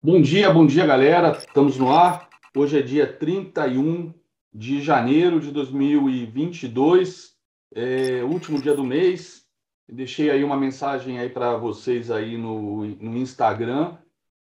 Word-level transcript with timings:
Bom 0.00 0.22
dia, 0.22 0.48
bom 0.48 0.64
dia, 0.64 0.86
galera. 0.86 1.36
Estamos 1.36 1.76
no 1.76 1.92
ar. 1.92 2.28
Hoje 2.56 2.78
é 2.78 2.82
dia 2.82 3.04
31 3.04 4.14
de 4.54 4.80
janeiro 4.80 5.40
de 5.40 5.50
2022, 5.50 7.36
é, 7.74 8.22
último 8.22 8.62
dia 8.62 8.76
do 8.76 8.84
mês. 8.84 9.44
Deixei 9.88 10.30
aí 10.30 10.44
uma 10.44 10.56
mensagem 10.56 11.18
aí 11.18 11.28
para 11.28 11.56
vocês 11.56 12.12
aí 12.12 12.38
no, 12.38 12.84
no 12.84 13.16
Instagram 13.16 13.96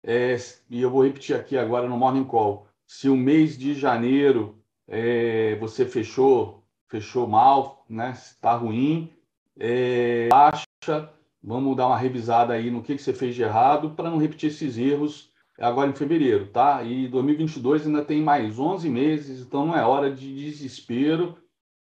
é, 0.04 0.36
e 0.68 0.82
eu 0.82 0.90
vou 0.90 1.02
repetir 1.02 1.34
aqui 1.34 1.56
agora 1.56 1.88
no 1.88 1.96
Morning 1.96 2.24
Call. 2.24 2.68
Se 2.86 3.08
o 3.08 3.16
mês 3.16 3.56
de 3.56 3.72
janeiro 3.72 4.62
é, 4.86 5.56
você 5.56 5.86
fechou, 5.86 6.64
fechou 6.86 7.26
mal, 7.26 7.82
né? 7.88 8.10
Está 8.10 8.54
ruim, 8.54 9.10
é, 9.58 10.28
acha, 10.30 11.10
vamos 11.42 11.74
dar 11.74 11.86
uma 11.86 11.96
revisada 11.96 12.52
aí 12.52 12.70
no 12.70 12.82
que, 12.82 12.94
que 12.94 13.02
você 13.02 13.14
fez 13.14 13.34
de 13.34 13.42
errado 13.42 13.92
para 13.92 14.10
não 14.10 14.18
repetir 14.18 14.50
esses 14.50 14.76
erros 14.76 15.34
agora 15.58 15.90
em 15.90 15.94
fevereiro, 15.94 16.48
tá? 16.48 16.82
E 16.82 17.08
2022 17.08 17.86
ainda 17.86 18.04
tem 18.04 18.22
mais 18.22 18.58
11 18.58 18.88
meses, 18.90 19.40
então 19.40 19.66
não 19.66 19.76
é 19.76 19.84
hora 19.84 20.10
de 20.10 20.34
desespero, 20.34 21.36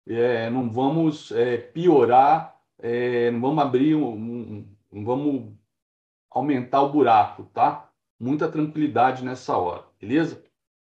é, 0.06 0.50
não 0.50 0.70
vamos 0.70 1.32
é, 1.32 1.56
piorar, 1.56 2.56
é, 2.78 3.30
não 3.30 3.40
vamos 3.40 3.64
abrir, 3.64 3.94
um, 3.94 4.12
um, 4.12 4.68
não 4.92 5.04
vamos 5.04 5.52
aumentar 6.30 6.82
o 6.82 6.92
buraco, 6.92 7.44
tá? 7.52 7.88
Muita 8.20 8.48
tranquilidade 8.48 9.24
nessa 9.24 9.56
hora, 9.56 9.84
beleza? 10.00 10.42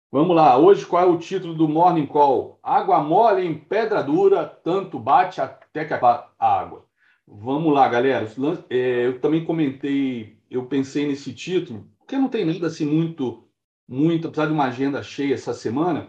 Vamos 0.09 0.35
lá, 0.35 0.57
hoje 0.57 0.85
qual 0.85 1.04
é 1.04 1.05
o 1.05 1.17
título 1.17 1.54
do 1.54 1.67
Morning 1.67 2.05
Call? 2.05 2.59
Água 2.63 3.04
mole 3.04 3.45
em 3.45 3.57
pedra 3.57 4.01
dura, 4.01 4.45
tanto 4.45 4.98
bate 4.98 5.41
até 5.41 5.84
que 5.84 5.93
a 5.93 6.27
água. 6.40 6.85
Vamos 7.27 7.73
lá, 7.73 7.90
galera. 7.90 8.26
É, 8.70 9.05
eu 9.05 9.20
também 9.20 9.43
comentei, 9.43 10.40
eu 10.49 10.65
pensei 10.65 11.05
nesse 11.05 11.34
título 11.34 11.85
porque 12.07 12.17
não 12.17 12.29
tem 12.29 12.45
nada 12.45 12.67
assim 12.67 12.85
muito, 12.85 13.43
muito, 13.85 14.29
apesar 14.29 14.45
de 14.45 14.53
uma 14.53 14.63
agenda 14.63 15.03
cheia 15.03 15.34
essa 15.34 15.53
semana, 15.53 16.07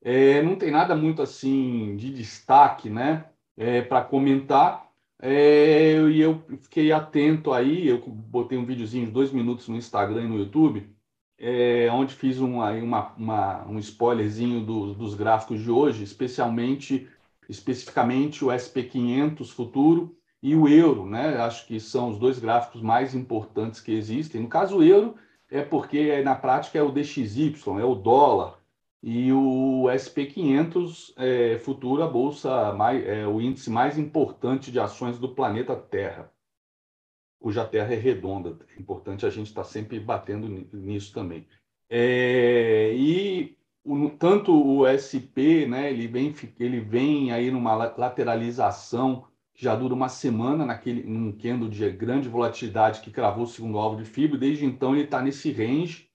é, 0.00 0.40
não 0.42 0.54
tem 0.54 0.70
nada 0.70 0.94
muito 0.94 1.20
assim 1.20 1.96
de 1.96 2.14
destaque, 2.14 2.88
né, 2.88 3.24
é, 3.56 3.82
para 3.82 4.04
comentar. 4.04 4.88
É, 5.20 6.00
e 6.08 6.20
eu 6.20 6.40
fiquei 6.62 6.92
atento 6.92 7.52
aí, 7.52 7.88
eu 7.88 7.98
botei 7.98 8.56
um 8.56 8.64
videozinho 8.64 9.06
de 9.06 9.12
dois 9.12 9.32
minutos 9.32 9.66
no 9.66 9.76
Instagram 9.76 10.22
e 10.22 10.28
no 10.28 10.38
YouTube, 10.38 10.88
é, 11.36 11.90
onde 11.90 12.14
fiz 12.14 12.40
um, 12.40 12.62
aí 12.62 12.80
uma, 12.80 13.12
uma, 13.16 13.66
um 13.66 13.78
spoilerzinho 13.80 14.64
do, 14.64 14.94
dos 14.94 15.16
gráficos 15.16 15.60
de 15.60 15.70
hoje, 15.70 16.04
especialmente, 16.04 17.08
especificamente 17.48 18.44
o 18.44 18.48
SP500 18.48 19.52
futuro 19.52 20.16
e 20.40 20.54
o 20.54 20.68
euro, 20.68 21.06
né? 21.06 21.36
Acho 21.38 21.66
que 21.66 21.80
são 21.80 22.10
os 22.10 22.18
dois 22.18 22.38
gráficos 22.38 22.80
mais 22.80 23.16
importantes 23.16 23.80
que 23.80 23.92
existem. 23.92 24.40
No 24.40 24.48
caso, 24.48 24.78
o 24.78 24.82
euro 24.82 25.16
é 25.50 25.62
porque 25.62 26.22
na 26.22 26.34
prática 26.34 26.78
é 26.78 26.82
o 26.82 26.92
DXY, 26.92 27.54
é 27.80 27.84
o 27.84 27.94
dólar, 27.94 28.60
e 29.02 29.32
o 29.32 29.84
SP500 29.84 31.14
é 31.16 31.58
futura 31.58 32.06
bolsa 32.06 32.72
mais, 32.74 33.04
é 33.06 33.26
o 33.26 33.40
índice 33.40 33.70
mais 33.70 33.98
importante 33.98 34.70
de 34.70 34.78
ações 34.78 35.18
do 35.18 35.34
planeta 35.34 35.74
Terra, 35.74 36.30
cuja 37.40 37.64
Terra 37.64 37.94
é 37.94 37.96
redonda. 37.96 38.58
É 38.76 38.80
importante 38.80 39.24
a 39.24 39.30
gente 39.30 39.46
estar 39.46 39.62
tá 39.62 39.68
sempre 39.68 39.98
batendo 39.98 40.48
nisso 40.72 41.14
também. 41.14 41.46
É, 41.88 42.92
e 42.94 43.56
o, 43.82 44.10
tanto 44.10 44.52
o 44.52 44.86
SP, 44.86 45.66
né, 45.66 45.90
ele 45.90 46.06
vem, 46.06 46.34
ele 46.58 46.80
vem 46.80 47.32
aí 47.32 47.50
numa 47.50 47.74
lateralização 47.74 49.26
já 49.60 49.76
dura 49.76 49.92
uma 49.92 50.08
semana 50.08 50.64
naquele 50.64 51.02
num 51.02 51.32
candle 51.32 51.68
de 51.68 51.90
grande 51.90 52.30
volatilidade 52.30 53.02
que 53.02 53.10
cravou 53.10 53.44
o 53.44 53.46
segundo 53.46 53.78
alvo 53.78 54.02
de 54.02 54.08
fibra. 54.08 54.38
Desde 54.38 54.64
então 54.64 54.94
ele 54.94 55.04
está 55.04 55.20
nesse 55.20 55.52
range, 55.52 56.08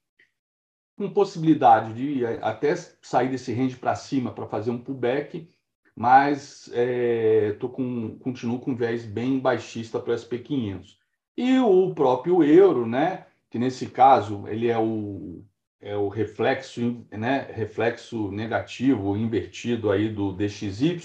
com 0.96 1.08
possibilidade 1.08 1.94
de 1.94 2.26
até 2.42 2.74
sair 2.74 3.28
desse 3.28 3.52
range 3.52 3.76
para 3.76 3.94
cima 3.94 4.32
para 4.32 4.46
fazer 4.46 4.72
um 4.72 4.78
pullback, 4.78 5.48
mas 5.94 6.68
é, 6.72 7.52
tô 7.60 7.68
com, 7.68 8.18
continuo 8.18 8.58
com 8.58 8.74
viés 8.74 9.04
bem 9.04 9.38
baixista 9.38 10.00
para 10.00 10.12
o 10.12 10.16
SP500. 10.16 10.96
E 11.36 11.58
o 11.60 11.94
próprio 11.94 12.42
euro, 12.42 12.84
né, 12.84 13.26
que 13.48 13.58
nesse 13.58 13.86
caso 13.86 14.48
ele 14.48 14.68
é 14.68 14.78
o, 14.78 15.44
é 15.80 15.96
o 15.96 16.08
reflexo, 16.08 17.06
né, 17.12 17.48
reflexo 17.52 18.32
negativo 18.32 19.16
invertido 19.16 19.90
aí 19.90 20.08
do 20.08 20.32
DXY, 20.32 20.98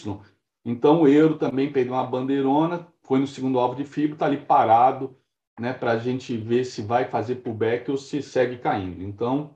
então 0.63 1.01
o 1.01 1.07
euro 1.07 1.37
também 1.37 1.71
perdeu 1.71 1.93
uma 1.93 2.05
bandeirona, 2.05 2.87
foi 3.03 3.19
no 3.19 3.27
segundo 3.27 3.59
alvo 3.59 3.75
de 3.75 3.83
fibra, 3.83 4.13
está 4.13 4.25
ali 4.25 4.37
parado, 4.37 5.17
né, 5.59 5.73
para 5.73 5.91
a 5.91 5.97
gente 5.97 6.35
ver 6.37 6.65
se 6.65 6.81
vai 6.81 7.05
fazer 7.05 7.35
pullback 7.35 7.89
ou 7.89 7.97
se 7.97 8.21
segue 8.21 8.57
caindo. 8.57 9.03
Então, 9.03 9.55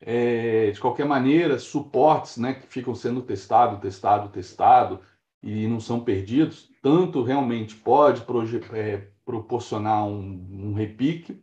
é, 0.00 0.70
de 0.70 0.80
qualquer 0.80 1.06
maneira, 1.06 1.58
suportes 1.58 2.36
né, 2.36 2.54
que 2.54 2.66
ficam 2.66 2.94
sendo 2.94 3.22
testado, 3.22 3.80
testado, 3.80 4.28
testado 4.28 5.00
e 5.42 5.66
não 5.66 5.80
são 5.80 6.00
perdidos, 6.00 6.70
tanto 6.82 7.22
realmente 7.22 7.74
pode 7.76 8.24
é, 8.72 9.08
proporcionar 9.24 10.04
um, 10.06 10.70
um 10.70 10.74
repique, 10.74 11.42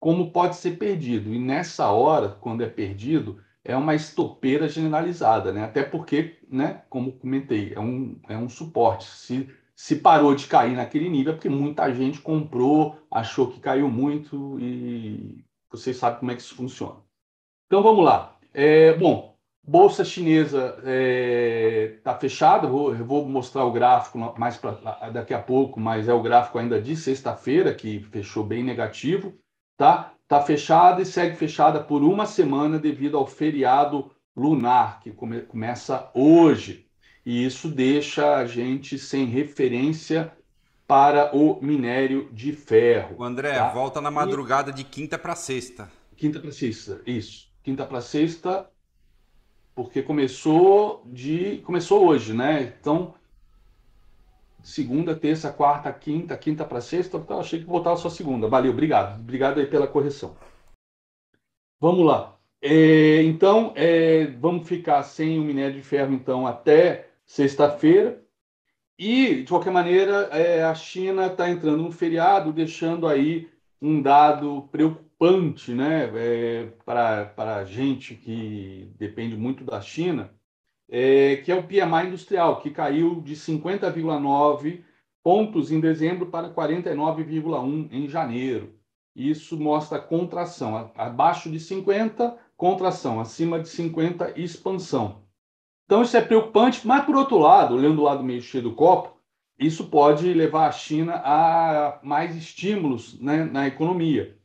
como 0.00 0.32
pode 0.32 0.56
ser 0.56 0.78
perdido. 0.78 1.32
E 1.32 1.38
nessa 1.38 1.90
hora, 1.90 2.28
quando 2.28 2.62
é 2.62 2.68
perdido, 2.68 3.40
é 3.64 3.76
uma 3.76 3.94
estopeira 3.94 4.68
generalizada, 4.68 5.52
né? 5.52 5.64
Até 5.64 5.82
porque, 5.82 6.38
né, 6.48 6.82
como 6.88 7.12
comentei, 7.12 7.72
é 7.74 7.80
um, 7.80 8.20
é 8.28 8.36
um 8.36 8.48
suporte. 8.48 9.04
Se, 9.06 9.48
se 9.74 9.96
parou 9.96 10.34
de 10.34 10.46
cair 10.46 10.74
naquele 10.74 11.08
nível, 11.08 11.32
é 11.32 11.36
porque 11.36 11.48
muita 11.48 11.92
gente 11.94 12.20
comprou, 12.20 12.98
achou 13.10 13.48
que 13.48 13.60
caiu 13.60 13.88
muito 13.88 14.58
e 14.60 15.44
vocês 15.70 15.96
sabem 15.96 16.20
como 16.20 16.30
é 16.32 16.34
que 16.34 16.42
isso 16.42 16.54
funciona. 16.54 17.00
Então 17.66 17.82
vamos 17.82 18.04
lá. 18.04 18.36
É, 18.52 18.94
bom, 18.94 19.36
bolsa 19.62 20.04
chinesa 20.04 20.74
está 20.78 20.82
é, 20.84 21.98
tá 22.02 22.18
fechada. 22.18 22.66
Vou, 22.66 22.94
eu 22.94 23.04
vou 23.04 23.26
mostrar 23.26 23.64
o 23.64 23.72
gráfico 23.72 24.18
mais 24.38 24.56
pra, 24.56 24.72
daqui 25.10 25.32
a 25.32 25.40
pouco, 25.40 25.80
mas 25.80 26.08
é 26.08 26.12
o 26.12 26.22
gráfico 26.22 26.58
ainda 26.58 26.80
de 26.80 26.96
sexta-feira 26.96 27.72
que 27.72 28.00
fechou 28.00 28.44
bem 28.44 28.62
negativo, 28.62 29.34
tá? 29.76 30.12
Está 30.32 30.40
fechada 30.40 31.02
e 31.02 31.06
segue 31.06 31.36
fechada 31.36 31.78
por 31.78 32.02
uma 32.02 32.24
semana 32.24 32.78
devido 32.78 33.18
ao 33.18 33.26
feriado 33.26 34.10
lunar, 34.34 35.00
que 35.00 35.10
come, 35.10 35.42
começa 35.42 36.10
hoje. 36.14 36.86
E 37.24 37.44
isso 37.44 37.68
deixa 37.68 38.36
a 38.36 38.46
gente 38.46 38.98
sem 38.98 39.26
referência 39.26 40.32
para 40.86 41.36
o 41.36 41.62
minério 41.62 42.30
de 42.32 42.52
ferro. 42.52 43.16
O 43.18 43.24
André, 43.24 43.52
tá? 43.52 43.68
volta 43.68 44.00
na 44.00 44.10
madrugada 44.10 44.72
de 44.72 44.84
quinta 44.84 45.18
para 45.18 45.36
sexta. 45.36 45.90
Quinta 46.16 46.40
para 46.40 46.50
sexta, 46.50 47.02
isso. 47.06 47.52
Quinta 47.62 47.84
para 47.84 48.00
sexta, 48.00 48.68
porque 49.74 50.00
começou 50.02 51.02
de 51.06 51.58
começou 51.58 52.06
hoje, 52.06 52.32
né? 52.32 52.74
Então 52.80 53.14
segunda, 54.62 55.14
terça, 55.14 55.52
quarta, 55.52 55.92
quinta, 55.92 56.36
quinta 56.36 56.64
para 56.64 56.80
sexta, 56.80 57.16
então 57.16 57.40
achei 57.40 57.60
que 57.60 57.66
voltava 57.66 57.96
só 57.96 58.08
segunda. 58.08 58.48
Valeu, 58.48 58.72
obrigado. 58.72 59.20
Obrigado 59.20 59.58
aí 59.58 59.66
pela 59.66 59.86
correção. 59.86 60.36
Vamos 61.80 62.06
lá. 62.06 62.38
É, 62.60 63.22
então, 63.24 63.72
é, 63.74 64.26
vamos 64.26 64.68
ficar 64.68 65.02
sem 65.02 65.38
o 65.38 65.42
minério 65.42 65.74
de 65.74 65.82
ferro, 65.82 66.14
então, 66.14 66.46
até 66.46 67.08
sexta-feira. 67.26 68.22
E, 68.98 69.42
de 69.42 69.48
qualquer 69.48 69.72
maneira, 69.72 70.28
é, 70.30 70.62
a 70.62 70.74
China 70.74 71.26
está 71.26 71.50
entrando 71.50 71.82
no 71.82 71.90
feriado, 71.90 72.52
deixando 72.52 73.08
aí 73.08 73.50
um 73.80 74.00
dado 74.00 74.68
preocupante 74.70 75.72
né, 75.74 76.10
é, 76.14 76.66
para 76.84 77.56
a 77.56 77.64
gente 77.64 78.14
que 78.14 78.92
depende 78.96 79.36
muito 79.36 79.64
da 79.64 79.80
China, 79.80 80.32
é, 80.94 81.36
que 81.36 81.50
é 81.50 81.54
o 81.54 81.62
PMI 81.62 82.08
industrial, 82.08 82.60
que 82.60 82.70
caiu 82.70 83.22
de 83.22 83.34
50,9 83.34 84.84
pontos 85.24 85.72
em 85.72 85.80
dezembro 85.80 86.26
para 86.26 86.52
49,1 86.52 87.88
em 87.90 88.06
janeiro. 88.06 88.74
Isso 89.16 89.58
mostra 89.58 89.98
contração. 89.98 90.92
Abaixo 90.94 91.50
de 91.50 91.58
50, 91.58 92.36
contração. 92.58 93.20
Acima 93.20 93.58
de 93.58 93.70
50, 93.70 94.38
expansão. 94.38 95.22
Então, 95.86 96.02
isso 96.02 96.14
é 96.14 96.20
preocupante, 96.20 96.86
mas, 96.86 97.06
por 97.06 97.16
outro 97.16 97.38
lado, 97.38 97.74
olhando 97.74 98.00
o 98.00 98.04
lado 98.04 98.22
meio 98.22 98.42
cheio 98.42 98.64
do 98.64 98.74
copo, 98.74 99.16
isso 99.58 99.86
pode 99.86 100.30
levar 100.34 100.68
a 100.68 100.72
China 100.72 101.22
a 101.24 102.00
mais 102.02 102.36
estímulos 102.36 103.18
né, 103.18 103.44
na 103.44 103.66
economia. 103.66 104.36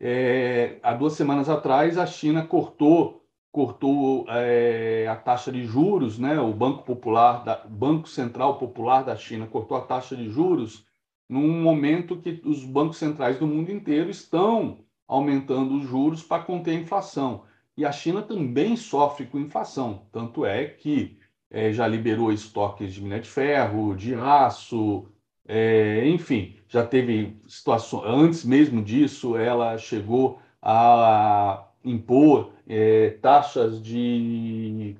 É, 0.00 0.78
há 0.82 0.94
duas 0.94 1.12
semanas 1.12 1.50
atrás, 1.50 1.98
a 1.98 2.06
China 2.06 2.46
cortou 2.46 3.19
cortou 3.52 4.26
é, 4.28 5.06
a 5.08 5.16
taxa 5.16 5.50
de 5.50 5.64
juros, 5.64 6.18
né? 6.18 6.40
O 6.40 6.52
Banco 6.52 6.84
Popular, 6.84 7.44
da, 7.44 7.56
Banco 7.68 8.08
Central 8.08 8.58
Popular 8.58 9.02
da 9.02 9.16
China 9.16 9.46
cortou 9.46 9.76
a 9.76 9.82
taxa 9.82 10.16
de 10.16 10.28
juros 10.28 10.86
num 11.28 11.62
momento 11.62 12.16
que 12.16 12.40
os 12.44 12.64
bancos 12.64 12.98
centrais 12.98 13.38
do 13.38 13.46
mundo 13.46 13.70
inteiro 13.70 14.10
estão 14.10 14.78
aumentando 15.06 15.76
os 15.76 15.84
juros 15.84 16.22
para 16.22 16.42
conter 16.42 16.72
a 16.72 16.80
inflação. 16.80 17.44
E 17.76 17.84
a 17.84 17.92
China 17.92 18.22
também 18.22 18.76
sofre 18.76 19.26
com 19.26 19.38
inflação, 19.38 20.06
tanto 20.12 20.44
é 20.44 20.66
que 20.66 21.18
é, 21.50 21.72
já 21.72 21.86
liberou 21.86 22.32
estoques 22.32 22.94
de 22.94 23.02
minério 23.02 23.24
de 23.24 23.30
ferro, 23.30 23.94
de 23.96 24.14
aço, 24.14 25.08
é, 25.46 26.06
enfim, 26.08 26.56
já 26.68 26.86
teve 26.86 27.40
situações. 27.48 28.04
Antes 28.06 28.44
mesmo 28.44 28.82
disso, 28.82 29.36
ela 29.36 29.76
chegou 29.78 30.40
a 30.62 31.69
impor 31.84 32.52
é, 32.66 33.10
taxas 33.22 33.82
de 33.82 34.96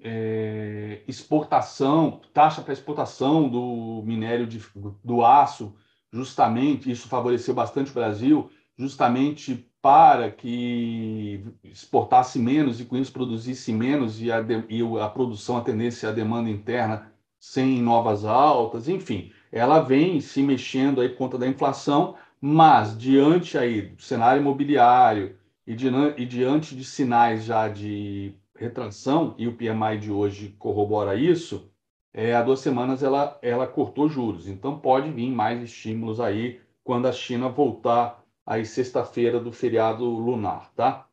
é, 0.00 1.02
exportação, 1.06 2.20
taxa 2.32 2.62
para 2.62 2.72
exportação 2.72 3.48
do 3.48 4.02
minério 4.04 4.46
de, 4.46 4.62
do 5.04 5.24
aço, 5.24 5.74
justamente, 6.12 6.90
isso 6.90 7.08
favoreceu 7.08 7.54
bastante 7.54 7.90
o 7.90 7.94
Brasil, 7.94 8.50
justamente 8.76 9.66
para 9.82 10.30
que 10.30 11.44
exportasse 11.64 12.38
menos 12.38 12.80
e 12.80 12.84
com 12.84 12.96
isso 12.96 13.12
produzisse 13.12 13.72
menos 13.72 14.20
e 14.20 14.30
a, 14.30 14.44
e 14.68 14.82
a 15.00 15.08
produção, 15.08 15.56
a 15.56 15.62
tendência 15.62 16.08
à 16.08 16.12
demanda 16.12 16.50
interna 16.50 17.12
sem 17.38 17.80
novas 17.80 18.24
altas, 18.24 18.88
enfim, 18.88 19.32
ela 19.50 19.80
vem 19.80 20.20
se 20.20 20.42
mexendo 20.42 21.00
aí 21.00 21.08
por 21.08 21.16
conta 21.16 21.38
da 21.38 21.46
inflação, 21.46 22.14
mas 22.38 22.96
diante 22.96 23.56
aí 23.56 23.82
do 23.82 24.02
cenário 24.02 24.40
imobiliário 24.40 25.39
e, 25.74 26.22
e 26.22 26.26
diante 26.26 26.74
de 26.74 26.84
sinais 26.84 27.44
já 27.44 27.68
de 27.68 28.34
retração, 28.56 29.34
e 29.38 29.46
o 29.46 29.56
PMI 29.56 29.98
de 29.98 30.10
hoje 30.10 30.54
corrobora 30.58 31.14
isso, 31.14 31.70
é, 32.12 32.34
há 32.34 32.42
duas 32.42 32.60
semanas 32.60 33.02
ela, 33.02 33.38
ela 33.40 33.66
cortou 33.66 34.08
juros. 34.08 34.48
Então 34.48 34.78
pode 34.78 35.10
vir 35.10 35.30
mais 35.30 35.62
estímulos 35.62 36.18
aí 36.18 36.60
quando 36.82 37.06
a 37.06 37.12
China 37.12 37.48
voltar 37.48 38.22
aí 38.44 38.66
sexta-feira 38.66 39.38
do 39.38 39.52
feriado 39.52 40.04
lunar, 40.04 40.72
tá? 40.74 41.06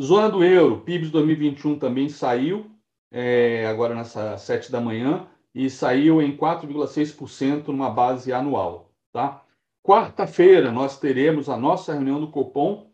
Zona 0.00 0.28
do 0.28 0.42
euro, 0.42 0.80
PIB 0.80 1.04
de 1.04 1.12
2021 1.12 1.78
também 1.78 2.08
saiu, 2.08 2.66
é, 3.12 3.64
agora 3.66 3.94
nessa 3.94 4.36
sete 4.38 4.72
da 4.72 4.80
manhã, 4.80 5.28
e 5.54 5.70
saiu 5.70 6.20
em 6.20 6.36
4,6% 6.36 7.68
numa 7.68 7.88
base 7.88 8.32
anual, 8.32 8.90
tá? 9.12 9.44
Quarta-feira 9.84 10.72
nós 10.72 10.98
teremos 10.98 11.48
a 11.48 11.56
nossa 11.56 11.92
reunião 11.92 12.20
do 12.20 12.28
Copom, 12.28 12.90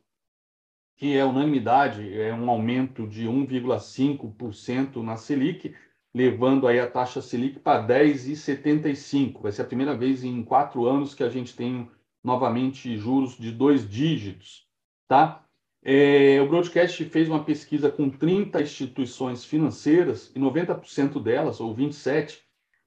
que 1.01 1.17
é 1.17 1.25
unanimidade, 1.25 2.21
é 2.21 2.35
um 2.35 2.51
aumento 2.51 3.07
de 3.07 3.27
1,5% 3.27 4.97
na 4.97 5.17
Selic, 5.17 5.75
levando 6.15 6.69
aí 6.69 6.79
a 6.79 6.87
taxa 6.87 7.23
Selic 7.23 7.59
para 7.59 7.87
10,75. 7.89 9.41
Vai 9.41 9.51
ser 9.51 9.63
a 9.63 9.65
primeira 9.65 9.97
vez 9.97 10.23
em 10.23 10.43
quatro 10.43 10.85
anos 10.85 11.15
que 11.15 11.25
a 11.25 11.31
gente 11.31 11.57
tem 11.57 11.89
novamente 12.23 12.99
juros 12.99 13.35
de 13.39 13.51
dois 13.51 13.89
dígitos, 13.89 14.67
tá? 15.09 15.43
É, 15.83 16.39
o 16.43 16.47
Broadcast 16.47 17.03
fez 17.07 17.31
uma 17.31 17.45
pesquisa 17.45 17.91
com 17.91 18.11
30 18.11 18.61
instituições 18.61 19.43
financeiras 19.43 20.31
e 20.37 20.39
90% 20.39 21.19
delas, 21.23 21.61
ou 21.61 21.75
27, 21.75 22.43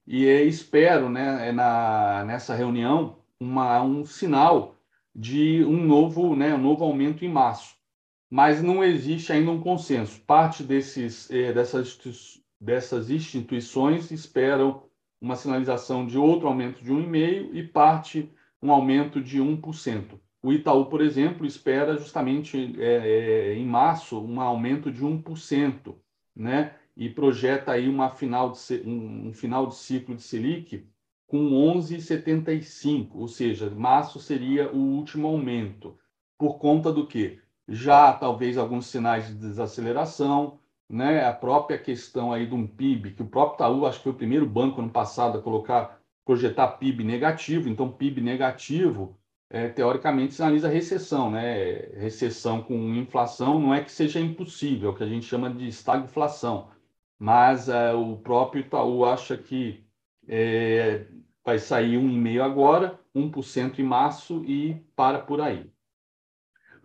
e 0.06 0.28
é, 0.28 0.44
espero, 0.44 1.10
né, 1.10 1.50
é 1.50 1.52
na, 1.52 2.24
nessa 2.28 2.54
reunião, 2.54 3.18
uma, 3.40 3.82
um 3.82 4.06
sinal 4.06 4.76
de 5.16 5.66
um 5.66 5.84
novo, 5.84 6.36
né, 6.36 6.54
um 6.54 6.62
novo 6.62 6.84
aumento 6.84 7.26
em 7.26 7.30
março 7.30 7.82
mas 8.34 8.64
não 8.64 8.84
existe 8.84 9.32
ainda 9.32 9.52
um 9.52 9.62
consenso. 9.62 10.20
Parte 10.22 10.64
desses, 10.64 11.30
eh, 11.30 11.54
dessas, 11.54 12.42
dessas 12.60 13.12
instituições 13.12 14.10
esperam 14.10 14.82
uma 15.22 15.36
sinalização 15.36 16.04
de 16.08 16.18
outro 16.18 16.48
aumento 16.48 16.84
de 16.84 16.92
1,5% 16.92 17.54
e 17.54 17.62
parte 17.62 18.32
um 18.60 18.72
aumento 18.72 19.22
de 19.22 19.40
1%. 19.40 20.20
O 20.42 20.52
Itaú, 20.52 20.88
por 20.88 21.00
exemplo, 21.02 21.46
espera 21.46 21.96
justamente 21.96 22.76
é, 22.82 23.54
em 23.54 23.68
março 23.68 24.20
um 24.20 24.42
aumento 24.42 24.92
de 24.92 25.06
1%, 25.06 25.96
né? 26.36 26.74
e 26.98 27.12
projeta 27.12 27.74
aí 27.74 27.88
uma 27.88 28.10
final 28.10 28.52
de, 28.52 28.82
um, 28.84 29.28
um 29.28 29.34
final 29.34 29.68
de 29.68 29.76
ciclo 29.76 30.16
de 30.16 30.24
Selic 30.24 30.88
com 31.28 31.52
11,75, 31.52 33.10
ou 33.14 33.28
seja, 33.28 33.70
março 33.70 34.20
seria 34.20 34.72
o 34.72 34.80
último 34.80 35.28
aumento. 35.28 35.96
Por 36.36 36.58
conta 36.58 36.92
do 36.92 37.06
quê? 37.06 37.43
Já 37.68 38.14
talvez 38.14 38.58
alguns 38.58 38.88
sinais 38.88 39.28
de 39.28 39.36
desaceleração, 39.36 40.60
né? 40.90 41.26
A 41.26 41.34
própria 41.34 41.78
questão 41.78 42.32
aí 42.32 42.46
de 42.48 42.54
um 42.54 42.68
PIB, 42.68 43.12
que 43.12 43.24
o 43.24 43.28
próprio 43.28 43.56
Itaú, 43.56 43.86
acho 43.86 43.98
que 43.98 44.04
foi 44.04 44.12
o 44.12 44.16
primeiro 44.16 44.46
banco 44.46 44.82
ano 44.82 44.90
passado 44.90 45.38
a 45.38 45.42
colocar, 45.42 46.00
projetar 46.26 46.68
PIB 46.78 47.04
negativo, 47.04 47.70
então 47.70 47.92
PIB 47.92 48.22
negativo, 48.22 49.18
é, 49.50 49.70
teoricamente 49.70 50.34
sinaliza 50.34 50.68
recessão, 50.68 51.32
né? 51.32 51.78
Recessão 51.96 52.62
com 52.62 52.76
inflação 52.96 53.60
não 53.60 53.74
é 53.74 53.84
que 53.84 53.92
seja 53.92 54.20
impossível, 54.20 54.90
é 54.90 54.94
o 54.94 54.96
que 54.96 55.04
a 55.04 55.08
gente 55.08 55.26
chama 55.26 55.50
de 55.50 55.68
estagflação, 55.68 56.70
mas 57.20 57.70
é, 57.70 57.94
o 57.94 58.18
próprio 58.18 58.62
Itaú 58.62 59.06
acha 59.06 59.38
que 59.38 59.84
é, 60.28 61.06
vai 61.46 61.60
sair 61.60 61.98
1,5% 61.98 62.42
agora, 62.42 63.00
1% 63.16 63.80
em 63.80 63.84
março 63.84 64.44
e 64.46 64.76
para 64.96 65.20
por 65.20 65.42
aí. 65.42 65.73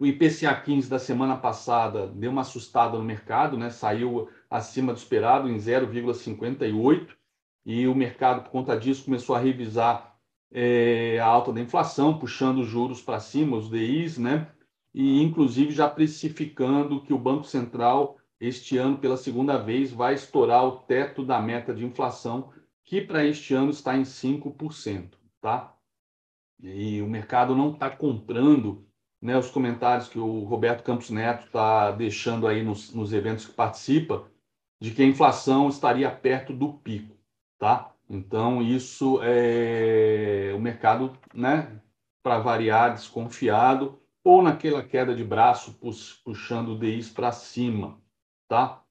O 0.00 0.06
IPCA 0.06 0.54
15 0.54 0.88
da 0.88 0.98
semana 0.98 1.36
passada 1.36 2.06
deu 2.06 2.30
uma 2.30 2.42
assustada 2.42 2.96
no 2.96 3.02
mercado, 3.02 3.58
né? 3.58 3.68
saiu 3.68 4.28
acima 4.48 4.92
do 4.92 4.96
esperado 4.96 5.48
em 5.48 5.56
0,58 5.56 7.08
e 7.66 7.88
o 7.88 7.94
mercado, 7.96 8.44
por 8.44 8.50
conta 8.50 8.78
disso, 8.78 9.04
começou 9.04 9.34
a 9.34 9.40
revisar 9.40 10.16
é, 10.52 11.18
a 11.18 11.26
alta 11.26 11.52
da 11.52 11.60
inflação, 11.60 12.16
puxando 12.16 12.60
os 12.60 12.68
juros 12.68 13.02
para 13.02 13.18
cima, 13.18 13.56
os 13.56 13.68
DIs, 13.68 14.18
né? 14.18 14.48
e 14.94 15.20
inclusive 15.20 15.72
já 15.72 15.90
precificando 15.90 17.02
que 17.02 17.12
o 17.12 17.18
Banco 17.18 17.44
Central, 17.44 18.18
este 18.40 18.78
ano, 18.78 18.98
pela 18.98 19.16
segunda 19.16 19.58
vez, 19.58 19.90
vai 19.90 20.14
estourar 20.14 20.64
o 20.64 20.78
teto 20.78 21.24
da 21.24 21.40
meta 21.40 21.74
de 21.74 21.84
inflação, 21.84 22.52
que 22.84 23.00
para 23.00 23.24
este 23.24 23.52
ano 23.52 23.70
está 23.70 23.96
em 23.96 24.02
5%. 24.02 25.10
Tá? 25.40 25.74
E 26.60 27.02
o 27.02 27.08
mercado 27.08 27.56
não 27.56 27.72
está 27.72 27.90
comprando 27.90 28.87
né, 29.20 29.36
os 29.36 29.50
comentários 29.50 30.08
que 30.08 30.18
o 30.18 30.44
Roberto 30.44 30.82
Campos 30.82 31.10
Neto 31.10 31.46
está 31.46 31.90
deixando 31.90 32.46
aí 32.46 32.62
nos, 32.62 32.92
nos 32.94 33.12
eventos 33.12 33.46
que 33.46 33.52
participa, 33.52 34.30
de 34.80 34.92
que 34.92 35.02
a 35.02 35.06
inflação 35.06 35.68
estaria 35.68 36.10
perto 36.10 36.52
do 36.52 36.72
pico, 36.72 37.16
tá? 37.58 37.92
Então, 38.08 38.62
isso 38.62 39.20
é 39.22 40.52
o 40.54 40.60
mercado, 40.60 41.18
né, 41.34 41.80
para 42.22 42.38
variar, 42.38 42.94
desconfiado, 42.94 44.00
ou 44.24 44.42
naquela 44.42 44.82
queda 44.82 45.14
de 45.14 45.24
braço, 45.24 45.78
puxando 46.24 46.70
o 46.70 46.78
DIs 46.78 47.10
para 47.10 47.32
cima, 47.32 48.00
tá? 48.48 48.82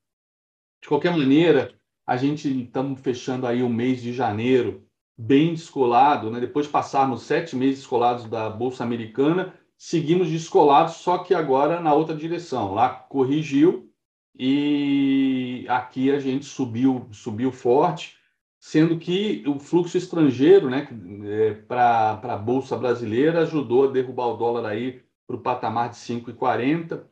De 0.82 0.88
qualquer 0.88 1.16
maneira, 1.16 1.74
a 2.06 2.18
gente 2.18 2.64
estamos 2.64 3.00
fechando 3.02 3.48
aí 3.48 3.64
o 3.64 3.70
mês 3.70 4.02
de 4.02 4.14
janeiro 4.14 4.88
bem 5.18 5.54
descolado, 5.54 6.30
né? 6.30 6.40
Depois 6.40 6.68
de 6.68 6.72
passarmos 6.72 7.24
sete 7.24 7.56
meses 7.56 7.80
descolados 7.80 8.26
da 8.26 8.50
Bolsa 8.50 8.84
Americana, 8.84 9.54
seguimos 9.78 10.30
descolados, 10.30 10.96
só 10.96 11.20
que 11.20 11.34
agora 11.34 11.80
na 11.80 11.94
outra 11.94 12.16
direção. 12.16 12.74
Lá 12.74 12.90
corrigiu 12.90 13.92
e 14.38 15.66
aqui 15.70 16.12
a 16.12 16.20
gente 16.20 16.46
subiu, 16.46 17.08
subiu 17.12 17.52
forte, 17.52 18.18
sendo 18.60 18.98
que 18.98 19.44
o 19.48 19.60
fluxo 19.60 19.98
estrangeiro 19.98 20.70
né, 20.70 20.88
é, 21.26 21.54
para 21.54 22.20
a 22.24 22.38
Bolsa 22.38 22.76
Brasileira 22.76 23.42
ajudou 23.44 23.86
a 23.88 23.92
derrubar 23.92 24.28
o 24.28 24.38
dólar 24.38 24.66
aí 24.66 25.04
para 25.26 25.36
o 25.36 25.42
patamar 25.42 25.90
de 25.90 25.98
5,40 25.98 27.04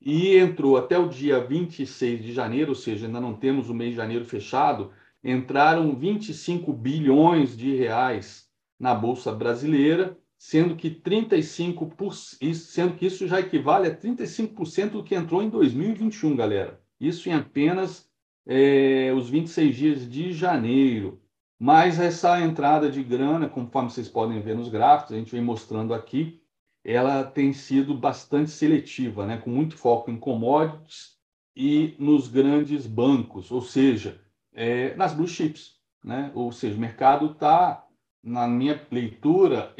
e 0.00 0.36
entrou 0.36 0.76
até 0.76 0.98
o 0.98 1.08
dia 1.08 1.44
26 1.44 2.22
de 2.22 2.32
janeiro, 2.32 2.70
ou 2.70 2.74
seja, 2.74 3.06
ainda 3.06 3.20
não 3.20 3.34
temos 3.34 3.68
o 3.68 3.74
mês 3.74 3.90
de 3.90 3.96
janeiro 3.96 4.24
fechado, 4.24 4.92
entraram 5.22 5.94
25 5.94 6.72
bilhões 6.72 7.56
de 7.56 7.74
reais 7.74 8.48
na 8.78 8.94
Bolsa 8.94 9.30
Brasileira, 9.30 10.16
sendo 10.40 10.74
que 10.74 10.90
35%, 10.90 12.54
sendo 12.54 12.94
que 12.94 13.04
isso 13.04 13.28
já 13.28 13.40
equivale 13.40 13.86
a 13.86 13.94
35% 13.94 14.92
do 14.92 15.04
que 15.04 15.14
entrou 15.14 15.42
em 15.42 15.50
2021, 15.50 16.34
galera. 16.34 16.80
Isso 16.98 17.28
em 17.28 17.34
apenas 17.34 18.10
é, 18.46 19.12
os 19.14 19.28
26 19.28 19.76
dias 19.76 20.10
de 20.10 20.32
janeiro. 20.32 21.20
Mas 21.58 22.00
essa 22.00 22.40
entrada 22.40 22.90
de 22.90 23.02
grana, 23.02 23.50
conforme 23.50 23.90
vocês 23.90 24.08
podem 24.08 24.40
ver 24.40 24.56
nos 24.56 24.70
gráficos, 24.70 25.12
a 25.12 25.18
gente 25.18 25.30
vem 25.30 25.42
mostrando 25.42 25.92
aqui, 25.92 26.40
ela 26.82 27.22
tem 27.22 27.52
sido 27.52 27.92
bastante 27.94 28.50
seletiva, 28.50 29.26
né? 29.26 29.36
com 29.36 29.50
muito 29.50 29.76
foco 29.76 30.10
em 30.10 30.16
commodities 30.16 31.18
e 31.54 31.94
nos 31.98 32.28
grandes 32.28 32.86
bancos, 32.86 33.50
ou 33.50 33.60
seja, 33.60 34.18
é, 34.54 34.94
nas 34.94 35.12
blue 35.12 35.28
chips. 35.28 35.78
Né? 36.02 36.32
Ou 36.34 36.50
seja, 36.50 36.78
o 36.78 36.80
mercado 36.80 37.32
está, 37.32 37.86
na 38.24 38.48
minha 38.48 38.80
leitura, 38.90 39.74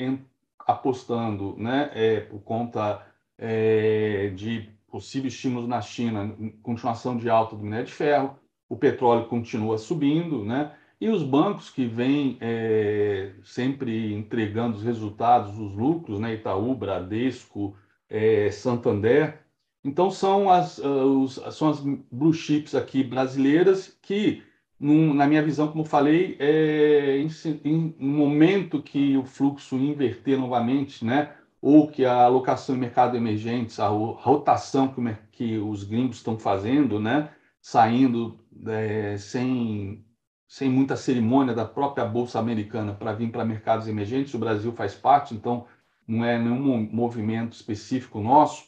apostando, 0.71 1.55
né, 1.57 1.91
é, 1.95 2.21
por 2.21 2.41
conta 2.41 3.05
é, 3.39 4.33
de 4.35 4.69
possíveis 4.91 5.35
estímulos 5.35 5.69
na 5.69 5.81
China, 5.81 6.35
continuação 6.63 7.17
de 7.17 7.31
alta 7.31 7.57
do 7.57 7.63
minério 7.63 7.87
de 7.87 7.93
ferro, 7.93 8.39
o 8.69 8.77
petróleo 8.77 9.27
continua 9.27 9.79
subindo, 9.79 10.45
né, 10.45 10.73
e 11.01 11.09
os 11.09 11.23
bancos 11.23 11.71
que 11.71 11.87
vêm 11.87 12.37
é, 12.41 13.33
sempre 13.43 14.13
entregando 14.13 14.77
os 14.77 14.83
resultados, 14.83 15.59
os 15.59 15.75
lucros, 15.75 16.21
né, 16.21 16.35
Itaú, 16.35 16.75
Bradesco, 16.75 17.77
é, 18.09 18.51
Santander, 18.51 19.41
então 19.83 20.11
são 20.11 20.51
as, 20.51 20.79
uh, 20.79 21.23
os, 21.23 21.35
são 21.53 21.71
as 21.71 21.81
blue 21.81 22.35
chips 22.35 22.75
aqui 22.75 23.03
brasileiras 23.03 23.97
que 24.03 24.43
num, 24.81 25.13
na 25.13 25.27
minha 25.27 25.43
visão, 25.43 25.69
como 25.69 25.85
falei, 25.85 26.37
é, 26.41 27.19
em, 27.19 27.29
em 27.65 27.95
um 28.01 28.09
momento 28.09 28.83
que 28.83 29.17
o 29.17 29.25
fluxo 29.25 29.77
inverter 29.77 30.39
novamente, 30.39 31.05
né, 31.05 31.35
ou 31.61 31.89
que 31.89 32.05
a 32.07 32.25
alocação 32.25 32.75
em 32.75 32.79
mercado 32.79 33.17
emergentes, 33.17 33.79
a 33.79 33.89
rotação 33.89 34.89
que, 34.89 35.01
o, 35.01 35.19
que 35.31 35.59
os 35.59 35.85
gringos 35.85 36.17
estão 36.17 36.39
fazendo, 36.39 36.99
né, 36.99 37.31
saindo 37.61 38.41
é, 38.67 39.19
sem, 39.19 40.05
sem 40.49 40.71
muita 40.71 40.97
cerimônia 40.97 41.55
da 41.55 41.67
própria 41.67 42.05
Bolsa 42.07 42.39
Americana 42.39 42.95
para 42.95 43.13
vir 43.13 43.31
para 43.31 43.45
mercados 43.45 43.87
emergentes, 43.87 44.33
o 44.33 44.39
Brasil 44.39 44.73
faz 44.73 44.95
parte, 44.95 45.35
então 45.35 45.67
não 46.09 46.25
é 46.25 46.39
nenhum 46.39 46.89
movimento 46.91 47.53
específico 47.53 48.19
nosso, 48.21 48.65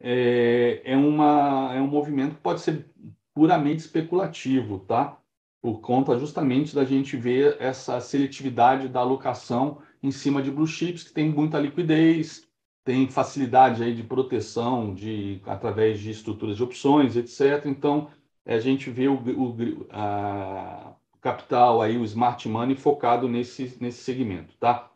é, 0.00 0.82
é, 0.84 0.96
uma, 0.96 1.72
é 1.74 1.80
um 1.80 1.88
movimento 1.88 2.36
que 2.36 2.40
pode 2.42 2.60
ser 2.60 2.86
puramente 3.34 3.80
especulativo, 3.80 4.80
tá? 4.80 5.17
Por 5.60 5.80
conta 5.80 6.18
justamente 6.18 6.74
da 6.74 6.84
gente 6.84 7.16
ver 7.16 7.56
essa 7.60 8.00
seletividade 8.00 8.88
da 8.88 9.00
alocação 9.00 9.78
em 10.02 10.10
cima 10.10 10.40
de 10.40 10.50
blue 10.50 10.66
chips, 10.66 11.02
que 11.02 11.12
tem 11.12 11.28
muita 11.28 11.58
liquidez, 11.58 12.48
tem 12.84 13.08
facilidade 13.08 13.82
aí 13.82 13.94
de 13.94 14.02
proteção 14.02 14.94
de, 14.94 15.42
através 15.44 16.00
de 16.00 16.10
estruturas 16.10 16.56
de 16.56 16.62
opções, 16.62 17.16
etc. 17.16 17.66
Então, 17.66 18.08
a 18.46 18.58
gente 18.58 18.88
vê 18.88 19.08
o, 19.08 19.14
o, 19.14 19.86
a, 19.90 20.94
capital, 21.20 21.82
aí, 21.82 21.98
o 21.98 22.04
smart 22.04 22.48
money 22.48 22.76
focado 22.76 23.28
nesse, 23.28 23.76
nesse 23.80 24.02
segmento. 24.02 24.56
Tá? 24.58 24.90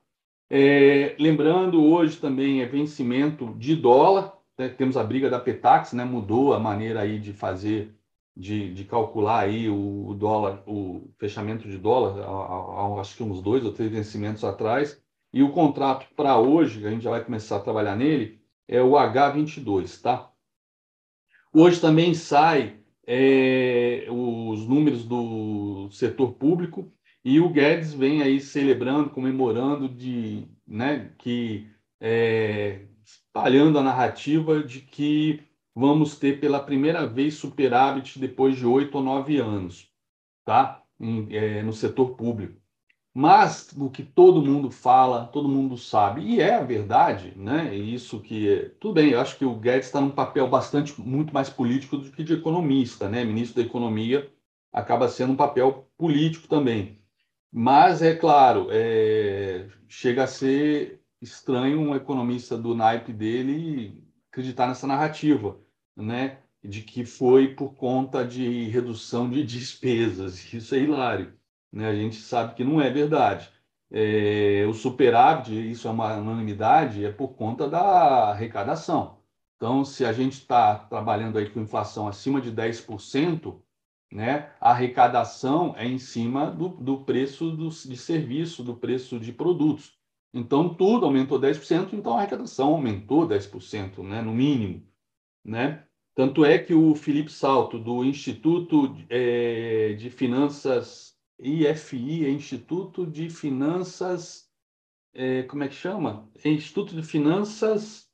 É, 0.48 1.14
lembrando, 1.18 1.84
hoje 1.84 2.16
também 2.16 2.62
é 2.62 2.66
vencimento 2.66 3.54
de 3.58 3.76
dólar, 3.76 4.32
né? 4.56 4.68
temos 4.68 4.96
a 4.96 5.04
briga 5.04 5.28
da 5.28 5.40
Petax, 5.40 5.92
né? 5.92 6.04
mudou 6.04 6.54
a 6.54 6.58
maneira 6.58 7.00
aí 7.00 7.18
de 7.18 7.32
fazer 7.32 7.94
de, 8.36 8.72
de, 8.72 8.84
calcular 8.84 9.40
aí 9.40 9.68
o, 9.68 10.14
dólar, 10.14 10.62
o 10.66 11.10
fechamento 11.18 11.68
de 11.68 11.76
dólar, 11.78 12.16
acho 12.98 13.16
que 13.16 13.22
uns 13.22 13.42
dois 13.42 13.64
ou 13.64 13.72
três 13.72 13.90
vencimentos 13.90 14.42
atrás, 14.44 15.00
e 15.32 15.42
o 15.42 15.52
contrato 15.52 16.06
para 16.14 16.38
hoje, 16.38 16.86
a 16.86 16.90
gente 16.90 17.04
já 17.04 17.10
vai 17.10 17.24
começar 17.24 17.56
a 17.56 17.60
trabalhar 17.60 17.96
nele, 17.96 18.40
é 18.68 18.82
o 18.82 18.92
H22, 18.92 20.00
tá? 20.00 20.30
Hoje 21.52 21.80
também 21.80 22.14
sai 22.14 22.78
é, 23.06 24.06
os 24.08 24.66
números 24.66 25.04
do 25.04 25.90
setor 25.90 26.32
público 26.32 26.90
e 27.24 27.40
o 27.40 27.50
Guedes 27.50 27.92
vem 27.92 28.22
aí 28.22 28.40
celebrando, 28.40 29.10
comemorando 29.10 29.88
de, 29.88 30.48
né, 30.66 31.12
que 31.18 31.68
é, 32.00 32.86
espalhando 33.04 33.78
a 33.78 33.82
narrativa 33.82 34.62
de 34.62 34.80
que 34.80 35.42
vamos 35.74 36.18
ter 36.18 36.40
pela 36.40 36.60
primeira 36.60 37.06
vez 37.06 37.34
superávit 37.34 38.18
depois 38.18 38.56
de 38.56 38.66
oito 38.66 38.96
ou 38.98 39.04
nove 39.04 39.38
anos, 39.38 39.90
tá? 40.44 40.82
Em, 41.00 41.28
é, 41.34 41.62
no 41.62 41.72
setor 41.72 42.16
público. 42.16 42.60
Mas 43.14 43.70
o 43.76 43.90
que 43.90 44.02
todo 44.02 44.42
mundo 44.42 44.70
fala, 44.70 45.26
todo 45.26 45.48
mundo 45.48 45.76
sabe, 45.76 46.22
e 46.22 46.40
é 46.40 46.54
a 46.54 46.64
verdade, 46.64 47.34
né? 47.36 47.76
Isso 47.76 48.20
que 48.20 48.72
tudo 48.80 48.94
bem. 48.94 49.10
Eu 49.10 49.20
acho 49.20 49.36
que 49.36 49.44
o 49.44 49.54
Guedes 49.54 49.86
está 49.86 50.00
num 50.00 50.10
papel 50.10 50.48
bastante 50.48 50.98
muito 51.00 51.32
mais 51.34 51.50
político 51.50 51.98
do 51.98 52.10
que 52.10 52.24
de 52.24 52.34
economista, 52.34 53.08
né? 53.10 53.24
Ministro 53.24 53.62
da 53.62 53.68
Economia 53.68 54.30
acaba 54.72 55.08
sendo 55.08 55.34
um 55.34 55.36
papel 55.36 55.90
político 55.98 56.48
também. 56.48 57.02
Mas 57.52 58.00
é 58.02 58.14
claro, 58.16 58.68
é, 58.70 59.68
chega 59.88 60.24
a 60.24 60.26
ser 60.26 61.02
estranho 61.20 61.80
um 61.80 61.94
economista 61.94 62.56
do 62.56 62.74
naipe 62.74 63.12
dele 63.12 64.02
acreditar 64.32 64.66
nessa 64.66 64.86
narrativa, 64.86 65.60
né? 65.94 66.38
De 66.64 66.80
que 66.82 67.04
foi 67.04 67.54
por 67.54 67.74
conta 67.74 68.24
de 68.24 68.64
redução 68.68 69.28
de 69.28 69.44
despesas. 69.44 70.52
Isso 70.52 70.74
é 70.74 70.78
hilário. 70.78 71.34
Né? 71.70 71.88
A 71.88 71.94
gente 71.94 72.16
sabe 72.16 72.54
que 72.54 72.64
não 72.64 72.80
é 72.80 72.90
verdade. 72.90 73.50
É, 73.90 74.64
o 74.66 74.72
superávit, 74.72 75.52
isso 75.70 75.86
é 75.86 75.90
uma 75.90 76.16
unanimidade, 76.16 77.04
é 77.04 77.12
por 77.12 77.34
conta 77.34 77.68
da 77.68 78.30
arrecadação. 78.30 79.18
Então, 79.56 79.84
se 79.84 80.04
a 80.04 80.12
gente 80.12 80.34
está 80.34 80.76
trabalhando 80.76 81.38
aí 81.38 81.50
com 81.50 81.60
inflação 81.60 82.08
acima 82.08 82.40
de 82.40 82.50
10%, 82.50 83.60
né, 84.10 84.50
a 84.60 84.70
arrecadação 84.70 85.74
é 85.76 85.86
em 85.86 85.98
cima 85.98 86.50
do, 86.50 86.68
do 86.68 87.04
preço 87.04 87.50
do, 87.50 87.68
de 87.68 87.96
serviço, 87.96 88.64
do 88.64 88.76
preço 88.76 89.20
de 89.20 89.32
produtos. 89.32 89.98
Então, 90.32 90.74
tudo 90.74 91.04
aumentou 91.04 91.38
10%, 91.38 91.92
então 91.92 92.14
a 92.14 92.18
arrecadação 92.18 92.68
aumentou 92.68 93.28
10%, 93.28 94.02
né, 94.02 94.22
no 94.22 94.32
mínimo. 94.32 94.86
Né? 95.44 95.84
Tanto 96.14 96.44
é 96.44 96.58
que 96.58 96.74
o 96.74 96.94
Felipe 96.94 97.30
Salto, 97.30 97.78
do 97.78 98.04
Instituto 98.04 98.96
é, 99.10 99.94
de 99.94 100.08
Finanças 100.10 101.12
IFI, 101.38 102.26
é 102.26 102.30
Instituto 102.30 103.06
de 103.06 103.28
Finanças. 103.28 104.48
É, 105.12 105.42
como 105.42 105.64
é 105.64 105.68
que 105.68 105.74
chama? 105.74 106.30
É 106.42 106.48
Instituto 106.48 106.94
de 106.94 107.02
Finanças. 107.02 108.10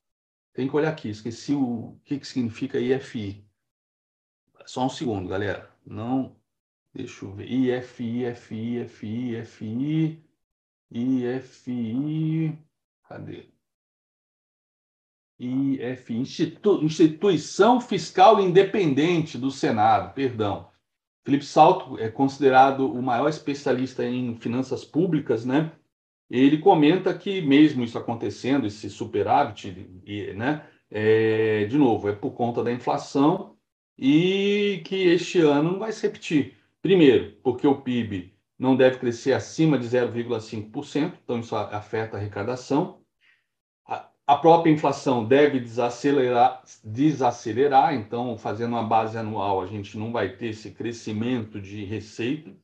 Tem 0.55 0.69
que 0.69 0.75
olhar 0.75 0.91
aqui, 0.91 1.11
esqueci 1.11 1.55
o 1.55 2.01
que, 2.05 2.19
que 2.19 2.27
significa 2.27 2.81
IFI. 2.81 3.45
Só 4.67 4.87
um 4.87 4.89
segundo, 4.89 5.29
galera. 5.29 5.71
Não. 5.87 6.37
Deixa 6.93 7.25
eu 7.25 7.33
ver. 7.33 7.47
IFI, 7.47 8.25
IFI, 8.27 8.81
IFI, 8.83 9.37
IFI, 9.37 10.28
IFI. 10.91 12.59
Cadê? 13.09 13.49
IFI, 15.39 16.17
Institu 16.17 16.83
Instituição 16.83 17.81
Fiscal 17.81 18.41
Independente 18.41 19.39
do 19.39 19.51
Senado, 19.51 20.13
perdão. 20.13 20.69
Felipe 21.25 21.45
Salto 21.45 21.99
é 21.99 22.09
considerado 22.11 22.91
o 22.91 23.03
maior 23.03 23.29
especialista 23.29 24.05
em 24.05 24.35
finanças 24.37 24.85
públicas, 24.85 25.45
né? 25.45 25.73
Ele 26.31 26.59
comenta 26.59 27.17
que 27.17 27.41
mesmo 27.41 27.85
isso 27.85 27.99
acontecendo, 27.99 28.67
esse 28.67 28.91
superávit, 28.91 29.71
né? 30.35 30.67
É, 30.91 31.67
de 31.67 31.77
novo, 31.77 32.09
é 32.09 32.15
por 32.15 32.33
conta 32.33 32.65
da 32.65 32.73
inflação 32.73 33.57
e 33.97 34.83
que 34.87 34.97
este 35.09 35.41
ano 35.41 35.73
não 35.73 35.79
vai 35.79 35.93
se 35.93 36.03
repetir. 36.03 36.57
Primeiro, 36.81 37.37
porque 37.43 37.67
o 37.67 37.81
PIB 37.83 38.38
não 38.59 38.77
deve 38.77 38.99
crescer 38.99 39.33
acima 39.33 39.79
de 39.79 39.87
0,5%, 39.87 41.15
então 41.23 41.41
isso 41.41 41.55
afeta 41.55 42.17
a 42.17 42.21
arrecadação 42.21 42.99
a 44.29 44.37
própria 44.37 44.71
inflação 44.71 45.25
deve 45.25 45.59
desacelerar, 45.59 46.63
desacelerar, 46.85 47.95
então, 47.95 48.37
fazendo 48.37 48.73
uma 48.73 48.85
base 48.85 49.17
anual, 49.17 49.63
a 49.63 49.67
gente 49.67 49.97
não 49.97 50.13
vai 50.13 50.37
ter 50.37 50.49
esse 50.49 50.71
crescimento 50.71 51.59
de 51.59 51.83
receita, 51.83 52.55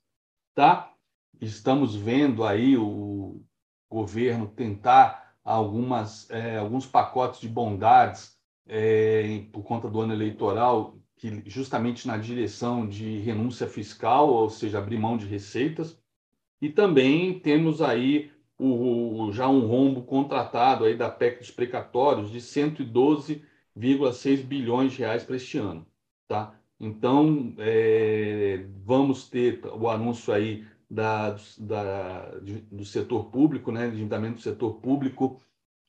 tá? 0.54 0.92
Estamos 1.40 1.96
vendo 1.96 2.44
aí 2.44 2.76
o 2.76 3.42
governo 3.88 4.46
tentar 4.46 5.36
algumas, 5.42 6.28
é, 6.28 6.58
alguns 6.58 6.84
pacotes 6.84 7.40
de 7.40 7.48
bondades 7.48 8.38
é, 8.66 9.46
por 9.50 9.62
conta 9.62 9.88
do 9.88 10.02
ano 10.02 10.12
eleitoral, 10.12 10.98
que 11.24 11.48
justamente 11.48 12.06
na 12.06 12.18
direção 12.18 12.86
de 12.86 13.18
renúncia 13.20 13.66
fiscal, 13.66 14.28
ou 14.28 14.50
seja, 14.50 14.78
abrir 14.78 14.98
mão 14.98 15.16
de 15.16 15.24
receitas. 15.24 15.98
E 16.60 16.68
também 16.68 17.40
temos 17.40 17.80
aí 17.80 18.30
o, 18.58 19.32
já 19.32 19.48
um 19.48 19.66
rombo 19.66 20.02
contratado 20.02 20.84
aí 20.84 20.94
da 20.94 21.08
PEC 21.08 21.38
dos 21.38 21.50
precatórios 21.50 22.30
de 22.30 22.40
112,6 22.40 24.44
bilhões 24.44 24.92
de 24.92 24.98
reais 24.98 25.24
para 25.24 25.36
este 25.36 25.56
ano. 25.56 25.86
Tá? 26.28 26.54
Então, 26.78 27.54
é, 27.58 28.66
vamos 28.84 29.30
ter 29.30 29.64
o 29.64 29.88
anúncio 29.88 30.30
aí 30.32 30.66
da, 30.90 31.36
da, 31.58 32.38
do 32.70 32.84
setor 32.84 33.30
público, 33.30 33.72
né, 33.72 33.86
endividamento 33.86 34.34
do 34.34 34.42
setor 34.42 34.74
público, 34.74 35.40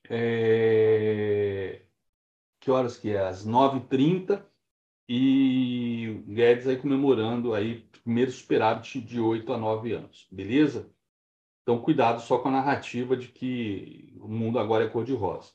é, 0.08 1.82
que 2.58 2.70
horas 2.70 2.96
que 2.96 3.10
é? 3.10 3.20
Às 3.20 3.46
9h30, 3.46 4.42
e 5.08 6.22
Guedes 6.26 6.66
aí 6.66 6.76
comemorando 6.76 7.54
aí 7.54 7.86
primeiro 8.02 8.30
superávit 8.30 9.00
de 9.00 9.20
8 9.20 9.52
a 9.52 9.58
9 9.58 9.92
anos, 9.92 10.28
beleza? 10.30 10.90
Então, 11.62 11.80
cuidado 11.80 12.20
só 12.22 12.38
com 12.38 12.48
a 12.48 12.52
narrativa 12.52 13.16
de 13.16 13.26
que 13.26 14.16
o 14.20 14.28
mundo 14.28 14.58
agora 14.58 14.84
é 14.84 14.88
cor-de-rosa. 14.88 15.50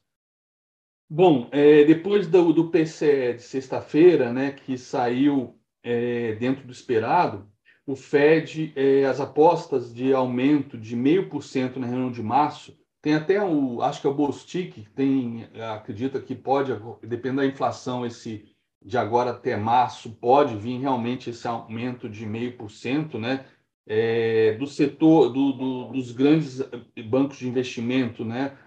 Bom, 1.09 1.47
é, 1.51 1.85
depois 1.85 2.27
do, 2.27 2.51
do 2.51 2.69
PCE 2.69 3.33
de 3.35 3.41
sexta-feira, 3.41 4.31
né, 4.33 4.51
que 4.51 4.77
saiu 4.77 5.57
é, 5.81 6.35
dentro 6.35 6.65
do 6.65 6.71
esperado, 6.73 7.49
o 7.85 7.95
Fed, 7.95 8.73
é, 8.75 9.05
as 9.05 9.19
apostas 9.21 9.93
de 9.93 10.13
aumento 10.13 10.77
de 10.77 10.95
0,5% 10.95 11.77
na 11.77 11.87
reunião 11.87 12.11
de 12.11 12.21
março, 12.21 12.77
tem 13.01 13.15
até 13.15 13.41
o, 13.43 13.81
acho 13.81 13.99
que 14.01 14.07
é 14.07 14.09
o 14.09 14.13
Bostic, 14.13 14.73
que 14.73 14.89
tem, 14.89 15.49
acredita 15.73 16.21
que 16.21 16.35
pode, 16.35 16.71
dependendo 17.01 17.41
da 17.41 17.47
inflação, 17.47 18.05
esse 18.05 18.50
de 18.81 18.97
agora 18.97 19.31
até 19.31 19.55
março, 19.55 20.11
pode 20.11 20.55
vir 20.55 20.79
realmente 20.79 21.29
esse 21.29 21.47
aumento 21.47 22.09
de 22.09 22.25
0,5%, 22.25 23.19
né? 23.19 23.45
é, 23.85 24.53
do 24.53 24.67
setor 24.67 25.29
do, 25.29 25.51
do, 25.51 25.85
dos 25.87 26.11
grandes 26.11 26.61
bancos 27.09 27.37
de 27.37 27.47
investimento, 27.47 28.23
né? 28.23 28.57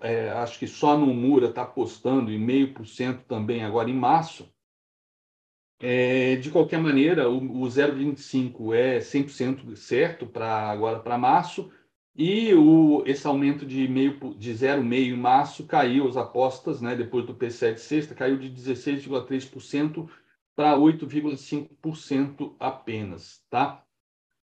É, 0.00 0.30
acho 0.30 0.58
que 0.58 0.66
só 0.66 0.96
no 0.96 1.06
Mura 1.12 1.48
está 1.48 1.62
apostando 1.62 2.32
em 2.32 2.38
meio 2.38 2.72
por 2.72 2.86
cento 2.86 3.24
também 3.24 3.64
agora 3.64 3.90
em 3.90 3.94
março. 3.94 4.48
É, 5.80 6.36
de 6.36 6.50
qualquer 6.50 6.80
maneira, 6.80 7.28
o, 7.28 7.38
o 7.38 7.66
0,25 7.66 8.74
é 8.74 8.98
100% 8.98 9.76
certo 9.76 10.26
para 10.26 10.70
agora 10.70 11.00
para 11.00 11.18
março 11.18 11.70
E 12.16 12.54
o, 12.54 13.02
esse 13.06 13.26
aumento 13.26 13.66
de, 13.66 13.88
meio, 13.88 14.16
de 14.36 14.52
0,5 14.52 14.94
em 14.94 15.16
março 15.16 15.66
caiu, 15.66 16.06
as 16.06 16.16
apostas, 16.16 16.80
né, 16.80 16.94
depois 16.94 17.26
do 17.26 17.34
PCE 17.34 17.74
de 17.74 17.80
sexta, 17.80 18.14
caiu 18.14 18.38
de 18.38 18.48
16,3% 18.50 20.08
para 20.54 20.76
8,5% 20.76 22.54
apenas. 22.60 23.44
Tá? 23.50 23.84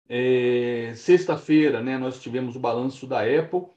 É, 0.09 0.93
Sexta-feira, 0.95 1.81
né, 1.81 1.97
nós 1.97 2.21
tivemos 2.21 2.57
o 2.57 2.59
balanço 2.59 3.07
da 3.07 3.21
Apple, 3.21 3.67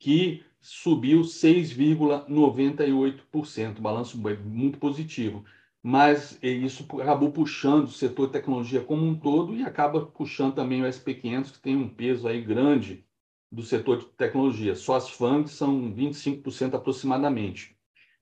que 0.00 0.44
subiu 0.60 1.20
6,98%, 1.20 3.80
balanço 3.80 4.18
muito 4.18 4.78
positivo. 4.78 5.44
Mas 5.80 6.36
isso 6.42 6.84
acabou 7.00 7.30
puxando 7.30 7.84
o 7.84 7.92
setor 7.92 8.30
tecnologia 8.30 8.80
como 8.80 9.06
um 9.06 9.16
todo 9.16 9.54
e 9.54 9.62
acaba 9.62 10.06
puxando 10.06 10.56
também 10.56 10.82
o 10.82 10.86
SP500, 10.86 11.52
que 11.52 11.60
tem 11.60 11.76
um 11.76 11.88
peso 11.88 12.26
aí 12.26 12.42
grande 12.42 13.06
do 13.50 13.62
setor 13.62 13.98
de 13.98 14.06
tecnologia. 14.06 14.74
Só 14.74 14.96
as 14.96 15.10
FANGs 15.10 15.52
são 15.52 15.92
25% 15.92 16.74
aproximadamente. 16.74 17.76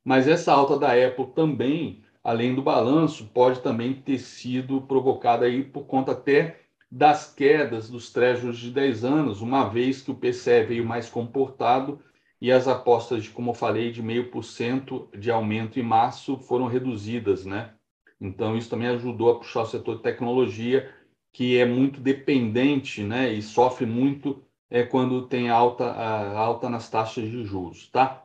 Mas 0.05 0.29
essa 0.29 0.53
alta 0.53 0.79
da 0.79 0.93
Apple 0.93 1.27
também, 1.35 2.03
além 2.23 2.55
do 2.55 2.63
balanço, 2.63 3.27
pode 3.35 3.61
também 3.61 3.95
ter 3.95 4.19
sido 4.19 4.81
provocada 4.83 5.47
aí 5.47 5.65
por 5.65 5.87
conta 5.87 6.13
até 6.13 6.61
das 6.91 7.35
quedas 7.35 7.91
dos 7.91 8.13
trechos 8.13 8.59
de 8.59 8.71
10 8.71 9.05
anos, 9.05 9.41
uma 9.41 9.69
vez 9.69 10.01
que 10.01 10.11
o 10.11 10.15
PCE 10.15 10.63
veio 10.63 10.87
mais 10.87 11.09
comportado 11.09 12.01
e 12.41 12.53
as 12.53 12.69
apostas, 12.69 13.25
de, 13.25 13.31
como 13.31 13.51
eu 13.51 13.55
falei, 13.55 13.91
de 13.91 14.03
meio 14.03 14.31
por 14.31 14.45
cento 14.45 15.09
de 15.19 15.31
aumento 15.31 15.81
em 15.81 15.83
março 15.83 16.39
foram 16.39 16.67
reduzidas, 16.67 17.45
né? 17.45 17.75
Então, 18.21 18.57
isso 18.57 18.71
também 18.71 18.89
ajudou 18.89 19.31
a 19.31 19.39
puxar 19.39 19.63
o 19.63 19.67
setor 19.67 19.97
de 19.97 20.03
tecnologia, 20.03 20.95
que 21.33 21.59
é 21.59 21.67
muito 21.67 22.01
dependente 22.01 23.03
né, 23.03 23.33
e 23.33 23.43
sofre 23.43 23.85
muito 23.85 24.46
é, 24.71 24.83
quando 24.83 25.27
tem 25.27 25.49
alta, 25.49 25.85
alta 25.85 26.69
nas 26.69 26.89
taxas 26.91 27.25
de 27.25 27.45
juros. 27.45 27.89
Tá? 27.89 28.25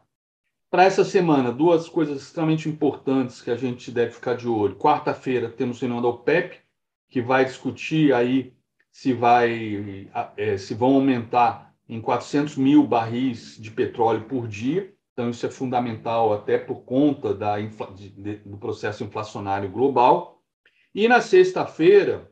Para 0.70 0.86
essa 0.86 1.04
semana, 1.04 1.52
duas 1.52 1.90
coisas 1.90 2.22
extremamente 2.22 2.70
importantes 2.70 3.42
que 3.42 3.52
a 3.52 3.58
gente 3.58 3.92
deve 3.92 4.12
ficar 4.12 4.36
de 4.36 4.48
olho. 4.48 4.78
Quarta-feira, 4.78 5.50
temos 5.50 5.80
reunião 5.80 6.02
da 6.02 6.08
OPEP, 6.08 6.60
que 7.10 7.22
vai 7.22 7.44
discutir 7.44 8.14
aí 8.14 8.54
se, 8.90 9.14
vai, 9.14 10.10
é, 10.38 10.58
se 10.58 10.74
vão 10.74 10.96
aumentar 10.96 11.76
em 11.88 12.00
400 12.00 12.56
mil 12.56 12.88
barris 12.88 13.58
de 13.60 13.70
petróleo 13.70 14.24
por 14.24 14.48
dia. 14.48 14.94
Então, 15.12 15.30
isso 15.30 15.46
é 15.46 15.52
fundamental 15.52 16.32
até 16.32 16.58
por 16.58 16.84
conta 16.84 17.34
da, 17.34 17.60
de, 17.60 18.38
do 18.38 18.58
processo 18.58 19.04
inflacionário 19.04 19.70
global. 19.70 20.42
E 20.96 21.06
na 21.08 21.20
sexta-feira, 21.20 22.32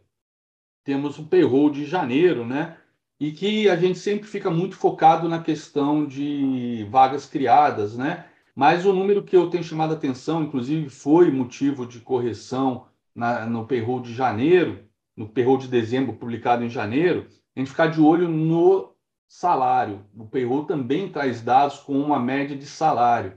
temos 0.85 1.19
o 1.19 1.27
payroll 1.27 1.69
de 1.69 1.85
janeiro, 1.85 2.45
né? 2.45 2.78
E 3.19 3.31
que 3.31 3.67
a 3.69 3.75
gente 3.75 3.99
sempre 3.99 4.27
fica 4.27 4.49
muito 4.49 4.75
focado 4.75 5.27
na 5.27 5.41
questão 5.41 6.05
de 6.05 6.87
vagas 6.89 7.25
criadas, 7.25 7.97
né? 7.97 8.25
Mas 8.55 8.85
o 8.85 8.93
número 8.93 9.23
que 9.23 9.35
eu 9.35 9.49
tenho 9.49 9.63
chamado 9.63 9.93
a 9.93 9.97
atenção, 9.97 10.43
inclusive 10.43 10.89
foi 10.89 11.29
motivo 11.31 11.85
de 11.85 11.99
correção 11.99 12.87
na, 13.13 13.45
no 13.45 13.65
payroll 13.67 14.01
de 14.01 14.13
janeiro, 14.13 14.83
no 15.15 15.27
payroll 15.27 15.57
de 15.57 15.67
dezembro 15.67 16.13
publicado 16.13 16.63
em 16.63 16.69
janeiro, 16.69 17.27
a 17.55 17.59
gente 17.59 17.71
ficar 17.71 17.87
de 17.87 17.99
olho 18.01 18.27
no 18.29 18.95
salário. 19.27 20.05
O 20.17 20.25
payroll 20.25 20.65
também 20.65 21.11
traz 21.11 21.41
dados 21.41 21.79
com 21.79 21.99
uma 21.99 22.19
média 22.19 22.55
de 22.55 22.65
salário. 22.65 23.33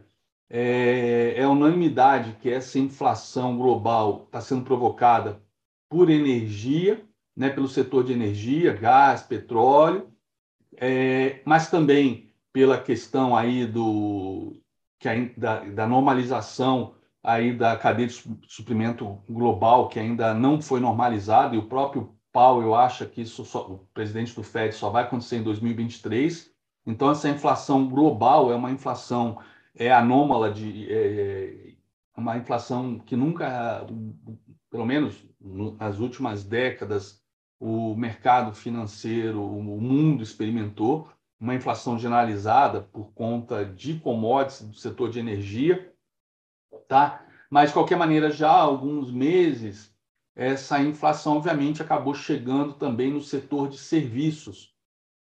É, 0.49 1.35
é 1.37 1.47
unanimidade 1.47 2.37
que 2.41 2.51
essa 2.51 2.79
inflação 2.79 3.57
global 3.57 4.25
está 4.27 4.41
sendo 4.41 4.65
provocada 4.65 5.43
por 5.89 6.11
energia, 6.11 7.05
né, 7.37 7.51
pelo 7.51 7.69
setor 7.69 8.05
de 8.05 8.13
energia, 8.13 8.73
gás, 8.73 9.23
petróleo, 9.23 10.13
é, 10.77 11.41
mas 11.45 11.71
também 11.71 12.31
pela 12.53 12.81
questão 12.81 13.37
aí 13.37 13.67
do 13.67 14.61
que 14.99 15.09
da, 15.37 15.61
da 15.65 15.87
normalização 15.87 16.95
aí 17.23 17.53
da 17.57 17.77
cadeia 17.77 18.09
de 18.09 18.25
suprimento 18.49 19.23
global 19.29 19.89
que 19.89 19.99
ainda 19.99 20.35
não 20.35 20.61
foi 20.61 20.81
normalizada 20.81 21.55
e 21.55 21.59
o 21.59 21.69
próprio 21.69 22.17
Powell 22.33 22.75
acha 22.75 23.07
que 23.07 23.21
isso 23.21 23.45
só, 23.45 23.71
o 23.71 23.79
presidente 23.93 24.35
do 24.35 24.43
Fed 24.43 24.75
só 24.75 24.91
vai 24.91 25.05
acontecer 25.05 25.37
em 25.37 25.43
2023. 25.43 26.51
Então 26.87 27.11
essa 27.11 27.29
inflação 27.29 27.89
global 27.89 28.51
é 28.51 28.55
uma 28.55 28.71
inflação 28.71 29.39
é 29.75 29.91
anômala 29.93 30.53
de 30.53 30.91
é, 30.91 31.75
é 32.17 32.21
uma 32.21 32.37
inflação 32.37 32.99
que 32.99 33.17
nunca, 33.17 33.87
pelo 34.71 34.85
menos 34.85 35.25
nas 35.79 35.99
últimas 35.99 36.45
décadas, 36.45 37.22
o 37.65 37.95
mercado 37.95 38.53
financeiro, 38.53 39.41
o 39.41 39.63
mundo 39.63 40.21
experimentou 40.21 41.09
uma 41.39 41.55
inflação 41.55 41.97
generalizada 41.97 42.81
por 42.81 43.13
conta 43.13 43.65
de 43.65 44.01
commodities 44.01 44.63
do 44.63 44.77
setor 44.77 45.11
de 45.11 45.21
energia, 45.21 45.95
tá? 46.89 47.25
Mas 47.49 47.69
de 47.71 47.75
qualquer 47.75 47.97
maneira 47.97 48.33
já 48.33 48.51
há 48.51 48.61
alguns 48.61 49.13
meses 49.13 49.95
essa 50.35 50.81
inflação, 50.81 51.37
obviamente, 51.37 51.83
acabou 51.83 52.15
chegando 52.15 52.73
também 52.73 53.13
no 53.13 53.21
setor 53.21 53.69
de 53.69 53.79
serviços, 53.79 54.73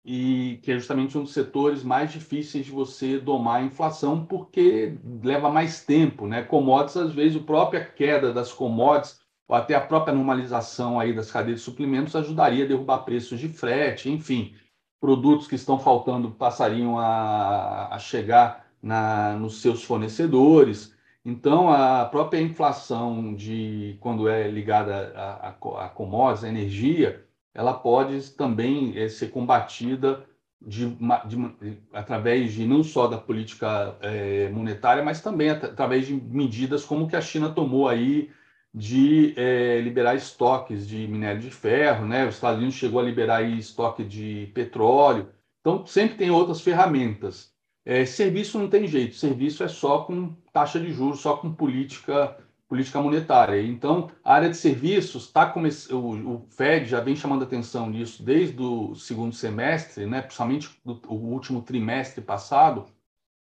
e 0.04 0.58
que 0.62 0.72
é 0.72 0.76
justamente 0.76 1.18
um 1.18 1.24
dos 1.24 1.34
setores 1.34 1.84
mais 1.84 2.10
difíceis 2.12 2.64
de 2.64 2.72
você 2.72 3.18
domar 3.18 3.60
a 3.60 3.64
inflação, 3.64 4.24
porque 4.24 4.96
leva 5.22 5.50
mais 5.50 5.84
tempo, 5.84 6.26
né? 6.26 6.42
Commodities, 6.42 6.96
às 6.96 7.12
vezes, 7.12 7.42
a 7.42 7.44
própria 7.44 7.84
queda 7.84 8.32
das 8.32 8.52
commodities, 8.52 9.21
ou 9.52 9.56
até 9.56 9.74
a 9.74 9.82
própria 9.82 10.14
normalização 10.14 10.98
aí 10.98 11.12
das 11.12 11.30
cadeias 11.30 11.58
de 11.58 11.64
suprimentos 11.66 12.16
ajudaria 12.16 12.64
a 12.64 12.66
derrubar 12.66 13.00
preços 13.00 13.38
de 13.38 13.50
frete, 13.50 14.10
enfim, 14.10 14.54
produtos 14.98 15.46
que 15.46 15.56
estão 15.56 15.78
faltando 15.78 16.30
passariam 16.30 16.98
a, 16.98 17.94
a 17.94 17.98
chegar 17.98 18.66
na, 18.82 19.34
nos 19.34 19.60
seus 19.60 19.84
fornecedores. 19.84 20.96
Então, 21.22 21.70
a 21.70 22.06
própria 22.06 22.40
inflação 22.40 23.34
de 23.34 23.98
quando 24.00 24.26
é 24.26 24.48
ligada 24.48 25.12
a, 25.14 25.48
a, 25.48 25.84
a 25.84 25.88
commodities, 25.90 26.44
a 26.44 26.48
energia, 26.48 27.22
ela 27.52 27.74
pode 27.74 28.30
também 28.30 28.96
é, 28.96 29.06
ser 29.10 29.28
combatida 29.28 30.24
de, 30.62 30.96
de, 31.26 31.78
através 31.92 32.54
de 32.54 32.66
não 32.66 32.82
só 32.82 33.06
da 33.06 33.18
política 33.18 33.98
é, 34.00 34.48
monetária, 34.48 35.04
mas 35.04 35.20
também 35.20 35.50
at 35.50 35.62
através 35.64 36.06
de 36.06 36.14
medidas 36.14 36.86
como 36.86 37.06
que 37.06 37.16
a 37.16 37.20
China 37.20 37.50
tomou 37.50 37.86
aí 37.86 38.30
de 38.74 39.34
é, 39.36 39.80
liberar 39.80 40.14
estoques 40.14 40.86
de 40.88 41.06
minério 41.06 41.40
de 41.40 41.50
ferro, 41.50 42.06
né? 42.06 42.26
Os 42.26 42.36
Estados 42.36 42.58
Unidos 42.58 42.76
chegou 42.76 43.00
a 43.00 43.04
liberar 43.04 43.42
estoque 43.42 44.02
de 44.02 44.50
petróleo. 44.54 45.28
Então, 45.60 45.86
sempre 45.86 46.16
tem 46.16 46.30
outras 46.30 46.60
ferramentas. 46.60 47.52
É, 47.84 48.04
serviço 48.06 48.58
não 48.58 48.68
tem 48.68 48.86
jeito, 48.86 49.16
serviço 49.16 49.64
é 49.64 49.68
só 49.68 50.04
com 50.04 50.34
taxa 50.52 50.78
de 50.78 50.92
juros, 50.92 51.20
só 51.20 51.36
com 51.36 51.52
política, 51.52 52.36
política 52.68 53.00
monetária. 53.02 53.60
Então, 53.60 54.10
a 54.24 54.34
área 54.34 54.48
de 54.48 54.56
serviços 54.56 55.24
está 55.26 55.52
o 55.90 56.46
Fed 56.48 56.86
já 56.86 57.00
vem 57.00 57.16
chamando 57.16 57.42
atenção 57.42 57.90
nisso 57.90 58.22
desde 58.22 58.60
o 58.62 58.94
segundo 58.94 59.34
semestre, 59.34 60.06
né, 60.06 60.22
principalmente 60.22 60.70
o 60.84 61.14
último 61.14 61.60
trimestre 61.60 62.22
passado, 62.22 62.86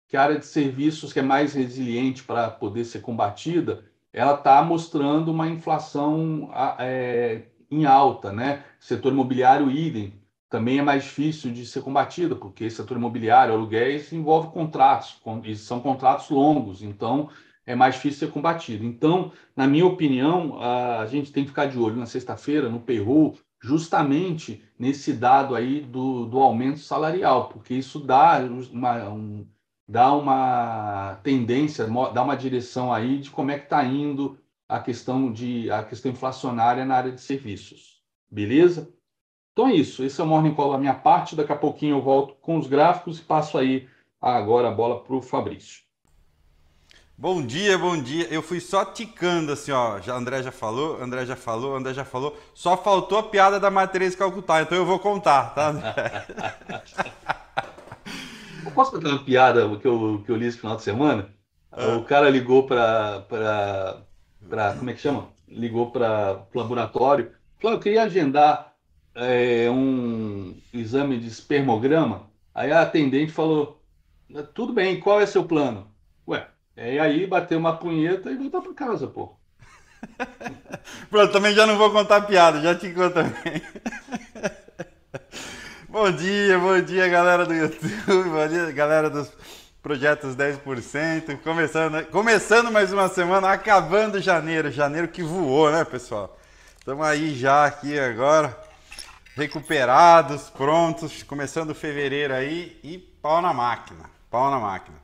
que 0.08 0.18
a 0.18 0.24
área 0.24 0.40
de 0.40 0.46
serviços 0.46 1.14
que 1.14 1.20
é 1.20 1.24
mais 1.24 1.54
resiliente 1.54 2.24
para 2.24 2.50
poder 2.50 2.84
ser 2.84 3.02
combatida, 3.02 3.86
ela 4.14 4.36
está 4.36 4.62
mostrando 4.64 5.32
uma 5.32 5.48
inflação 5.48 6.50
é, 6.80 7.44
em 7.70 7.86
alta, 7.86 8.32
né? 8.32 8.64
Setor 8.80 9.12
imobiliário 9.12 9.72
idem, 9.72 10.22
também 10.50 10.80
é 10.80 10.82
mais 10.82 11.04
difícil 11.04 11.54
de 11.54 11.66
ser 11.66 11.82
combatida, 11.82 12.36
porque 12.36 12.70
setor 12.70 12.98
imobiliário, 12.98 13.54
aluguéis, 13.54 14.12
envolve 14.12 14.52
contratos, 14.52 15.22
e 15.46 15.56
são 15.56 15.80
contratos 15.80 16.30
longos, 16.30 16.84
então 16.84 17.30
é 17.66 17.74
mais 17.74 17.96
difícil 17.96 18.28
ser 18.28 18.34
combatido. 18.34 18.84
Então, 18.84 19.32
na 19.56 19.66
minha 19.66 19.86
opinião, 19.86 20.60
a 20.62 21.06
gente 21.06 21.32
tem 21.32 21.44
que 21.44 21.52
ficar 21.52 21.68
de 21.68 21.80
olho 21.80 21.96
na 21.96 22.06
sexta-feira, 22.06 22.68
no 22.68 22.82
payroll, 22.82 23.38
justamente 23.62 24.62
nesse 24.78 25.14
dado 25.14 25.56
aí 25.56 25.80
do, 25.82 26.26
do 26.26 26.40
aumento 26.40 26.80
salarial, 26.80 27.48
porque 27.48 27.74
isso 27.76 28.00
dá 28.00 28.40
uma, 28.72 29.10
um, 29.10 29.48
dá 29.92 30.14
uma 30.14 31.20
tendência, 31.22 31.86
dá 32.14 32.24
uma 32.24 32.38
direção 32.38 32.94
aí 32.94 33.18
de 33.18 33.30
como 33.30 33.52
é 33.52 33.60
que 33.60 33.66
está 33.66 33.84
indo 33.84 34.40
a 34.68 34.80
questão 34.80 35.30
de 35.30 35.70
a 35.70 35.84
questão 35.84 36.10
inflacionária 36.10 36.86
na 36.86 36.96
área 36.96 37.12
de 37.12 37.20
serviços. 37.20 38.02
Beleza? 38.32 38.90
Então 39.52 39.68
é 39.68 39.74
isso. 39.74 40.02
Esse 40.02 40.22
é 40.22 40.24
o 40.24 40.28
Morning 40.28 40.54
Call 40.54 40.72
da 40.72 40.78
minha 40.78 40.94
parte. 40.94 41.36
Daqui 41.36 41.52
a 41.52 41.58
pouquinho 41.58 41.98
eu 41.98 42.02
volto 42.02 42.36
com 42.36 42.58
os 42.58 42.68
gráficos 42.68 43.20
e 43.20 43.24
passo 43.24 43.58
aí 43.58 43.90
agora 44.22 44.70
a 44.70 44.72
bola 44.72 45.04
para 45.04 45.14
o 45.14 45.22
Fabrício. 45.22 45.82
Bom 47.18 47.46
dia, 47.46 47.78
bom 47.78 48.02
dia. 48.02 48.28
Eu 48.32 48.42
fui 48.42 48.62
só 48.62 48.86
ticando 48.86 49.52
assim, 49.52 49.74
ó. 49.74 50.00
Já, 50.00 50.16
André 50.16 50.42
já 50.42 50.54
falou, 50.54 51.04
André 51.04 51.26
já 51.26 51.36
falou, 51.36 51.76
André 51.76 51.94
já 51.94 52.06
falou. 52.06 52.38
Só 52.54 52.78
faltou 52.78 53.18
a 53.18 53.24
piada 53.24 53.60
da 53.60 53.70
matriz 53.70 54.16
Calcutá, 54.16 54.62
então 54.62 54.78
eu 54.78 54.86
vou 54.86 55.00
contar, 55.00 55.54
tá? 55.54 55.74
eu 58.72 58.76
posso 58.76 58.92
contar 58.92 59.10
uma 59.10 59.24
piada 59.24 59.78
que 59.78 59.88
eu, 59.88 60.24
que 60.26 60.32
eu 60.32 60.36
li 60.36 60.48
esse 60.48 60.58
final 60.58 60.76
de 60.76 60.84
semana? 60.84 61.30
Ah. 61.72 61.98
O 61.98 62.04
cara 62.04 62.30
ligou 62.30 62.66
para. 62.66 64.04
Como 64.78 64.90
é 64.90 64.94
que 64.94 65.00
chama? 65.00 65.28
Ligou 65.48 65.92
para 65.92 66.46
o 66.54 66.58
laboratório. 66.58 67.32
Falou: 67.60 67.78
eu 67.78 67.82
queria 67.82 68.04
agendar 68.04 68.74
é, 69.16 69.70
um 69.70 70.56
exame 70.74 71.20
de 71.20 71.28
espermograma 71.28 72.32
Aí 72.54 72.72
a 72.72 72.82
atendente 72.82 73.32
falou: 73.32 73.82
tudo 74.54 74.74
bem, 74.74 75.00
qual 75.00 75.22
é 75.22 75.26
seu 75.26 75.44
plano? 75.44 75.90
Ué, 76.28 76.48
é 76.76 77.00
aí 77.00 77.26
bater 77.26 77.58
uma 77.58 77.78
punheta 77.78 78.30
e 78.30 78.36
voltar 78.36 78.62
para 78.62 78.74
casa, 78.74 79.08
pô. 79.08 79.36
Pronto, 81.10 81.32
também 81.32 81.54
já 81.54 81.66
não 81.66 81.78
vou 81.78 81.92
contar 81.92 82.22
piada, 82.22 82.62
já 82.62 82.76
te 82.76 82.92
conto 82.92 83.14
também. 83.14 83.32
bom 85.92 86.10
dia, 86.10 86.58
bom 86.58 86.80
dia, 86.80 87.06
galera 87.10 87.46
do 87.46 87.54
YouTube, 87.54 87.90
bom 88.08 88.48
dia, 88.48 88.72
galera 88.72 89.10
dos 89.10 89.30
projetos 89.84 90.38
10%. 90.38 91.38
Começando, 91.44 92.06
começando 92.06 92.72
mais 92.72 92.94
uma 92.94 93.10
semana, 93.10 93.52
acabando 93.52 94.22
janeiro, 94.22 94.72
janeiro 94.72 95.10
que 95.10 95.22
voou, 95.22 95.70
né, 95.70 95.84
pessoal? 95.84 96.40
Estamos 96.80 97.06
aí 97.06 97.36
já 97.36 97.66
aqui 97.66 98.00
agora, 98.00 98.58
recuperados, 99.36 100.50
prontos, 100.50 101.24
começando 101.24 101.76
fevereiro 101.76 102.34
aí 102.34 102.80
e 102.82 102.98
pau 102.98 103.42
na 103.42 103.54
máquina, 103.54 104.10
pau 104.30 104.50
na 104.50 104.60
máquina. 104.60 104.96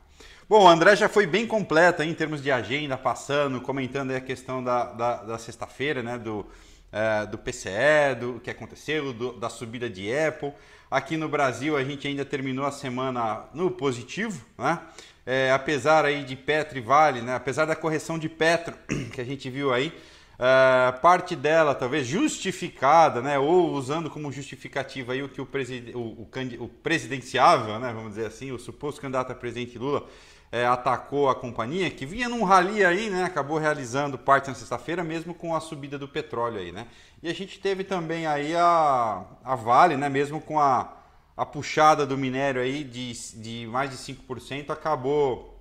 Bom, 0.48 0.64
o 0.64 0.68
André 0.68 0.96
já 0.96 1.06
foi 1.06 1.26
bem 1.26 1.46
completo 1.46 2.00
aí, 2.00 2.08
em 2.08 2.14
termos 2.14 2.42
de 2.42 2.50
agenda, 2.50 2.96
passando, 2.96 3.60
comentando 3.60 4.12
a 4.12 4.20
questão 4.20 4.64
da, 4.64 4.84
da, 4.84 5.16
da 5.16 5.38
sexta-feira, 5.38 6.02
né? 6.02 6.16
Do, 6.16 6.46
é, 6.92 7.26
do 7.26 7.38
PCE, 7.38 8.14
do 8.18 8.40
que 8.40 8.50
aconteceu, 8.50 9.12
do, 9.12 9.32
da 9.32 9.48
subida 9.48 9.88
de 9.88 10.12
Apple. 10.14 10.52
Aqui 10.90 11.16
no 11.16 11.28
Brasil 11.28 11.76
a 11.76 11.84
gente 11.84 12.08
ainda 12.08 12.24
terminou 12.24 12.64
a 12.64 12.70
semana 12.70 13.44
no 13.52 13.70
positivo, 13.70 14.44
né? 14.56 14.80
É, 15.26 15.52
apesar 15.52 16.06
aí 16.06 16.24
de 16.24 16.34
Petro 16.34 16.78
e 16.78 16.80
Vale, 16.80 17.20
né? 17.20 17.34
Apesar 17.34 17.66
da 17.66 17.76
correção 17.76 18.18
de 18.18 18.28
Petro 18.28 18.74
que 19.12 19.20
a 19.20 19.24
gente 19.24 19.50
viu 19.50 19.74
aí, 19.74 19.92
é, 20.38 20.92
parte 21.02 21.36
dela 21.36 21.74
talvez 21.74 22.06
justificada, 22.06 23.20
né? 23.20 23.38
Ou 23.38 23.70
usando 23.72 24.08
como 24.08 24.32
justificativa 24.32 25.12
aí 25.12 25.22
o 25.22 25.28
que 25.28 25.42
o, 25.42 25.46
preside, 25.46 25.92
o, 25.94 25.98
o, 25.98 26.28
o 26.60 26.68
presidenciável, 26.68 27.78
né? 27.78 27.92
Vamos 27.92 28.10
dizer 28.10 28.26
assim, 28.26 28.50
o 28.50 28.58
suposto 28.58 29.00
candidato 29.00 29.30
a 29.30 29.34
presidente 29.34 29.76
Lula 29.76 30.06
é, 30.50 30.66
atacou 30.66 31.28
a 31.28 31.34
companhia, 31.34 31.90
que 31.90 32.06
vinha 32.06 32.28
num 32.28 32.42
rally 32.42 32.84
aí, 32.84 33.10
né? 33.10 33.24
Acabou 33.24 33.58
realizando 33.58 34.16
parte 34.16 34.48
na 34.48 34.54
sexta-feira, 34.54 35.04
mesmo 35.04 35.34
com 35.34 35.54
a 35.54 35.60
subida 35.60 35.98
do 35.98 36.08
petróleo 36.08 36.58
aí, 36.58 36.72
né? 36.72 36.86
E 37.22 37.28
a 37.28 37.34
gente 37.34 37.58
teve 37.58 37.84
também 37.84 38.26
aí 38.26 38.54
a, 38.56 39.24
a 39.44 39.54
Vale, 39.54 39.96
né? 39.96 40.08
Mesmo 40.08 40.40
com 40.40 40.58
a, 40.58 40.96
a 41.36 41.44
puxada 41.44 42.06
do 42.06 42.16
minério 42.16 42.60
aí 42.62 42.82
de, 42.82 43.12
de 43.36 43.66
mais 43.66 43.90
de 43.90 43.96
5%, 43.96 44.70
acabou 44.70 45.54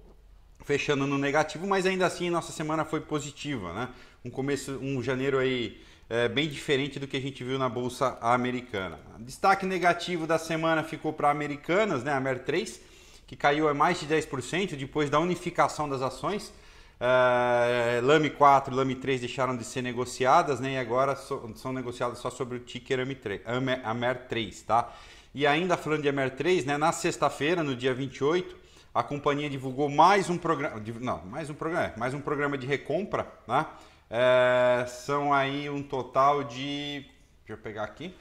fechando 0.64 1.06
no 1.06 1.18
negativo, 1.18 1.68
mas 1.68 1.86
ainda 1.86 2.06
assim 2.06 2.30
nossa 2.30 2.52
semana 2.52 2.86
foi 2.86 3.02
positiva, 3.02 3.74
né? 3.74 3.90
Um 4.24 4.30
começo, 4.30 4.78
um 4.82 5.04
janeiro 5.04 5.38
aí 5.38 5.82
é, 6.10 6.30
bem 6.30 6.48
diferente 6.48 7.00
do 7.00 7.08
que 7.08 7.18
a 7.18 7.22
gente 7.22 7.44
viu 7.44 7.60
na 7.60 7.68
bolsa 7.68 8.18
americana. 8.22 9.00
Destaque 9.20 9.66
negativo 9.66 10.26
da 10.26 10.38
semana 10.38 10.84
ficou 10.84 11.12
para 11.12 11.30
Americanas, 11.30 12.04
né? 12.04 12.14
A 12.14 12.22
MER3 12.22 12.80
que 13.28 13.36
caiu 13.36 13.68
a 13.68 13.74
mais 13.74 14.00
de 14.00 14.08
10% 14.08 14.76
depois 14.78 15.10
da 15.10 15.20
unificação 15.20 15.88
das 15.88 16.02
ações. 16.02 16.54
Uh, 17.00 18.04
Lame 18.04 18.32
4 18.32 18.74
e 18.74 18.76
Lame 18.76 18.96
3 18.96 19.20
deixaram 19.20 19.56
de 19.56 19.64
ser 19.64 19.84
negociadas, 19.84 20.60
né? 20.60 20.72
E 20.72 20.78
agora 20.78 21.16
so, 21.16 21.52
são 21.56 21.72
negociadas 21.72 22.18
só 22.18 22.32
sobre 22.32 22.58
o 22.58 22.60
ticker 22.62 23.00
AMER3, 23.00 24.66
tá? 24.66 24.92
E 25.36 25.46
ainda 25.46 25.78
falando 25.78 26.02
de 26.02 26.10
AMER3, 26.10 26.66
né? 26.66 26.78
Na 26.78 26.92
sexta-feira, 26.92 27.62
no 27.62 27.76
dia 27.76 27.94
28, 27.94 28.56
a 28.96 29.04
companhia 29.04 29.48
divulgou 29.48 29.90
mais 29.90 30.28
um 30.28 30.38
programa, 30.40 30.82
não, 31.00 31.24
mais 31.26 31.52
um 31.52 31.54
programa, 31.54 31.86
é, 31.86 31.94
mais 32.00 32.16
um 32.16 32.22
programa 32.22 32.58
de 32.58 32.66
recompra, 32.66 33.28
né? 33.48 33.66
É, 34.10 34.86
são 34.88 35.34
aí 35.34 35.70
um 35.70 35.84
total 35.84 36.46
de, 36.46 37.06
deixa 37.46 37.54
eu 37.54 37.58
pegar 37.58 37.84
aqui, 37.84 38.16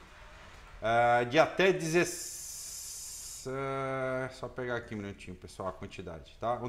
é, 0.81 1.25
de 1.25 1.39
até 1.39 1.71
16 1.71 2.36
é 3.47 4.29
só 4.33 4.47
pegar 4.47 4.75
aqui 4.75 4.93
um 4.93 4.97
minutinho, 4.97 5.35
pessoal, 5.35 5.69
a 5.69 5.71
quantidade, 5.71 6.35
tá? 6.39 6.59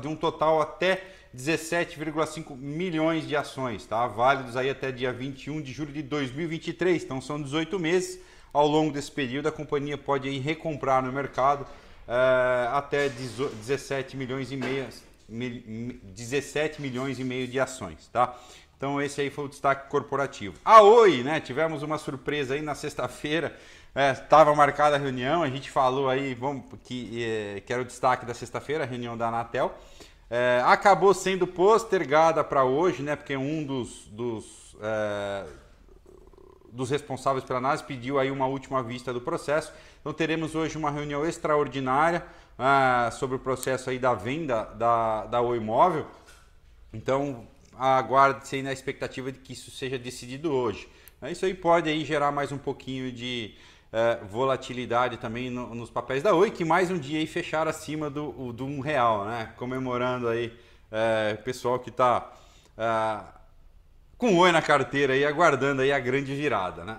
De 0.00 0.08
um 0.08 0.16
total 0.16 0.60
até 0.60 1.04
17,5 1.34 2.56
milhões 2.56 3.26
de 3.26 3.36
ações, 3.36 3.86
tá? 3.86 4.06
Válidos 4.06 4.56
aí 4.56 4.70
até 4.70 4.90
dia 4.92 5.12
21 5.12 5.60
de 5.60 5.72
julho 5.72 5.92
de 5.92 6.02
2023. 6.02 7.04
Então 7.04 7.20
são 7.20 7.40
18 7.40 7.78
meses. 7.78 8.20
Ao 8.52 8.66
longo 8.66 8.92
desse 8.92 9.10
período, 9.10 9.48
a 9.48 9.52
companhia 9.52 9.98
pode 9.98 10.28
aí 10.28 10.38
recomprar 10.38 11.02
no 11.02 11.12
mercado 11.12 11.66
é, 12.08 12.68
até 12.72 13.08
17 13.08 14.16
milhões 14.16 14.50
e 14.50 14.56
meio, 14.56 14.88
17 15.28 16.80
milhões 16.80 17.18
e 17.18 17.24
meio 17.24 17.46
de 17.46 17.60
ações, 17.60 18.08
tá? 18.12 18.34
Então 18.76 19.00
esse 19.00 19.20
aí 19.20 19.30
foi 19.30 19.46
o 19.46 19.48
destaque 19.48 19.88
corporativo. 19.90 20.54
A 20.64 20.82
Oi, 20.82 21.22
né? 21.22 21.40
Tivemos 21.40 21.82
uma 21.82 21.98
surpresa 21.98 22.54
aí 22.54 22.62
na 22.62 22.74
sexta-feira 22.74 23.56
Estava 23.96 24.52
é, 24.52 24.54
marcada 24.54 24.96
a 24.96 24.98
reunião, 24.98 25.42
a 25.42 25.48
gente 25.48 25.70
falou 25.70 26.10
aí 26.10 26.34
vamos, 26.34 26.66
que, 26.84 27.24
é, 27.24 27.62
que 27.64 27.72
era 27.72 27.80
o 27.80 27.84
destaque 27.84 28.26
da 28.26 28.34
sexta-feira, 28.34 28.84
a 28.84 28.86
reunião 28.86 29.16
da 29.16 29.28
Anatel. 29.28 29.74
É, 30.28 30.60
acabou 30.66 31.14
sendo 31.14 31.46
postergada 31.46 32.44
para 32.44 32.62
hoje, 32.62 33.02
né? 33.02 33.16
Porque 33.16 33.34
um 33.38 33.64
dos, 33.64 34.06
dos, 34.08 34.76
é, 34.82 35.46
dos 36.70 36.90
responsáveis 36.90 37.42
pela 37.42 37.58
análise 37.58 37.84
pediu 37.84 38.18
aí 38.18 38.30
uma 38.30 38.46
última 38.46 38.82
vista 38.82 39.14
do 39.14 39.20
processo. 39.22 39.72
Então 40.02 40.12
teremos 40.12 40.54
hoje 40.54 40.76
uma 40.76 40.90
reunião 40.90 41.24
extraordinária 41.24 42.22
é, 42.58 43.10
sobre 43.12 43.36
o 43.36 43.38
processo 43.38 43.88
aí 43.88 43.98
da 43.98 44.12
venda 44.12 44.64
da, 44.74 45.24
da 45.24 45.40
Oi 45.40 45.58
Móvel. 45.58 46.06
Então 46.92 47.48
aguarde-se 47.78 48.60
na 48.60 48.74
expectativa 48.74 49.32
de 49.32 49.38
que 49.38 49.54
isso 49.54 49.70
seja 49.70 49.98
decidido 49.98 50.52
hoje. 50.52 50.86
Isso 51.30 51.46
aí 51.46 51.54
pode 51.54 51.88
aí 51.88 52.04
gerar 52.04 52.30
mais 52.30 52.52
um 52.52 52.58
pouquinho 52.58 53.10
de 53.10 53.54
é, 53.92 54.16
volatilidade 54.24 55.16
também 55.16 55.50
no, 55.50 55.74
nos 55.74 55.90
papéis 55.90 56.22
da 56.22 56.34
Oi, 56.34 56.50
que 56.50 56.64
mais 56.64 56.90
um 56.90 56.98
dia 56.98 57.18
aí 57.18 57.26
fecharam 57.26 57.70
acima 57.70 58.10
do, 58.10 58.52
do 58.52 58.64
um 58.64 58.80
real, 58.80 59.24
né? 59.24 59.52
Comemorando 59.56 60.28
aí 60.28 60.52
é, 60.90 61.36
o 61.38 61.42
pessoal 61.42 61.78
que 61.78 61.90
está 61.90 62.32
é, 62.76 63.20
com 64.18 64.36
Oi 64.36 64.52
na 64.52 64.62
carteira 64.62 65.12
aí, 65.12 65.24
aguardando 65.24 65.82
aí 65.82 65.92
a 65.92 65.98
grande 65.98 66.34
virada, 66.34 66.84
né? 66.84 66.98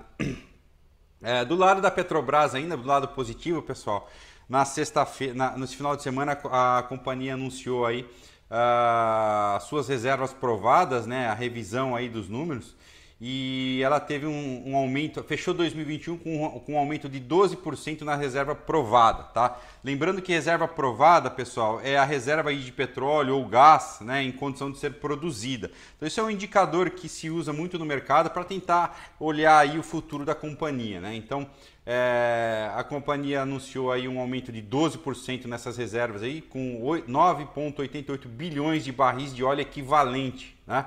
É, 1.21 1.43
do 1.43 1.55
lado 1.55 1.81
da 1.81 1.89
Petrobras 1.89 2.53
ainda, 2.53 2.77
do 2.77 2.87
lado 2.87 3.07
positivo, 3.07 3.59
pessoal, 3.63 4.07
na 4.47 4.63
sexta-feira, 4.63 5.57
nesse 5.57 5.75
final 5.75 5.95
de 5.95 6.03
semana 6.03 6.37
a, 6.43 6.77
a 6.77 6.83
companhia 6.83 7.33
anunciou 7.33 7.87
aí 7.87 8.07
uh, 8.51 9.59
suas 9.61 9.87
reservas 9.87 10.31
provadas, 10.33 11.07
né? 11.07 11.27
A 11.27 11.33
revisão 11.33 11.95
aí 11.95 12.07
dos 12.07 12.29
números 12.29 12.75
e 13.19 13.81
ela 13.83 13.99
teve 13.99 14.27
um, 14.27 14.63
um, 14.67 14.77
aumento, 14.77 15.23
fechou 15.23 15.51
2021 15.51 16.17
com, 16.17 16.59
com 16.59 16.73
um 16.73 16.77
aumento 16.77 17.09
de 17.09 17.19
12% 17.19 18.01
na 18.01 18.15
reserva 18.15 18.53
provada, 18.53 19.23
tá? 19.23 19.59
Lembrando 19.83 20.21
que 20.21 20.31
reserva 20.31 20.67
provada, 20.67 21.31
pessoal, 21.31 21.81
é 21.83 21.97
a 21.97 22.03
reserva 22.03 22.53
de 22.53 22.71
petróleo 22.71 23.35
ou 23.35 23.45
gás, 23.47 23.97
né, 24.01 24.21
em 24.21 24.31
condição 24.31 24.71
de 24.71 24.77
ser 24.77 24.95
produzida. 24.95 25.71
Então 25.95 26.07
isso 26.07 26.19
é 26.19 26.23
um 26.23 26.29
indicador 26.29 26.91
que 26.91 27.09
se 27.09 27.27
usa 27.27 27.51
muito 27.51 27.79
no 27.79 27.85
mercado 27.85 28.29
para 28.29 28.43
tentar 28.43 29.15
olhar 29.19 29.57
aí 29.57 29.79
o 29.79 29.83
futuro 29.83 30.23
da 30.23 30.35
companhia, 30.35 31.01
né? 31.01 31.15
Então 31.15 31.49
é, 31.87 32.69
a 32.75 32.83
companhia 32.83 33.41
anunciou 33.41 33.91
aí 33.91 34.07
um 34.07 34.19
aumento 34.19 34.51
de 34.51 34.61
12% 34.61 35.45
nessas 35.45 35.75
reservas 35.75 36.21
aí, 36.21 36.41
com 36.41 36.79
9,88 37.07 38.27
bilhões 38.27 38.83
de 38.83 38.91
barris 38.91 39.33
de 39.33 39.43
óleo 39.43 39.61
equivalente, 39.61 40.55
né? 40.67 40.85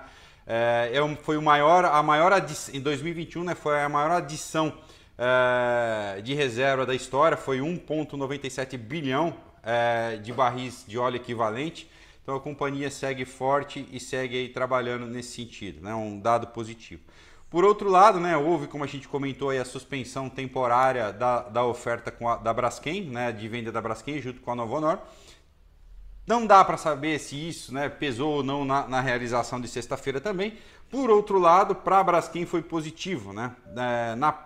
É, 0.53 0.91
foi 1.23 1.37
o 1.37 1.43
maior, 1.43 1.85
a 1.85 2.03
maior 2.03 2.33
adição, 2.33 2.75
em 2.75 2.81
2021 2.81 3.45
né, 3.45 3.55
foi 3.55 3.81
a 3.81 3.89
maior 3.89 4.11
adição 4.11 4.77
é, 5.17 6.21
de 6.23 6.35
reserva 6.35 6.85
da 6.85 6.93
história, 6.93 7.37
foi 7.37 7.61
1,97 7.61 8.77
bilhão 8.77 9.37
é, 9.63 10.17
de 10.17 10.33
barris 10.33 10.85
de 10.89 10.99
óleo 10.99 11.19
equivalente. 11.19 11.89
Então 12.21 12.35
a 12.35 12.41
companhia 12.41 12.91
segue 12.91 13.25
forte 13.25 13.89
e 13.93 14.01
segue 14.01 14.49
trabalhando 14.49 15.07
nesse 15.07 15.37
sentido, 15.37 15.85
né, 15.85 15.95
um 15.95 16.19
dado 16.19 16.49
positivo. 16.49 17.03
Por 17.49 17.65
outro 17.65 17.89
lado, 17.89 18.19
né, 18.19 18.37
houve, 18.37 18.67
como 18.67 18.83
a 18.83 18.89
gente 18.89 19.07
comentou, 19.07 19.51
a 19.51 19.65
suspensão 19.65 20.29
temporária 20.29 21.13
da, 21.13 21.43
da 21.43 21.65
oferta 21.65 22.13
a, 22.27 22.37
da 22.37 22.53
Braskem, 22.53 23.05
né, 23.05 23.31
de 23.31 23.47
venda 23.47 23.71
da 23.71 23.81
Braskem 23.81 24.21
junto 24.21 24.41
com 24.41 24.51
a 24.51 24.57
Novonor. 24.57 24.99
Não 26.31 26.47
dá 26.47 26.65
para 26.65 26.77
saber 26.77 27.19
se 27.19 27.35
isso 27.35 27.75
né, 27.75 27.89
pesou 27.89 28.37
ou 28.37 28.45
não 28.45 28.65
na, 28.65 28.87
na 28.87 29.01
realização 29.01 29.61
de 29.61 29.67
sexta-feira 29.67 30.21
também. 30.21 30.57
Por 30.89 31.11
outro 31.11 31.41
lado, 31.41 31.75
para 31.75 31.99
a 31.99 32.05
Braskem 32.05 32.47
foi 32.47 32.63
positivo. 32.63 33.33
Né? 33.33 33.51
É, 33.77 34.15
na, 34.15 34.39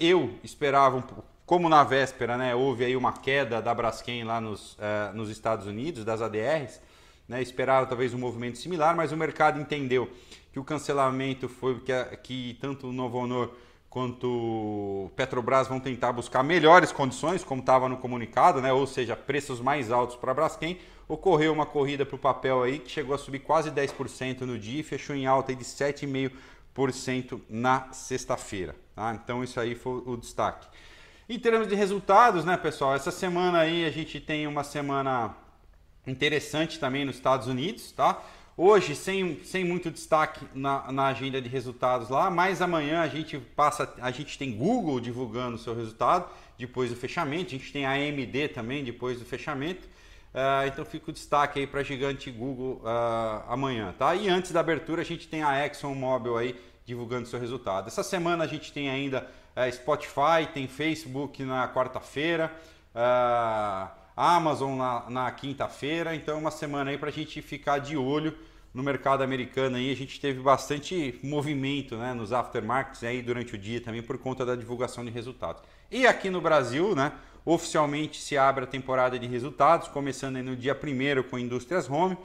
eu 0.00 0.34
esperava, 0.42 0.96
um, 0.96 1.02
como 1.46 1.68
na 1.68 1.84
véspera 1.84 2.36
né, 2.36 2.56
houve 2.56 2.84
aí 2.84 2.96
uma 2.96 3.12
queda 3.12 3.62
da 3.62 3.72
Braskem 3.72 4.24
lá 4.24 4.40
nos, 4.40 4.76
é, 4.80 5.12
nos 5.12 5.30
Estados 5.30 5.64
Unidos, 5.64 6.04
das 6.04 6.20
ADRs, 6.20 6.80
né, 7.28 7.40
esperava 7.40 7.86
talvez 7.86 8.12
um 8.12 8.18
movimento 8.18 8.58
similar, 8.58 8.96
mas 8.96 9.12
o 9.12 9.16
mercado 9.16 9.60
entendeu 9.60 10.10
que 10.52 10.58
o 10.58 10.64
cancelamento 10.64 11.48
foi 11.48 11.78
que, 11.78 11.92
que 12.16 12.58
tanto 12.60 12.88
o 12.88 12.92
Novo 12.92 13.18
Honor 13.18 13.48
quanto 13.88 15.08
Petrobras 15.14 15.68
vão 15.68 15.78
tentar 15.78 16.12
buscar 16.12 16.42
melhores 16.42 16.90
condições, 16.90 17.44
como 17.44 17.60
estava 17.60 17.88
no 17.88 17.98
comunicado, 17.98 18.60
né? 18.60 18.72
ou 18.72 18.88
seja, 18.88 19.14
preços 19.14 19.60
mais 19.60 19.92
altos 19.92 20.16
para 20.16 20.32
a 20.32 20.34
Braskem. 20.34 20.80
Ocorreu 21.12 21.52
uma 21.52 21.66
corrida 21.66 22.06
para 22.06 22.16
o 22.16 22.18
papel 22.18 22.62
aí 22.62 22.78
que 22.78 22.90
chegou 22.90 23.14
a 23.14 23.18
subir 23.18 23.40
quase 23.40 23.70
10% 23.70 24.40
no 24.40 24.58
dia 24.58 24.80
e 24.80 24.82
fechou 24.82 25.14
em 25.14 25.26
alta 25.26 25.54
de 25.54 25.62
7,5% 25.62 27.38
na 27.50 27.92
sexta-feira. 27.92 28.74
Tá? 28.96 29.14
Então 29.22 29.44
isso 29.44 29.60
aí 29.60 29.74
foi 29.74 30.02
o 30.06 30.16
destaque. 30.16 30.66
Em 31.28 31.38
termos 31.38 31.68
de 31.68 31.74
resultados, 31.74 32.46
né, 32.46 32.56
pessoal? 32.56 32.94
Essa 32.94 33.10
semana 33.10 33.58
aí 33.58 33.84
a 33.84 33.90
gente 33.90 34.18
tem 34.20 34.46
uma 34.46 34.64
semana 34.64 35.36
interessante 36.06 36.80
também 36.80 37.04
nos 37.04 37.16
Estados 37.16 37.46
Unidos, 37.46 37.92
tá? 37.92 38.18
Hoje, 38.56 38.96
sem, 38.96 39.38
sem 39.44 39.66
muito 39.66 39.90
destaque 39.90 40.46
na, 40.54 40.90
na 40.90 41.08
agenda 41.08 41.42
de 41.42 41.48
resultados 41.50 42.08
lá, 42.08 42.30
mas 42.30 42.62
amanhã 42.62 43.02
a 43.02 43.08
gente 43.08 43.36
passa, 43.38 43.92
a 44.00 44.10
gente 44.10 44.38
tem 44.38 44.50
Google 44.50 44.98
divulgando 44.98 45.56
o 45.56 45.58
seu 45.58 45.74
resultado 45.74 46.24
depois 46.56 46.88
do 46.88 46.96
fechamento, 46.96 47.54
a 47.54 47.58
gente 47.58 47.70
tem 47.70 47.84
a 47.84 47.90
AMD 47.90 48.48
também 48.54 48.82
depois 48.82 49.18
do 49.18 49.26
fechamento. 49.26 49.92
Uh, 50.34 50.66
então 50.66 50.84
fica 50.84 51.10
o 51.10 51.12
destaque 51.12 51.60
aí 51.60 51.66
para 51.66 51.80
a 51.80 51.82
gigante 51.82 52.30
Google 52.30 52.80
uh, 52.82 53.44
amanhã, 53.48 53.94
tá? 53.98 54.14
E 54.14 54.28
antes 54.28 54.50
da 54.50 54.60
abertura 54.60 55.02
a 55.02 55.04
gente 55.04 55.28
tem 55.28 55.42
a 55.42 55.66
ExxonMobil 55.66 56.36
aí 56.38 56.58
divulgando 56.86 57.28
seu 57.28 57.38
resultado. 57.38 57.88
Essa 57.88 58.02
semana 58.02 58.44
a 58.44 58.46
gente 58.46 58.72
tem 58.72 58.88
ainda 58.88 59.28
uh, 59.54 59.72
Spotify, 59.72 60.48
tem 60.52 60.66
Facebook 60.66 61.42
na 61.44 61.68
quarta-feira. 61.68 62.50
Uh, 62.94 64.02
Amazon 64.16 64.76
na, 64.76 65.10
na 65.10 65.30
quinta-feira. 65.30 66.14
Então, 66.14 66.38
uma 66.38 66.50
semana 66.50 66.90
aí 66.90 66.98
para 66.98 67.08
a 67.08 67.12
gente 67.12 67.40
ficar 67.40 67.78
de 67.78 67.96
olho 67.96 68.36
no 68.72 68.82
mercado 68.82 69.22
americano 69.22 69.76
aí. 69.76 69.90
A 69.90 69.96
gente 69.96 70.20
teve 70.20 70.40
bastante 70.40 71.18
movimento 71.22 71.96
né, 71.96 72.12
nos 72.14 72.32
aftermarkets 72.32 73.02
aí 73.04 73.22
durante 73.22 73.54
o 73.54 73.58
dia 73.58 73.80
também 73.80 74.02
por 74.02 74.18
conta 74.18 74.44
da 74.44 74.54
divulgação 74.54 75.04
de 75.04 75.10
resultados. 75.10 75.62
E 75.90 76.06
aqui 76.06 76.30
no 76.30 76.40
Brasil, 76.40 76.94
né, 76.94 77.12
oficialmente 77.44 78.20
se 78.20 78.36
abre 78.36 78.64
a 78.64 78.66
temporada 78.66 79.18
de 79.18 79.26
resultados, 79.26 79.88
começando 79.88 80.36
no 80.42 80.56
dia 80.56 80.74
1 80.74 81.22
com 81.28 81.38
Indústrias 81.38 81.88
Home. 81.88 82.16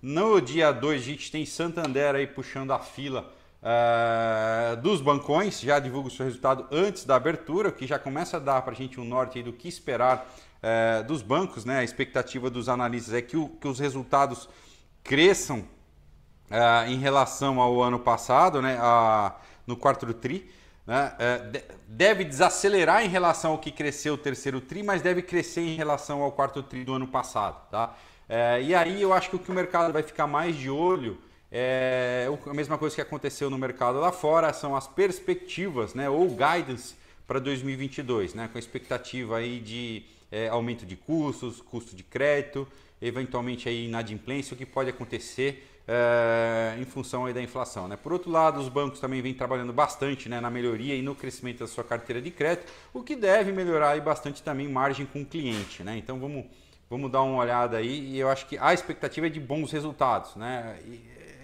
No 0.00 0.40
dia 0.40 0.72
2 0.72 1.00
a 1.00 1.04
gente 1.04 1.30
tem 1.30 1.46
Santander 1.46 2.14
aí 2.14 2.26
puxando 2.26 2.72
a 2.72 2.78
fila 2.78 3.32
uh, 3.62 4.76
dos 4.80 5.00
bancões, 5.00 5.60
já 5.60 5.78
divulga 5.78 6.08
o 6.08 6.10
seu 6.10 6.26
resultado 6.26 6.66
antes 6.72 7.04
da 7.04 7.16
abertura, 7.16 7.68
o 7.68 7.72
que 7.72 7.86
já 7.86 7.98
começa 7.98 8.36
a 8.36 8.40
dar 8.40 8.62
para 8.62 8.72
a 8.72 8.76
gente 8.76 8.98
um 8.98 9.04
norte 9.04 9.42
do 9.42 9.52
que 9.52 9.68
esperar 9.68 10.26
é, 10.62 11.02
dos 11.02 11.22
bancos, 11.22 11.64
né? 11.64 11.80
A 11.80 11.84
expectativa 11.84 12.48
dos 12.48 12.68
analistas 12.68 13.12
é 13.14 13.20
que, 13.20 13.36
o, 13.36 13.48
que 13.48 13.66
os 13.66 13.80
resultados 13.80 14.48
cresçam 15.02 15.64
é, 16.48 16.88
em 16.88 16.98
relação 16.98 17.60
ao 17.60 17.82
ano 17.82 17.98
passado, 17.98 18.62
né? 18.62 18.78
No 19.66 19.76
quarto 19.76 20.12
tri. 20.14 20.50
Né? 20.86 21.14
É, 21.18 21.62
deve 21.86 22.24
desacelerar 22.24 23.04
em 23.04 23.08
relação 23.08 23.52
ao 23.52 23.58
que 23.58 23.70
cresceu 23.70 24.14
o 24.14 24.18
terceiro 24.18 24.60
tri, 24.60 24.82
mas 24.82 25.02
deve 25.02 25.22
crescer 25.22 25.60
em 25.60 25.76
relação 25.76 26.22
ao 26.22 26.32
quarto 26.32 26.62
tri 26.62 26.84
do 26.84 26.94
ano 26.94 27.06
passado. 27.06 27.68
Tá? 27.70 27.96
É, 28.28 28.62
e 28.62 28.74
aí 28.74 29.00
eu 29.00 29.12
acho 29.12 29.30
que 29.30 29.36
o 29.36 29.38
que 29.38 29.50
o 29.50 29.54
mercado 29.54 29.92
vai 29.92 30.02
ficar 30.02 30.26
mais 30.26 30.56
de 30.56 30.70
olho 30.70 31.18
é 31.50 32.26
a 32.46 32.54
mesma 32.54 32.78
coisa 32.78 32.94
que 32.94 33.02
aconteceu 33.02 33.50
no 33.50 33.58
mercado 33.58 34.00
lá 34.00 34.10
fora, 34.10 34.52
são 34.54 34.74
as 34.74 34.88
perspectivas 34.88 35.92
né? 35.92 36.08
ou 36.08 36.28
guidance 36.28 36.94
para 37.26 37.38
2022, 37.38 38.32
né? 38.32 38.48
com 38.50 38.56
a 38.56 38.58
expectativa 38.58 39.36
aí 39.36 39.60
de 39.60 40.02
é, 40.30 40.48
aumento 40.48 40.86
de 40.86 40.96
custos, 40.96 41.60
custo 41.60 41.94
de 41.94 42.02
crédito, 42.02 42.66
eventualmente 43.02 43.68
aí 43.68 43.84
inadimplência, 43.84 44.54
o 44.54 44.56
que 44.56 44.64
pode 44.64 44.88
acontecer 44.88 45.68
é, 45.86 46.76
em 46.78 46.84
função 46.84 47.26
aí 47.26 47.32
da 47.32 47.42
inflação. 47.42 47.88
Né? 47.88 47.96
Por 47.96 48.12
outro 48.12 48.30
lado, 48.30 48.60
os 48.60 48.68
bancos 48.68 49.00
também 49.00 49.20
vêm 49.20 49.34
trabalhando 49.34 49.72
bastante 49.72 50.28
né, 50.28 50.40
na 50.40 50.50
melhoria 50.50 50.94
e 50.94 51.02
no 51.02 51.14
crescimento 51.14 51.60
da 51.60 51.66
sua 51.66 51.84
carteira 51.84 52.20
de 52.20 52.30
crédito, 52.30 52.72
o 52.92 53.02
que 53.02 53.16
deve 53.16 53.52
melhorar 53.52 53.90
aí 53.90 54.00
bastante 54.00 54.42
também 54.42 54.68
margem 54.68 55.06
com 55.06 55.22
o 55.22 55.26
cliente. 55.26 55.82
Né? 55.82 55.96
Então 55.96 56.18
vamos, 56.18 56.44
vamos 56.88 57.10
dar 57.10 57.22
uma 57.22 57.38
olhada 57.38 57.76
aí 57.78 58.10
e 58.10 58.18
eu 58.18 58.28
acho 58.28 58.46
que 58.46 58.58
a 58.58 58.72
expectativa 58.72 59.26
é 59.26 59.30
de 59.30 59.40
bons 59.40 59.72
resultados. 59.72 60.36
Né? 60.36 60.78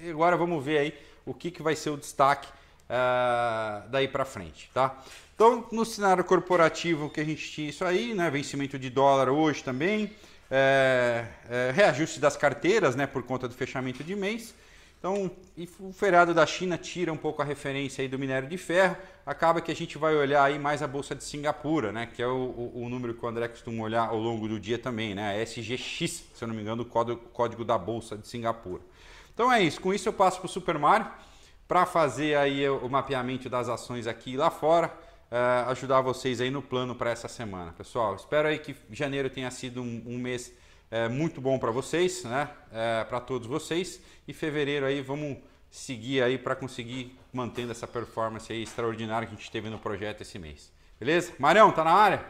E 0.03 0.11
agora 0.11 0.37
vamos 0.37 0.65
ver 0.65 0.79
aí 0.79 0.95
o 1.27 1.35
que, 1.35 1.51
que 1.51 1.63
vai 1.63 1.77
ser 1.77 1.91
o 1.91 1.97
destaque 1.97 2.49
uh, 2.89 3.89
daí 3.91 4.09
para 4.09 4.25
frente. 4.25 4.71
Tá? 4.73 4.97
Então, 5.35 5.67
no 5.71 5.85
cenário 5.85 6.25
corporativo 6.25 7.09
que 7.09 7.21
a 7.21 7.25
gente 7.25 7.49
tinha 7.51 7.69
isso 7.69 7.85
aí, 7.85 8.13
né? 8.13 8.29
Vencimento 8.29 8.77
de 8.77 8.91
dólar 8.91 9.29
hoje 9.29 9.63
também, 9.63 10.11
é, 10.51 11.27
é, 11.49 11.71
reajuste 11.75 12.21
das 12.21 12.37
carteiras, 12.37 12.97
né? 12.97 13.07
Por 13.07 13.23
conta 13.23 13.49
do 13.49 13.55
fechamento 13.55 14.03
de 14.03 14.15
mês. 14.15 14.55
Então, 14.99 15.31
o 15.79 15.93
feriado 15.93 16.35
da 16.35 16.45
China 16.45 16.77
tira 16.77 17.13
um 17.13 17.17
pouco 17.17 17.41
a 17.41 17.45
referência 17.45 18.03
aí 18.03 18.09
do 18.09 18.19
minério 18.19 18.49
de 18.49 18.59
ferro. 18.59 18.97
Acaba 19.25 19.61
que 19.61 19.71
a 19.71 19.75
gente 19.75 19.97
vai 19.97 20.17
olhar 20.17 20.43
aí 20.43 20.59
mais 20.59 20.83
a 20.83 20.89
bolsa 20.89 21.15
de 21.15 21.23
Singapura, 21.23 21.93
né? 21.93 22.07
Que 22.07 22.21
é 22.21 22.27
o, 22.27 22.73
o, 22.75 22.83
o 22.85 22.89
número 22.89 23.15
que 23.15 23.25
o 23.25 23.29
André 23.29 23.47
costuma 23.47 23.85
olhar 23.85 24.09
ao 24.09 24.19
longo 24.19 24.49
do 24.49 24.59
dia 24.59 24.79
também, 24.79 25.15
né? 25.15 25.31
A 25.31 25.43
SGX, 25.43 26.25
se 26.35 26.43
eu 26.43 26.49
não 26.49 26.55
me 26.55 26.63
engano, 26.63 26.83
o 26.83 26.87
código, 26.87 27.21
código 27.33 27.65
da 27.65 27.79
bolsa 27.79 28.17
de 28.17 28.27
Singapura. 28.27 28.83
Então 29.33 29.53
é 29.53 29.63
isso. 29.63 29.81
Com 29.81 29.95
isso 29.95 30.09
eu 30.09 30.13
passo 30.13 30.39
para 30.41 30.47
o 30.47 30.49
Super 30.49 30.77
Mario 30.79 31.07
para 31.69 31.87
fazer 31.87 32.37
aí 32.37 32.69
o 32.69 32.89
mapeamento 32.89 33.49
das 33.49 33.69
ações 33.69 34.07
aqui 34.07 34.37
lá 34.37 34.51
fora 34.51 34.93
uh, 35.31 35.71
ajudar 35.71 36.01
vocês 36.01 36.41
aí 36.41 36.51
no 36.51 36.63
plano 36.63 36.95
para 36.95 37.11
essa 37.11 37.29
semana. 37.29 37.73
Pessoal, 37.73 38.15
espero 38.15 38.49
aí 38.49 38.59
que 38.59 38.75
janeiro 38.91 39.31
tenha 39.31 39.51
sido 39.51 39.83
um, 39.83 40.03
um 40.07 40.19
mês 40.19 40.53
uh, 40.91 41.11
muito 41.11 41.41
bom 41.41 41.59
para 41.59 41.71
vocês, 41.71 42.25
né? 42.25 42.45
Uh, 42.45 42.75
eh, 42.75 43.05
para 43.05 43.21
todos 43.21 43.47
vocês. 43.47 44.03
E 44.27 44.33
fevereiro 44.33 44.87
aí 44.87 45.01
vamos 45.01 45.39
seguir 45.71 46.23
aí 46.23 46.39
para 46.39 46.57
conseguir 46.57 47.17
mantendo 47.33 47.73
essa 47.73 47.87
performance 47.87 48.53
aí 48.53 48.63
extraordinária 48.63 49.29
que 49.29 49.35
a 49.35 49.37
gente 49.37 49.51
teve 49.51 49.69
no 49.69 49.79
projeto 49.79 50.23
esse 50.23 50.39
mês. 50.39 50.73
Beleza? 50.99 51.33
Marião, 51.39 51.71
tá 51.71 51.85
na 51.85 51.93
área? 51.93 52.25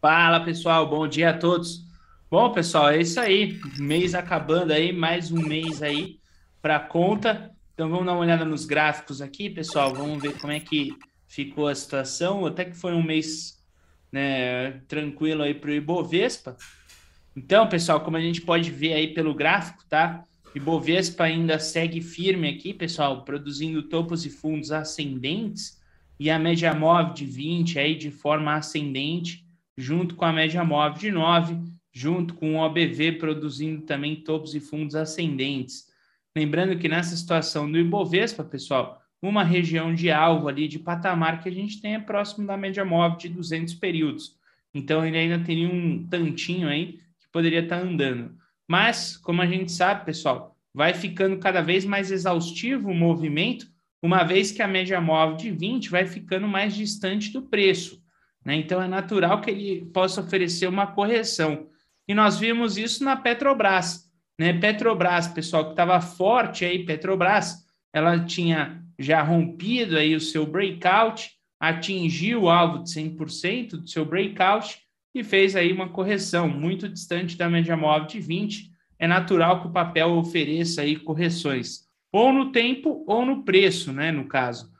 Fala 0.00 0.40
pessoal, 0.40 0.86
bom 0.88 1.08
dia 1.08 1.30
a 1.30 1.38
todos. 1.38 1.84
Bom, 2.28 2.52
pessoal, 2.52 2.90
é 2.90 2.98
isso 2.98 3.20
aí. 3.20 3.58
Mês 3.78 4.14
acabando 4.14 4.72
aí, 4.72 4.92
mais 4.92 5.30
um 5.30 5.40
mês 5.40 5.82
aí 5.82 6.18
para 6.60 6.80
conta. 6.80 7.52
Então 7.72 7.88
vamos 7.88 8.04
dar 8.06 8.12
uma 8.12 8.20
olhada 8.20 8.44
nos 8.44 8.64
gráficos 8.64 9.22
aqui, 9.22 9.48
pessoal. 9.48 9.94
Vamos 9.94 10.20
ver 10.20 10.38
como 10.38 10.52
é 10.52 10.58
que 10.58 10.96
ficou 11.26 11.68
a 11.68 11.74
situação, 11.74 12.46
até 12.46 12.64
que 12.64 12.76
foi 12.76 12.92
um 12.92 13.02
mês 13.02 13.62
né, 14.10 14.80
tranquilo 14.88 15.42
aí 15.42 15.54
para 15.54 15.70
o 15.70 15.74
Ibovespa. 15.74 16.56
Então, 17.36 17.68
pessoal, 17.68 18.00
como 18.00 18.16
a 18.16 18.20
gente 18.20 18.40
pode 18.40 18.70
ver 18.70 18.94
aí 18.94 19.12
pelo 19.12 19.34
gráfico, 19.34 19.84
tá? 19.88 20.24
Ibovespa 20.54 21.24
ainda 21.24 21.58
segue 21.58 22.00
firme 22.00 22.48
aqui, 22.48 22.72
pessoal, 22.72 23.24
produzindo 23.24 23.82
topos 23.82 24.24
e 24.24 24.30
fundos 24.30 24.72
ascendentes 24.72 25.78
e 26.18 26.30
a 26.30 26.38
média 26.38 26.74
móvel 26.74 27.12
de 27.12 27.26
20 27.26 27.78
aí 27.78 27.94
de 27.94 28.10
forma 28.10 28.54
ascendente, 28.54 29.44
junto 29.76 30.14
com 30.14 30.24
a 30.24 30.32
média 30.32 30.64
móvel 30.64 30.98
de 30.98 31.10
9, 31.10 31.58
junto 31.92 32.32
com 32.34 32.54
o 32.54 32.58
OBV 32.58 33.12
produzindo 33.12 33.82
também 33.82 34.16
topos 34.16 34.54
e 34.54 34.60
fundos 34.60 34.94
ascendentes. 34.94 35.84
Lembrando 36.34 36.78
que 36.78 36.88
nessa 36.88 37.16
situação 37.16 37.70
do 37.70 37.78
Ibovespa, 37.78 38.42
pessoal, 38.42 39.02
uma 39.20 39.42
região 39.42 39.94
de 39.94 40.10
alvo 40.10 40.48
ali, 40.48 40.68
de 40.68 40.78
patamar 40.78 41.42
que 41.42 41.48
a 41.48 41.52
gente 41.52 41.80
tem 41.80 41.94
é 41.94 41.98
próximo 41.98 42.46
da 42.46 42.56
média 42.56 42.84
móvel 42.84 43.18
de 43.18 43.28
200 43.28 43.74
períodos. 43.74 44.36
Então, 44.74 45.04
ele 45.04 45.16
ainda 45.16 45.42
teria 45.42 45.68
um 45.68 46.06
tantinho 46.06 46.68
aí 46.68 47.00
que 47.18 47.28
poderia 47.32 47.60
estar 47.60 47.78
andando. 47.78 48.36
Mas, 48.68 49.16
como 49.16 49.40
a 49.40 49.46
gente 49.46 49.72
sabe, 49.72 50.04
pessoal, 50.04 50.56
vai 50.74 50.92
ficando 50.92 51.38
cada 51.38 51.62
vez 51.62 51.84
mais 51.84 52.10
exaustivo 52.10 52.90
o 52.90 52.94
movimento, 52.94 53.66
uma 54.02 54.22
vez 54.22 54.52
que 54.52 54.60
a 54.60 54.68
média 54.68 55.00
móvel 55.00 55.36
de 55.36 55.50
20 55.50 55.90
vai 55.90 56.06
ficando 56.06 56.46
mais 56.46 56.74
distante 56.74 57.32
do 57.32 57.42
preço. 57.42 58.02
Né? 58.44 58.56
Então, 58.56 58.82
é 58.82 58.86
natural 58.86 59.40
que 59.40 59.50
ele 59.50 59.86
possa 59.86 60.20
oferecer 60.20 60.68
uma 60.68 60.86
correção. 60.86 61.66
E 62.06 62.14
nós 62.14 62.38
vimos 62.38 62.76
isso 62.76 63.02
na 63.02 63.16
Petrobras. 63.16 64.06
Né? 64.38 64.52
Petrobras, 64.52 65.26
pessoal, 65.26 65.64
que 65.64 65.70
estava 65.70 66.00
forte 66.00 66.64
aí, 66.64 66.84
Petrobras, 66.84 67.66
ela 67.92 68.20
tinha 68.20 68.85
já 68.98 69.22
rompido 69.22 69.96
aí 69.96 70.14
o 70.14 70.20
seu 70.20 70.46
breakout, 70.46 71.30
atingiu 71.58 72.42
o 72.42 72.50
alvo 72.50 72.82
de 72.82 72.90
100% 72.90 73.70
do 73.70 73.88
seu 73.88 74.04
breakout 74.04 74.78
e 75.14 75.24
fez 75.24 75.56
aí 75.56 75.72
uma 75.72 75.88
correção 75.88 76.48
muito 76.48 76.88
distante 76.88 77.36
da 77.36 77.48
média 77.48 77.76
móvel 77.76 78.06
de 78.06 78.20
20. 78.20 78.70
É 78.98 79.06
natural 79.06 79.60
que 79.60 79.68
o 79.68 79.72
papel 79.72 80.10
ofereça 80.12 80.82
aí 80.82 80.96
correções, 80.96 81.86
ou 82.12 82.32
no 82.32 82.52
tempo 82.52 83.04
ou 83.06 83.24
no 83.24 83.42
preço, 83.42 83.92
né, 83.92 84.10
no 84.10 84.26
caso. 84.26 84.70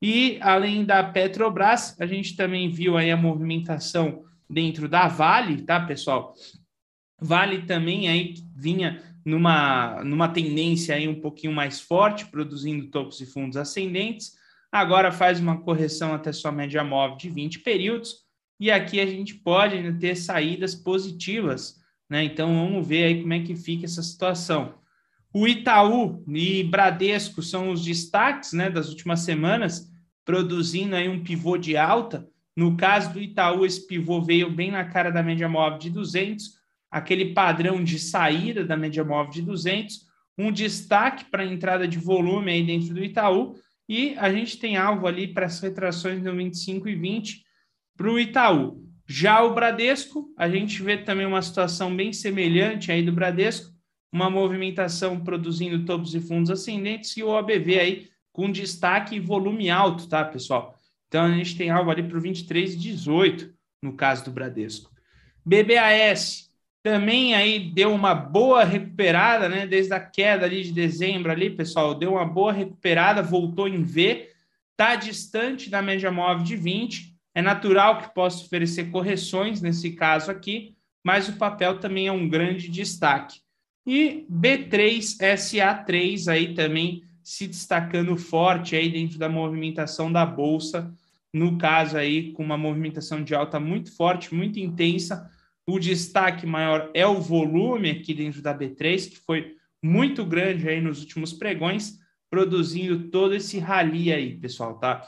E 0.00 0.38
além 0.42 0.84
da 0.84 1.02
Petrobras, 1.02 1.98
a 2.00 2.06
gente 2.06 2.36
também 2.36 2.70
viu 2.70 2.96
aí 2.96 3.10
a 3.10 3.16
movimentação 3.16 4.24
dentro 4.48 4.88
da 4.88 5.08
Vale, 5.08 5.62
tá, 5.62 5.80
pessoal? 5.80 6.34
Vale 7.20 7.62
também 7.62 8.08
aí 8.08 8.34
vinha 8.54 9.02
numa, 9.26 10.04
numa 10.04 10.28
tendência 10.28 10.94
aí 10.94 11.08
um 11.08 11.20
pouquinho 11.20 11.52
mais 11.52 11.80
forte, 11.80 12.26
produzindo 12.26 12.86
topos 12.86 13.20
e 13.20 13.26
fundos 13.26 13.56
ascendentes. 13.56 14.34
Agora 14.70 15.10
faz 15.10 15.40
uma 15.40 15.60
correção 15.60 16.14
até 16.14 16.32
sua 16.32 16.52
média 16.52 16.84
móvel 16.84 17.16
de 17.16 17.28
20 17.28 17.58
períodos. 17.58 18.24
E 18.60 18.70
aqui 18.70 19.00
a 19.00 19.06
gente 19.06 19.34
pode 19.34 19.92
ter 19.98 20.14
saídas 20.14 20.76
positivas, 20.76 21.74
né? 22.08 22.22
Então 22.22 22.54
vamos 22.54 22.86
ver 22.86 23.04
aí 23.04 23.20
como 23.20 23.34
é 23.34 23.40
que 23.40 23.56
fica 23.56 23.84
essa 23.84 24.02
situação. 24.02 24.74
O 25.34 25.46
Itaú 25.46 26.24
e 26.28 26.62
Bradesco 26.62 27.42
são 27.42 27.70
os 27.70 27.84
destaques, 27.84 28.52
né, 28.52 28.70
das 28.70 28.88
últimas 28.88 29.20
semanas, 29.20 29.92
produzindo 30.24 30.94
aí 30.94 31.08
um 31.08 31.22
pivô 31.22 31.58
de 31.58 31.76
alta. 31.76 32.26
No 32.56 32.76
caso 32.76 33.12
do 33.12 33.20
Itaú, 33.20 33.66
esse 33.66 33.86
pivô 33.86 34.22
veio 34.22 34.50
bem 34.50 34.70
na 34.70 34.84
cara 34.84 35.10
da 35.10 35.22
média 35.22 35.48
móvel 35.48 35.78
de 35.78 35.90
200, 35.90 36.55
aquele 36.96 37.34
padrão 37.34 37.84
de 37.84 37.98
saída 37.98 38.64
da 38.64 38.74
média 38.74 39.04
móvel 39.04 39.30
de 39.30 39.42
200, 39.42 40.06
um 40.38 40.50
destaque 40.50 41.26
para 41.26 41.42
a 41.42 41.46
entrada 41.46 41.86
de 41.86 41.98
volume 41.98 42.50
aí 42.50 42.64
dentro 42.64 42.94
do 42.94 43.04
Itaú, 43.04 43.54
e 43.86 44.14
a 44.16 44.32
gente 44.32 44.58
tem 44.58 44.78
alvo 44.78 45.06
ali 45.06 45.28
para 45.28 45.44
as 45.44 45.60
retrações 45.60 46.22
no 46.22 46.34
25 46.34 46.88
e 46.88 46.94
20, 46.94 47.44
para 47.98 48.10
o 48.10 48.18
Itaú. 48.18 48.82
Já 49.06 49.42
o 49.42 49.52
Bradesco, 49.52 50.32
a 50.38 50.48
gente 50.48 50.82
vê 50.82 50.96
também 50.96 51.26
uma 51.26 51.42
situação 51.42 51.94
bem 51.94 52.14
semelhante 52.14 52.90
aí 52.90 53.02
do 53.02 53.12
Bradesco, 53.12 53.70
uma 54.10 54.30
movimentação 54.30 55.20
produzindo 55.20 55.84
topos 55.84 56.14
e 56.14 56.20
fundos 56.20 56.50
ascendentes 56.50 57.14
e 57.18 57.22
o 57.22 57.28
OBV 57.28 57.78
aí 57.78 58.08
com 58.32 58.50
destaque 58.50 59.16
e 59.16 59.20
volume 59.20 59.68
alto, 59.68 60.08
tá, 60.08 60.24
pessoal? 60.24 60.74
Então 61.08 61.26
a 61.26 61.30
gente 61.30 61.58
tem 61.58 61.68
algo 61.68 61.90
ali 61.90 62.02
para 62.02 62.16
o 62.16 62.22
23,18 62.22 63.50
no 63.82 63.92
caso 63.92 64.24
do 64.24 64.30
Bradesco. 64.30 64.90
BBAS 65.44 66.46
também 66.86 67.34
aí 67.34 67.58
deu 67.58 67.92
uma 67.92 68.14
boa 68.14 68.62
recuperada, 68.62 69.48
né? 69.48 69.66
Desde 69.66 69.92
a 69.92 69.98
queda 69.98 70.46
ali 70.46 70.62
de 70.62 70.70
dezembro 70.70 71.32
ali, 71.32 71.50
pessoal, 71.50 71.96
deu 71.96 72.12
uma 72.12 72.24
boa 72.24 72.52
recuperada, 72.52 73.20
voltou 73.20 73.66
em 73.66 73.82
V, 73.82 74.30
tá 74.76 74.94
distante 74.94 75.68
da 75.68 75.82
média 75.82 76.12
móvel 76.12 76.44
de 76.44 76.54
20. 76.54 77.12
É 77.34 77.42
natural 77.42 77.98
que 77.98 78.14
possa 78.14 78.44
oferecer 78.44 78.92
correções 78.92 79.60
nesse 79.60 79.94
caso 79.94 80.30
aqui, 80.30 80.76
mas 81.02 81.28
o 81.28 81.32
papel 81.32 81.80
também 81.80 82.06
é 82.06 82.12
um 82.12 82.28
grande 82.28 82.68
destaque. 82.68 83.40
E 83.84 84.24
B3SA3 84.30 86.28
aí 86.28 86.54
também 86.54 87.02
se 87.20 87.48
destacando 87.48 88.16
forte 88.16 88.76
aí 88.76 88.88
dentro 88.88 89.18
da 89.18 89.28
movimentação 89.28 90.12
da 90.12 90.24
bolsa, 90.24 90.94
no 91.32 91.58
caso 91.58 91.96
aí 91.96 92.30
com 92.30 92.44
uma 92.44 92.56
movimentação 92.56 93.24
de 93.24 93.34
alta 93.34 93.58
muito 93.58 93.92
forte, 93.92 94.32
muito 94.32 94.60
intensa. 94.60 95.28
O 95.68 95.78
destaque 95.78 96.46
maior 96.46 96.90
é 96.94 97.06
o 97.06 97.20
volume 97.20 97.90
aqui 97.90 98.14
dentro 98.14 98.40
da 98.40 98.56
B3, 98.56 99.10
que 99.10 99.16
foi 99.16 99.56
muito 99.82 100.24
grande 100.24 100.68
aí 100.68 100.80
nos 100.80 101.00
últimos 101.00 101.32
pregões, 101.32 101.98
produzindo 102.30 103.08
todo 103.10 103.34
esse 103.34 103.58
rally 103.58 104.12
aí, 104.12 104.36
pessoal, 104.36 104.78
tá? 104.78 105.04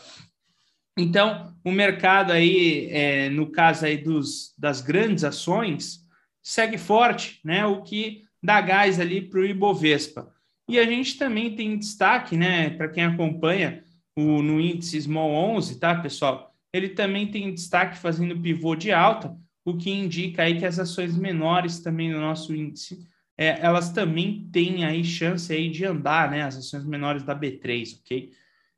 Então, 0.97 1.55
o 1.65 1.71
mercado 1.71 2.33
aí, 2.33 2.89
é, 2.91 3.31
no 3.31 3.51
caso 3.53 3.87
aí 3.87 3.97
dos, 3.97 4.53
das 4.59 4.81
grandes 4.81 5.23
ações, 5.23 6.01
segue 6.43 6.77
forte, 6.77 7.41
né? 7.45 7.65
O 7.65 7.83
que 7.83 8.25
dá 8.43 8.61
gás 8.61 8.99
ali 8.99 9.21
para 9.21 9.41
o 9.41 9.45
Ibovespa. 9.45 10.33
E 10.69 10.79
a 10.79 10.85
gente 10.85 11.17
também 11.17 11.55
tem 11.55 11.79
destaque, 11.79 12.37
né, 12.37 12.71
para 12.71 12.89
quem 12.89 13.05
acompanha 13.05 13.83
o, 14.15 14.43
no 14.43 14.61
índice 14.61 15.01
Small 15.01 15.31
11, 15.57 15.79
tá, 15.79 15.95
pessoal? 15.95 16.55
Ele 16.73 16.91
também 16.91 17.31
tem 17.31 17.55
destaque 17.55 17.97
fazendo 17.97 18.39
pivô 18.39 18.77
de 18.77 18.93
alta, 18.93 19.35
o 19.71 19.77
que 19.77 19.91
indica 19.91 20.43
aí 20.43 20.59
que 20.59 20.67
as 20.67 20.79
ações 20.79 21.17
menores 21.17 21.81
também 21.81 22.11
no 22.11 22.21
nosso 22.21 22.55
índice, 22.55 23.07
é, 23.37 23.59
elas 23.61 23.91
também 23.91 24.49
têm 24.53 24.85
aí 24.85 25.05
chance 25.05 25.53
aí 25.53 25.71
de 25.71 25.85
andar, 25.85 26.31
né, 26.31 26.43
as 26.43 26.57
ações 26.57 26.85
menores 26.85 27.23
da 27.23 27.35
B3, 27.35 28.01
ok? 28.01 28.33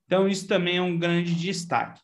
Então, 0.06 0.28
isso 0.28 0.46
também 0.46 0.76
é 0.76 0.82
um 0.82 0.98
grande 0.98 1.34
destaque. 1.34 2.00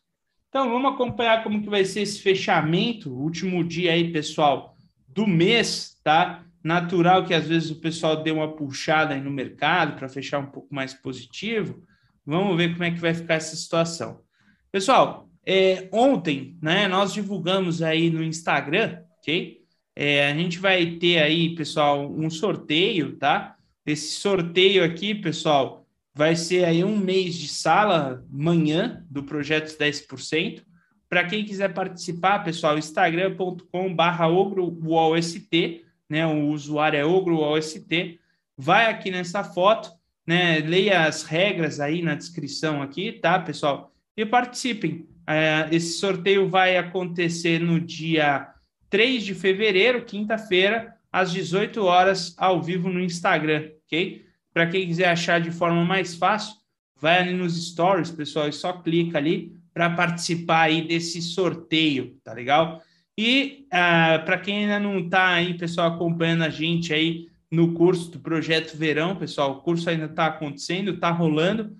Então, 0.49 0.69
vamos 0.69 0.93
acompanhar 0.93 1.43
como 1.43 1.61
que 1.61 1.69
vai 1.69 1.83
ser 1.85 2.01
esse 2.01 2.21
fechamento, 2.21 3.13
último 3.13 3.63
dia 3.63 3.91
aí, 3.91 4.11
pessoal, 4.11 4.75
do 5.07 5.27
mês, 5.27 5.99
tá? 6.03 6.43
natural 6.67 7.25
que 7.25 7.33
às 7.33 7.47
vezes 7.47 7.71
o 7.71 7.79
pessoal 7.79 8.21
dê 8.21 8.29
uma 8.29 8.53
puxada 8.53 9.13
aí 9.13 9.21
no 9.21 9.31
mercado 9.31 9.95
para 9.95 10.09
fechar 10.09 10.39
um 10.39 10.47
pouco 10.47 10.73
mais 10.73 10.93
positivo. 10.93 11.81
Vamos 12.25 12.57
ver 12.57 12.73
como 12.73 12.83
é 12.83 12.91
que 12.91 12.99
vai 12.99 13.13
ficar 13.13 13.35
essa 13.35 13.55
situação. 13.55 14.21
Pessoal, 14.69 15.26
é, 15.49 15.87
ontem, 15.93 16.57
né, 16.61 16.89
nós 16.89 17.13
divulgamos 17.13 17.81
aí 17.81 18.09
no 18.09 18.21
Instagram, 18.21 18.99
ok? 19.17 19.63
É, 19.95 20.29
a 20.29 20.35
gente 20.35 20.59
vai 20.59 20.97
ter 20.97 21.19
aí, 21.19 21.55
pessoal, 21.55 22.11
um 22.11 22.29
sorteio, 22.29 23.15
tá? 23.15 23.55
Esse 23.85 24.19
sorteio 24.19 24.83
aqui, 24.83 25.15
pessoal, 25.15 25.87
vai 26.13 26.35
ser 26.35 26.65
aí 26.65 26.83
um 26.83 26.97
mês 26.97 27.35
de 27.35 27.47
sala 27.47 28.25
manhã 28.29 29.05
do 29.09 29.23
projeto 29.23 29.69
10%. 29.77 30.65
Para 31.07 31.23
quem 31.23 31.45
quiser 31.45 31.73
participar, 31.73 32.43
pessoal, 32.43 32.77
instagram.com/ogro_ost 32.77 35.49
né? 36.09 36.27
O 36.27 36.49
usuário 36.49 36.99
é 36.99 37.05
OgroOST. 37.05 38.19
Vai 38.57 38.87
aqui 38.87 39.11
nessa 39.11 39.43
foto, 39.43 39.91
né? 40.25 40.59
Leia 40.59 41.05
as 41.05 41.23
regras 41.23 41.79
aí 41.79 42.01
na 42.01 42.15
descrição 42.15 42.81
aqui, 42.81 43.13
tá, 43.13 43.39
pessoal? 43.39 43.93
E 44.15 44.25
participem. 44.25 45.07
É, 45.27 45.67
esse 45.71 45.99
sorteio 45.99 46.47
vai 46.47 46.77
acontecer 46.77 47.59
no 47.59 47.79
dia 47.79 48.47
3 48.89 49.23
de 49.23 49.35
fevereiro, 49.35 50.05
quinta-feira, 50.05 50.95
às 51.11 51.31
18 51.31 51.83
horas, 51.83 52.33
ao 52.37 52.61
vivo 52.61 52.89
no 52.89 53.01
Instagram, 53.01 53.69
ok? 53.85 54.25
Para 54.53 54.67
quem 54.67 54.87
quiser 54.87 55.09
achar 55.09 55.41
de 55.41 55.51
forma 55.51 55.83
mais 55.83 56.15
fácil, 56.15 56.55
vai 56.99 57.19
ali 57.19 57.33
nos 57.33 57.69
stories, 57.69 58.09
pessoal, 58.09 58.47
e 58.47 58.53
só 58.53 58.73
clica 58.73 59.17
ali 59.17 59.53
para 59.73 59.89
participar 59.89 60.63
aí 60.63 60.87
desse 60.87 61.21
sorteio, 61.21 62.17
tá 62.23 62.33
legal? 62.33 62.81
E 63.17 63.65
uh, 63.65 63.67
ah, 63.71 64.21
para 64.25 64.37
quem 64.37 64.59
ainda 64.59 64.79
não 64.79 64.99
está 64.99 65.29
aí, 65.29 65.55
pessoal, 65.55 65.93
acompanhando 65.93 66.43
a 66.43 66.49
gente 66.49 66.93
aí 66.93 67.27
no 67.51 67.73
curso 67.73 68.11
do 68.11 68.19
Projeto 68.19 68.77
Verão, 68.77 69.15
pessoal, 69.15 69.51
o 69.51 69.61
curso 69.61 69.89
ainda 69.89 70.05
está 70.05 70.27
acontecendo, 70.27 70.91
está 70.91 71.09
rolando 71.09 71.75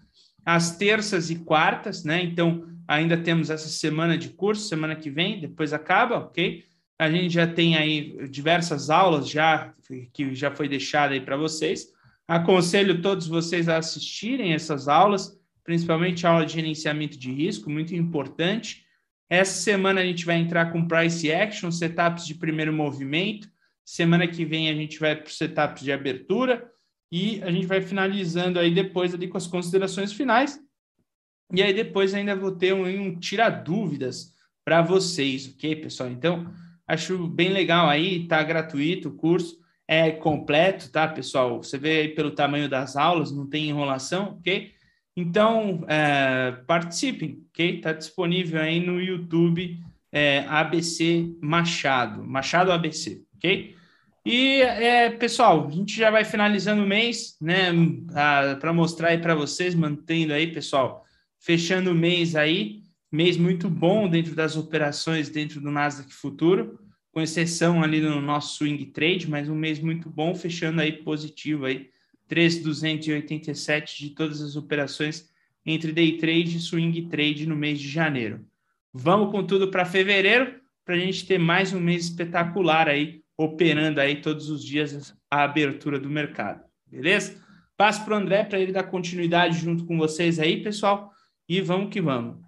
às 0.46 0.78
terças 0.78 1.30
e 1.30 1.36
quartas, 1.36 2.04
né? 2.04 2.24
Então, 2.24 2.66
ainda 2.88 3.18
temos 3.18 3.50
essa 3.50 3.68
semana 3.68 4.18
de 4.18 4.30
curso, 4.30 4.68
semana 4.68 4.96
que 4.96 5.10
vem, 5.10 5.42
depois 5.42 5.74
acaba, 5.74 6.18
ok? 6.20 6.64
A 6.98 7.12
gente 7.12 7.34
já 7.34 7.46
tem 7.46 7.76
aí 7.76 8.28
diversas 8.30 8.90
aulas 8.90 9.30
já 9.30 9.74
que 10.14 10.34
já 10.34 10.50
foi 10.50 10.68
deixada 10.68 11.14
aí 11.14 11.22
para 11.22 11.38
vocês. 11.38 11.88
Aconselho 12.28 13.02
todos 13.02 13.28
vocês 13.28 13.70
a 13.70 13.78
assistirem 13.78 14.54
essas 14.54 14.88
aulas, 14.88 15.40
principalmente 15.64 16.26
a 16.26 16.32
aula 16.32 16.46
de 16.46 16.54
gerenciamento 16.54 17.18
de 17.18 17.32
risco, 17.32 17.70
muito 17.70 17.94
importante. 17.94 18.84
Essa 19.30 19.62
semana 19.62 20.02
a 20.02 20.06
gente 20.06 20.26
vai 20.26 20.38
entrar 20.38 20.72
com 20.72 20.88
price 20.88 21.32
action, 21.32 21.70
setups 21.70 22.26
de 22.26 22.36
primeiro 22.36 22.74
movimento. 22.74 23.50
Semana 23.86 24.28
que 24.28 24.44
vem 24.44 24.70
a 24.70 24.74
gente 24.74 25.00
vai 25.00 25.16
para 25.16 25.30
setups 25.30 25.84
de 25.84 25.92
abertura 25.92 26.70
e 27.12 27.42
a 27.44 27.52
gente 27.52 27.68
vai 27.68 27.82
finalizando 27.82 28.60
aí 28.60 28.74
depois 28.74 29.14
ali 29.14 29.28
com 29.28 29.38
as 29.38 29.48
considerações 29.48 30.12
finais. 30.12 30.60
E 31.54 31.62
aí 31.64 31.74
depois 31.74 32.14
ainda 32.14 32.36
vou 32.36 32.52
ter 32.52 32.74
um, 32.74 32.86
um 32.86 33.20
tira 33.20 33.50
dúvidas 33.50 34.34
para 34.66 34.82
vocês, 34.82 35.48
ok, 35.48 35.76
pessoal? 35.78 36.10
Então, 36.10 36.52
acho 36.86 37.28
bem 37.28 37.50
legal 37.50 37.88
aí, 37.88 38.28
tá 38.28 38.44
gratuito 38.44 39.10
o 39.10 39.16
curso, 39.16 39.58
é 39.88 40.12
completo, 40.12 40.92
tá, 40.92 41.08
pessoal? 41.08 41.64
Você 41.64 41.78
vê 41.78 42.02
aí 42.02 42.10
pelo 42.10 42.32
tamanho 42.32 42.68
das 42.68 42.98
aulas, 42.98 43.32
não 43.32 43.48
tem 43.48 43.70
enrolação, 43.70 44.38
ok? 44.40 44.74
Então, 45.16 45.86
é, 45.88 46.52
participem, 46.68 47.44
ok? 47.50 47.78
Está 47.78 47.94
disponível 47.94 48.62
aí 48.62 48.80
no 48.80 49.02
YouTube 49.02 49.80
é, 50.12 50.40
ABC 50.48 51.34
Machado, 51.42 52.24
Machado 52.24 52.72
ABC, 52.72 53.24
ok? 53.38 53.76
E, 54.26 54.62
é, 54.62 55.10
pessoal, 55.10 55.66
a 55.66 55.72
gente 55.72 55.96
já 55.96 56.12
vai 56.12 56.26
finalizando 56.26 56.84
o 56.84 56.88
mês, 56.88 57.38
né? 57.42 57.72
Para 58.60 58.74
mostrar 58.74 59.10
aí 59.10 59.18
para 59.18 59.34
vocês, 59.34 59.74
mantendo 59.74 60.34
aí, 60.34 60.52
pessoal, 60.52 61.06
fechando 61.40 61.92
o 61.92 61.96
mês 61.96 62.36
aí, 62.36 62.82
mês 63.12 63.38
muito 63.38 63.70
bom 63.70 64.10
dentro 64.10 64.36
das 64.36 64.58
operações 64.58 65.30
dentro 65.30 65.62
do 65.62 65.72
Nasdaq 65.72 66.14
Futuro, 66.14 66.80
com 67.12 67.22
exceção 67.22 67.82
ali 67.82 68.00
no 68.00 68.22
nosso 68.22 68.58
swing 68.58 68.86
trade, 68.88 69.30
mas 69.30 69.50
um 69.50 69.56
mês 69.56 69.80
muito 69.80 70.10
bom, 70.10 70.36
fechando 70.36 70.82
aí 70.82 70.92
positivo 70.92 71.66
aí 71.66 71.90
3,287 72.28 73.98
de 73.98 74.10
todas 74.12 74.42
as 74.42 74.56
operações 74.56 75.30
entre 75.66 75.92
day 75.92 76.18
trade 76.18 76.58
e 76.58 76.60
swing 76.60 77.08
trade 77.08 77.48
no 77.48 77.56
mês 77.56 77.80
de 77.80 77.90
janeiro. 77.90 78.46
Vamos 78.94 79.32
com 79.32 79.44
tudo 79.44 79.70
para 79.70 79.86
fevereiro, 79.86 80.60
para 80.86 80.96
a 80.96 81.00
gente 81.00 81.26
ter 81.26 81.38
mais 81.38 81.74
um 81.74 81.80
mês 81.80 82.06
espetacular 82.06 82.88
aí, 82.88 83.22
operando 83.38 84.00
aí 84.00 84.22
todos 84.22 84.50
os 84.50 84.64
dias 84.64 85.14
a 85.30 85.44
abertura 85.44 86.00
do 86.00 86.10
mercado. 86.10 86.64
Beleza? 86.86 87.42
Passo 87.76 88.04
para 88.06 88.14
o 88.14 88.18
André 88.18 88.44
para 88.44 88.60
ele 88.60 88.72
dar 88.72 88.84
continuidade 88.84 89.60
junto 89.60 89.86
com 89.86 89.98
vocês 89.98 90.40
aí, 90.40 90.64
pessoal, 90.64 91.12
e 91.48 91.62
vamos 91.62 91.92
que 91.92 92.02
vamos. 92.02 92.46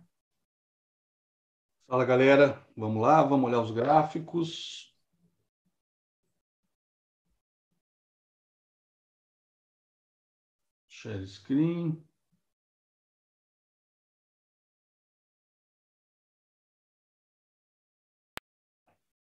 Fala, 1.87 2.05
galera. 2.05 2.65
Vamos 2.75 3.01
lá, 3.01 3.23
vamos 3.23 3.49
olhar 3.49 3.61
os 3.61 3.71
gráficos. 3.71 4.93
Share 10.87 11.25
screen. 11.27 12.03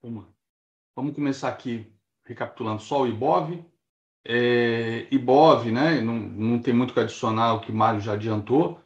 Vamos, 0.01 0.25
vamos 0.95 1.13
começar 1.15 1.49
aqui 1.49 1.91
recapitulando 2.23 2.81
só 2.81 3.01
o 3.01 3.07
IBOV. 3.07 3.65
É, 4.25 5.07
IBOV, 5.13 5.71
né? 5.71 6.01
Não, 6.01 6.13
não 6.15 6.61
tem 6.61 6.73
muito 6.73 6.93
que 6.93 6.99
adicionar 6.99 7.55
o 7.55 7.61
que 7.61 7.71
o 7.71 7.75
Mário 7.75 7.99
já 8.01 8.13
adiantou. 8.13 8.81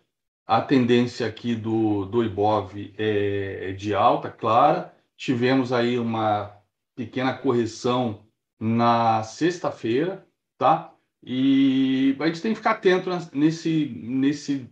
A 0.51 0.59
tendência 0.59 1.25
aqui 1.25 1.55
do, 1.55 2.03
do 2.03 2.25
IBOV 2.25 2.93
é, 2.97 3.69
é 3.69 3.71
de 3.71 3.95
alta, 3.95 4.29
clara. 4.29 4.93
Tivemos 5.15 5.71
aí 5.71 5.97
uma 5.97 6.51
pequena 6.93 7.33
correção 7.33 8.25
na 8.59 9.23
sexta-feira, 9.23 10.27
tá? 10.57 10.93
E 11.23 12.17
a 12.19 12.27
gente 12.27 12.41
tem 12.41 12.51
que 12.51 12.57
ficar 12.57 12.71
atento 12.71 13.09
nesse, 13.31 13.97
nesse 14.03 14.69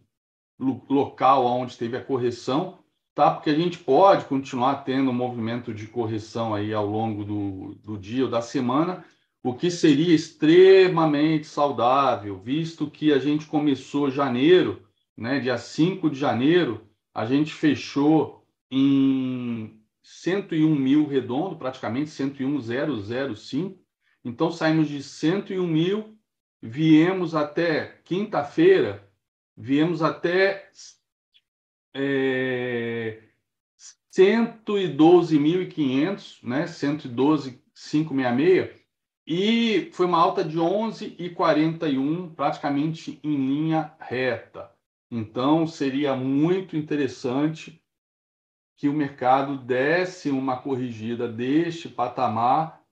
local 0.60 1.46
onde 1.46 1.78
teve 1.78 1.96
a 1.96 2.04
correção, 2.04 2.80
tá? 3.16 3.32
Porque 3.32 3.50
a 3.50 3.56
gente 3.56 3.78
pode 3.78 4.26
continuar 4.26 4.84
tendo 4.84 5.12
um 5.12 5.14
movimento 5.14 5.74
de 5.74 5.88
correção 5.88 6.54
aí 6.54 6.74
ao 6.74 6.86
longo 6.86 7.24
do, 7.24 7.76
do 7.76 7.98
dia 7.98 8.26
ou 8.26 8.30
da 8.30 8.42
semana, 8.42 9.06
o 9.42 9.54
que 9.54 9.72
seria 9.72 10.14
extremamente 10.14 11.48
saudável, 11.48 12.38
visto 12.38 12.92
que 12.92 13.14
a 13.14 13.18
gente 13.18 13.46
começou 13.46 14.12
janeiro, 14.12 14.89
né, 15.20 15.40
dia 15.40 15.58
5 15.58 16.10
de 16.10 16.18
janeiro, 16.18 16.88
a 17.14 17.26
gente 17.26 17.54
fechou 17.54 18.48
em 18.72 19.78
101 20.02 20.74
mil 20.74 21.06
redondo, 21.06 21.58
praticamente 21.58 22.10
101,005. 22.10 23.78
Então 24.24 24.50
saímos 24.50 24.88
de 24.88 25.04
101 25.04 25.68
mil, 25.68 26.18
viemos 26.62 27.36
até 27.36 28.00
quinta-feira, 28.06 29.06
viemos 29.58 30.02
até 30.02 30.70
é, 31.94 33.22
112.500, 34.16 36.38
né? 36.44 36.64
112.566, 36.64 38.70
e 39.28 39.90
foi 39.92 40.06
uma 40.06 40.18
alta 40.18 40.46
de 40.46 40.58
11,41, 40.58 42.34
praticamente 42.36 43.20
em 43.22 43.36
linha 43.36 43.94
reta. 44.00 44.79
Então, 45.12 45.66
seria 45.66 46.16
muito 46.16 46.78
interessante 46.78 47.82
que 48.78 48.88
o 48.88 48.94
mercado 48.94 49.58
desse 49.58 50.30
uma 50.30 50.62
corrigida 50.62 51.28
deste 51.28 51.90
patamar, 51.90 52.84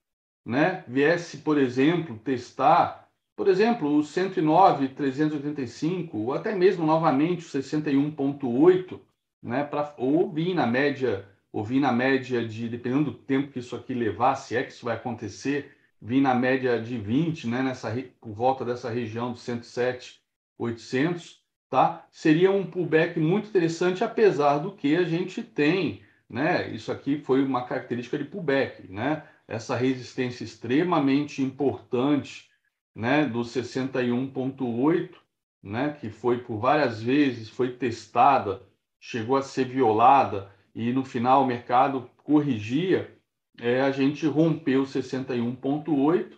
né? 0.44 0.84
Viesse, 0.88 1.38
por 1.38 1.60
exemplo, 1.60 2.18
testar, 2.18 3.08
por 3.36 3.48
exemplo, 3.48 3.96
o 3.96 4.04
109,385, 4.04 6.18
ou 6.18 6.34
até 6.34 6.56
mesmo 6.56 6.84
novamente 6.86 7.46
o 7.46 7.50
61,8, 7.50 9.00
né? 9.42 9.64
Para 9.64 9.94
ou 9.98 10.30
vir 10.32 10.54
na 10.56 10.66
média, 10.66 11.30
ou 11.54 11.64
vir 11.64 11.80
na 11.80 11.92
média 11.92 12.48
de, 12.48 12.68
dependendo 12.68 13.12
do 13.12 13.18
tempo 13.18 13.52
que 13.52 13.60
isso 13.60 13.76
aqui 13.76 13.94
levar, 13.94 14.34
se 14.36 14.58
é 14.58 14.64
que 14.64 14.72
isso 14.72 14.86
vai 14.86 14.96
acontecer, 14.96 15.78
vir 16.02 16.22
na 16.22 16.34
média 16.34 16.82
de 16.82 16.98
20, 16.98 17.48
né? 17.48 17.62
Nessa 17.62 17.92
por 18.20 18.34
volta 18.34 18.66
dessa 18.66 18.90
região 18.90 19.32
do 19.32 19.38
107,800 19.38 21.46
tá? 21.70 22.06
Seria 22.12 22.52
um 22.52 22.66
pullback 22.66 23.20
muito 23.20 23.50
interessante, 23.50 24.04
apesar 24.04 24.60
do 24.60 24.72
que 24.72 24.96
a 24.96 25.04
gente 25.04 25.44
tem, 25.44 26.02
né? 26.30 26.70
Isso 26.70 26.92
aqui 26.92 27.20
foi 27.20 27.44
uma 27.44 27.66
característica 27.66 28.18
de 28.18 28.26
pullback, 28.26 28.92
né? 28.92 29.24
Essa 29.48 29.76
resistência 29.76 30.44
extremamente 30.44 31.42
importante, 31.42 32.50
né? 32.96 33.26
Do 33.26 33.40
61.8, 33.42 35.16
né? 35.64 35.96
Que 36.00 36.10
foi 36.10 36.40
por 36.40 36.60
várias 36.60 37.02
vezes, 37.02 37.50
foi 37.50 37.74
testada, 37.74 38.62
chegou 39.00 39.36
a 39.38 39.42
ser 39.42 39.66
violada 39.66 40.52
e 40.74 40.92
no 40.92 41.04
final 41.04 41.44
o 41.44 41.48
mercado 41.48 42.10
corrigia. 42.24 43.14
É, 43.60 43.82
a 43.82 43.92
gente 43.92 44.28
rompeu 44.28 44.84
61.8 44.84 46.38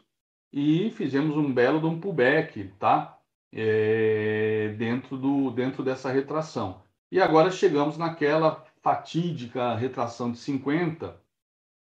e 0.54 0.90
fizemos 0.92 1.36
um 1.36 1.54
belo 1.54 1.80
de 1.80 1.86
um 1.86 2.00
pullback, 2.00 2.72
tá? 2.80 3.19
É, 3.52 4.76
dentro, 4.78 5.18
do, 5.18 5.52
dentro 5.52 5.84
dessa 5.84 6.12
retração. 6.12 6.82
E 7.12 7.20
agora 7.20 7.52
chegamos 7.52 7.98
naquela 7.98 8.64
fatídica 8.82 9.76
retração 9.76 10.32
de 10.32 10.38
50, 10.38 11.20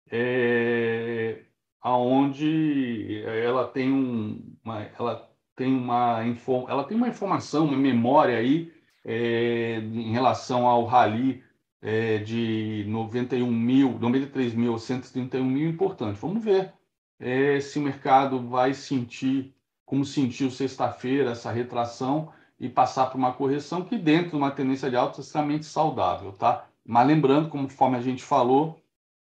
é, 0.10 1.44
aonde 1.82 3.24
ela 3.26 3.68
tem 3.68 3.92
um, 3.92 4.56
uma, 4.64 4.84
ela 4.98 5.30
tem 5.56 5.74
uma 5.74 6.24
ela 6.70 6.84
tem 6.84 6.96
uma 6.98 7.08
informação, 7.08 7.66
uma 7.66 7.78
memória 7.78 8.38
aí 8.38 8.72
é, 9.04 9.78
em 9.80 10.12
relação 10.12 10.68
ao 10.68 10.86
rally 10.86 11.44
é, 11.82 12.20
de 12.20 12.86
91 12.88 13.52
mil, 13.52 13.98
93 14.00 14.54
mil, 14.54 14.78
131 14.78 15.44
mil 15.46 15.70
importante. 15.70 16.20
Vamos 16.20 16.44
ver 16.44 16.74
é, 17.20 17.60
se 17.60 17.80
o 17.80 17.82
mercado 17.82 18.48
vai 18.48 18.74
sentir 18.74 19.54
como 19.88 20.04
sentiu 20.04 20.52
sexta-feira 20.52 21.32
essa 21.32 21.50
retração 21.50 22.30
e 22.60 22.68
passar 22.68 23.06
por 23.08 23.18
uma 23.18 23.32
correção 23.34 23.86
que 23.86 23.98
dentro 23.98 24.32
de 24.32 24.36
uma 24.36 24.52
tendência 24.52 24.90
de 24.90 24.98
alta 24.98 25.22
é 25.22 25.24
extremamente 25.24 25.66
saudável, 25.66 26.34
tá? 26.34 26.68
Mas 26.86 27.08
lembrando, 27.08 27.48
conforme 27.50 27.96
a 27.96 28.02
gente 28.02 28.22
falou, 28.22 28.84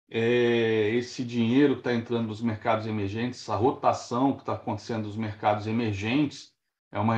é, 0.09 0.91
esse 0.95 1.25
dinheiro 1.25 1.75
que 1.75 1.81
está 1.81 1.93
entrando 1.93 2.29
nos 2.29 2.41
mercados 2.41 2.87
emergentes, 2.87 3.41
essa 3.41 3.57
rotação 3.57 4.35
que 4.35 4.43
está 4.43 4.53
acontecendo 4.53 5.07
nos 5.07 5.17
mercados 5.17 5.67
emergentes, 5.67 6.53
é 6.93 7.01
uma, 7.01 7.17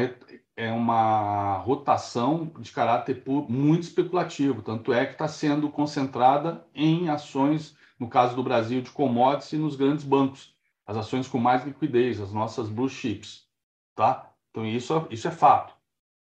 é 0.56 0.72
uma 0.72 1.58
rotação 1.58 2.50
de 2.58 2.72
caráter 2.72 3.22
muito 3.26 3.82
especulativo, 3.82 4.62
tanto 4.62 4.94
é 4.94 5.04
que 5.04 5.12
está 5.12 5.28
sendo 5.28 5.68
concentrada 5.68 6.66
em 6.74 7.10
ações, 7.10 7.76
no 7.98 8.08
caso 8.08 8.34
do 8.34 8.42
Brasil, 8.42 8.80
de 8.80 8.90
commodities 8.90 9.52
e 9.52 9.58
nos 9.58 9.76
grandes 9.76 10.06
bancos 10.06 10.55
as 10.86 10.96
ações 10.96 11.26
com 11.26 11.38
mais 11.38 11.64
liquidez, 11.64 12.20
as 12.20 12.32
nossas 12.32 12.68
blue 12.68 12.88
chips, 12.88 13.46
tá? 13.94 14.30
Então 14.50 14.64
isso, 14.64 15.06
isso 15.10 15.26
é 15.26 15.30
fato. 15.30 15.74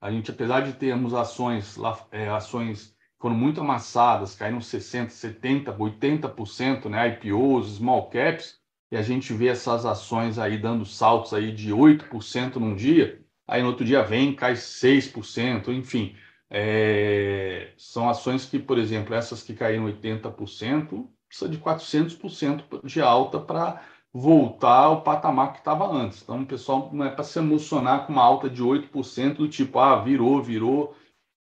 A 0.00 0.10
gente, 0.10 0.30
apesar 0.30 0.60
de 0.60 0.72
termos 0.72 1.14
ações, 1.14 1.76
é, 2.10 2.28
ações 2.28 2.96
foram 3.18 3.36
muito 3.36 3.60
amassadas, 3.60 4.34
caíram 4.34 4.60
60, 4.60 5.10
70, 5.10 5.72
80%, 5.72 6.88
né? 6.88 7.08
IPOs, 7.08 7.76
small 7.76 8.10
caps, 8.10 8.58
e 8.90 8.96
a 8.96 9.02
gente 9.02 9.32
vê 9.32 9.48
essas 9.48 9.86
ações 9.86 10.38
aí 10.38 10.58
dando 10.58 10.84
saltos 10.84 11.32
aí 11.32 11.52
de 11.52 11.72
8% 11.72 12.56
num 12.56 12.74
dia, 12.74 13.24
aí 13.46 13.62
no 13.62 13.68
outro 13.68 13.84
dia 13.84 14.02
vem, 14.02 14.34
cai 14.34 14.54
6%, 14.54 15.68
enfim. 15.68 16.16
É, 16.50 17.72
são 17.78 18.08
ações 18.10 18.44
que, 18.44 18.58
por 18.58 18.76
exemplo, 18.76 19.14
essas 19.14 19.42
que 19.42 19.54
caíram 19.54 19.86
80%, 19.86 21.08
precisa 21.26 21.50
de 21.50 21.58
400% 21.58 22.84
de 22.84 23.00
alta 23.00 23.40
para 23.40 23.82
voltar 24.12 24.84
ao 24.84 25.02
patamar 25.02 25.52
que 25.52 25.60
estava 25.60 25.86
antes. 25.90 26.22
Então, 26.22 26.42
o 26.42 26.46
pessoal 26.46 26.90
não 26.92 27.04
é 27.04 27.10
para 27.10 27.24
se 27.24 27.38
emocionar 27.38 28.06
com 28.06 28.12
uma 28.12 28.22
alta 28.22 28.50
de 28.50 28.62
8% 28.62 29.36
do 29.36 29.48
tipo, 29.48 29.78
ah, 29.78 30.02
virou, 30.02 30.42
virou. 30.42 30.94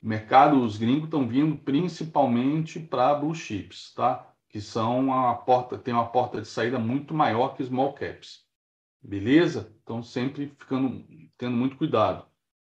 O 0.03 0.09
mercado, 0.09 0.61
os 0.62 0.77
gringos 0.77 1.05
estão 1.05 1.29
vindo 1.29 1.57
principalmente 1.57 2.81
para 2.81 3.15
blue 3.15 3.35
chips, 3.35 3.93
tá? 3.95 4.31
Que 4.49 4.61
são 4.61 5.12
a 5.12 5.35
porta, 5.35 5.77
tem 5.79 5.93
uma 5.93 6.07
porta 6.07 6.41
de 6.41 6.49
saída 6.49 6.79
muito 6.79 7.12
maior 7.12 7.55
que 7.55 7.65
small 7.65 7.93
caps. 7.93 8.45
Beleza? 9.03 9.75
Então, 9.83 10.03
sempre 10.03 10.55
ficando, 10.59 11.05
tendo 11.37 11.57
muito 11.57 11.77
cuidado. 11.77 12.25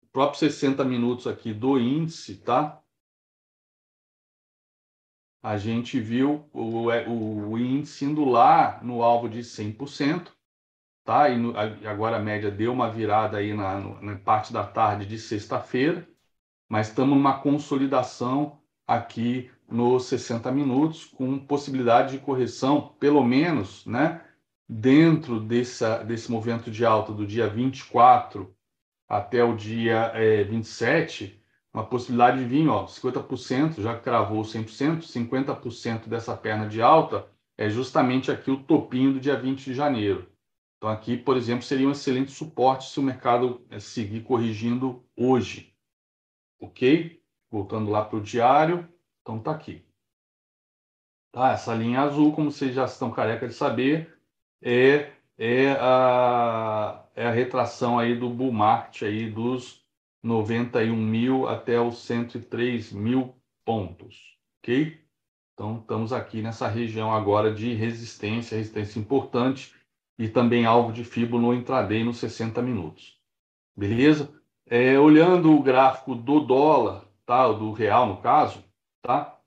O 0.04 0.08
próprio 0.12 0.40
60 0.40 0.84
minutos 0.86 1.26
aqui 1.26 1.54
do 1.54 1.80
índice, 1.80 2.38
tá? 2.38 2.80
A 5.42 5.58
gente 5.58 6.00
viu 6.00 6.50
o, 6.54 6.92
é, 6.92 7.08
o, 7.08 7.52
o 7.52 7.58
índice 7.58 8.06
indo 8.06 8.26
lá 8.26 8.80
no 8.84 9.02
alvo 9.02 9.30
de 9.30 9.40
100%, 9.40 10.32
tá? 11.06 11.30
E 11.30 11.38
no, 11.38 11.54
agora 11.88 12.18
a 12.18 12.22
média 12.22 12.52
deu 12.52 12.74
uma 12.74 12.92
virada 12.92 13.38
aí 13.38 13.54
na, 13.54 13.80
na 14.02 14.18
parte 14.18 14.52
da 14.52 14.66
tarde 14.66 15.06
de 15.06 15.18
sexta-feira, 15.18 16.08
mas 16.68 16.90
estamos 16.90 17.16
numa 17.16 17.40
consolidação 17.40 18.60
aqui 18.86 19.50
nos 19.68 20.06
60 20.06 20.52
minutos, 20.52 21.06
com 21.06 21.38
possibilidade 21.40 22.14
de 22.18 22.24
correção, 22.24 22.96
pelo 23.00 23.24
menos, 23.24 23.86
né? 23.86 24.26
Dentro 24.68 25.40
dessa, 25.40 26.04
desse 26.04 26.32
movimento 26.32 26.70
de 26.70 26.86
alta 26.86 27.12
do 27.12 27.26
dia 27.26 27.48
24 27.48 28.54
até 29.08 29.44
o 29.44 29.56
dia 29.56 30.12
é, 30.14 30.44
27, 30.44 31.39
uma 31.74 31.86
possibilidade 31.86 32.40
de 32.40 32.46
vir, 32.46 32.68
ó, 32.68 32.86
50%, 32.86 33.82
já 33.82 33.98
cravou 33.98 34.42
100%, 34.42 35.04
50% 35.04 36.08
dessa 36.08 36.36
perna 36.36 36.68
de 36.68 36.82
alta 36.82 37.28
é 37.58 37.70
justamente 37.70 38.32
aqui 38.32 38.50
o 38.50 38.64
topinho 38.64 39.14
do 39.14 39.20
dia 39.20 39.36
20 39.36 39.66
de 39.66 39.74
janeiro. 39.74 40.28
Então 40.78 40.90
aqui, 40.90 41.18
por 41.18 41.36
exemplo, 41.36 41.64
seria 41.64 41.88
um 41.88 41.92
excelente 41.92 42.32
suporte 42.32 42.90
se 42.90 43.00
o 43.00 43.04
mercado 43.04 43.62
eh, 43.70 43.80
seguir 43.80 44.24
corrigindo 44.24 45.04
hoje. 45.16 45.76
Ok? 46.60 47.22
Voltando 47.52 47.92
lá 47.92 48.04
para 48.06 48.18
o 48.18 48.22
diário, 48.22 48.88
então 49.22 49.40
tá 49.40 49.52
aqui. 49.52 49.84
Tá, 51.32 51.52
essa 51.52 51.76
linha 51.76 52.02
azul, 52.02 52.34
como 52.34 52.52
vocês 52.52 52.74
já 52.74 52.86
estão 52.86 53.12
careca 53.12 53.48
de 53.48 53.54
saber, 53.54 54.18
é, 54.62 55.12
é, 55.38 55.72
a, 55.80 57.06
é 57.16 57.28
a 57.28 57.32
retração 57.32 58.00
aí 58.00 58.18
do 58.18 58.30
bull 58.30 58.52
market 58.52 59.04
aí 59.04 59.30
dos 59.30 59.79
91 60.22 60.96
mil 60.96 61.48
até 61.48 61.80
os 61.80 62.00
103 62.00 62.92
mil 62.92 63.36
pontos, 63.64 64.38
ok? 64.60 65.00
Então, 65.54 65.80
estamos 65.80 66.14
aqui 66.14 66.42
nessa 66.42 66.68
região 66.68 67.14
agora 67.14 67.54
de 67.54 67.74
resistência, 67.74 68.58
resistência 68.58 69.00
importante 69.00 69.76
e 70.18 70.28
também 70.28 70.66
alvo 70.66 70.92
de 70.92 71.04
fibro 71.04 71.40
no 71.40 71.54
intraday 71.54 72.04
nos 72.04 72.18
60 72.18 72.62
minutos. 72.62 73.20
Beleza? 73.76 74.34
É, 74.66 75.00
olhando 75.00 75.54
o 75.54 75.64
gráfico 75.64 76.16
do 76.16 76.42
dólar, 76.42 77.06
tá? 77.26 77.48
do 77.52 77.72
real 77.72 78.08
no 78.08 78.22
caso, 78.22 78.64
tá? 79.02 79.40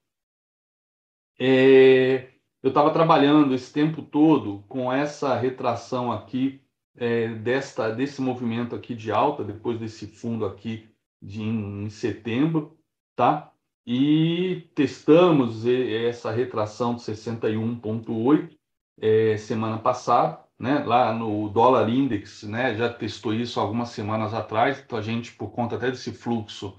É, 1.39 2.31
eu 2.63 2.69
estava 2.69 2.93
trabalhando 2.93 3.55
esse 3.55 3.73
tempo 3.73 4.03
todo 4.03 4.65
com 4.69 4.93
essa 4.93 5.35
retração 5.37 6.13
aqui 6.13 6.62
é, 6.97 7.29
desta, 7.29 7.91
desse 7.91 8.21
movimento 8.21 8.75
aqui 8.75 8.95
de 8.95 9.11
alta, 9.11 9.45
depois 9.45 9.79
desse 9.79 10.07
fundo 10.07 10.45
aqui 10.45 10.89
de, 11.21 11.43
em, 11.43 11.85
em 11.85 11.91
setembro, 11.91 12.77
tá? 13.17 13.53
e 13.87 14.69
testamos 14.75 15.67
essa 15.67 16.31
retração 16.31 16.95
de 16.95 17.03
61,8 17.03 18.57
é, 19.01 19.37
semana 19.37 19.79
passada, 19.79 20.41
né? 20.59 20.85
Lá 20.85 21.13
no 21.13 21.49
dólar 21.49 21.89
index, 21.89 22.45
né? 22.45 22.75
Já 22.77 22.93
testou 22.93 23.35
isso 23.35 23.59
algumas 23.59 23.91
semanas 23.91 24.33
atrás. 24.33 24.81
Então 24.85 24.99
a 24.99 25.03
gente, 25.03 25.33
por 25.33 25.51
conta 25.51 25.77
até 25.77 25.91
desse 25.91 26.13
fluxo, 26.13 26.77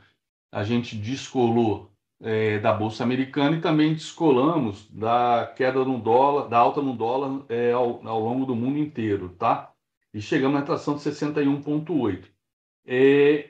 a 0.52 0.64
gente 0.64 0.96
descolou 0.96 1.92
é, 2.22 2.60
da 2.60 2.72
bolsa 2.72 3.04
americana 3.04 3.58
e 3.58 3.62
também 3.62 3.94
descolamos 3.94 4.90
da 4.90 5.52
queda 5.58 5.84
no 5.84 6.00
dólar, 6.00 6.48
da 6.48 6.58
alta 6.58 6.82
no 6.82 6.94
dólar 6.96 7.44
é, 7.50 7.74
ao, 7.74 8.08
ao, 8.08 8.20
longo 8.22 8.46
do 8.46 8.56
mundo 8.56 8.78
inteiro, 8.78 9.30
tá? 9.38 9.73
E 10.14 10.22
chegamos 10.22 10.54
na 10.54 10.60
retração 10.60 10.96
de 10.96 11.02
61,8. 11.02 12.26
É, 12.86 13.50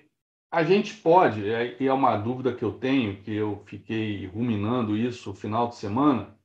a 0.51 0.64
gente 0.64 0.95
pode, 0.95 1.49
é, 1.49 1.76
e 1.80 1.88
é 1.88 1.93
uma 1.93 2.16
dúvida 2.16 2.53
que 2.53 2.64
eu 2.64 2.74
tenho, 2.74 3.18
que 3.22 3.34
eu 3.34 3.64
fiquei 3.66 4.28
ruminando 4.28 4.95
isso 4.95 5.30
no 5.30 5.36
final 5.36 5.68
de 5.68 5.76
semana, 5.76 6.38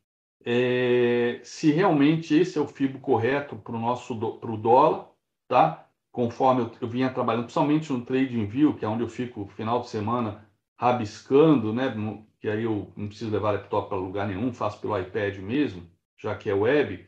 é, 0.44 1.40
se 1.44 1.70
realmente 1.70 2.34
esse 2.34 2.58
é 2.58 2.60
o 2.60 2.66
FIBO 2.66 3.00
correto 3.00 3.56
para 3.56 3.76
o 3.76 3.78
nosso 3.78 4.16
para 4.40 4.50
o 4.50 4.56
dólar, 4.56 5.10
tá? 5.46 5.86
Conforme 6.10 6.62
eu, 6.62 6.72
eu, 6.80 6.88
vinha 6.88 7.12
trabalhando, 7.12 7.44
principalmente 7.44 7.92
no 7.92 8.04
trade 8.04 8.46
view, 8.46 8.74
que 8.74 8.84
é 8.84 8.88
onde 8.88 9.02
eu 9.02 9.08
fico 9.08 9.46
final 9.48 9.82
de 9.82 9.90
semana 9.90 10.48
rabiscando, 10.78 11.72
né? 11.72 11.94
Que 12.40 12.48
aí 12.48 12.64
eu 12.64 12.90
não 12.96 13.08
preciso 13.08 13.30
levar 13.30 13.52
laptop 13.52 13.88
para 13.88 13.98
lugar 13.98 14.26
nenhum, 14.26 14.52
faço 14.52 14.80
pelo 14.80 14.98
iPad 14.98 15.36
mesmo, 15.38 15.82
já 16.16 16.34
que 16.34 16.48
é 16.48 16.54
web. 16.54 17.06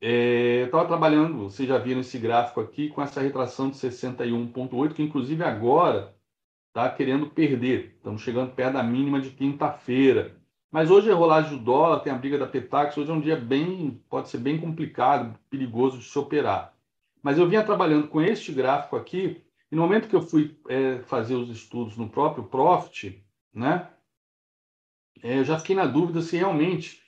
É, 0.00 0.62
eu 0.62 0.66
estava 0.66 0.86
trabalhando, 0.86 1.44
vocês 1.44 1.68
já 1.68 1.78
viram 1.78 2.00
esse 2.00 2.18
gráfico 2.18 2.60
aqui, 2.60 2.88
com 2.88 3.02
essa 3.02 3.20
retração 3.20 3.70
de 3.70 3.76
61,8, 3.76 4.92
que 4.92 5.02
inclusive 5.02 5.42
agora 5.42 6.14
está 6.68 6.90
querendo 6.90 7.30
perder. 7.30 7.94
Estamos 7.96 8.20
chegando 8.22 8.52
perto 8.54 8.74
da 8.74 8.82
mínima 8.82 9.20
de 9.20 9.30
quinta-feira. 9.30 10.36
Mas 10.70 10.90
hoje 10.90 11.08
é 11.08 11.12
rolagem 11.14 11.56
do 11.56 11.64
dólar, 11.64 12.00
tem 12.00 12.12
a 12.12 12.18
briga 12.18 12.36
da 12.36 12.46
Petax, 12.46 12.98
hoje 12.98 13.10
é 13.10 13.14
um 13.14 13.20
dia 13.20 13.36
bem, 13.36 14.02
pode 14.10 14.28
ser 14.28 14.38
bem 14.38 14.60
complicado, 14.60 15.38
perigoso 15.48 15.98
de 15.98 16.04
se 16.04 16.18
operar. 16.18 16.74
Mas 17.22 17.38
eu 17.38 17.48
vinha 17.48 17.64
trabalhando 17.64 18.08
com 18.08 18.20
este 18.20 18.52
gráfico 18.52 18.96
aqui, 18.96 19.42
e 19.72 19.74
no 19.74 19.82
momento 19.82 20.08
que 20.08 20.14
eu 20.14 20.20
fui 20.20 20.54
é, 20.68 20.98
fazer 21.04 21.34
os 21.34 21.48
estudos 21.48 21.96
no 21.96 22.10
próprio 22.10 22.44
Profit, 22.44 23.24
né, 23.54 23.88
é, 25.22 25.38
eu 25.38 25.44
já 25.44 25.58
fiquei 25.58 25.74
na 25.74 25.86
dúvida 25.86 26.20
se 26.20 26.36
realmente, 26.36 27.02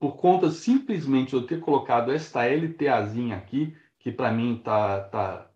por 0.00 0.16
conta 0.16 0.50
simplesmente 0.50 1.30
de 1.30 1.36
eu 1.36 1.46
ter 1.46 1.60
colocado 1.60 2.10
esta 2.10 2.46
LTAzinha 2.46 3.36
aqui, 3.36 3.76
que 3.98 4.10
para 4.10 4.32
mim 4.32 4.56
está 4.56 4.98
tá, 5.00 5.50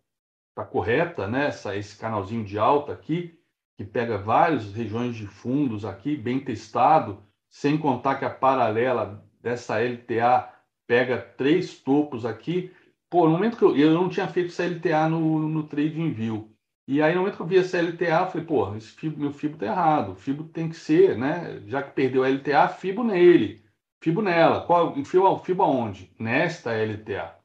tá 0.55 0.65
correta, 0.67 1.27
né, 1.27 1.47
essa, 1.47 1.75
esse 1.75 1.97
canalzinho 1.97 2.45
de 2.45 2.59
alta 2.59 2.93
aqui, 2.93 3.39
que 3.75 3.85
pega 3.85 4.19
várias 4.19 4.71
regiões 4.75 5.17
de 5.17 5.27
fundos 5.27 5.87
aqui, 5.87 6.15
bem 6.15 6.39
testado, 6.39 7.23
sem 7.49 7.79
contar 7.79 8.17
que 8.17 8.27
a 8.27 8.31
paralela 8.31 9.27
dessa 9.41 9.81
LTA 9.81 10.53
pega 10.87 11.17
três 11.19 11.79
topos 11.79 12.27
aqui. 12.27 12.71
Pô, 13.09 13.25
no 13.25 13.33
momento 13.33 13.57
que 13.57 13.65
eu, 13.65 13.75
eu 13.75 13.95
não 13.95 14.11
tinha 14.11 14.29
feito 14.29 14.49
essa 14.49 14.67
LTA 14.67 15.09
no, 15.09 15.49
no 15.49 15.63
Trading 15.63 16.13
View. 16.13 16.55
E 16.87 17.01
aí, 17.01 17.15
no 17.15 17.21
momento 17.21 17.37
que 17.37 17.43
eu 17.43 17.47
vi 17.47 17.57
essa 17.57 17.81
LTA, 17.81 18.21
eu 18.21 18.27
falei, 18.27 18.47
pô, 18.47 18.77
esse 18.77 18.91
FIBO, 18.91 19.19
meu 19.19 19.33
FIBO 19.33 19.57
tá 19.57 19.67
errado. 19.67 20.13
O 20.13 20.17
FIBO 20.17 20.45
tem 20.45 20.69
que 20.69 20.77
ser, 20.77 21.17
né? 21.17 21.63
Já 21.67 21.83
que 21.83 21.95
perdeu 21.95 22.23
a 22.23 22.29
LTA, 22.29 22.69
FIBO 22.69 23.03
nele. 23.03 23.64
FIBO 24.05 24.21
nela. 24.21 24.61
Qual, 24.67 24.95
FIBO, 25.03 25.39
FIBO 25.39 25.63
aonde? 25.63 26.13
Nesta 26.19 26.75
LTA. 26.75 27.39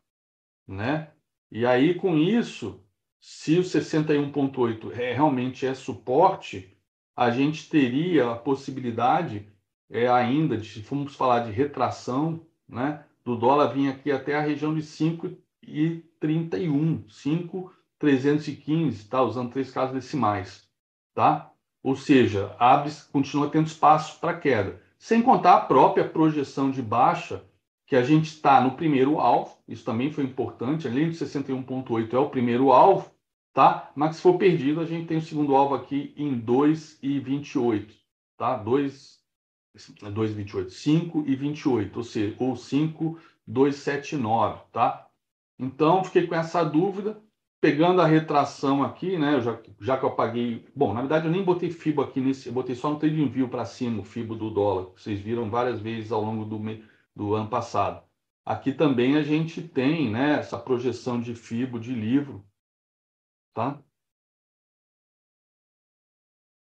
Né? 0.68 1.10
E 1.50 1.66
aí, 1.66 1.96
com 1.96 2.18
isso, 2.18 2.84
se 3.18 3.58
o 3.58 3.62
61.8 3.62 4.92
é, 4.92 5.14
realmente 5.14 5.66
é 5.66 5.74
suporte, 5.74 6.78
a 7.16 7.32
gente 7.32 7.70
teria 7.70 8.32
a 8.32 8.36
possibilidade 8.36 9.48
é, 9.90 10.10
ainda, 10.10 10.58
de, 10.58 10.68
se 10.68 10.84
formos 10.84 11.16
falar 11.16 11.46
de 11.46 11.52
retração, 11.52 12.46
né, 12.68 13.06
do 13.24 13.38
dólar 13.38 13.74
vir 13.74 13.90
aqui 13.90 14.12
até 14.12 14.36
a 14.36 14.42
região 14.42 14.76
de 14.76 14.82
5,31, 14.82 17.10
5,315, 17.10 19.08
tá? 19.08 19.24
usando 19.24 19.54
três 19.54 19.72
casas 19.72 19.96
decimais. 19.96 20.68
Tá? 21.16 21.54
Ou 21.82 21.96
seja, 21.96 22.54
abre, 22.60 22.92
continua 23.14 23.50
tendo 23.50 23.68
espaço 23.68 24.20
para 24.20 24.38
queda. 24.38 24.89
Sem 25.00 25.22
contar 25.22 25.54
a 25.56 25.62
própria 25.62 26.08
projeção 26.08 26.70
de 26.70 26.82
baixa, 26.82 27.46
que 27.88 27.96
a 27.96 28.04
gente 28.04 28.26
está 28.26 28.62
no 28.62 28.76
primeiro 28.76 29.18
alvo, 29.18 29.58
isso 29.66 29.84
também 29.84 30.12
foi 30.12 30.26
importante, 30.26 30.88
além 30.88 31.10
de 31.10 31.18
61,8 31.18 32.14
é 32.14 32.20
o 32.20 32.30
primeiro 32.30 32.72
alvo, 32.72 33.10
tá? 33.54 33.92
Mas 33.96 34.18
se 34.18 34.22
for 34.22 34.38
perdido, 34.38 34.82
a 34.82 34.86
gente 34.86 35.08
tem 35.08 35.18
o 35.18 35.22
segundo 35.22 35.56
alvo 35.56 35.74
aqui 35.74 36.14
em 36.18 36.40
2,28, 36.40 37.96
tá? 38.38 38.58
2, 38.58 39.20
2,28, 39.76 40.70
5 40.70 41.24
e 41.26 41.36
28, 41.36 41.98
ou 41.98 42.04
seja, 42.04 42.36
ou 42.38 42.56
5, 42.56 43.18
279, 43.48 44.62
tá? 44.72 45.08
Então, 45.58 46.04
fiquei 46.04 46.28
com 46.28 46.36
essa 46.36 46.64
dúvida, 46.64 47.20
pegando 47.62 48.02
a 48.02 48.08
retração 48.08 48.84
aqui, 48.84 49.18
né, 49.18 49.42
já, 49.42 49.62
já 49.80 49.98
que 49.98 50.06
eu 50.06 50.16
paguei, 50.16 50.66
bom, 50.76 50.94
na 50.94 51.02
verdade 51.02 51.28
eu 51.28 51.32
nem 51.32 51.44
botei 51.44 51.72
FIBO 51.72 52.02
aqui 52.02 52.22
nesse, 52.22 52.48
eu 52.48 52.54
botei 52.54 52.76
só 52.76 52.90
no 52.90 53.00
trade 53.00 53.22
envio 53.22 53.50
para 53.50 53.66
cima, 53.66 54.02
o 54.02 54.06
FIBO 54.06 54.36
do 54.36 54.50
dólar, 54.50 54.92
vocês 54.96 55.20
viram 55.20 55.50
várias 55.50 55.80
vezes 55.80 56.12
ao 56.12 56.24
longo 56.24 56.46
do, 56.46 56.60
do 57.16 57.34
ano 57.34 57.50
passado. 57.50 58.04
Aqui 58.46 58.72
também 58.72 59.18
a 59.18 59.22
gente 59.22 59.62
tem, 59.62 60.10
né, 60.10 60.40
essa 60.40 60.58
projeção 60.58 61.20
de 61.20 61.36
FIBO 61.36 61.80
de 61.80 61.94
livro, 61.94 62.46
tá? 63.54 63.82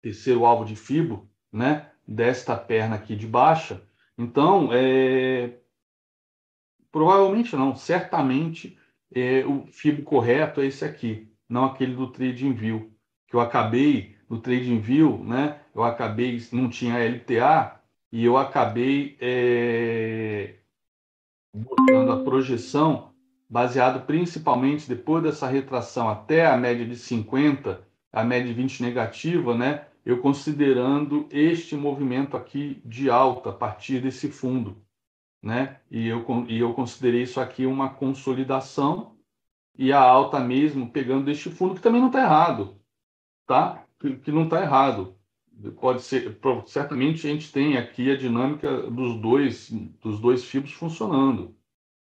Terceiro 0.03 0.45
alvo 0.45 0.64
de 0.64 0.74
FIBO, 0.74 1.30
né? 1.53 1.93
desta 2.07 2.57
perna 2.57 2.97
aqui 2.97 3.16
de 3.16 3.26
baixa. 3.26 3.83
Então, 4.16 4.70
é, 4.72 5.59
provavelmente 6.91 7.57
não, 7.57 7.74
certamente 7.74 8.78
é, 9.15 9.45
o 9.47 9.67
FIBO 9.67 10.03
correto 10.03 10.61
é 10.61 10.67
esse 10.67 10.85
aqui, 10.85 11.29
não 11.49 11.65
aquele 11.65 11.95
do 11.95 12.09
Trading 12.09 12.53
View, 12.53 12.93
que 13.27 13.37
eu 13.37 13.41
acabei 13.41 14.17
no 14.29 14.41
Trading 14.41 14.81
View, 14.81 15.23
né? 15.25 15.61
Eu 15.75 15.83
acabei, 15.83 16.43
não 16.53 16.69
tinha 16.69 16.99
LTA 16.99 17.81
e 18.11 18.25
eu 18.25 18.37
acabei 18.37 19.17
é, 19.21 20.57
botando 21.55 22.13
a 22.13 22.23
projeção 22.23 23.13
baseado 23.49 24.07
principalmente 24.07 24.89
depois 24.89 25.23
dessa 25.23 25.47
retração 25.47 26.09
até 26.09 26.47
a 26.47 26.57
média 26.57 26.87
de 26.87 26.97
50, 26.97 27.87
a 28.13 28.25
média 28.25 28.49
de 28.49 28.55
20 28.55 28.83
negativa, 28.83 29.55
né? 29.55 29.87
eu 30.05 30.19
considerando 30.19 31.29
este 31.31 31.77
movimento 31.77 32.37
aqui 32.37 32.81
de 32.85 33.09
alta 33.09 33.51
a 33.51 33.53
partir 33.53 34.01
desse 34.01 34.29
fundo, 34.29 34.77
né? 35.43 35.80
E 35.90 36.07
eu, 36.09 36.24
e 36.49 36.59
eu 36.59 36.72
considerei 36.74 37.22
isso 37.22 37.40
aqui 37.40 37.66
uma 37.66 37.90
consolidação 37.90 39.16
e 39.76 39.93
a 39.93 40.01
alta 40.01 40.38
mesmo 40.40 40.90
pegando 40.90 41.30
este 41.30 41.51
fundo, 41.51 41.74
que 41.74 41.80
também 41.80 42.01
não 42.01 42.09
está 42.09 42.20
errado, 42.22 42.80
tá? 43.47 43.84
Que, 43.99 44.16
que 44.16 44.32
não 44.32 44.45
está 44.45 44.62
errado. 44.62 45.16
Pode 45.80 46.03
ser, 46.03 46.38
certamente 46.66 47.26
a 47.26 47.30
gente 47.30 47.53
tem 47.53 47.76
aqui 47.76 48.11
a 48.11 48.16
dinâmica 48.16 48.90
dos 48.90 49.20
dois, 49.20 49.70
dos 50.01 50.20
dois 50.20 50.45
fibros 50.45 50.72
funcionando. 50.72 51.57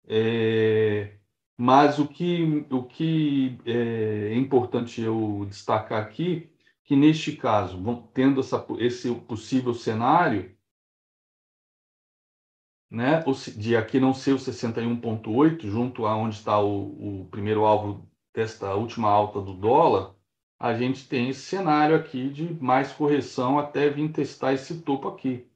É, 0.09 1.17
mas 1.57 1.99
o 1.99 2.07
que, 2.07 2.67
o 2.71 2.83
que 2.85 3.59
é 3.65 4.35
importante 4.37 5.01
eu 5.01 5.47
destacar 5.49 6.03
aqui 6.03 6.51
que 6.87 6.95
neste 6.95 7.33
caso, 7.33 7.83
tendo 8.15 8.41
essa, 8.41 8.65
esse 8.79 9.13
possível 9.13 9.75
cenário, 9.75 10.56
né, 12.91 13.23
de 13.57 13.77
aqui 13.77 13.99
não 13.99 14.15
ser 14.15 14.33
o 14.33 14.37
61,8, 14.37 15.67
junto 15.69 16.07
a 16.07 16.17
onde 16.17 16.37
está 16.37 16.61
o, 16.61 17.23
o, 17.23 17.29
primeiro 17.31 17.65
alvo 17.65 18.09
desta 18.33 18.75
última 18.75 19.09
alta 19.09 19.41
do 19.41 19.55
dólar, 19.55 20.15
a 20.59 20.75
gente 20.75 21.09
tem 21.09 21.29
esse 21.29 21.41
cenário 21.41 21.97
aqui 21.97 22.31
de 22.31 22.55
mais 22.63 22.93
correção 22.93 23.59
até 23.59 23.91
vir 23.91 24.11
testar 24.13 24.55
esse 24.55 24.81
topo 24.83 25.09
aqui, 25.09 25.47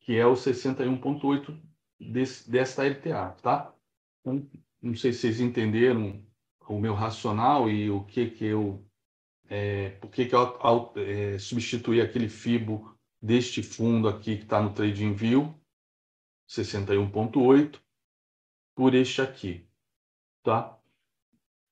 que 0.00 0.16
é 0.16 0.26
o 0.26 0.34
61,8 0.34 1.58
desta 2.46 2.84
LTA, 2.86 3.36
tá? 3.42 3.74
Então, 4.20 4.46
não 4.80 4.94
sei 4.94 5.12
se 5.12 5.20
vocês 5.20 5.40
entenderam 5.40 6.22
o 6.68 6.78
meu 6.78 6.94
racional 6.94 7.68
e 7.68 7.90
o 7.90 8.04
que, 8.04 8.30
que 8.30 8.44
eu 8.44 8.84
é, 9.48 9.90
por 10.00 10.10
que, 10.10 10.26
que 10.26 10.34
eu 10.34 10.92
é, 10.96 11.38
substituir 11.38 12.02
aquele 12.02 12.28
FIBO 12.28 12.94
deste 13.20 13.62
fundo 13.62 14.06
aqui 14.06 14.36
que 14.36 14.42
está 14.42 14.60
no 14.60 14.72
Trading 14.72 15.14
View, 15.14 15.57
61.8, 16.48 17.78
por 18.74 18.94
este 18.94 19.20
aqui, 19.20 19.66
tá? 20.42 20.76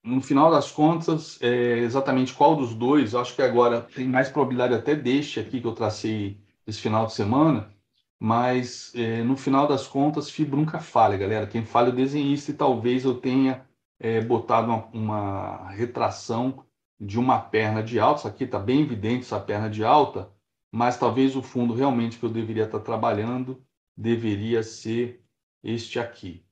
No 0.05 0.21
final 0.21 0.51
das 0.51 0.71
contas, 0.71 1.41
é, 1.43 1.79
exatamente 1.79 2.33
qual 2.35 2.55
dos 2.55 2.75
dois, 2.75 3.15
acho 3.15 3.35
que 3.35 3.43
agora 3.43 3.83
tem 3.83 4.07
mais 4.07 4.29
probabilidade 4.29 4.75
até 4.75 4.95
deste 4.95 5.41
aqui 5.41 5.61
que 5.61 5.67
eu 5.67 5.75
tracei 5.75 6.41
esse 6.67 6.81
final 6.81 7.07
de 7.07 7.13
semana, 7.13 7.73
mas 8.19 8.93
é, 8.95 9.23
no 9.23 9.37
final 9.37 9.67
das 9.67 9.87
contas, 9.87 10.31
FIBO 10.31 10.57
nunca 10.57 10.79
falha, 10.81 11.17
galera. 11.17 11.47
Quem 11.47 11.65
falha 11.65 11.89
é 11.89 11.91
o 11.91 11.97
desenhista 11.97 12.51
e 12.51 12.55
talvez 12.55 13.05
eu 13.05 13.21
tenha 13.21 13.67
é, 13.99 14.21
botado 14.21 14.69
uma, 14.69 14.87
uma 14.93 15.71
retração 15.71 16.65
de 16.99 17.19
uma 17.19 17.39
perna 17.39 17.83
de 17.83 17.99
alta, 17.99 18.21
isso 18.21 18.29
aqui 18.29 18.45
está 18.45 18.59
bem 18.59 18.81
evidente 18.81 19.25
essa 19.25 19.39
perna 19.39 19.69
de 19.69 19.85
alta, 19.85 20.31
mas 20.71 20.99
talvez 20.99 21.37
o 21.37 21.43
fundo 21.43 21.75
realmente 21.75 22.19
que 22.19 22.25
eu 22.25 22.31
deveria 22.31 22.65
estar 22.65 22.81
trabalhando 22.81 23.66
deveria 23.97 24.63
ser 24.63 25.25
este 25.63 25.99
aqui, 25.99 26.45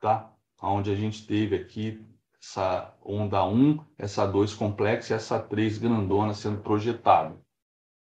tá? 0.00 0.32
Onde 0.60 0.90
a 0.90 0.94
gente 0.94 1.26
teve 1.26 1.56
aqui 1.56 2.04
essa 2.40 2.94
onda 3.02 3.44
1, 3.44 3.84
essa 3.98 4.26
2 4.26 4.54
complexa 4.54 5.14
e 5.14 5.16
essa 5.16 5.40
3 5.40 5.78
grandona 5.78 6.34
sendo 6.34 6.60
projetada. 6.60 7.34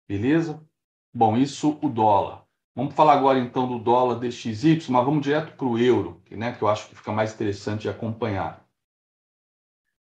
Beleza? 0.06 0.64
Bom, 1.12 1.36
isso 1.36 1.78
o 1.82 1.88
dólar. 1.88 2.46
Vamos 2.74 2.94
falar 2.94 3.14
agora 3.14 3.40
então 3.40 3.66
do 3.66 3.78
dólar 3.80 4.20
DXY, 4.20 4.78
mas 4.90 5.04
vamos 5.04 5.22
direto 5.22 5.56
para 5.56 5.66
o 5.66 5.76
euro, 5.76 6.22
né, 6.30 6.52
que 6.52 6.62
eu 6.62 6.68
acho 6.68 6.88
que 6.88 6.94
fica 6.94 7.10
mais 7.10 7.34
interessante 7.34 7.82
de 7.82 7.88
acompanhar. 7.88 8.64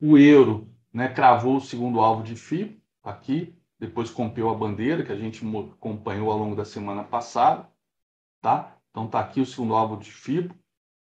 O 0.02 0.18
euro 0.18 0.68
né, 0.92 1.08
cravou 1.08 1.58
o 1.58 1.62
segundo 1.62 2.00
alvo 2.00 2.24
de 2.24 2.36
FIBO 2.36 2.82
aqui, 3.04 3.56
depois 3.78 4.10
rompeu 4.10 4.50
a 4.50 4.56
bandeira 4.56 5.06
que 5.06 5.12
a 5.12 5.16
gente 5.16 5.46
acompanhou 5.46 6.32
ao 6.32 6.40
longo 6.40 6.56
da 6.56 6.66
semana 6.66 7.04
passada, 7.04 7.70
tá? 8.46 8.78
Então 8.92 9.08
tá 9.08 9.20
aqui 9.20 9.42
o 9.42 9.46
segundo 9.46 9.74
alvo 9.74 9.98
de 9.98 10.12
FIBO, 10.12 10.54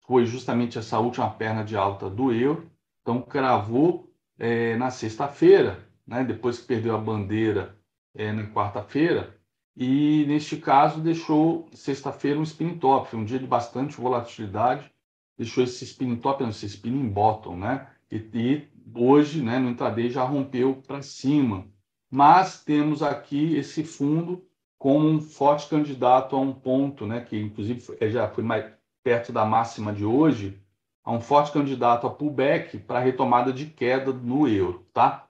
foi 0.07 0.25
justamente 0.25 0.77
essa 0.77 0.97
última 0.99 1.29
perna 1.29 1.61
de 1.61 1.75
alta 1.75 2.09
do 2.09 2.31
euro, 2.31 2.71
então 3.01 3.21
cravou 3.21 4.09
é, 4.39 4.77
na 4.77 4.89
sexta-feira, 4.89 5.85
né? 6.07 6.23
Depois 6.23 6.59
que 6.59 6.67
perdeu 6.67 6.95
a 6.95 6.97
bandeira 6.97 7.77
é, 8.15 8.31
na 8.31 8.47
quarta-feira, 8.47 9.37
e 9.75 10.23
neste 10.25 10.55
caso 10.55 11.01
deixou 11.01 11.67
sexta-feira 11.73 12.39
um 12.39 12.43
spinning 12.43 12.77
top, 12.77 13.13
um 13.13 13.25
dia 13.25 13.39
de 13.39 13.45
bastante 13.45 13.97
volatilidade, 13.97 14.89
deixou 15.37 15.65
esse 15.65 15.83
spinning 15.83 16.15
top, 16.15 16.43
não, 16.43 16.49
esse 16.49 16.65
spinning 16.65 17.09
bottom, 17.09 17.57
né? 17.57 17.89
E, 18.09 18.15
e 18.33 18.69
hoje, 18.95 19.41
né, 19.41 19.59
no 19.59 19.69
intraday 19.69 20.09
já 20.09 20.23
rompeu 20.23 20.81
para 20.87 21.01
cima. 21.01 21.67
Mas 22.09 22.63
temos 22.63 23.03
aqui 23.03 23.55
esse 23.57 23.83
fundo 23.83 24.47
como 24.83 25.07
um 25.07 25.21
forte 25.21 25.69
candidato 25.69 26.35
a 26.35 26.39
um 26.41 26.51
ponto, 26.51 27.07
né, 27.07 27.21
que 27.21 27.39
inclusive 27.39 27.81
já 28.11 28.27
foi 28.27 28.43
mais 28.43 28.69
perto 29.01 29.31
da 29.31 29.45
máxima 29.45 29.93
de 29.93 30.03
hoje, 30.03 30.61
a 31.05 31.11
um 31.13 31.21
forte 31.21 31.53
candidato 31.53 32.05
a 32.05 32.09
pullback 32.09 32.79
para 32.79 32.99
retomada 32.99 33.53
de 33.53 33.67
queda 33.67 34.11
no 34.11 34.45
euro, 34.45 34.85
tá? 34.91 35.25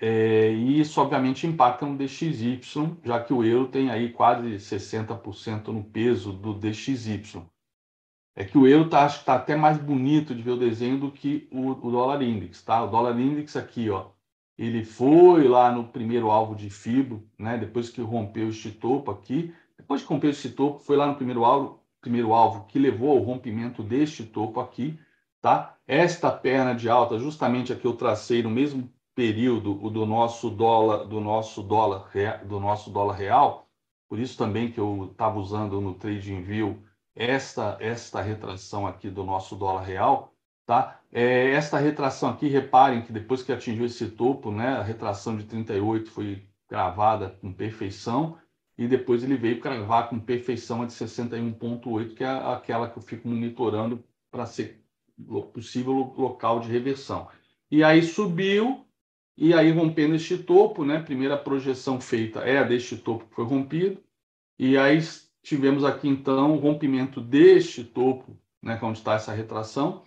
É, 0.00 0.52
e 0.52 0.78
isso, 0.78 1.00
obviamente, 1.00 1.44
impacta 1.44 1.84
no 1.84 1.98
DXY, 1.98 2.60
já 3.02 3.20
que 3.20 3.32
o 3.32 3.42
euro 3.42 3.66
tem 3.66 3.90
aí 3.90 4.12
quase 4.12 4.60
60% 4.60 5.72
no 5.72 5.82
peso 5.82 6.32
do 6.32 6.54
DXY. 6.54 7.42
É 8.36 8.44
que 8.44 8.56
o 8.56 8.64
euro 8.64 8.84
está 8.84 9.08
tá 9.08 9.34
até 9.34 9.56
mais 9.56 9.76
bonito 9.76 10.32
de 10.36 10.42
ver 10.42 10.52
o 10.52 10.56
desenho 10.56 11.00
do 11.00 11.10
que 11.10 11.48
o, 11.50 11.70
o 11.70 11.90
dólar 11.90 12.22
index, 12.22 12.62
tá? 12.62 12.84
O 12.84 12.86
dólar 12.86 13.18
index 13.18 13.56
aqui, 13.56 13.90
ó, 13.90 14.10
ele 14.56 14.84
foi 14.84 15.48
lá 15.48 15.72
no 15.72 15.84
primeiro 15.84 16.30
alvo 16.30 16.54
de 16.54 16.70
fibro, 16.70 17.26
né? 17.38 17.58
Depois 17.58 17.90
que 17.90 18.00
rompeu 18.00 18.48
este 18.48 18.70
topo 18.70 19.10
aqui, 19.10 19.52
depois 19.76 20.02
que 20.02 20.08
rompeu 20.08 20.30
esse 20.30 20.50
topo, 20.50 20.78
foi 20.78 20.96
lá 20.96 21.06
no 21.06 21.16
primeiro 21.16 21.44
alvo, 21.44 21.80
primeiro 22.00 22.32
alvo 22.32 22.64
que 22.66 22.78
levou 22.78 23.10
ao 23.16 23.22
rompimento 23.22 23.82
deste 23.82 24.24
topo 24.24 24.60
aqui, 24.60 24.98
tá? 25.40 25.76
Esta 25.86 26.30
perna 26.30 26.74
de 26.74 26.88
alta, 26.88 27.18
justamente 27.18 27.72
aqui 27.72 27.86
eu 27.86 27.96
tracei 27.96 28.42
no 28.42 28.50
mesmo 28.50 28.90
período 29.14 29.82
o 29.84 29.90
do 29.90 30.06
nosso 30.06 30.50
dólar, 30.50 31.04
do 31.06 31.20
nosso 31.20 31.62
dólar, 31.62 32.10
do 32.44 32.60
nosso 32.60 32.90
dólar 32.90 33.14
real. 33.14 33.68
Por 34.08 34.18
isso 34.18 34.36
também 34.36 34.70
que 34.70 34.78
eu 34.78 35.08
estava 35.12 35.38
usando 35.38 35.80
no 35.80 35.94
Trading 35.94 36.42
View 36.42 36.82
esta 37.14 37.76
esta 37.80 38.20
retração 38.20 38.86
aqui 38.86 39.08
do 39.10 39.24
nosso 39.24 39.56
dólar 39.56 39.82
real, 39.82 40.34
tá? 40.66 41.00
É, 41.16 41.52
esta 41.52 41.78
retração 41.78 42.30
aqui, 42.30 42.48
reparem 42.48 43.02
que 43.02 43.12
depois 43.12 43.40
que 43.40 43.52
atingiu 43.52 43.86
esse 43.86 44.10
topo, 44.10 44.50
né, 44.50 44.70
a 44.70 44.82
retração 44.82 45.36
de 45.36 45.44
38 45.44 46.10
foi 46.10 46.42
gravada 46.68 47.38
com 47.40 47.52
perfeição 47.52 48.36
e 48.76 48.88
depois 48.88 49.22
ele 49.22 49.36
veio 49.36 49.60
cravar 49.60 50.08
com 50.10 50.18
perfeição 50.18 50.82
a 50.82 50.86
de 50.86 50.92
61.8, 50.92 52.14
que 52.14 52.24
é 52.24 52.28
aquela 52.28 52.90
que 52.90 52.98
eu 52.98 53.02
fico 53.02 53.28
monitorando 53.28 54.02
para 54.28 54.44
ser 54.44 54.84
possível 55.52 56.12
local 56.18 56.58
de 56.58 56.68
reversão. 56.68 57.28
E 57.70 57.84
aí 57.84 58.02
subiu, 58.02 58.84
e 59.36 59.52
aí, 59.52 59.70
rompendo 59.70 60.14
este 60.14 60.38
topo, 60.38 60.84
né? 60.84 61.00
Primeira 61.00 61.36
projeção 61.36 62.00
feita 62.00 62.40
é 62.40 62.58
a 62.58 62.64
deste 62.64 62.96
topo 62.96 63.26
que 63.26 63.34
foi 63.34 63.44
rompido. 63.44 64.02
E 64.58 64.76
aí 64.76 64.98
tivemos 65.42 65.84
aqui, 65.84 66.08
então, 66.08 66.54
o 66.54 66.58
rompimento 66.58 67.20
deste 67.20 67.84
topo, 67.84 68.36
né? 68.62 68.78
É 68.80 68.84
onde 68.84 68.98
está 68.98 69.14
essa 69.14 69.32
retração. 69.32 70.04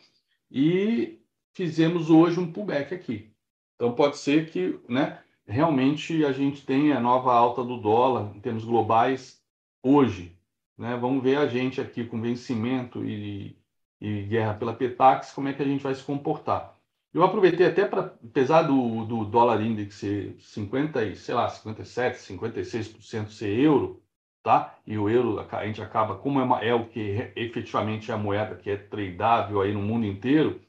E 0.51 1.21
fizemos 1.53 2.09
hoje 2.09 2.39
um 2.39 2.51
pullback 2.51 2.93
aqui. 2.93 3.33
Então, 3.75 3.93
pode 3.93 4.17
ser 4.17 4.49
que, 4.49 4.79
né? 4.87 5.21
Realmente 5.45 6.25
a 6.25 6.31
gente 6.31 6.65
tenha 6.65 6.97
a 6.97 7.01
nova 7.01 7.33
alta 7.33 7.63
do 7.63 7.77
dólar 7.77 8.35
em 8.35 8.39
termos 8.39 8.65
globais 8.65 9.41
hoje. 9.81 10.37
Né? 10.77 10.97
Vamos 10.97 11.23
ver 11.23 11.37
a 11.37 11.47
gente 11.47 11.79
aqui 11.79 12.05
com 12.05 12.21
vencimento 12.21 13.03
e, 13.05 13.57
e 13.99 14.23
guerra 14.23 14.53
pela 14.55 14.73
Petax, 14.73 15.31
como 15.31 15.47
é 15.47 15.53
que 15.53 15.61
a 15.61 15.65
gente 15.65 15.83
vai 15.83 15.95
se 15.95 16.03
comportar. 16.03 16.77
Eu 17.13 17.23
aproveitei 17.23 17.65
até 17.65 17.85
para, 17.85 18.13
apesar 18.23 18.63
do, 18.63 19.05
do 19.05 19.25
dólar 19.25 19.61
index 19.61 19.95
ser 19.95 20.35
50, 20.39 21.15
sei 21.15 21.33
lá, 21.33 21.49
57, 21.49 22.19
56% 22.19 23.29
ser 23.29 23.59
euro, 23.59 24.03
tá? 24.47 24.75
E 24.87 24.97
o 24.97 25.09
euro, 25.09 25.45
a 25.51 25.65
gente 25.65 25.81
acaba, 25.81 26.15
como 26.15 26.39
é, 26.39 26.43
uma, 26.43 26.61
é 26.61 26.73
o 26.73 26.85
que 26.85 27.33
efetivamente 27.35 28.09
é 28.11 28.13
a 28.13 28.17
moeda 28.17 28.55
que 28.55 28.69
é 28.69 28.77
tradável 28.77 29.59
aí 29.59 29.73
no 29.73 29.81
mundo 29.81 30.05
inteiro, 30.05 30.61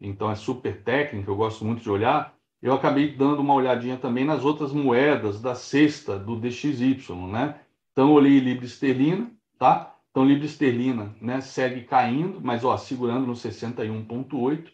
então 0.00 0.28
é 0.28 0.34
super 0.34 0.82
técnico, 0.82 1.30
eu 1.30 1.36
gosto 1.36 1.64
muito 1.64 1.80
de 1.80 1.88
olhar, 1.88 2.34
eu 2.60 2.72
acabei 2.74 3.14
dando 3.14 3.38
uma 3.38 3.54
olhadinha 3.54 3.96
também 3.96 4.24
nas 4.24 4.44
outras 4.44 4.72
moedas 4.72 5.40
da 5.40 5.54
cesta 5.54 6.18
do 6.18 6.34
DXY, 6.34 7.14
né? 7.30 7.60
Então, 7.92 8.10
olhei 8.10 8.40
Libra 8.40 8.66
Esterlina, 8.66 9.30
tá? 9.56 9.94
Então, 10.10 10.24
Libra 10.24 10.46
Esterlina 10.46 11.14
né, 11.20 11.40
segue 11.40 11.82
caindo, 11.82 12.40
mas 12.42 12.64
ó, 12.64 12.76
segurando 12.76 13.28
no 13.28 13.34
61,8 13.34 14.72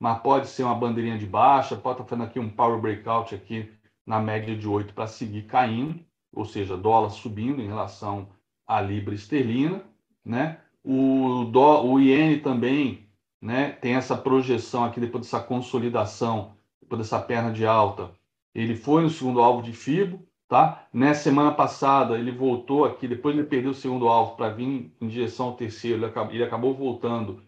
mas 0.00 0.18
pode 0.22 0.48
ser 0.48 0.62
uma 0.62 0.74
bandeirinha 0.74 1.18
de 1.18 1.26
baixa, 1.26 1.76
pode 1.76 2.00
estar 2.00 2.08
fazendo 2.08 2.26
aqui 2.26 2.40
um 2.40 2.48
power 2.48 2.80
breakout 2.80 3.34
aqui 3.34 3.70
na 4.06 4.18
média 4.18 4.56
de 4.56 4.66
8 4.66 4.94
para 4.94 5.06
seguir 5.06 5.42
caindo, 5.42 6.02
ou 6.32 6.44
seja, 6.44 6.76
dólar 6.76 7.10
subindo 7.10 7.60
em 7.60 7.66
relação 7.66 8.28
à 8.66 8.80
libra 8.80 9.14
esterlina, 9.14 9.82
né? 10.24 10.58
O, 10.84 11.44
dó, 11.50 11.84
o 11.84 12.00
iene 12.00 12.38
também, 12.38 13.06
né, 13.40 13.70
tem 13.70 13.94
essa 13.94 14.16
projeção 14.16 14.84
aqui 14.84 14.98
depois 14.98 15.24
dessa 15.24 15.40
consolidação, 15.40 16.54
depois 16.80 17.02
dessa 17.02 17.20
perna 17.20 17.52
de 17.52 17.66
alta. 17.66 18.10
Ele 18.54 18.74
foi 18.74 19.02
no 19.02 19.10
segundo 19.10 19.40
alvo 19.40 19.62
de 19.62 19.72
FIBO, 19.72 20.26
tá? 20.48 20.86
Nessa 20.92 21.24
semana 21.24 21.52
passada 21.52 22.18
ele 22.18 22.32
voltou 22.32 22.84
aqui, 22.84 23.06
depois 23.06 23.36
ele 23.36 23.46
perdeu 23.46 23.72
o 23.72 23.74
segundo 23.74 24.08
alvo 24.08 24.36
para 24.36 24.48
vir 24.48 24.92
em 25.00 25.08
direção 25.08 25.46
ao 25.46 25.56
terceiro, 25.56 25.98
ele 25.98 26.06
acabou, 26.06 26.34
ele 26.34 26.44
acabou 26.44 26.74
voltando 26.74 27.42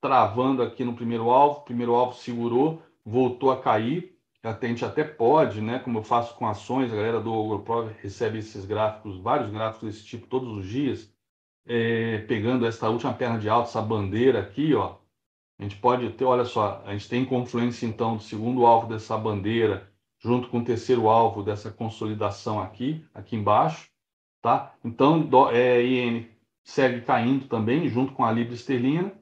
travando 0.00 0.62
aqui 0.62 0.84
no 0.84 0.94
primeiro 0.94 1.30
alvo, 1.30 1.60
o 1.60 1.64
primeiro 1.64 1.94
alvo 1.94 2.14
segurou, 2.14 2.82
voltou 3.04 3.50
a 3.50 3.60
cair. 3.60 4.16
A 4.42 4.66
gente 4.66 4.84
até 4.84 5.02
pode, 5.02 5.60
né, 5.60 5.80
como 5.80 5.98
eu 5.98 6.02
faço 6.02 6.36
com 6.36 6.46
ações, 6.46 6.92
a 6.92 6.96
galera 6.96 7.20
do 7.20 7.32
AgroPro 7.32 7.92
recebe 8.00 8.38
esses 8.38 8.64
gráficos, 8.64 9.18
vários 9.18 9.50
gráficos 9.50 9.88
desse 9.88 10.06
tipo 10.06 10.28
todos 10.28 10.48
os 10.56 10.66
dias, 10.66 11.12
é, 11.66 12.18
pegando 12.18 12.64
essa 12.64 12.88
última 12.88 13.12
perna 13.12 13.38
de 13.38 13.48
alta, 13.48 13.68
essa 13.68 13.82
bandeira 13.82 14.40
aqui, 14.40 14.74
ó, 14.74 14.96
a 15.58 15.62
gente 15.64 15.76
pode 15.76 16.08
ter, 16.10 16.24
olha 16.24 16.44
só, 16.44 16.82
a 16.86 16.92
gente 16.92 17.08
tem 17.08 17.24
confluência 17.24 17.84
então 17.84 18.16
do 18.16 18.22
segundo 18.22 18.64
alvo 18.64 18.86
dessa 18.86 19.18
bandeira 19.18 19.92
junto 20.20 20.48
com 20.48 20.58
o 20.58 20.64
terceiro 20.64 21.08
alvo 21.08 21.42
dessa 21.42 21.70
consolidação 21.70 22.60
aqui, 22.60 23.04
aqui 23.12 23.36
embaixo, 23.36 23.90
tá? 24.40 24.74
Então, 24.84 25.20
do, 25.20 25.50
é, 25.50 25.84
IN 25.84 26.26
segue 26.64 27.00
caindo 27.00 27.48
também 27.48 27.88
junto 27.88 28.12
com 28.12 28.24
a 28.24 28.32
libra 28.32 28.54
esterlina 28.54 29.12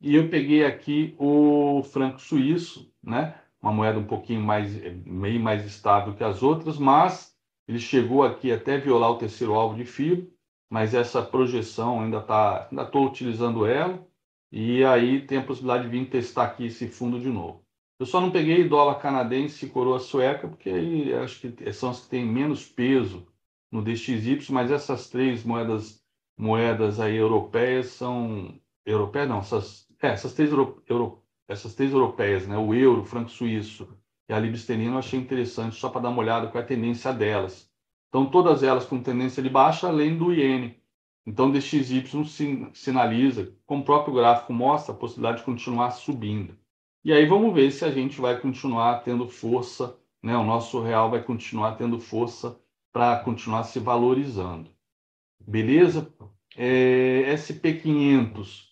e 0.00 0.14
eu 0.14 0.28
peguei 0.28 0.64
aqui 0.64 1.14
o 1.18 1.82
franco 1.84 2.20
suíço, 2.20 2.92
né? 3.02 3.41
Uma 3.62 3.72
moeda 3.72 3.98
um 3.98 4.06
pouquinho 4.06 4.42
mais, 4.42 4.74
meio 5.06 5.40
mais 5.40 5.64
estável 5.64 6.14
que 6.14 6.24
as 6.24 6.42
outras, 6.42 6.78
mas 6.78 7.34
ele 7.68 7.78
chegou 7.78 8.24
aqui 8.24 8.50
até 8.52 8.76
violar 8.76 9.10
o 9.12 9.18
terceiro 9.18 9.54
alvo 9.54 9.76
de 9.76 9.84
fio, 9.84 10.32
mas 10.68 10.94
essa 10.94 11.22
projeção 11.22 12.00
ainda 12.00 12.18
está, 12.18 12.68
ainda 12.70 12.82
estou 12.82 13.06
utilizando 13.06 13.64
ela, 13.64 14.04
e 14.50 14.84
aí 14.84 15.24
tem 15.26 15.38
a 15.38 15.44
possibilidade 15.44 15.84
de 15.84 15.90
vir 15.90 16.10
testar 16.10 16.44
aqui 16.44 16.66
esse 16.66 16.88
fundo 16.88 17.20
de 17.20 17.28
novo. 17.28 17.64
Eu 17.98 18.06
só 18.06 18.20
não 18.20 18.32
peguei 18.32 18.68
dólar 18.68 18.96
canadense 18.96 19.64
e 19.64 19.68
coroa 19.68 20.00
sueca, 20.00 20.48
porque 20.48 20.68
aí 20.68 21.14
acho 21.14 21.40
que 21.40 21.72
são 21.72 21.90
as 21.90 22.00
que 22.00 22.08
têm 22.08 22.26
menos 22.26 22.66
peso 22.66 23.26
no 23.70 23.80
DXY, 23.82 24.50
mas 24.50 24.70
essas 24.70 25.08
três 25.08 25.44
moedas 25.44 26.02
moedas 26.36 26.98
aí 26.98 27.16
europeias 27.16 27.86
são 27.88 28.58
europeias 28.84 29.28
não, 29.28 29.38
essas 29.38 29.86
é, 30.02 30.08
essas 30.08 30.34
três, 30.34 30.50
euro, 30.50 30.82
euro, 30.88 31.21
essas 31.52 31.74
três 31.74 31.92
europeias, 31.92 32.46
né? 32.46 32.56
o 32.56 32.74
euro, 32.74 33.02
o 33.02 33.04
franco 33.04 33.30
suíço 33.30 33.88
e 34.28 34.32
a 34.32 34.38
libra 34.38 34.58
eu 34.68 34.98
achei 34.98 35.20
interessante 35.20 35.76
só 35.76 35.88
para 35.88 36.02
dar 36.02 36.08
uma 36.08 36.20
olhada 36.20 36.46
qual 36.48 36.62
é 36.62 36.64
a 36.64 36.66
tendência 36.66 37.12
delas. 37.12 37.70
Então, 38.08 38.26
todas 38.26 38.62
elas 38.62 38.84
com 38.84 39.02
tendência 39.02 39.42
de 39.42 39.48
baixa, 39.48 39.88
além 39.88 40.16
do 40.16 40.32
iene. 40.32 40.80
Então, 41.26 41.50
DXY 41.50 42.04
sinaliza, 42.72 43.54
como 43.66 43.82
o 43.82 43.84
próprio 43.84 44.14
gráfico 44.14 44.52
mostra, 44.52 44.94
a 44.94 44.96
possibilidade 44.96 45.38
de 45.38 45.44
continuar 45.44 45.90
subindo. 45.92 46.56
E 47.04 47.12
aí 47.12 47.26
vamos 47.26 47.54
ver 47.54 47.70
se 47.72 47.84
a 47.84 47.90
gente 47.90 48.20
vai 48.20 48.38
continuar 48.40 49.00
tendo 49.00 49.28
força, 49.28 49.96
né? 50.22 50.36
o 50.36 50.44
nosso 50.44 50.80
real 50.80 51.10
vai 51.10 51.22
continuar 51.22 51.76
tendo 51.76 51.98
força 51.98 52.58
para 52.92 53.18
continuar 53.20 53.64
se 53.64 53.78
valorizando. 53.78 54.70
Beleza? 55.40 56.12
É, 56.56 57.34
SP500, 57.34 58.71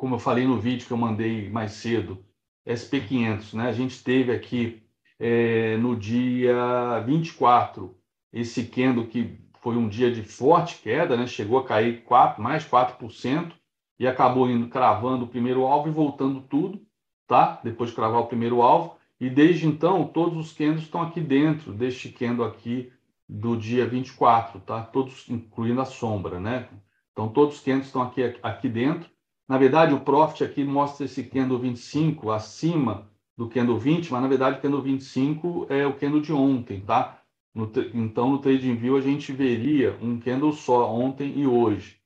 como 0.00 0.14
eu 0.14 0.18
falei 0.18 0.46
no 0.46 0.58
vídeo 0.58 0.86
que 0.86 0.94
eu 0.94 0.96
mandei 0.96 1.50
mais 1.50 1.72
cedo, 1.72 2.24
SP500, 2.66 3.52
né? 3.52 3.68
A 3.68 3.72
gente 3.72 4.02
teve 4.02 4.32
aqui 4.32 4.82
é, 5.18 5.76
no 5.76 5.94
dia 5.94 7.00
24 7.04 7.94
esse 8.32 8.64
candle 8.64 9.08
que 9.08 9.38
foi 9.60 9.76
um 9.76 9.86
dia 9.86 10.10
de 10.10 10.22
forte 10.22 10.80
queda, 10.80 11.18
né? 11.18 11.26
Chegou 11.26 11.58
a 11.58 11.66
cair 11.66 12.02
4, 12.04 12.42
mais 12.42 12.66
4% 12.66 13.52
e 13.98 14.08
acabou 14.08 14.48
indo 14.48 14.68
cravando 14.68 15.26
o 15.26 15.28
primeiro 15.28 15.66
alvo 15.66 15.88
e 15.88 15.92
voltando 15.92 16.40
tudo, 16.40 16.80
tá? 17.26 17.60
Depois 17.62 17.90
de 17.90 17.96
cravar 17.96 18.22
o 18.22 18.26
primeiro 18.26 18.62
alvo. 18.62 18.96
E 19.20 19.28
desde 19.28 19.66
então, 19.66 20.06
todos 20.06 20.38
os 20.38 20.54
candles 20.54 20.84
estão 20.84 21.02
aqui 21.02 21.20
dentro 21.20 21.74
deste 21.74 22.08
candle 22.08 22.46
aqui 22.46 22.90
do 23.28 23.54
dia 23.54 23.86
24, 23.86 24.60
tá? 24.60 24.80
Todos, 24.80 25.28
incluindo 25.28 25.82
a 25.82 25.84
sombra, 25.84 26.40
né? 26.40 26.70
Então, 27.12 27.28
todos 27.28 27.56
os 27.56 27.60
candles 27.60 27.88
estão 27.88 28.00
aqui, 28.00 28.22
aqui 28.42 28.66
dentro. 28.66 29.10
Na 29.50 29.58
verdade, 29.58 29.92
o 29.92 30.00
Profit 30.00 30.44
aqui 30.44 30.62
mostra 30.62 31.06
esse 31.06 31.24
candle 31.24 31.58
25 31.58 32.30
acima 32.30 33.10
do 33.36 33.48
candle 33.48 33.78
20, 33.78 34.12
mas 34.12 34.22
na 34.22 34.28
verdade 34.28 34.58
o 34.58 34.62
candle 34.62 34.80
25 34.80 35.66
é 35.68 35.86
o 35.86 35.98
candle 35.98 36.20
de 36.20 36.32
ontem, 36.32 36.80
tá? 36.82 37.20
No, 37.52 37.70
então, 37.92 38.30
no 38.30 38.38
Trading 38.38 38.76
View, 38.76 38.96
a 38.96 39.00
gente 39.00 39.32
veria 39.32 39.98
um 40.00 40.20
candle 40.20 40.52
só 40.52 40.88
ontem 40.94 41.36
e 41.36 41.46
hoje. 41.46 42.00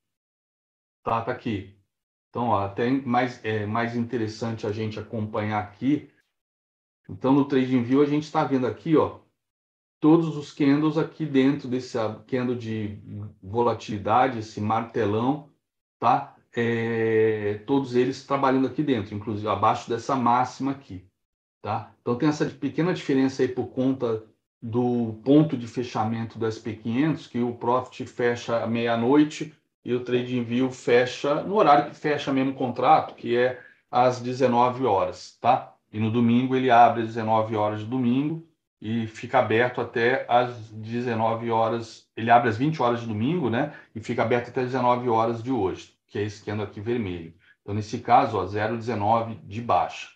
Tá, 1.02 1.20
tá 1.20 1.32
aqui. 1.32 1.76
Então, 2.30 2.48
ó, 2.48 2.64
até 2.64 2.90
mais, 2.90 3.44
é, 3.44 3.66
mais 3.66 3.94
interessante 3.94 4.66
a 4.66 4.72
gente 4.72 4.98
acompanhar 4.98 5.62
aqui 5.62 6.10
então, 7.08 7.34
no 7.34 7.44
TradingView, 7.44 8.00
a 8.00 8.06
gente 8.06 8.22
está 8.22 8.44
vendo 8.44 8.66
aqui, 8.66 8.96
ó, 8.96 9.20
todos 10.00 10.36
os 10.36 10.52
candles 10.52 10.96
aqui 10.96 11.26
dentro 11.26 11.68
desse 11.68 11.98
candle 12.26 12.56
de 12.56 12.98
volatilidade, 13.42 14.38
esse 14.38 14.60
martelão, 14.60 15.50
tá? 15.98 16.33
É, 16.56 17.60
todos 17.66 17.96
eles 17.96 18.24
trabalhando 18.24 18.66
aqui 18.68 18.82
dentro, 18.82 19.14
inclusive 19.14 19.48
abaixo 19.48 19.88
dessa 19.88 20.14
máxima 20.14 20.70
aqui, 20.70 21.04
tá? 21.60 21.92
Então, 22.00 22.16
tem 22.16 22.28
essa 22.28 22.44
pequena 22.46 22.94
diferença 22.94 23.42
aí 23.42 23.48
por 23.48 23.66
conta 23.68 24.22
do 24.62 25.20
ponto 25.24 25.58
de 25.58 25.66
fechamento 25.66 26.38
do 26.38 26.46
SP500, 26.46 27.28
que 27.28 27.40
o 27.40 27.54
Profit 27.54 28.06
fecha 28.06 28.66
meia-noite 28.66 29.54
e 29.84 29.92
o 29.92 30.00
TradingView 30.00 30.70
fecha 30.70 31.42
no 31.42 31.56
horário 31.56 31.90
que 31.90 31.96
fecha 31.96 32.32
mesmo 32.32 32.52
o 32.52 32.54
contrato, 32.54 33.14
que 33.14 33.36
é 33.36 33.60
às 33.90 34.20
19 34.20 34.86
horas, 34.86 35.36
tá? 35.40 35.74
E 35.92 36.00
no 36.00 36.10
domingo 36.10 36.56
ele 36.56 36.70
abre 36.70 37.02
às 37.02 37.08
19 37.08 37.54
horas 37.54 37.80
de 37.80 37.86
domingo 37.86 38.46
e 38.80 39.06
fica 39.06 39.38
aberto 39.38 39.80
até 39.80 40.26
às 40.28 40.70
19 40.70 41.50
horas. 41.50 42.08
Ele 42.16 42.30
abre 42.30 42.48
às 42.48 42.56
20 42.56 42.82
horas 42.82 43.00
de 43.00 43.06
domingo, 43.06 43.50
né? 43.50 43.74
E 43.94 44.00
fica 44.00 44.22
aberto 44.22 44.48
até 44.48 44.62
às 44.62 44.66
19 44.68 45.08
horas 45.08 45.42
de 45.42 45.52
hoje, 45.52 45.93
que 46.14 46.18
é 46.20 46.22
esse 46.22 46.44
candle 46.44 46.64
aqui 46.64 46.80
vermelho. 46.80 47.34
Então, 47.60 47.74
nesse 47.74 47.98
caso, 47.98 48.38
0,19 48.38 49.44
de 49.44 49.60
baixa, 49.60 50.10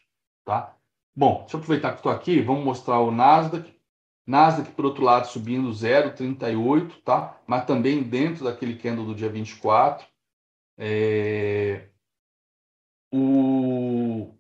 tá? 0.44 0.76
Bom, 1.14 1.40
deixa 1.40 1.57
eu 1.57 1.59
aproveitar 1.59 1.90
que 1.90 1.96
estou 1.96 2.12
aqui, 2.12 2.40
vamos 2.40 2.64
mostrar 2.64 3.01
o 3.01 3.11
Nasdaq. 3.11 3.76
Nasdaq, 4.24 4.70
por 4.70 4.84
outro 4.84 5.03
lado, 5.03 5.26
subindo 5.26 5.68
0,38, 5.68 7.03
tá? 7.03 7.40
Mas 7.49 7.64
também 7.64 8.01
dentro 8.01 8.44
daquele 8.44 8.76
candle 8.76 9.07
do 9.07 9.14
dia 9.14 9.28
24. 9.28 10.07
É... 10.78 11.88
O 13.12 14.36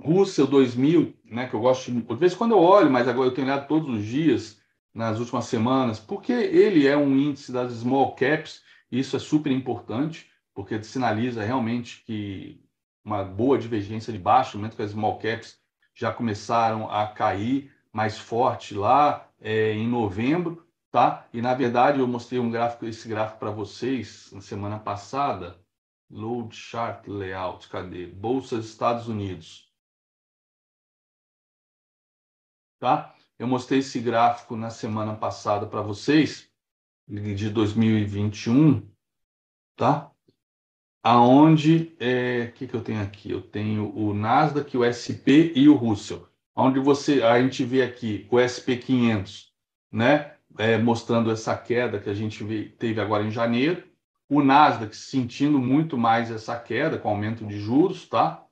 Russell 0.00 0.46
2000, 0.46 1.18
né, 1.24 1.48
que 1.48 1.54
eu 1.54 1.60
gosto, 1.60 1.90
de 1.90 2.14
vez 2.14 2.32
em 2.32 2.36
quando 2.36 2.52
eu 2.52 2.60
olho, 2.60 2.92
mas 2.92 3.08
agora 3.08 3.28
eu 3.28 3.34
tenho 3.34 3.48
olhado 3.48 3.66
todos 3.66 3.92
os 3.92 4.04
dias, 4.04 4.62
nas 4.94 5.18
últimas 5.18 5.46
semanas, 5.46 5.98
porque 5.98 6.32
ele 6.32 6.86
é 6.86 6.96
um 6.96 7.16
índice 7.16 7.50
das 7.50 7.72
small 7.72 8.14
caps, 8.14 8.62
isso 8.92 9.16
é 9.16 9.18
super 9.18 9.50
importante, 9.50 10.30
porque 10.54 10.82
sinaliza 10.82 11.42
realmente 11.44 12.02
que 12.04 12.62
uma 13.04 13.22
boa 13.24 13.58
divergência 13.58 14.12
de 14.12 14.18
baixo, 14.18 14.56
no 14.56 14.62
momento 14.62 14.76
que 14.76 14.82
as 14.82 14.92
small 14.92 15.18
caps 15.18 15.60
já 15.94 16.12
começaram 16.12 16.90
a 16.90 17.06
cair 17.06 17.72
mais 17.92 18.18
forte 18.18 18.74
lá 18.74 19.28
é, 19.40 19.72
em 19.72 19.86
novembro, 19.86 20.66
tá? 20.90 21.28
E 21.32 21.42
na 21.42 21.54
verdade 21.54 22.00
eu 22.00 22.06
mostrei 22.06 22.40
um 22.40 22.50
gráfico, 22.50 22.86
esse 22.86 23.06
gráfico 23.08 23.38
para 23.38 23.50
vocês 23.50 24.30
na 24.32 24.40
semana 24.40 24.78
passada, 24.78 25.60
load 26.10 26.54
chart 26.56 27.06
layout, 27.06 27.68
cadê? 27.68 28.06
Bolsas 28.06 28.66
Estados 28.66 29.08
Unidos. 29.08 29.74
tá? 32.84 33.14
Eu 33.38 33.46
mostrei 33.46 33.78
esse 33.78 33.98
gráfico 33.98 34.56
na 34.56 34.68
semana 34.68 35.16
passada 35.16 35.66
para 35.66 35.80
vocês, 35.80 36.50
de 37.08 37.48
2021, 37.48 38.86
tá? 39.74 40.13
Aonde, 41.04 41.94
é, 42.00 42.46
que, 42.54 42.66
que 42.66 42.74
eu 42.74 42.80
tenho 42.80 43.02
aqui? 43.02 43.30
Eu 43.30 43.42
tenho 43.42 43.94
o 43.94 44.14
Nasdaq, 44.14 44.76
o 44.76 44.82
SP 44.82 45.52
e 45.54 45.68
o 45.68 45.74
Russell. 45.74 46.26
Onde 46.56 46.80
você, 46.80 47.22
a 47.22 47.40
gente 47.40 47.62
vê 47.62 47.82
aqui 47.82 48.26
o 48.30 48.40
SP 48.40 48.76
500, 48.78 49.52
né? 49.92 50.32
É, 50.56 50.78
mostrando 50.78 51.30
essa 51.30 51.56
queda 51.56 51.98
que 51.98 52.08
a 52.08 52.14
gente 52.14 52.42
vê, 52.42 52.64
teve 52.64 53.00
agora 53.00 53.22
em 53.22 53.30
janeiro. 53.30 53.84
O 54.28 54.42
Nasdaq 54.42 54.96
sentindo 54.96 55.58
muito 55.58 55.98
mais 55.98 56.30
essa 56.30 56.58
queda 56.58 56.96
com 56.96 57.10
aumento 57.10 57.44
de 57.44 57.58
juros, 57.58 58.08
tá? 58.08 58.44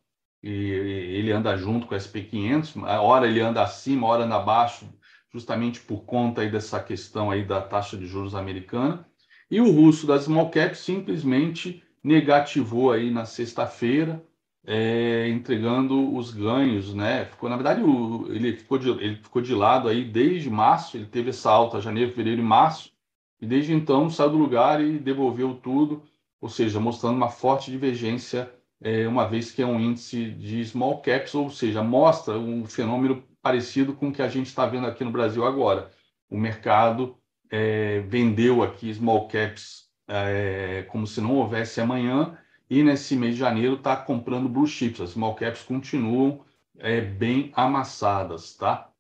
e 0.43 0.51
ele 0.51 1.31
anda 1.31 1.57
junto 1.57 1.87
com 1.87 1.95
o 1.95 1.99
SP500, 1.99 2.85
a 2.85 3.01
hora 3.01 3.29
ele 3.29 3.41
anda 3.41 3.63
acima, 3.63 4.07
a 4.07 4.11
hora 4.11 4.25
anda 4.25 4.37
abaixo, 4.37 4.93
justamente 5.33 5.81
por 5.81 6.05
conta 6.05 6.41
aí 6.41 6.51
dessa 6.51 6.81
questão 6.81 7.31
aí 7.31 7.45
da 7.45 7.61
taxa 7.61 7.97
de 7.97 8.07
juros 8.07 8.35
americana. 8.35 9.07
E 9.51 9.61
o 9.61 9.71
russo 9.71 10.07
da 10.07 10.19
small 10.19 10.51
cap 10.51 10.77
simplesmente 10.77 11.83
negativou 12.03 12.93
aí 12.93 13.11
na 13.11 13.25
sexta-feira, 13.25 14.23
é, 14.65 15.29
entregando 15.29 16.15
os 16.15 16.33
ganhos, 16.33 16.95
né? 16.95 17.25
Ficou, 17.27 17.49
na 17.49 17.57
verdade, 17.57 17.83
o, 17.83 18.27
ele, 18.33 18.57
ficou 18.57 18.79
de, 18.79 18.91
ele 18.91 19.17
ficou 19.17 19.43
de 19.43 19.55
lado 19.55 19.89
aí 19.89 20.05
desde 20.05 20.51
março, 20.51 20.97
ele 20.97 21.07
teve 21.07 21.31
essa 21.31 21.51
alta 21.51 21.81
janeiro, 21.81 22.11
fevereiro 22.11 22.41
e 22.41 22.45
março, 22.45 22.93
e 23.41 23.47
desde 23.47 23.73
então 23.73 24.09
saiu 24.09 24.31
do 24.31 24.39
lugar 24.39 24.81
e 24.81 24.99
devolveu 24.99 25.55
tudo, 25.55 26.03
ou 26.41 26.49
seja, 26.49 26.79
mostrando 26.81 27.17
uma 27.17 27.29
forte 27.29 27.71
divergência 27.71 28.53
é, 28.83 29.07
uma 29.07 29.27
vez 29.29 29.53
que 29.53 29.63
é 29.63 29.67
um 29.67 29.79
índice 29.81 30.31
de 30.33 30.65
small 30.65 31.01
caps, 31.01 31.35
ou 31.35 31.51
seja, 31.51 31.83
mostra 31.83 32.39
um 32.39 32.67
fenômeno 32.67 33.23
parecido 33.41 33.95
com 33.95 34.09
o 34.09 34.13
que 34.13 34.23
a 34.23 34.29
gente 34.29 34.47
está 34.47 34.67
vendo 34.67 34.87
aqui 34.87 35.05
no 35.05 35.13
Brasil 35.13 35.45
agora. 35.47 35.91
O 36.29 36.37
mercado 36.37 37.17
é, 37.51 38.01
vendeu 38.01 38.63
aqui 38.63 38.93
small 38.93 39.29
caps 39.29 39.82
é, 40.13 40.83
como 40.85 41.07
se 41.07 41.21
não 41.21 41.37
houvesse 41.37 41.81
amanhã, 41.81 42.39
e 42.69 42.83
nesse 42.83 43.17
mês 43.17 43.35
de 43.35 43.41
janeiro 43.41 43.75
está 43.77 43.97
comprando 43.97 44.49
blue 44.49 44.67
chips. 44.67 45.01
As 45.01 45.11
small 45.11 45.35
caps 45.35 45.63
continuam 45.63 46.45
é, 46.79 47.01
bem 47.01 47.51
amassadas, 47.55 48.55
tá? 48.55 48.91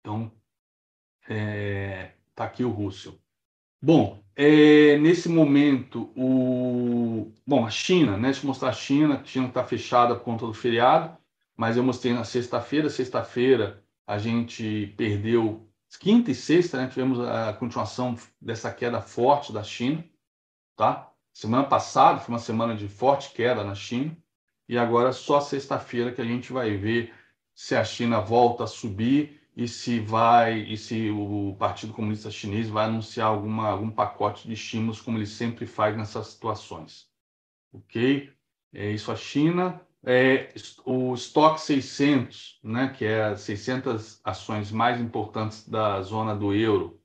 Então, 0.00 0.30
está 1.20 2.44
aqui 2.44 2.64
o 2.64 2.70
Russell. 2.70 3.18
Bom, 3.82 4.22
é, 4.34 4.98
nesse 4.98 5.28
momento, 5.28 6.12
o... 6.16 7.32
Bom, 7.46 7.64
a 7.64 7.70
China, 7.70 8.16
né? 8.16 8.28
Deixa 8.28 8.42
eu 8.42 8.48
mostrar 8.48 8.70
a 8.70 8.72
China. 8.72 9.20
A 9.20 9.24
China 9.24 9.48
está 9.48 9.64
fechada 9.64 10.14
por 10.14 10.24
conta 10.24 10.46
do 10.46 10.54
feriado, 10.54 11.16
mas 11.56 11.76
eu 11.76 11.82
mostrei 11.82 12.12
na 12.12 12.24
sexta-feira. 12.24 12.88
Sexta-feira 12.88 13.82
a 14.06 14.18
gente 14.18 14.94
perdeu 14.96 15.65
quinta 15.98 16.30
e 16.30 16.34
sexta, 16.34 16.78
né? 16.78 16.88
Tivemos 16.88 17.20
a 17.20 17.52
continuação 17.52 18.16
dessa 18.40 18.72
queda 18.72 19.00
forte 19.00 19.52
da 19.52 19.62
China, 19.62 20.04
tá? 20.74 21.12
Semana 21.32 21.64
passada 21.64 22.18
foi 22.18 22.34
uma 22.34 22.40
semana 22.40 22.74
de 22.74 22.88
forte 22.88 23.32
queda 23.32 23.62
na 23.62 23.74
China 23.74 24.16
e 24.68 24.76
agora 24.76 25.12
só 25.12 25.40
sexta-feira 25.40 26.12
que 26.12 26.20
a 26.20 26.24
gente 26.24 26.52
vai 26.52 26.76
ver 26.76 27.14
se 27.54 27.76
a 27.76 27.84
China 27.84 28.20
volta 28.20 28.64
a 28.64 28.66
subir 28.66 29.40
e 29.56 29.66
se 29.66 30.00
vai 30.00 30.60
e 30.60 30.76
se 30.76 31.10
o 31.10 31.56
Partido 31.58 31.92
Comunista 31.92 32.30
Chinês 32.30 32.68
vai 32.68 32.84
anunciar 32.84 33.28
alguma, 33.28 33.68
algum 33.68 33.90
pacote 33.90 34.46
de 34.46 34.54
estímulos 34.54 35.00
como 35.00 35.16
ele 35.16 35.26
sempre 35.26 35.66
faz 35.66 35.96
nessas 35.96 36.28
situações. 36.28 37.08
Ok? 37.72 38.32
É 38.72 38.90
isso 38.90 39.10
a 39.10 39.16
China. 39.16 39.80
É, 40.08 40.54
o 40.84 41.14
estoque 41.14 41.60
600, 41.60 42.60
né, 42.62 42.94
que 42.96 43.04
é 43.04 43.24
as 43.24 43.40
600 43.40 44.20
ações 44.22 44.70
mais 44.70 45.00
importantes 45.00 45.68
da 45.68 46.00
zona 46.00 46.32
do 46.34 46.54
euro, 46.54 47.00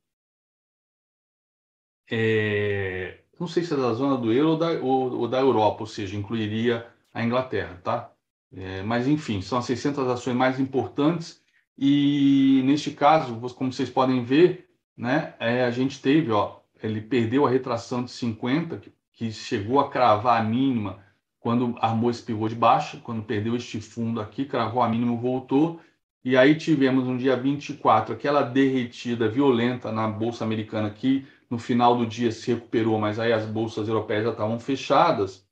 é, 2.12 3.24
não 3.39 3.47
sei 3.47 3.64
se 3.64 3.74
é 3.74 3.78
da 3.78 3.93
zona 3.93 4.18
do 4.18 4.32
euro 4.32 4.52
ou 4.52 4.58
da, 4.58 4.72
ou, 4.74 5.20
ou 5.22 5.28
da 5.28 5.39
Europa, 5.39 5.82
ou 5.82 5.88
seja, 5.88 6.16
incluiria 6.16 6.88
a 7.12 7.24
Inglaterra, 7.24 7.82
tá? 7.84 8.14
É, 8.54 8.84
mas 8.84 9.08
enfim, 9.08 9.41
são 9.41 9.58
as 9.58 9.66
600 9.66 10.08
ações 10.08 10.36
mais 10.36 10.60
importantes 10.60 11.41
e 11.76 12.62
neste 12.66 12.91
caso, 12.91 13.39
como 13.56 13.74
vocês 13.74 13.89
podem 13.89 14.24
ver, 14.24 14.70
né, 14.95 15.34
é, 15.39 15.64
a 15.64 15.72
gente 15.72 15.99
teve, 15.99 16.32
ó, 16.32 16.60
ele 16.84 17.02
perdeu 17.02 17.47
a 17.47 17.49
retração 17.49 18.04
de 18.04 18.12
50, 18.12 18.78
que, 18.78 18.93
que 19.14 19.32
chegou 19.32 19.80
a 19.80 19.89
cravar 19.89 20.39
a 20.39 20.43
mínima 20.43 21.04
quando 21.42 21.76
armou 21.82 22.12
esse 22.12 22.24
pivô 22.24 22.48
de 22.48 22.56
baixa, 22.56 23.00
quando 23.04 23.24
perdeu 23.24 23.56
este 23.56 23.82
fundo 23.82 24.22
aqui, 24.22 24.46
cravou 24.46 24.82
a 24.84 24.88
mínima, 24.88 25.16
voltou, 25.18 25.82
E 26.24 26.38
aí 26.38 26.56
tivemos 26.56 27.06
no 27.08 27.18
dia 27.18 27.36
24 27.36 28.14
aquela 28.14 28.44
derretida 28.44 29.28
violenta 29.28 29.92
na 29.92 30.08
bolsa 30.08 30.44
americana 30.46 30.92
que 30.92 31.28
no 31.50 31.58
final 31.60 31.98
do 31.98 32.06
dia 32.06 32.32
se 32.32 32.54
recuperou, 32.54 33.00
mas 33.00 33.20
aí 33.20 33.34
as 33.34 33.46
bolsas 33.46 33.88
europeias 33.88 34.26
já 34.26 34.32
estavam 34.32 34.60
fechadas. 34.60 35.46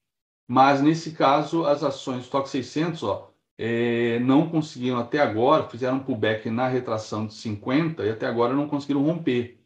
Mas 0.48 0.82
nesse 0.82 1.12
caso, 1.14 1.66
as 1.66 1.84
ações 1.84 2.24
Stock 2.26 2.48
600 2.50 3.04
ó, 3.04 3.32
é, 3.58 4.20
não 4.20 4.50
conseguiram 4.50 5.00
até 5.00 5.20
agora, 5.20 5.68
fizeram 5.70 5.98
um 5.98 6.04
pullback 6.04 6.50
na 6.50 6.68
retração 6.68 7.28
de 7.28 7.34
50 7.34 8.06
e 8.06 8.10
até 8.12 8.28
agora 8.28 8.54
não 8.54 8.68
conseguiram 8.68 9.04
romper. 9.04 9.60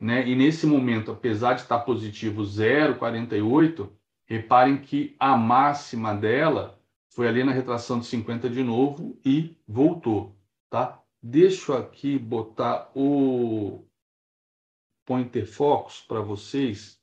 Né? 0.00 0.26
E 0.28 0.34
nesse 0.36 0.66
momento, 0.66 1.12
apesar 1.12 1.54
de 1.54 1.62
estar 1.62 1.80
positivo 1.80 2.42
0,48, 2.42 3.90
reparem 4.26 4.80
que 4.80 5.16
a 5.18 5.36
máxima 5.36 6.14
dela 6.14 6.80
foi 7.14 7.28
ali 7.28 7.44
na 7.44 7.52
retração 7.52 8.00
de 8.00 8.06
50 8.06 8.48
de 8.50 8.62
novo 8.62 9.20
e 9.24 9.56
voltou. 9.66 10.36
Tá? 10.68 11.02
Deixa 11.22 11.72
eu 11.72 11.78
aqui 11.78 12.18
botar 12.18 12.90
o 12.94 13.86
Pointer 15.06 15.46
Focus 15.46 16.00
para 16.00 16.20
vocês. 16.20 17.00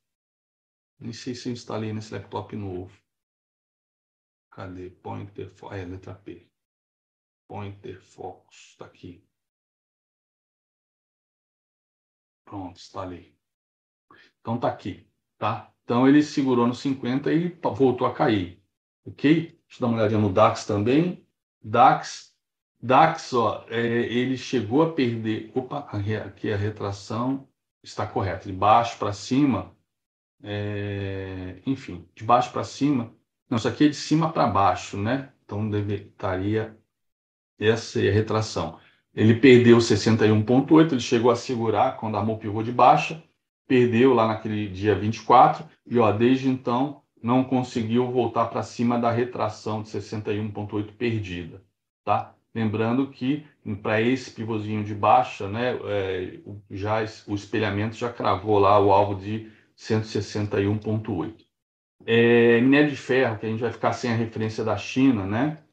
Nem 0.99 1.13
sei 1.13 1.33
se 1.33 1.49
eu 1.49 1.53
instalei 1.53 1.93
nesse 1.93 2.13
laptop 2.13 2.55
novo. 2.55 2.95
Cadê? 4.51 4.89
Pointer 4.89 5.49
Focus. 5.49 5.77
É, 5.77 5.85
letra 5.85 6.13
P. 6.13 6.47
Pointer 7.47 8.01
Focus. 8.01 8.71
Está 8.71 8.85
aqui. 8.85 9.23
Pronto, 12.45 12.75
instalei. 12.75 13.33
Então 14.41 14.59
tá 14.59 14.67
aqui, 14.67 15.07
tá? 15.37 15.73
Então 15.91 16.07
ele 16.07 16.23
segurou 16.23 16.65
no 16.65 16.73
50 16.73 17.33
e 17.33 17.49
voltou 17.61 18.07
a 18.07 18.13
cair. 18.13 18.63
Ok? 19.05 19.59
Deixa 19.67 19.75
eu 19.75 19.81
dar 19.81 19.87
uma 19.87 19.97
olhadinha 19.97 20.21
no 20.21 20.31
DAX 20.31 20.65
também. 20.65 21.27
DAX, 21.61 22.33
DAX, 22.81 23.33
ó, 23.33 23.65
é, 23.67 23.77
ele 23.77 24.37
chegou 24.37 24.83
a 24.83 24.93
perder. 24.93 25.51
Opa, 25.53 25.79
aqui 25.79 26.49
a 26.49 26.55
retração 26.55 27.45
está 27.83 28.07
correta. 28.07 28.47
De 28.47 28.53
baixo 28.53 28.97
para 28.97 29.11
cima, 29.11 29.75
é, 30.41 31.61
enfim, 31.65 32.07
de 32.15 32.23
baixo 32.23 32.53
para 32.53 32.63
cima, 32.63 33.11
não, 33.49 33.57
isso 33.57 33.67
aqui 33.67 33.87
é 33.87 33.89
de 33.89 33.95
cima 33.97 34.31
para 34.31 34.47
baixo, 34.47 34.95
né? 34.95 35.33
Então 35.43 35.69
deve, 35.69 35.95
estaria 35.95 36.73
essa 37.59 38.01
é 38.01 38.07
a 38.07 38.13
retração. 38.13 38.79
Ele 39.13 39.35
perdeu 39.35 39.77
61,8, 39.77 40.93
ele 40.93 41.01
chegou 41.01 41.31
a 41.31 41.35
segurar 41.35 41.97
quando 41.97 42.15
armou 42.15 42.37
o 42.37 42.39
pivô 42.39 42.63
de 42.63 42.71
baixa, 42.71 43.21
perdeu 43.71 44.13
lá 44.13 44.27
naquele 44.27 44.67
dia 44.67 44.93
24, 44.93 45.65
e 45.87 45.97
ó, 45.97 46.11
desde 46.11 46.49
então 46.49 47.01
não 47.23 47.41
conseguiu 47.41 48.11
voltar 48.11 48.47
para 48.47 48.63
cima 48.63 48.99
da 48.99 49.09
retração 49.09 49.81
de 49.81 49.87
61,8 49.87 50.91
perdida. 50.97 51.63
Tá? 52.03 52.35
Lembrando 52.53 53.07
que 53.07 53.45
para 53.81 54.01
esse 54.01 54.29
pivôzinho 54.31 54.83
de 54.83 54.93
baixa, 54.93 55.47
né, 55.47 55.79
é, 55.85 56.39
já 56.69 56.97
o 57.25 57.33
espelhamento 57.33 57.95
já 57.95 58.11
cravou 58.11 58.59
lá 58.59 58.77
o 58.77 58.91
alvo 58.91 59.15
de 59.15 59.49
161,8. 59.77 61.45
É, 62.05 62.59
minério 62.59 62.89
de 62.89 62.97
ferro, 62.97 63.39
que 63.39 63.45
a 63.45 63.49
gente 63.49 63.61
vai 63.61 63.71
ficar 63.71 63.93
sem 63.93 64.11
a 64.11 64.15
referência 64.15 64.65
da 64.65 64.75
China, 64.75 65.25
né? 65.25 65.63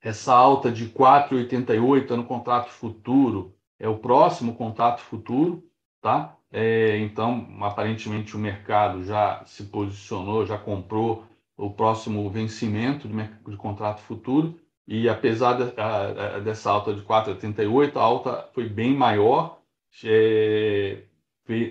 Essa 0.00 0.32
alta 0.32 0.72
de 0.72 0.88
4,88 0.88 2.08
no 2.12 2.24
contrato 2.24 2.70
futuro 2.70 3.54
é 3.78 3.86
o 3.86 3.98
próximo 3.98 4.54
contrato 4.54 5.02
futuro, 5.02 5.62
tá? 6.00 6.38
É, 6.52 6.98
então, 6.98 7.48
aparentemente, 7.62 8.36
o 8.36 8.38
mercado 8.38 9.02
já 9.04 9.42
se 9.46 9.64
posicionou, 9.64 10.44
já 10.44 10.58
comprou 10.58 11.26
o 11.56 11.70
próximo 11.70 12.28
vencimento 12.30 13.08
de, 13.08 13.16
de 13.48 13.56
contrato 13.56 14.02
futuro. 14.02 14.60
E 14.86 15.08
apesar 15.08 15.54
de, 15.54 15.80
a, 15.80 16.36
a, 16.36 16.38
dessa 16.40 16.70
alta 16.70 16.92
de 16.92 17.00
4,88, 17.02 17.96
a 17.96 18.02
alta 18.02 18.50
foi 18.52 18.68
bem 18.68 18.94
maior, 18.94 19.62
é, 20.04 21.04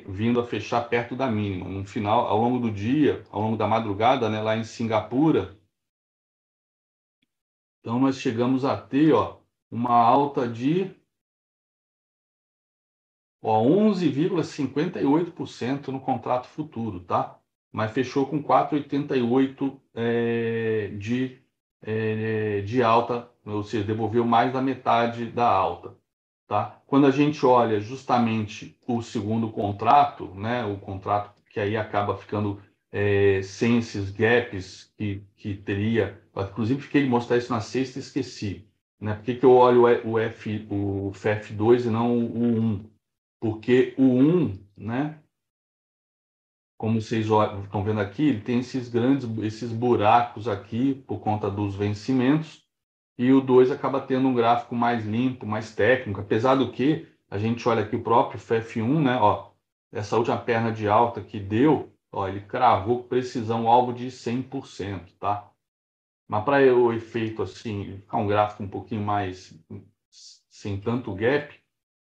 vindo 0.08 0.40
a 0.40 0.46
fechar 0.46 0.82
perto 0.90 1.16
da 1.16 1.28
mínima. 1.30 1.70
No 1.70 1.86
final, 1.86 2.28
ao 2.28 2.40
longo 2.40 2.60
do 2.60 2.72
dia, 2.72 3.24
ao 3.32 3.42
longo 3.42 3.58
da 3.58 3.68
madrugada, 3.68 4.30
né, 4.30 4.42
lá 4.42 4.58
em 4.58 4.64
Singapura, 4.64 5.56
então 7.80 8.00
nós 8.00 8.18
chegamos 8.18 8.64
a 8.64 8.78
ter 8.78 9.14
ó, 9.14 9.40
uma 9.70 9.94
alta 9.94 10.48
de 10.48 10.92
11,58% 13.50 15.88
no 15.88 16.00
contrato 16.00 16.48
futuro, 16.48 17.00
tá? 17.00 17.40
Mas 17.72 17.92
fechou 17.92 18.28
com 18.28 18.44
4,88 18.44 19.80
é, 19.96 20.92
de, 20.98 21.40
é, 21.82 22.62
de 22.62 22.84
alta, 22.84 23.30
ou 23.46 23.64
seja, 23.64 23.86
devolveu 23.86 24.26
mais 24.26 24.52
da 24.54 24.62
metade 24.62 25.26
da 25.26 25.48
alta. 25.48 25.96
Tá? 26.48 26.80
Quando 26.86 27.08
a 27.08 27.12
gente 27.12 27.44
olha 27.46 27.80
justamente 27.80 28.78
o 28.86 29.02
segundo 29.02 29.50
contrato, 29.50 30.26
né, 30.36 30.66
o 30.66 30.76
contrato 30.78 31.34
que 31.50 31.62
aí 31.62 31.78
acaba 31.78 32.18
ficando 32.18 32.62
é, 32.92 33.42
sem 33.42 33.78
esses 33.78 34.12
gaps 34.12 34.92
que, 34.98 35.24
que 35.38 35.56
teria, 35.56 36.22
inclusive 36.36 36.82
fiquei 36.82 37.04
de 37.04 37.10
mostrar 37.10 37.38
isso 37.38 37.54
na 37.54 37.62
sexta 37.62 38.00
e 38.00 38.02
esqueci. 38.02 38.68
Né? 39.00 39.16
Por 39.16 39.24
que, 39.24 39.36
que 39.36 39.46
eu 39.46 39.54
olho 39.54 39.84
o, 40.06 40.20
F, 40.20 40.68
o 40.70 41.12
FF2 41.16 41.86
e 41.86 41.90
não 41.90 42.18
o 42.18 42.44
1? 42.44 42.91
Porque 43.42 43.96
o 43.98 44.04
1, 44.04 44.66
né, 44.78 45.20
como 46.78 47.02
vocês 47.02 47.26
estão 47.26 47.84
vendo 47.84 48.00
aqui, 48.00 48.30
ele 48.30 48.42
tem 48.42 48.60
esses 48.60 48.88
grandes 48.88 49.28
esses 49.40 49.74
buracos 49.74 50.48
aqui 50.48 50.94
por 51.08 51.20
conta 51.20 51.50
dos 51.50 51.76
vencimentos, 51.76 52.64
e 53.18 53.34
o 53.34 53.42
2 53.42 53.72
acaba 53.72 54.00
tendo 54.00 54.28
um 54.28 54.34
gráfico 54.34 54.76
mais 54.76 55.06
limpo, 55.06 55.46
mais 55.46 55.76
técnico, 55.76 56.22
apesar 56.22 56.56
do 56.56 56.72
que 56.72 57.08
a 57.30 57.38
gente 57.38 57.68
olha 57.68 57.84
aqui 57.84 57.96
o 57.96 58.04
próprio 58.04 58.40
FF1, 58.40 59.02
né, 59.02 59.18
ó, 59.20 59.52
essa 59.92 60.18
última 60.18 60.38
perna 60.38 60.72
de 60.72 60.88
alta 60.88 61.22
que 61.22 61.40
deu, 61.40 61.92
ó, 62.12 62.28
ele 62.28 62.42
cravou 62.42 63.02
com 63.02 63.10
precisão 63.10 63.68
alvo 63.68 63.92
de 63.92 64.12
100%, 64.12 65.14
tá? 65.20 65.52
Mas 66.28 66.46
para 66.46 66.76
o 66.76 66.94
efeito 66.94 67.42
assim, 67.42 67.98
ficar 67.98 68.18
um 68.18 68.28
gráfico 68.28 68.64
um 68.64 68.70
pouquinho 68.70 69.02
mais 69.02 69.60
sem 70.50 70.80
tanto 70.80 71.14
gap, 71.14 71.61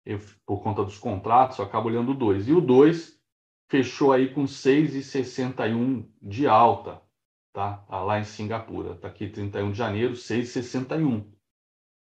eu, 0.09 0.19
por 0.47 0.63
conta 0.63 0.83
dos 0.83 0.99
contratos, 0.99 1.59
eu 1.59 1.67
acabo 1.67 1.89
olhando 1.89 2.13
o 2.13 2.15
2. 2.15 2.49
E 2.49 2.53
o 2.55 2.63
2 2.63 3.21
fechou 3.69 4.11
aí 4.11 4.33
com 4.33 4.45
6,61 4.45 6.09
de 6.23 6.47
alta, 6.47 7.03
tá? 7.53 7.77
tá? 7.77 8.03
Lá 8.03 8.19
em 8.19 8.25
Singapura. 8.25 8.93
Está 8.93 9.09
aqui 9.09 9.29
31 9.29 9.71
de 9.71 9.77
janeiro, 9.77 10.15
6,61. 10.15 11.27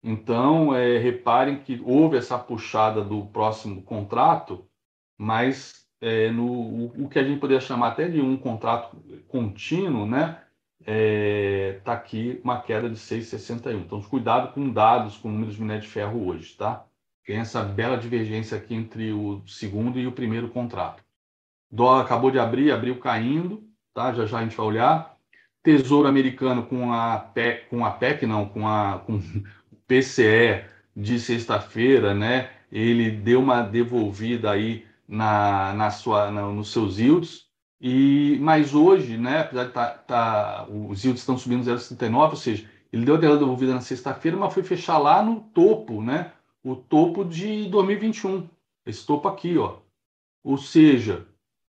Então, 0.03 0.74
é, 0.74 0.99
reparem 0.99 1.62
que 1.62 1.80
houve 1.82 2.18
essa 2.18 2.38
puxada 2.38 3.03
do 3.03 3.24
próximo 3.28 3.82
contrato, 3.82 4.68
mas 5.16 5.86
é, 5.99 6.30
no, 6.30 6.47
o, 6.47 7.05
o, 7.05 7.09
que 7.09 7.18
a 7.18 7.24
gente 7.24 7.40
poderia 7.40 7.62
chamar 7.62 7.88
até 7.88 8.09
de 8.11 8.20
um 8.20 8.36
contrato 8.36 8.94
contínuo, 9.26 10.07
né? 10.07 10.42
É, 10.84 11.80
tá 11.82 11.94
aqui 11.94 12.42
uma 12.44 12.61
queda 12.61 12.90
de 12.90 12.97
6,61. 12.97 13.80
Então, 13.80 14.03
cuidado 14.03 14.53
com 14.53 14.70
dados, 14.70 15.16
com 15.16 15.30
números 15.30 15.55
de 15.55 15.62
minério 15.62 15.82
de 15.82 15.88
ferro 15.88 16.26
hoje, 16.26 16.55
tá? 16.55 16.86
Tem 17.27 17.39
essa 17.39 17.61
bela 17.62 17.99
divergência 17.99 18.57
aqui 18.57 18.72
entre 18.72 19.12
o 19.12 19.43
segundo 19.49 19.99
e 19.99 20.07
o 20.07 20.12
primeiro 20.12 20.49
contrato. 20.49 21.03
Dólar 21.68 22.03
acabou 22.03 22.31
de 22.31 22.39
abrir, 22.39 22.70
abriu 22.70 23.01
caindo, 23.01 23.68
tá? 23.93 24.12
Já 24.12 24.27
já 24.27 24.39
a 24.39 24.43
gente 24.43 24.57
vai 24.57 24.66
olhar. 24.66 25.16
Tesouro 25.61 26.07
americano 26.07 26.64
com 26.64 26.93
a 26.93 27.18
PEC, 27.18 27.68
com 27.68 27.85
a 27.85 27.91
PEC 27.91 28.24
não, 28.27 28.49
com 28.49 28.68
a 28.68 29.01
com 29.01 29.16
o 29.72 29.77
PCE 29.89 30.64
de 30.95 31.18
sexta-feira, 31.18 32.14
né? 32.14 32.49
Ele 32.70 33.11
deu 33.11 33.41
uma 33.41 33.61
devolvida 33.61 34.53
aí 34.53 34.87
na, 35.09 35.72
na 35.74 35.91
sua, 35.91 36.31
na, 36.31 36.43
nos 36.43 36.72
seus 36.72 36.99
yields. 36.99 37.47
E 37.81 38.39
mas 38.41 38.72
hoje, 38.72 39.16
né? 39.18 39.41
Apesar 39.41 39.64
de 39.64 39.72
tá, 39.72 39.91
tá 39.91 40.66
os 40.68 41.03
yields 41.03 41.22
estão 41.22 41.37
subindo 41.37 41.64
0,69, 41.64 42.31
ou 42.31 42.37
seja, 42.37 42.70
ele 42.93 43.05
deu 43.05 43.16
a 43.16 43.37
devolvida 43.37 43.74
na 43.74 43.81
sexta-feira, 43.81 44.37
mas 44.37 44.55
foi 44.55 44.62
fechar 44.62 44.99
lá 44.99 45.20
no 45.22 45.41
topo, 45.41 46.01
né? 46.01 46.33
O 46.67 46.75
topo 46.75 47.25
de 47.25 47.69
2021, 47.69 48.49
esse 48.85 49.07
topo 49.07 49.29
aqui, 49.29 49.57
ó. 49.57 49.79
Ou 50.43 50.59
seja, 50.59 51.25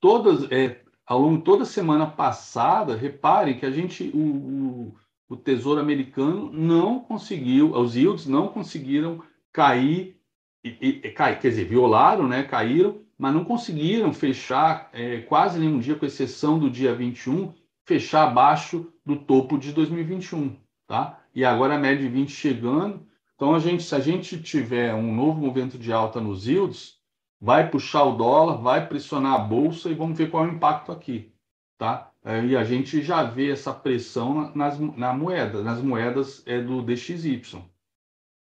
todas, 0.01 0.51
é, 0.51 0.82
ao 1.07 1.20
longo 1.20 1.38
de 1.38 1.45
toda 1.45 1.64
semana 1.64 2.09
passada, 2.09 2.97
reparem 2.97 3.57
que 3.57 3.64
a 3.64 3.70
gente, 3.70 4.11
o, 4.12 4.18
o, 4.18 4.95
o 5.28 5.36
Tesouro 5.36 5.80
Americano 5.80 6.51
não 6.53 6.99
conseguiu, 6.99 7.72
os 7.72 7.95
yields 7.95 8.26
não 8.26 8.49
conseguiram 8.49 9.22
cair, 9.53 10.20
e, 10.64 11.01
e, 11.05 11.11
cair 11.12 11.38
quer 11.38 11.51
dizer, 11.51 11.66
violaram, 11.66 12.26
né, 12.26 12.43
caíram, 12.43 13.01
mas 13.16 13.32
não 13.32 13.45
conseguiram 13.45 14.12
fechar 14.12 14.91
é, 14.93 15.20
quase 15.20 15.61
nenhum 15.61 15.78
dia, 15.78 15.95
com 15.95 16.05
exceção 16.05 16.59
do 16.59 16.68
dia 16.68 16.93
21, 16.97 17.55
fechar 17.86 18.26
abaixo 18.26 18.93
do 19.07 19.14
topo 19.14 19.57
de 19.57 19.72
2021, 19.72 20.57
tá? 20.88 21.22
E 21.32 21.45
agora 21.45 21.76
a 21.76 21.78
média 21.78 22.05
de 22.05 22.12
20 22.12 22.32
chegando, 22.32 23.07
então, 23.41 23.55
a 23.55 23.59
gente, 23.59 23.82
se 23.82 23.95
a 23.95 24.01
gente 24.01 24.43
tiver 24.43 24.95
um 24.95 25.14
novo 25.14 25.41
movimento 25.41 25.78
de 25.78 25.91
alta 25.91 26.20
nos 26.20 26.47
yields, 26.47 26.99
vai 27.41 27.70
puxar 27.70 28.05
o 28.05 28.14
dólar, 28.14 28.59
vai 28.59 28.86
pressionar 28.86 29.32
a 29.32 29.38
bolsa 29.38 29.88
e 29.88 29.95
vamos 29.95 30.18
ver 30.18 30.30
qual 30.30 30.45
é 30.45 30.49
o 30.49 30.53
impacto 30.53 30.93
aqui, 30.93 31.32
tá? 31.78 32.12
É, 32.22 32.45
e 32.45 32.55
a 32.55 32.62
gente 32.64 33.01
já 33.01 33.22
vê 33.22 33.51
essa 33.51 33.72
pressão 33.72 34.55
nas 34.55 34.78
na 34.78 35.14
moeda, 35.14 35.62
nas 35.62 35.80
moedas 35.80 36.47
é 36.47 36.61
do 36.61 36.82
DXY. 36.82 37.64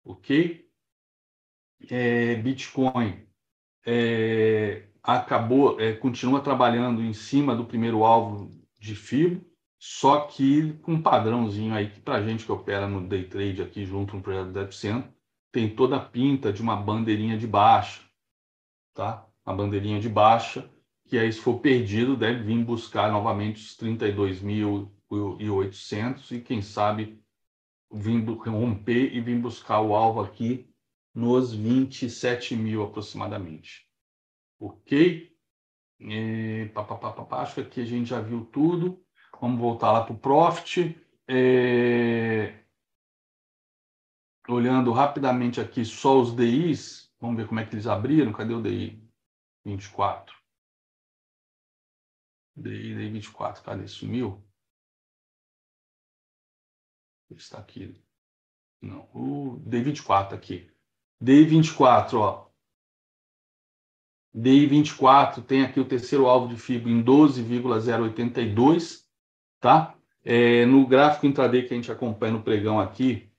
ok? 0.03 0.67
É, 1.91 2.35
Bitcoin 2.37 3.23
é, 3.85 4.87
acabou, 5.03 5.79
é, 5.79 5.93
continua 5.93 6.41
trabalhando 6.41 7.03
em 7.03 7.13
cima 7.13 7.55
do 7.55 7.65
primeiro 7.65 8.03
alvo 8.03 8.49
de 8.79 8.95
FIBO, 8.95 9.45
só 9.79 10.21
que 10.21 10.73
com 10.81 10.93
um 10.93 11.01
padrãozinho 11.01 11.73
aí 11.73 11.89
que 11.89 11.99
para 11.99 12.23
gente 12.23 12.45
que 12.45 12.51
opera 12.51 12.87
no 12.87 13.07
day 13.07 13.25
trade 13.25 13.61
aqui 13.61 13.85
junto 13.85 14.15
no 14.15 14.21
projeto 14.21 14.51
10%, 14.51 15.07
tem 15.51 15.75
toda 15.75 15.97
a 15.97 15.99
pinta 15.99 16.51
de 16.51 16.61
uma 16.61 16.75
bandeirinha 16.75 17.37
de 17.37 17.47
baixa, 17.47 18.01
tá? 18.93 19.25
Uma 19.45 19.55
bandeirinha 19.55 19.99
de 19.99 20.09
baixa, 20.09 20.69
que 21.07 21.17
aí 21.17 21.31
se 21.31 21.39
for 21.39 21.59
perdido 21.59 22.17
deve 22.17 22.43
vir 22.43 22.63
buscar 22.63 23.11
novamente 23.11 23.57
os 23.57 23.75
32.800 23.77 26.31
e 26.31 26.41
quem 26.41 26.61
sabe 26.61 27.21
vir 27.91 28.23
romper 28.25 29.15
e 29.15 29.21
vir 29.21 29.39
buscar 29.39 29.81
o 29.81 29.95
alvo 29.95 30.21
aqui 30.21 30.69
nos 31.13 31.53
27 31.53 32.55
mil 32.55 32.83
aproximadamente. 32.83 33.87
Ok? 34.59 35.31
E, 35.99 36.69
pá, 36.73 36.83
pá, 36.83 36.95
pá, 36.95 37.11
pá, 37.11 37.41
acho 37.41 37.55
que 37.55 37.61
aqui 37.61 37.81
a 37.81 37.85
gente 37.85 38.09
já 38.09 38.21
viu 38.21 38.45
tudo. 38.45 39.03
Vamos 39.39 39.59
voltar 39.59 39.91
lá 39.91 40.03
para 40.03 40.13
o 40.13 40.19
Profit. 40.19 40.99
É... 41.27 42.63
Olhando 44.47 44.91
rapidamente 44.91 45.59
aqui 45.59 45.83
só 45.83 46.19
os 46.19 46.35
DIs, 46.35 47.13
vamos 47.19 47.37
ver 47.37 47.47
como 47.47 47.59
é 47.59 47.65
que 47.65 47.75
eles 47.75 47.85
abriram. 47.85 48.31
Cadê 48.31 48.53
o 48.53 48.61
DI? 48.61 49.03
24. 49.65 50.35
DI, 52.55 52.95
DI 52.95 53.09
24, 53.09 53.63
cadê? 53.63 53.87
Sumiu? 53.87 54.43
Está 57.29 57.59
aqui. 57.59 58.01
Não, 58.81 59.09
o 59.13 59.59
DI 59.65 59.83
24 59.83 60.35
aqui. 60.35 60.71
DI 61.19 61.43
24, 61.43 62.19
ó. 62.19 62.47
DI 64.33 64.65
24 64.65 65.43
tem 65.43 65.63
aqui 65.63 65.79
o 65.79 65.87
terceiro 65.87 66.27
alvo 66.27 66.47
de 66.47 66.57
fibra 66.57 66.89
em 66.89 67.01
12,082 67.01 69.06
tá? 69.59 69.95
É, 70.23 70.65
no 70.65 70.85
gráfico 70.85 71.25
intraday 71.25 71.63
que 71.63 71.73
a 71.73 71.77
gente 71.77 71.91
acompanha 71.91 72.33
no 72.33 72.41
pregão 72.41 72.79
aqui, 72.79 73.29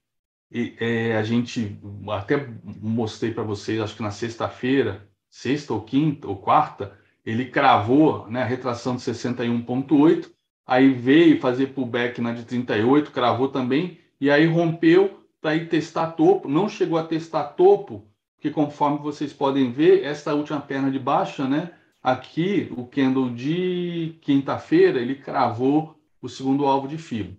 e, 0.51 0.75
é, 0.79 1.15
a 1.15 1.23
gente 1.23 1.79
até 2.11 2.47
mostrei 2.81 3.31
para 3.31 3.43
vocês, 3.43 3.79
acho 3.79 3.95
que 3.95 4.01
na 4.01 4.11
sexta-feira, 4.11 5.07
sexta 5.29 5.73
ou 5.73 5.81
quinta 5.81 6.27
ou 6.27 6.37
quarta, 6.37 6.97
ele 7.25 7.45
cravou 7.45 8.27
né, 8.27 8.41
a 8.41 8.45
retração 8.45 8.95
de 8.95 9.01
61,8, 9.03 10.31
aí 10.65 10.91
veio 10.91 11.39
fazer 11.39 11.67
pullback 11.67 12.19
na 12.21 12.31
de 12.31 12.43
38, 12.43 13.11
cravou 13.11 13.49
também, 13.49 13.99
e 14.19 14.31
aí 14.31 14.45
rompeu 14.47 15.23
para 15.39 15.55
ir 15.55 15.69
testar 15.69 16.11
topo, 16.11 16.49
não 16.49 16.67
chegou 16.67 16.97
a 16.97 17.03
testar 17.03 17.43
topo, 17.43 18.07
porque 18.35 18.49
conforme 18.49 18.97
vocês 18.99 19.31
podem 19.31 19.71
ver, 19.71 20.03
essa 20.03 20.33
última 20.33 20.59
perna 20.59 20.89
de 20.89 20.97
baixa, 20.97 21.47
né, 21.47 21.71
aqui 22.01 22.71
o 22.75 22.85
candle 22.85 23.29
de 23.29 24.17
quinta-feira, 24.21 24.99
ele 24.99 25.15
cravou 25.15 25.98
o 26.21 26.29
segundo 26.29 26.65
alvo 26.65 26.87
de 26.87 26.97
FIBO. 26.97 27.37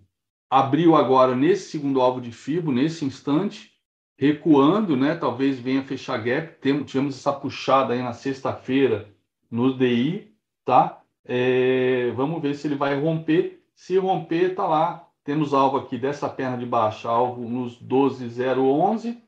Abriu 0.49 0.95
agora 0.95 1.35
nesse 1.35 1.69
segundo 1.69 2.01
alvo 2.01 2.19
de 2.19 2.31
FIBO, 2.31 2.71
nesse 2.71 3.05
instante, 3.05 3.71
recuando, 4.17 4.97
né? 4.97 5.15
Talvez 5.15 5.59
venha 5.59 5.83
fechar 5.83 6.17
gap. 6.17 6.57
tivemos 6.85 7.17
essa 7.17 7.31
puxada 7.31 7.93
aí 7.93 8.01
na 8.01 8.13
sexta-feira 8.13 9.09
no 9.49 9.77
DI, 9.77 10.35
tá? 10.65 11.01
É, 11.23 12.11
vamos 12.11 12.41
ver 12.41 12.55
se 12.55 12.67
ele 12.67 12.75
vai 12.75 12.99
romper. 12.99 13.63
Se 13.73 13.97
romper, 13.97 14.53
tá 14.55 14.67
lá. 14.67 15.07
Temos 15.23 15.53
alvo 15.53 15.77
aqui 15.77 15.97
dessa 15.97 16.27
perna 16.27 16.57
de 16.57 16.65
baixo, 16.65 17.07
alvo 17.07 17.47
nos 17.47 17.77
12,011 17.77 19.21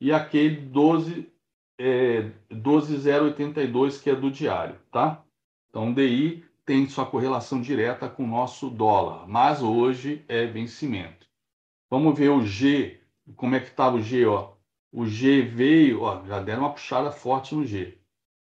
e 0.00 0.12
aquele 0.12 0.56
12, 0.56 1.30
é, 1.78 2.30
12,082 2.50 4.00
que 4.00 4.10
é 4.10 4.16
do 4.16 4.30
diário, 4.30 4.76
tá? 4.90 5.22
Então, 5.68 5.92
DI 5.92 6.44
tem 6.64 6.88
sua 6.88 7.06
correlação 7.06 7.60
direta 7.60 8.08
com 8.08 8.24
o 8.24 8.28
nosso 8.28 8.70
dólar, 8.70 9.28
mas 9.28 9.62
hoje 9.62 10.24
é 10.28 10.46
vencimento. 10.46 11.26
Vamos 11.90 12.18
ver 12.18 12.30
o 12.30 12.44
G, 12.44 13.00
como 13.36 13.54
é 13.54 13.60
que 13.60 13.68
estava 13.68 13.96
o 13.96 14.02
G, 14.02 14.24
ó. 14.26 14.54
O 14.90 15.06
G 15.06 15.42
veio, 15.42 16.02
ó, 16.02 16.24
já 16.24 16.40
deram 16.40 16.62
uma 16.62 16.72
puxada 16.72 17.10
forte 17.10 17.54
no 17.54 17.66
G, 17.66 17.98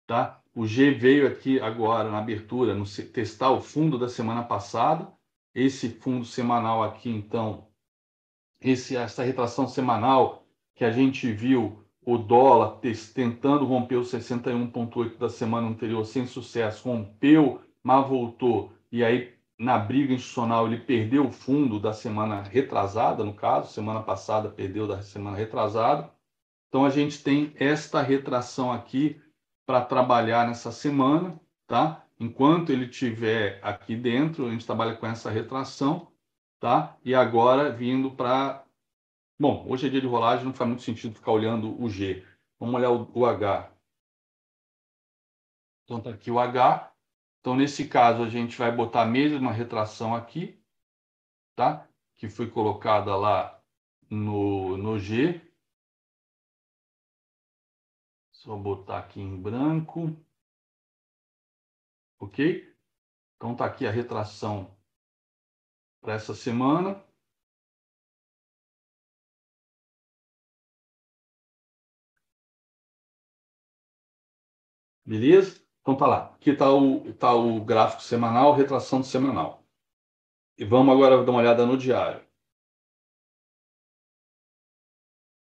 tá? 0.07 0.41
O 0.55 0.65
G 0.65 0.91
veio 0.91 1.27
aqui 1.27 1.59
agora 1.59 2.09
na 2.09 2.19
abertura, 2.19 2.73
no 2.73 2.85
testar 2.85 3.51
o 3.51 3.59
fundo 3.59 3.97
da 3.97 4.07
semana 4.07 4.43
passada. 4.43 5.11
Esse 5.53 5.89
fundo 5.89 6.25
semanal 6.25 6.83
aqui, 6.83 7.09
então, 7.09 7.67
esse, 8.61 8.95
essa 8.95 9.23
retração 9.23 9.67
semanal 9.67 10.45
que 10.73 10.85
a 10.85 10.91
gente 10.91 11.31
viu 11.31 11.85
o 12.05 12.17
dólar 12.17 12.79
tentando 13.13 13.65
romper 13.65 13.95
o 13.95 14.01
61,8 14.01 15.17
da 15.17 15.29
semana 15.29 15.67
anterior 15.67 16.05
sem 16.05 16.27
sucesso, 16.27 16.87
rompeu 16.87 17.61
mas 17.85 18.07
voltou 18.07 18.73
e 18.91 19.03
aí 19.03 19.31
na 19.59 19.77
briga 19.77 20.11
institucional 20.11 20.65
ele 20.65 20.79
perdeu 20.79 21.27
o 21.27 21.31
fundo 21.31 21.79
da 21.79 21.93
semana 21.93 22.41
retrasada, 22.41 23.23
no 23.23 23.35
caso, 23.35 23.71
semana 23.71 24.01
passada 24.01 24.49
perdeu 24.49 24.87
da 24.87 25.03
semana 25.03 25.37
retrasada. 25.37 26.11
Então 26.67 26.83
a 26.83 26.89
gente 26.89 27.21
tem 27.23 27.53
esta 27.59 28.01
retração 28.01 28.71
aqui 28.71 29.21
para 29.67 29.85
trabalhar 29.85 30.47
nessa 30.47 30.71
semana, 30.71 31.39
tá? 31.67 32.03
Enquanto 32.19 32.71
ele 32.71 32.87
tiver 32.87 33.59
aqui 33.61 33.95
dentro, 33.95 34.47
a 34.47 34.49
gente 34.49 34.65
trabalha 34.65 34.95
com 34.95 35.05
essa 35.05 35.29
retração, 35.29 36.11
tá? 36.59 36.97
E 37.05 37.13
agora 37.13 37.71
vindo 37.71 38.09
para 38.09 38.65
Bom, 39.39 39.65
hoje 39.67 39.85
é 39.85 39.89
dia 39.89 40.01
de 40.01 40.07
rolagem, 40.07 40.45
não 40.45 40.53
faz 40.53 40.67
muito 40.67 40.83
sentido 40.83 41.13
ficar 41.13 41.33
olhando 41.33 41.79
o 41.81 41.89
G. 41.89 42.25
Vamos 42.57 42.75
olhar 42.75 42.89
o, 42.89 43.11
o 43.13 43.25
H. 43.25 43.69
Então 45.83 46.01
tá 46.01 46.09
aqui 46.09 46.31
o 46.31 46.39
H, 46.39 46.94
então, 47.45 47.55
nesse 47.55 47.87
caso, 47.87 48.23
a 48.23 48.27
gente 48.27 48.57
vai 48.57 48.75
botar 48.75 49.03
a 49.03 49.05
mesma 49.05 49.51
retração 49.51 50.15
aqui, 50.15 50.59
tá? 51.55 51.87
Que 52.17 52.27
foi 52.27 52.49
colocada 52.49 53.15
lá 53.15 53.63
no, 54.09 54.75
no 54.77 54.97
G. 54.97 55.39
Só 58.31 58.57
botar 58.57 58.97
aqui 58.97 59.21
em 59.21 59.39
branco. 59.39 60.09
Ok? 62.17 62.75
Então, 63.35 63.55
tá 63.55 63.65
aqui 63.65 63.85
a 63.85 63.91
retração 63.91 64.75
para 66.01 66.13
essa 66.15 66.33
semana. 66.33 66.99
Beleza? 75.05 75.64
Então 75.85 75.95
tá 75.95 76.07
lá. 76.07 76.33
Aqui 76.33 76.49
está 76.49 76.73
o, 76.73 77.13
tá 77.13 77.31
o 77.35 77.63
gráfico 77.63 78.01
semanal, 78.01 78.55
retração 78.55 79.03
semanal. 79.03 79.63
E 80.57 80.65
vamos 80.65 80.91
agora 80.91 81.23
dar 81.23 81.31
uma 81.31 81.41
olhada 81.41 81.63
no 81.63 81.77
diário. 81.77 82.21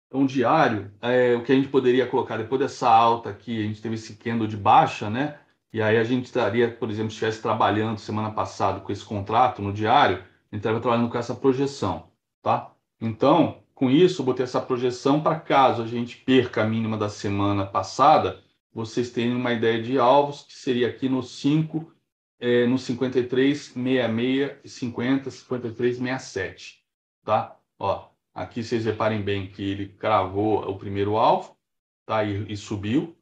Então, 0.08 0.26
diário, 0.26 0.92
é, 1.02 1.34
o 1.36 1.44
que 1.44 1.52
a 1.54 1.56
gente 1.56 1.70
poderia 1.70 2.08
colocar 2.08 2.36
depois 2.38 2.60
dessa 2.60 2.90
alta 2.90 3.30
aqui, 3.30 3.58
a 3.64 3.68
gente 3.68 3.82
teve 3.82 3.96
esse 3.96 4.18
candle 4.18 4.48
de 4.48 4.58
baixa, 4.58 5.10
né? 5.10 5.40
E 5.72 5.82
aí 5.82 5.96
a 5.98 6.04
gente 6.04 6.26
estaria, 6.26 6.70
por 6.70 6.90
exemplo, 6.90 7.10
se 7.12 7.16
estivesse 7.16 7.42
trabalhando 7.42 7.98
semana 7.98 8.32
passada 8.32 8.82
com 8.82 8.92
esse 8.92 9.06
contrato 9.06 9.62
no 9.62 9.72
diário, 9.72 10.18
a 10.18 10.56
gente 10.56 10.58
estaria 10.58 10.80
trabalhando 10.82 11.10
com 11.10 11.18
essa 11.18 11.36
projeção, 11.36 12.12
tá? 12.42 12.74
Então, 13.00 13.64
com 13.74 13.90
isso, 13.90 14.22
eu 14.22 14.26
botei 14.26 14.44
essa 14.44 14.60
projeção 14.60 15.22
para 15.22 15.40
caso 15.40 15.84
a 15.84 15.88
gente 15.88 16.18
perca 16.18 16.64
a 16.64 16.66
mínima 16.66 16.98
da 16.98 17.08
semana 17.08 17.66
passada, 17.66 18.44
vocês 18.78 19.10
terem 19.10 19.36
uma 19.36 19.52
ideia 19.54 19.82
de 19.82 19.98
alvos, 19.98 20.44
que 20.44 20.54
seria 20.54 20.88
aqui 20.88 21.10
no 21.10 21.24
5, 21.24 21.92
é, 22.40 22.68
no 22.68 22.78
53, 22.78 23.74
66 23.74 24.52
e 24.64 24.70
50, 24.70 25.32
53, 25.32 25.98
67. 25.98 26.86
Tá? 27.26 27.58
Ó, 27.80 28.08
aqui 28.36 28.62
vocês 28.64 28.86
reparem 28.86 29.24
bem 29.24 29.50
que 29.50 29.64
ele 29.64 29.88
cravou 29.88 30.60
o 30.70 30.78
primeiro 30.78 31.18
alvo 31.18 31.58
tá? 32.06 32.24
e, 32.24 32.54
e 32.54 32.56
subiu. 32.56 33.18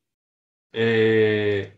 É, 0.74 1.72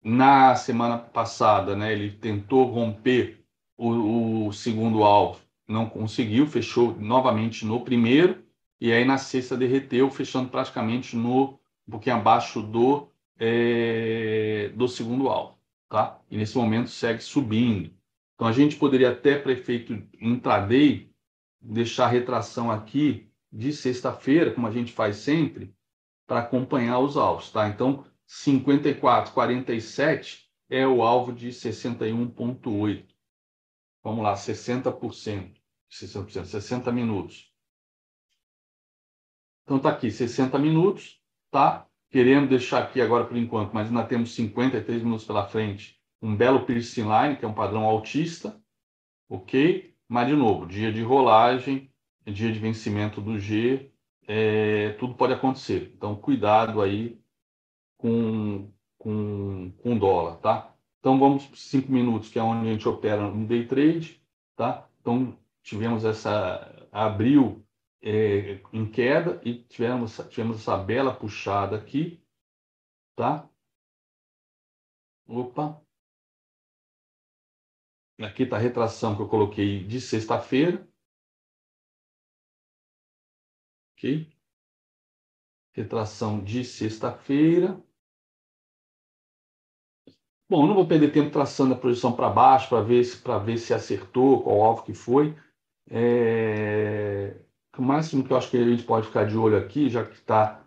na 0.00 0.54
semana 0.54 0.96
passada, 0.96 1.74
né, 1.74 1.92
ele 1.92 2.12
tentou 2.12 2.70
romper 2.70 3.44
o, 3.76 4.46
o 4.46 4.52
segundo 4.52 5.02
alvo, 5.02 5.40
não 5.66 5.88
conseguiu, 5.88 6.46
fechou 6.46 6.94
novamente 7.00 7.66
no 7.66 7.80
primeiro, 7.80 8.44
e 8.80 8.92
aí 8.92 9.04
na 9.04 9.18
sexta 9.18 9.56
derreteu, 9.56 10.08
fechando 10.08 10.50
praticamente 10.50 11.16
no 11.16 11.60
pouquinho 11.92 12.16
abaixo 12.16 12.60
do, 12.60 13.08
é, 13.38 14.72
do 14.74 14.88
segundo 14.88 15.28
alvo. 15.28 15.56
Tá? 15.88 16.20
E 16.30 16.36
nesse 16.36 16.56
momento 16.56 16.90
segue 16.90 17.22
subindo. 17.22 17.94
Então 18.34 18.48
a 18.48 18.52
gente 18.52 18.76
poderia 18.76 19.10
até, 19.10 19.38
para 19.38 19.52
efeito 19.52 19.92
intraday, 20.20 21.08
deixar 21.60 22.06
a 22.06 22.08
retração 22.08 22.70
aqui 22.70 23.28
de 23.52 23.72
sexta-feira, 23.72 24.52
como 24.52 24.66
a 24.66 24.72
gente 24.72 24.92
faz 24.92 25.16
sempre, 25.16 25.74
para 26.26 26.40
acompanhar 26.40 26.98
os 26.98 27.16
alvos. 27.16 27.50
Tá? 27.50 27.68
Então 27.68 28.04
54,47 28.26 30.42
é 30.68 30.86
o 30.86 31.02
alvo 31.02 31.32
de 31.32 31.48
61,8. 31.50 33.06
Vamos 34.02 34.24
lá, 34.24 34.34
60%. 34.34 35.54
60%, 35.90 36.44
60 36.46 36.90
minutos. 36.90 37.52
Então 39.62 39.78
tá 39.78 39.90
aqui, 39.90 40.10
60 40.10 40.58
minutos, 40.58 41.21
tá? 41.52 41.86
Querendo 42.10 42.48
deixar 42.48 42.82
aqui 42.82 43.00
agora 43.00 43.24
por 43.24 43.36
enquanto, 43.36 43.72
mas 43.72 43.88
ainda 43.88 44.02
temos 44.04 44.34
53 44.34 45.02
minutos 45.02 45.24
pela 45.24 45.46
frente, 45.46 46.00
um 46.20 46.34
belo 46.34 46.64
piercing 46.64 47.02
line, 47.02 47.36
que 47.36 47.44
é 47.44 47.48
um 47.48 47.54
padrão 47.54 47.84
altista, 47.84 48.60
ok? 49.28 49.94
Mas 50.08 50.28
de 50.28 50.34
novo, 50.34 50.66
dia 50.66 50.92
de 50.92 51.02
rolagem, 51.02 51.90
dia 52.26 52.50
de 52.52 52.58
vencimento 52.58 53.20
do 53.20 53.38
G, 53.38 53.90
é, 54.26 54.90
tudo 54.98 55.14
pode 55.14 55.32
acontecer. 55.32 55.92
Então 55.94 56.16
cuidado 56.16 56.80
aí 56.80 57.20
com 57.98 58.70
com 58.98 59.72
com 59.82 59.98
dólar, 59.98 60.36
tá? 60.36 60.74
Então 61.00 61.18
vamos 61.18 61.46
para 61.46 61.56
5 61.56 61.90
minutos, 61.90 62.28
que 62.30 62.38
é 62.38 62.42
onde 62.42 62.68
a 62.68 62.72
gente 62.72 62.88
opera 62.88 63.28
no 63.28 63.46
day 63.46 63.66
trade, 63.66 64.22
tá? 64.56 64.88
Então 65.00 65.36
tivemos 65.62 66.04
essa 66.04 66.88
abril 66.92 67.64
é, 68.02 68.60
em 68.72 68.90
queda 68.90 69.40
e 69.44 69.62
tivemos, 69.64 70.16
tivemos 70.28 70.60
essa 70.60 70.76
bela 70.76 71.14
puxada 71.14 71.76
aqui, 71.76 72.20
tá? 73.16 73.48
Opa. 75.26 75.80
Aqui 78.20 78.42
está 78.42 78.56
a 78.56 78.58
retração 78.58 79.16
que 79.16 79.22
eu 79.22 79.28
coloquei 79.28 79.84
de 79.84 80.00
sexta-feira. 80.00 80.86
Ok? 83.96 84.30
Retração 85.74 86.42
de 86.42 86.64
sexta-feira. 86.64 87.82
Bom, 90.48 90.66
não 90.66 90.74
vou 90.74 90.86
perder 90.86 91.12
tempo 91.12 91.30
traçando 91.30 91.72
a 91.72 91.78
projeção 91.78 92.14
para 92.14 92.28
baixo 92.28 92.68
para 92.68 92.82
ver, 92.82 93.02
se, 93.04 93.22
ver 93.44 93.56
se 93.58 93.72
acertou, 93.72 94.42
qual 94.42 94.62
alvo 94.62 94.84
que 94.84 94.92
foi. 94.92 95.34
É... 95.90 97.42
O 97.76 97.82
máximo 97.82 98.22
que 98.22 98.32
eu 98.32 98.36
acho 98.36 98.50
que 98.50 98.56
a 98.58 98.64
gente 98.64 98.82
pode 98.82 99.06
ficar 99.06 99.24
de 99.24 99.36
olho 99.36 99.56
aqui, 99.56 99.88
já 99.88 100.04
que 100.04 100.14
está, 100.14 100.62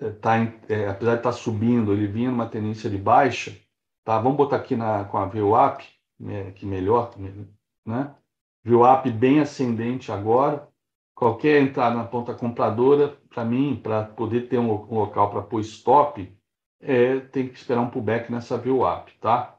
é, 0.00 0.10
tá, 0.10 0.36
é, 0.68 0.88
apesar 0.88 1.12
de 1.12 1.18
estar 1.18 1.30
tá 1.30 1.32
subindo, 1.32 1.92
ele 1.92 2.06
vinha 2.06 2.30
numa 2.30 2.48
tendência 2.48 2.88
de 2.88 2.96
baixa, 2.96 3.54
tá? 4.04 4.18
Vamos 4.18 4.38
botar 4.38 4.56
aqui 4.56 4.74
na, 4.74 5.04
com 5.04 5.18
a 5.18 5.26
VWAP, 5.26 5.84
né, 6.18 6.50
que 6.52 6.64
melhor, 6.64 7.14
né? 7.84 8.14
VWAP 8.64 9.10
bem 9.10 9.40
ascendente 9.40 10.10
agora. 10.10 10.68
Qualquer 11.14 11.60
entrada 11.60 11.96
na 11.96 12.04
ponta 12.04 12.32
compradora, 12.32 13.18
para 13.28 13.44
mim, 13.44 13.78
para 13.82 14.04
poder 14.04 14.48
ter 14.48 14.58
um, 14.58 14.70
um 14.70 14.98
local 15.00 15.30
para 15.30 15.42
pôr 15.42 15.60
stop, 15.60 16.32
é, 16.80 17.20
tem 17.20 17.48
que 17.48 17.58
esperar 17.58 17.80
um 17.80 17.90
pullback 17.90 18.30
nessa 18.30 18.56
VWAP, 18.56 19.10
tá? 19.20 19.57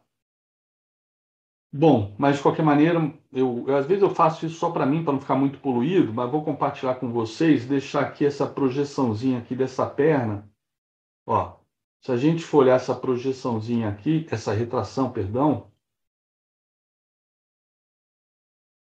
Bom, 1.71 2.15
mas 2.17 2.37
de 2.37 2.41
qualquer 2.41 2.63
maneira, 2.63 2.99
eu, 3.31 3.65
eu 3.67 3.75
às 3.75 3.85
vezes 3.85 4.01
eu 4.01 4.09
faço 4.09 4.45
isso 4.45 4.55
só 4.55 4.71
para 4.71 4.87
mim, 4.87 5.03
para 5.03 5.13
não 5.13 5.21
ficar 5.21 5.35
muito 5.35 5.59
poluído, 5.59 6.11
mas 6.11 6.29
vou 6.31 6.43
compartilhar 6.43 6.95
com 6.95 7.11
vocês, 7.11 7.65
deixar 7.65 8.01
aqui 8.01 8.25
essa 8.25 8.47
projeçãozinha 8.47 9.37
aqui 9.37 9.55
dessa 9.55 9.85
perna. 9.85 10.49
Ó, 11.27 11.59
se 12.01 12.11
a 12.11 12.17
gente 12.17 12.43
for 12.43 12.59
olhar 12.59 12.75
essa 12.75 12.95
projeçãozinha 12.95 13.87
aqui, 13.87 14.25
essa 14.31 14.51
retração, 14.51 15.11
perdão, 15.11 15.69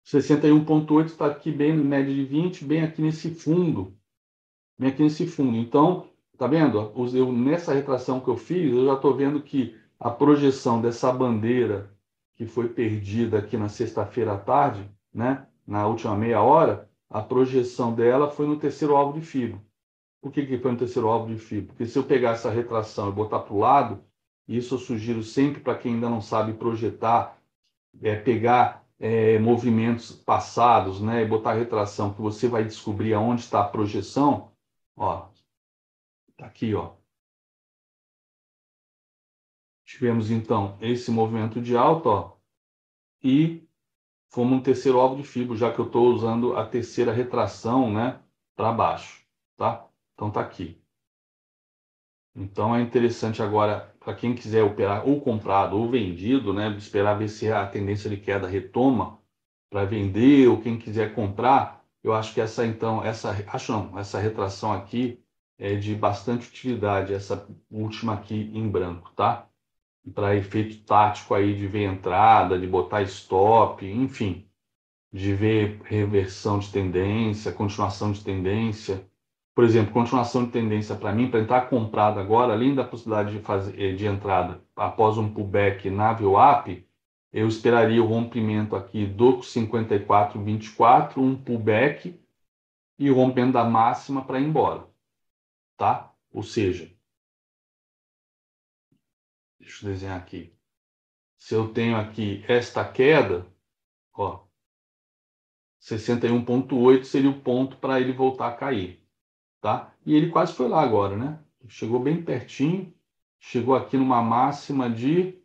61.8 0.07 1.07
está 1.07 1.26
aqui 1.26 1.53
bem 1.53 1.76
no 1.76 1.84
média 1.84 2.14
de 2.14 2.24
20, 2.24 2.64
bem 2.64 2.82
aqui 2.82 3.03
nesse 3.03 3.34
fundo, 3.34 3.95
bem 4.78 4.89
aqui 4.89 5.03
nesse 5.03 5.26
fundo. 5.26 5.59
Então, 5.59 6.09
tá 6.39 6.47
vendo? 6.47 6.78
Eu, 7.14 7.30
nessa 7.30 7.74
retração 7.74 8.18
que 8.18 8.28
eu 8.28 8.36
fiz, 8.39 8.72
eu 8.72 8.86
já 8.86 8.95
estou 8.95 9.14
vendo 9.14 9.43
que 9.43 9.78
a 10.01 10.09
projeção 10.11 10.80
dessa 10.80 11.12
bandeira 11.12 11.95
que 12.39 12.47
foi 12.47 12.68
perdida 12.68 13.39
aqui 13.39 13.57
na 13.57 13.68
sexta-feira 13.68 14.34
à 14.34 14.39
tarde, 14.39 14.89
né, 15.12 15.45
na 15.66 15.89
última 15.89 16.16
meia 16.16 16.41
hora, 16.41 16.89
a 17.11 17.20
projeção 17.20 17.93
dela 17.93 18.30
foi 18.30 18.47
no 18.47 18.57
terceiro 18.57 18.95
alvo 18.95 19.18
de 19.18 19.26
fibra. 19.26 19.61
Por 20.22 20.30
que, 20.30 20.47
que 20.47 20.57
foi 20.57 20.70
no 20.70 20.78
terceiro 20.78 21.09
alvo 21.09 21.34
de 21.34 21.36
fibra? 21.36 21.68
Porque 21.68 21.84
se 21.84 21.99
eu 21.99 22.05
pegar 22.05 22.30
essa 22.30 22.49
retração 22.49 23.09
e 23.09 23.12
botar 23.12 23.41
para 23.41 23.53
o 23.53 23.59
lado, 23.59 24.05
isso 24.47 24.76
eu 24.76 24.78
sugiro 24.78 25.22
sempre 25.22 25.61
para 25.61 25.76
quem 25.76 25.95
ainda 25.95 26.09
não 26.09 26.20
sabe 26.20 26.53
projetar, 26.53 27.36
é 28.01 28.14
pegar 28.14 28.86
é, 29.01 29.36
movimentos 29.41 30.12
passados, 30.12 31.01
né, 31.01 31.24
e 31.24 31.26
botar 31.26 31.55
retração, 31.55 32.14
que 32.14 32.22
você 32.22 32.47
vai 32.47 32.62
descobrir 32.62 33.14
aonde 33.14 33.43
está 33.43 33.62
a 33.62 33.68
projeção. 33.68 34.53
Ó, 34.97 35.26
tá 36.36 36.47
aqui, 36.47 36.72
ó. 36.72 36.97
Tivemos 39.89 40.30
então 40.30 40.76
esse 40.82 41.11
movimento 41.11 41.62
de 41.62 41.74
alta, 41.74 42.09
ó, 42.11 42.36
e 43.24 43.66
fomos 44.30 44.59
um 44.59 44.62
terceiro 44.62 45.01
alvo 45.01 45.16
de 45.16 45.26
fibra, 45.26 45.57
já 45.57 45.72
que 45.72 45.78
eu 45.78 45.86
estou 45.86 46.12
usando 46.12 46.55
a 46.59 46.66
terceira 46.66 47.11
retração, 47.11 47.91
né, 47.91 48.20
para 48.55 48.70
baixo, 48.70 49.24
tá? 49.57 49.89
Então 50.12 50.30
tá 50.30 50.43
aqui. 50.43 50.78
Então 52.36 52.76
é 52.76 52.82
interessante 52.82 53.43
agora 53.43 53.97
para 53.99 54.14
quem 54.14 54.34
quiser 54.34 54.62
operar 54.62 55.09
ou 55.09 55.22
comprado 55.22 55.78
ou 55.78 55.91
vendido, 55.91 56.53
né, 56.53 56.68
esperar 56.76 57.18
ver 57.18 57.30
se 57.30 57.51
a 57.51 57.66
tendência 57.66 58.11
de 58.11 58.18
queda 58.18 58.47
retoma 58.47 59.18
para 59.70 59.86
vender 59.86 60.49
ou 60.49 60.61
quem 60.61 60.78
quiser 60.78 61.14
comprar, 61.14 61.82
eu 62.05 62.12
acho 62.12 62.34
que 62.34 62.43
essa 62.43 62.66
então 62.66 63.03
essa 63.03 63.30
acho 63.49 63.72
não, 63.72 63.99
essa 63.99 64.18
retração 64.18 64.70
aqui 64.70 65.24
é 65.57 65.76
de 65.76 65.95
bastante 65.95 66.47
utilidade, 66.47 67.14
essa 67.14 67.49
última 67.70 68.12
aqui 68.12 68.34
em 68.55 68.68
branco, 68.70 69.11
tá? 69.16 69.47
Para 70.14 70.36
efeito 70.36 70.78
tático 70.84 71.34
aí 71.34 71.55
de 71.55 71.66
ver 71.66 71.84
entrada, 71.84 72.59
de 72.59 72.66
botar 72.66 73.03
stop, 73.03 73.86
enfim, 73.86 74.46
de 75.12 75.34
ver 75.34 75.80
reversão 75.84 76.59
de 76.59 76.70
tendência, 76.70 77.53
continuação 77.53 78.12
de 78.12 78.22
tendência. 78.22 79.07
Por 79.55 79.64
exemplo, 79.64 79.92
continuação 79.92 80.44
de 80.44 80.53
tendência 80.53 80.94
para 80.94 81.12
mim, 81.12 81.30
para 81.30 81.40
entrar 81.40 81.68
comprado 81.68 82.20
agora, 82.20 82.53
além 82.53 82.74
da 82.74 82.84
possibilidade 82.84 83.32
de, 83.36 83.40
fazer, 83.40 83.80
eh, 83.80 83.92
de 83.92 84.07
entrada 84.07 84.62
após 84.76 85.18
um 85.18 85.32
pullback 85.32 85.90
na 85.90 86.12
VWAP, 86.12 86.86
eu 87.32 87.49
esperaria 87.49 88.03
o 88.03 88.07
rompimento 88.07 88.74
aqui 88.76 89.05
do 89.07 89.38
54,24, 89.38 91.18
um 91.18 91.36
pullback 91.36 92.18
e 92.99 93.11
o 93.11 93.14
rompimento 93.14 93.53
da 93.53 93.64
máxima 93.64 94.24
para 94.24 94.40
ir 94.40 94.46
embora, 94.46 94.86
tá? 95.76 96.12
Ou 96.32 96.42
seja, 96.42 96.90
Deixa 99.59 99.86
eu 99.86 99.90
desenhar 99.90 100.18
aqui. 100.18 100.54
Se 101.36 101.54
eu 101.54 101.72
tenho 101.72 101.96
aqui 101.96 102.44
esta 102.48 102.84
queda, 102.90 103.46
ó, 104.12 104.46
61.8 105.80 107.04
seria 107.04 107.30
o 107.30 107.40
ponto 107.40 107.76
para 107.76 108.00
ele 108.00 108.12
voltar 108.12 108.48
a 108.48 108.56
cair, 108.56 109.02
tá? 109.61 109.94
E 110.04 110.14
ele 110.14 110.30
quase 110.30 110.52
foi 110.52 110.68
lá 110.68 110.82
agora, 110.82 111.16
né? 111.16 111.42
Chegou 111.68 112.00
bem 112.00 112.22
pertinho, 112.22 112.92
chegou 113.38 113.74
aqui 113.74 113.96
numa 113.96 114.22
máxima 114.22 114.90
de 114.90 115.39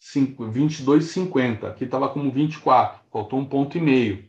22,50. 0.00 1.64
Aqui 1.64 1.84
estava 1.84 2.12
como 2.12 2.30
24, 2.30 3.00
faltou 3.10 3.38
um 3.38 3.48
ponto 3.48 3.78
e 3.78 3.80
meio, 3.80 4.28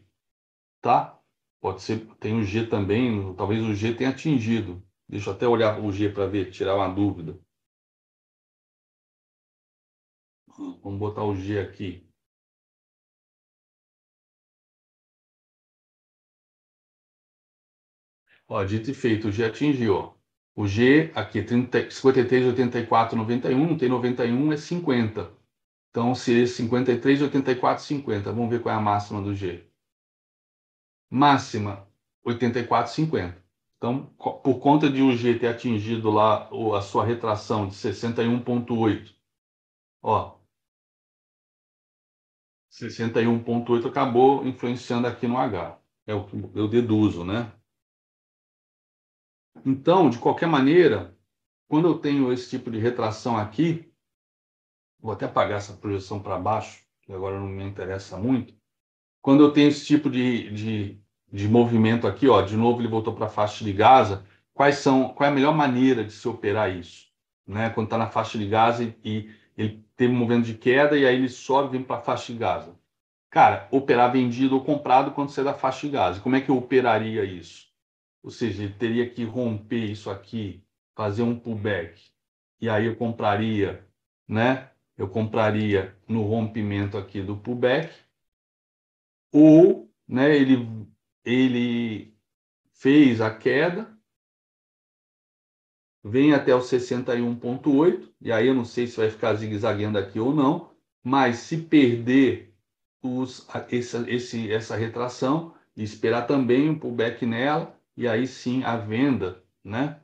tá? 0.82 1.20
Pode 1.60 1.82
ser, 1.82 2.06
tem 2.20 2.40
o 2.40 2.44
G 2.44 2.68
também, 2.68 3.34
talvez 3.36 3.64
o 3.64 3.74
G 3.74 3.94
tenha 3.94 4.10
atingido. 4.10 4.84
Deixa 5.12 5.30
eu 5.30 5.34
até 5.34 5.46
olhar 5.48 5.78
o 5.84 5.92
G 5.92 6.10
para 6.10 6.26
ver, 6.26 6.52
tirar 6.52 6.76
uma 6.76 6.88
dúvida. 6.88 7.38
Vamos 10.82 11.00
botar 11.00 11.24
o 11.26 11.36
G 11.36 11.60
aqui. 11.60 12.08
Ó, 18.48 18.64
dito 18.64 18.92
e 18.92 18.94
feito, 18.94 19.28
o 19.28 19.32
G 19.32 19.44
atingiu. 19.46 20.16
O 20.56 20.66
G 20.68 21.12
aqui, 21.14 21.44
30, 21.44 21.92
53, 21.92 22.46
84, 22.48 23.18
91, 23.18 23.68
não 23.68 23.78
tem 23.78 23.90
91, 23.90 24.54
é 24.54 24.58
50. 24.58 25.32
Então, 25.90 26.16
seria 26.16 26.48
53, 26.48 27.22
84, 27.22 27.84
50. 27.84 28.32
Vamos 28.32 28.50
ver 28.50 28.62
qual 28.62 28.74
é 28.74 28.78
a 28.78 28.82
máxima 28.82 29.22
do 29.22 29.36
G. 29.36 29.70
Máxima, 31.10 31.86
84, 32.24 32.94
50. 32.94 33.41
Então, 33.82 34.06
por 34.16 34.60
conta 34.60 34.88
de 34.88 35.02
o 35.02 35.12
G 35.18 35.40
ter 35.40 35.48
atingido 35.48 36.12
lá 36.12 36.48
a 36.78 36.82
sua 36.84 37.04
retração 37.04 37.68
de 37.68 37.74
61,8, 37.74 39.16
ó, 40.04 40.38
61,8 42.70 43.88
acabou 43.88 44.46
influenciando 44.46 45.08
aqui 45.08 45.28
no 45.28 45.36
H. 45.36 45.82
É 46.06 46.14
o 46.14 46.28
que 46.28 46.36
eu 46.54 46.68
deduzo, 46.68 47.26
né? 47.26 47.52
Então, 49.66 50.12
de 50.12 50.20
qualquer 50.20 50.48
maneira, 50.48 51.18
quando 51.68 51.88
eu 51.88 51.98
tenho 51.98 52.32
esse 52.32 52.52
tipo 52.52 52.70
de 52.70 52.78
retração 52.78 53.36
aqui, 53.36 53.92
vou 55.00 55.12
até 55.12 55.26
apagar 55.26 55.58
essa 55.58 55.74
projeção 55.74 56.22
para 56.22 56.38
baixo, 56.38 56.86
que 57.02 57.12
agora 57.12 57.40
não 57.40 57.48
me 57.48 57.64
interessa 57.64 58.16
muito. 58.16 58.54
Quando 59.24 59.42
eu 59.42 59.52
tenho 59.52 59.70
esse 59.70 59.88
tipo 59.88 60.08
de, 60.08 60.52
de 60.52 61.04
de 61.32 61.48
movimento 61.48 62.08
aqui, 62.08 62.28
ó, 62.28 62.42
de 62.42 62.58
novo 62.58 62.82
ele 62.82 62.88
voltou 62.88 63.14
para 63.14 63.28
a 63.28 63.30
faixa 63.30 63.64
de 63.64 63.72
Gaza. 63.72 64.26
Quais 64.54 64.76
são, 64.78 65.10
qual 65.10 65.28
é 65.28 65.32
a 65.32 65.36
melhor 65.36 65.56
maneira 65.56 66.04
de 66.04 66.12
se 66.12 66.28
operar 66.28 66.76
isso? 66.76 67.08
Né? 67.48 67.70
Quando 67.70 67.88
está 67.88 67.98
na 67.98 68.08
faixa 68.08 68.38
de 68.38 68.48
Gaza 68.48 68.84
e, 68.84 68.96
e 69.04 69.30
ele 69.58 69.86
teve 69.96 70.14
um 70.14 70.18
movimento 70.18 70.46
de 70.46 70.56
queda 70.56 70.98
e 70.98 71.06
aí 71.06 71.16
ele 71.16 71.30
sobe 71.30 71.78
vem 71.78 71.84
para 71.84 71.98
a 71.98 72.02
faixa 72.02 72.34
de 72.34 72.40
Gaza. 72.40 72.76
Cara, 73.32 73.70
operar 73.72 74.12
vendido 74.12 74.56
ou 74.56 74.64
comprado 74.64 75.12
quando 75.12 75.30
você 75.30 75.40
é 75.40 75.46
da 75.46 75.54
faixa 75.54 75.88
de 75.88 75.94
gás. 75.94 76.20
Como 76.20 76.36
é 76.36 76.42
que 76.42 76.52
eu 76.52 76.58
operaria 76.58 77.24
isso? 77.24 77.72
Ou 78.22 78.30
seja, 78.30 78.62
ele 78.62 78.74
teria 78.74 79.10
que 79.10 79.24
romper 79.24 79.86
isso 79.86 80.12
aqui, 80.12 80.62
fazer 80.94 81.24
um 81.24 81.40
pullback. 81.40 82.12
E 82.60 82.70
aí 82.70 82.86
eu 82.86 82.96
compraria, 82.98 83.88
né? 84.28 84.70
Eu 84.98 85.08
compraria 85.08 85.96
no 86.08 86.24
rompimento 86.24 86.98
aqui 86.98 87.22
do 87.22 87.38
pullback. 87.38 87.96
Ou, 89.32 89.90
né, 90.06 90.36
ele, 90.36 90.86
ele 91.24 92.16
fez 92.74 93.22
a 93.22 93.36
queda, 93.36 93.98
vem 96.04 96.34
até 96.34 96.54
o 96.56 96.62
61.8, 96.62 98.12
e 98.20 98.32
aí 98.32 98.48
eu 98.48 98.56
não 98.56 98.66
sei 98.66 98.88
se 98.88 98.98
vai 98.98 99.10
ficar 99.10 99.36
zigue-zagueando 99.36 99.98
aqui 99.98 100.20
ou 100.20 100.34
não, 100.34 100.76
mas 101.04 101.38
se 101.38 101.58
perder 101.58 102.56
os, 103.02 103.48
essa, 103.72 104.10
esse, 104.10 104.52
essa 104.52 104.76
retração, 104.76 105.56
esperar 105.76 106.28
também 106.28 106.70
um 106.70 106.78
pullback 106.78 107.26
nela, 107.26 107.80
e 107.96 108.08
aí 108.08 108.28
sim 108.28 108.64
a 108.64 108.78
venda, 108.78 109.44
né? 109.64 110.02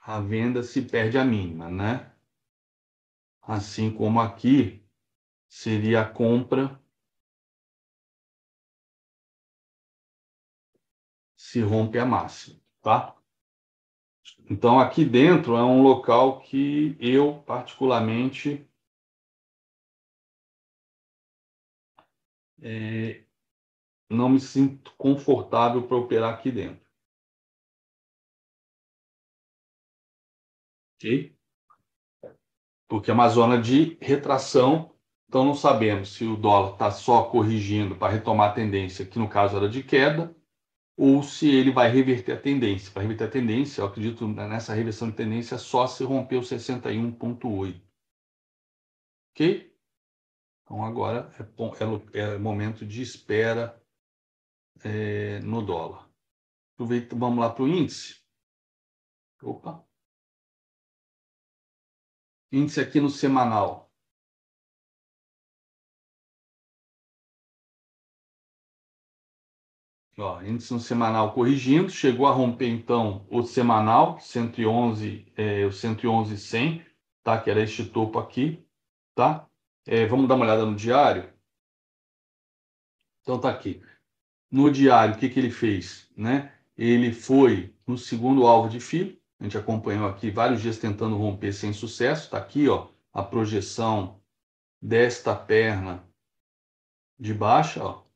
A 0.00 0.20
venda 0.20 0.62
se 0.62 0.82
perde 0.82 1.18
a 1.18 1.24
mínima, 1.24 1.68
né? 1.70 2.10
Assim 3.42 3.92
como 3.92 4.20
aqui 4.20 4.82
seria 5.48 6.02
a 6.02 6.10
compra 6.10 6.80
se 11.48 11.62
rompe 11.62 11.98
a 11.98 12.04
máxima, 12.04 12.60
tá? 12.82 13.16
Então 14.50 14.78
aqui 14.78 15.02
dentro 15.02 15.56
é 15.56 15.62
um 15.62 15.82
local 15.82 16.40
que 16.40 16.94
eu 17.00 17.42
particularmente 17.44 18.68
é, 22.60 23.24
não 24.10 24.28
me 24.28 24.38
sinto 24.38 24.92
confortável 24.98 25.86
para 25.88 25.96
operar 25.96 26.34
aqui 26.34 26.50
dentro. 26.50 26.86
Ok? 30.96 31.34
Porque 32.86 33.10
é 33.10 33.14
uma 33.14 33.28
zona 33.28 33.60
de 33.60 33.96
retração, 34.02 34.94
então 35.26 35.46
não 35.46 35.54
sabemos 35.54 36.12
se 36.12 36.24
o 36.24 36.36
dólar 36.36 36.72
está 36.72 36.90
só 36.90 37.24
corrigindo 37.30 37.96
para 37.96 38.12
retomar 38.12 38.50
a 38.50 38.54
tendência, 38.54 39.06
que 39.06 39.18
no 39.18 39.28
caso 39.30 39.56
era 39.56 39.68
de 39.68 39.82
queda, 39.82 40.37
ou 40.98 41.22
se 41.22 41.48
ele 41.48 41.70
vai 41.70 41.88
reverter 41.88 42.32
a 42.32 42.40
tendência. 42.40 42.92
Para 42.92 43.02
reverter 43.02 43.24
a 43.24 43.30
tendência, 43.30 43.80
eu 43.80 43.86
acredito 43.86 44.26
nessa 44.26 44.74
reversão 44.74 45.08
de 45.08 45.16
tendência 45.16 45.56
só 45.56 45.86
se 45.86 46.02
romper 46.02 46.38
o 46.38 46.40
61,8. 46.40 47.80
Ok? 49.30 49.78
Então 50.64 50.84
agora 50.84 51.30
é, 51.38 52.18
é, 52.18 52.36
momento 52.36 52.84
de 52.84 53.00
espera 53.00 53.80
é, 54.82 55.38
no 55.40 55.64
dólar. 55.64 56.10
Aproveita, 56.74 57.14
vamos 57.14 57.38
lá 57.38 57.50
para 57.50 57.62
o 57.62 57.68
índice. 57.68 58.20
Opa. 59.40 59.86
Índice 62.50 62.80
aqui 62.80 63.00
no 63.00 63.08
semanal. 63.08 63.87
Ó, 70.18 70.42
índice 70.42 70.74
no 70.74 70.80
semanal 70.80 71.32
corrigindo, 71.32 71.88
chegou 71.88 72.26
a 72.26 72.32
romper 72.32 72.68
então 72.68 73.24
o 73.30 73.42
semanal 73.44 74.18
111, 74.18 75.32
é, 75.36 75.64
o 75.64 75.70
111,100, 75.70 76.84
tá? 77.22 77.40
Que 77.40 77.48
era 77.48 77.62
este 77.62 77.84
topo 77.84 78.18
aqui, 78.18 78.66
tá? 79.14 79.48
É, 79.86 80.06
vamos 80.06 80.26
dar 80.26 80.34
uma 80.34 80.44
olhada 80.44 80.66
no 80.66 80.74
diário. 80.74 81.32
Então 83.22 83.38
tá 83.40 83.48
aqui. 83.48 83.80
No 84.50 84.70
diário, 84.72 85.14
o 85.14 85.18
que, 85.18 85.28
que 85.28 85.38
ele 85.38 85.50
fez? 85.52 86.10
Né? 86.16 86.52
Ele 86.76 87.12
foi 87.12 87.72
no 87.86 87.96
segundo 87.96 88.46
alvo 88.46 88.68
de 88.68 88.80
fio, 88.80 89.16
a 89.38 89.44
gente 89.44 89.56
acompanhou 89.56 90.08
aqui 90.08 90.30
vários 90.30 90.60
dias 90.60 90.78
tentando 90.78 91.16
romper 91.16 91.52
sem 91.52 91.72
sucesso. 91.72 92.24
Está 92.24 92.38
aqui 92.38 92.68
ó, 92.68 92.88
a 93.12 93.22
projeção 93.22 94.20
desta 94.82 95.34
perna 95.36 96.02
de 97.18 97.32
baixa. 97.32 97.84
Ó. 97.84 98.07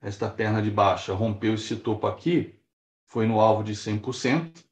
Esta 0.00 0.28
perna 0.28 0.62
de 0.62 0.70
baixa 0.70 1.12
rompeu 1.12 1.54
esse 1.54 1.76
topo 1.76 2.06
aqui, 2.06 2.54
foi 3.06 3.26
no 3.26 3.40
alvo 3.40 3.64
de 3.64 3.74
100%. 3.74 4.64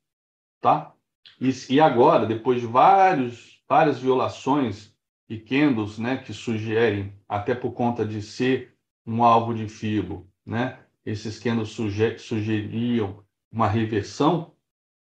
Tá? 0.60 0.94
E, 1.40 1.50
e 1.70 1.80
agora, 1.80 2.26
depois 2.26 2.60
de 2.60 2.66
vários, 2.66 3.62
várias 3.68 3.98
violações 3.98 4.94
e 5.28 5.38
candles 5.38 5.98
né, 5.98 6.16
que 6.16 6.32
sugerem, 6.32 7.12
até 7.28 7.54
por 7.54 7.72
conta 7.72 8.04
de 8.06 8.22
ser 8.22 8.76
um 9.04 9.24
alvo 9.24 9.54
de 9.54 9.68
FIBO, 9.68 10.28
né? 10.44 10.80
Esses 11.04 11.38
candles 11.38 11.70
sugeriam 11.70 13.24
uma 13.50 13.68
reversão, 13.68 14.54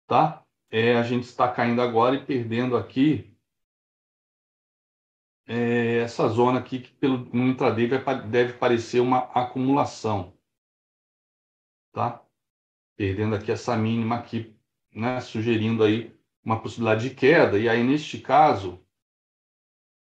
tá? 0.08 0.44
É, 0.72 0.96
a 0.96 1.04
gente 1.04 1.24
está 1.24 1.48
caindo 1.50 1.82
agora 1.82 2.16
e 2.16 2.26
perdendo 2.26 2.78
aqui 2.78 3.29
é, 5.50 5.98
essa 6.02 6.28
zona 6.28 6.60
aqui 6.60 6.80
que 6.80 6.92
pelo, 6.94 7.26
no 7.34 7.48
intraday 7.48 7.88
vai, 7.88 8.22
deve 8.28 8.54
parecer 8.54 9.00
uma 9.00 9.20
acumulação, 9.34 10.38
tá? 11.92 12.24
Perdendo 12.96 13.36
aqui 13.36 13.52
essa 13.52 13.76
mínima 13.76 14.18
aqui, 14.18 14.56
né? 14.94 15.20
Sugerindo 15.20 15.84
aí 15.84 16.16
uma 16.46 16.62
possibilidade 16.62 17.10
de 17.10 17.16
queda. 17.16 17.58
E 17.58 17.68
aí, 17.68 17.84
neste 17.84 18.20
caso, 18.20 18.80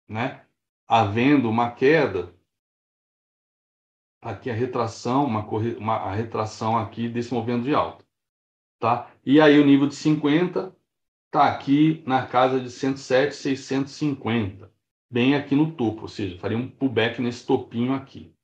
né? 0.08 0.46
Havendo 0.88 1.50
uma 1.50 1.70
queda, 1.70 2.34
aqui 4.22 4.48
a 4.48 4.54
retração, 4.54 5.26
uma, 5.26 5.46
uma 5.78 5.96
a 5.96 6.14
retração 6.14 6.78
aqui 6.78 7.08
desse 7.10 7.34
movimento 7.34 7.64
de 7.64 7.74
alta, 7.74 8.06
tá? 8.78 9.10
E 9.24 9.38
aí 9.40 9.58
o 9.60 9.66
nível 9.66 9.86
de 9.86 9.96
50 9.96 10.74
tá 11.30 11.46
aqui 11.52 12.02
na 12.06 12.26
casa 12.26 12.58
de 12.60 12.70
107, 12.70 13.34
650, 13.34 14.72
bem 15.10 15.34
aqui 15.34 15.54
no 15.54 15.72
topo, 15.72 16.02
ou 16.02 16.08
seja, 16.08 16.38
faria 16.38 16.56
um 16.56 16.68
pullback 16.68 17.20
nesse 17.20 17.46
topinho 17.46 17.92
aqui, 17.92 18.34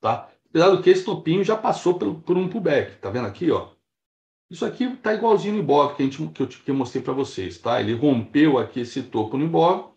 tá? 0.00 0.30
Apesar 0.48 0.70
do 0.70 0.82
que 0.82 0.90
esse 0.90 1.04
topinho 1.04 1.44
já 1.44 1.56
passou 1.56 1.98
por, 1.98 2.22
por 2.22 2.36
um 2.36 2.48
pullback, 2.48 3.00
tá 3.00 3.10
vendo 3.10 3.26
aqui, 3.26 3.50
ó? 3.50 3.72
Isso 4.50 4.64
aqui 4.64 4.96
tá 4.96 5.12
igualzinho 5.14 5.54
no 5.54 5.60
Ibov 5.60 5.94
que, 5.94 6.02
a 6.02 6.06
gente, 6.06 6.26
que, 6.28 6.42
eu, 6.42 6.48
que 6.48 6.70
eu 6.70 6.74
mostrei 6.74 7.02
para 7.02 7.12
vocês, 7.12 7.58
tá? 7.58 7.80
Ele 7.80 7.94
rompeu 7.94 8.58
aqui 8.58 8.80
esse 8.80 9.02
topo 9.02 9.36
no 9.36 9.44
Ibov, 9.44 9.92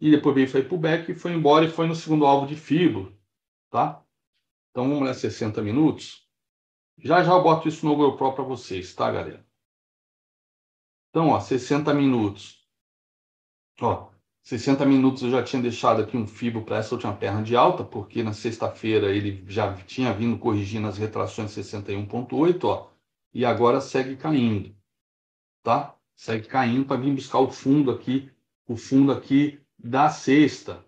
e 0.00 0.10
depois 0.10 0.34
veio 0.34 0.48
foi 0.48 0.64
pullback 0.64 1.12
e 1.12 1.14
foi 1.14 1.32
embora 1.32 1.64
e 1.64 1.70
foi 1.70 1.86
no 1.86 1.94
segundo 1.94 2.26
alvo 2.26 2.46
de 2.46 2.56
Fibo, 2.56 3.16
tá? 3.70 4.04
Então 4.70 4.88
vamos 4.88 5.06
lá, 5.06 5.14
60 5.14 5.62
minutos. 5.62 6.28
Já 6.98 7.22
já 7.22 7.32
eu 7.32 7.42
boto 7.42 7.68
isso 7.68 7.86
no 7.86 7.96
GoPro 7.96 8.34
para 8.34 8.42
vocês, 8.44 8.94
tá, 8.94 9.10
galera? 9.10 9.46
Então, 11.10 11.28
ó, 11.28 11.38
60 11.38 11.92
minutos. 11.94 12.66
Ó, 13.80 14.11
60 14.42 14.84
minutos 14.84 15.22
eu 15.22 15.30
já 15.30 15.42
tinha 15.42 15.62
deixado 15.62 16.02
aqui 16.02 16.16
um 16.16 16.26
fibo 16.26 16.62
para 16.62 16.78
essa 16.78 16.94
última 16.94 17.14
perna 17.14 17.42
de 17.42 17.54
alta, 17.54 17.84
porque 17.84 18.22
na 18.22 18.32
sexta-feira 18.32 19.14
ele 19.14 19.44
já 19.46 19.74
tinha 19.84 20.12
vindo 20.12 20.38
corrigindo 20.38 20.88
as 20.88 20.98
retrações 20.98 21.52
61.8, 21.52 22.64
ó, 22.64 22.90
e 23.32 23.44
agora 23.44 23.80
segue 23.80 24.16
caindo, 24.16 24.74
tá? 25.62 25.96
Segue 26.16 26.46
caindo 26.48 26.84
para 26.86 27.00
vir 27.00 27.14
buscar 27.14 27.38
o 27.38 27.50
fundo 27.50 27.90
aqui, 27.90 28.30
o 28.66 28.76
fundo 28.76 29.12
aqui 29.12 29.60
da 29.78 30.10
sexta, 30.10 30.84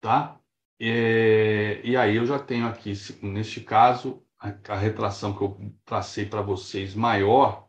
tá? 0.00 0.38
É, 0.80 1.80
e 1.84 1.96
aí 1.96 2.16
eu 2.16 2.26
já 2.26 2.38
tenho 2.38 2.66
aqui, 2.66 2.92
neste 3.22 3.60
caso, 3.60 4.22
a, 4.38 4.52
a 4.68 4.76
retração 4.76 5.36
que 5.36 5.42
eu 5.42 5.72
tracei 5.84 6.26
para 6.26 6.42
vocês 6.42 6.94
maior, 6.94 7.68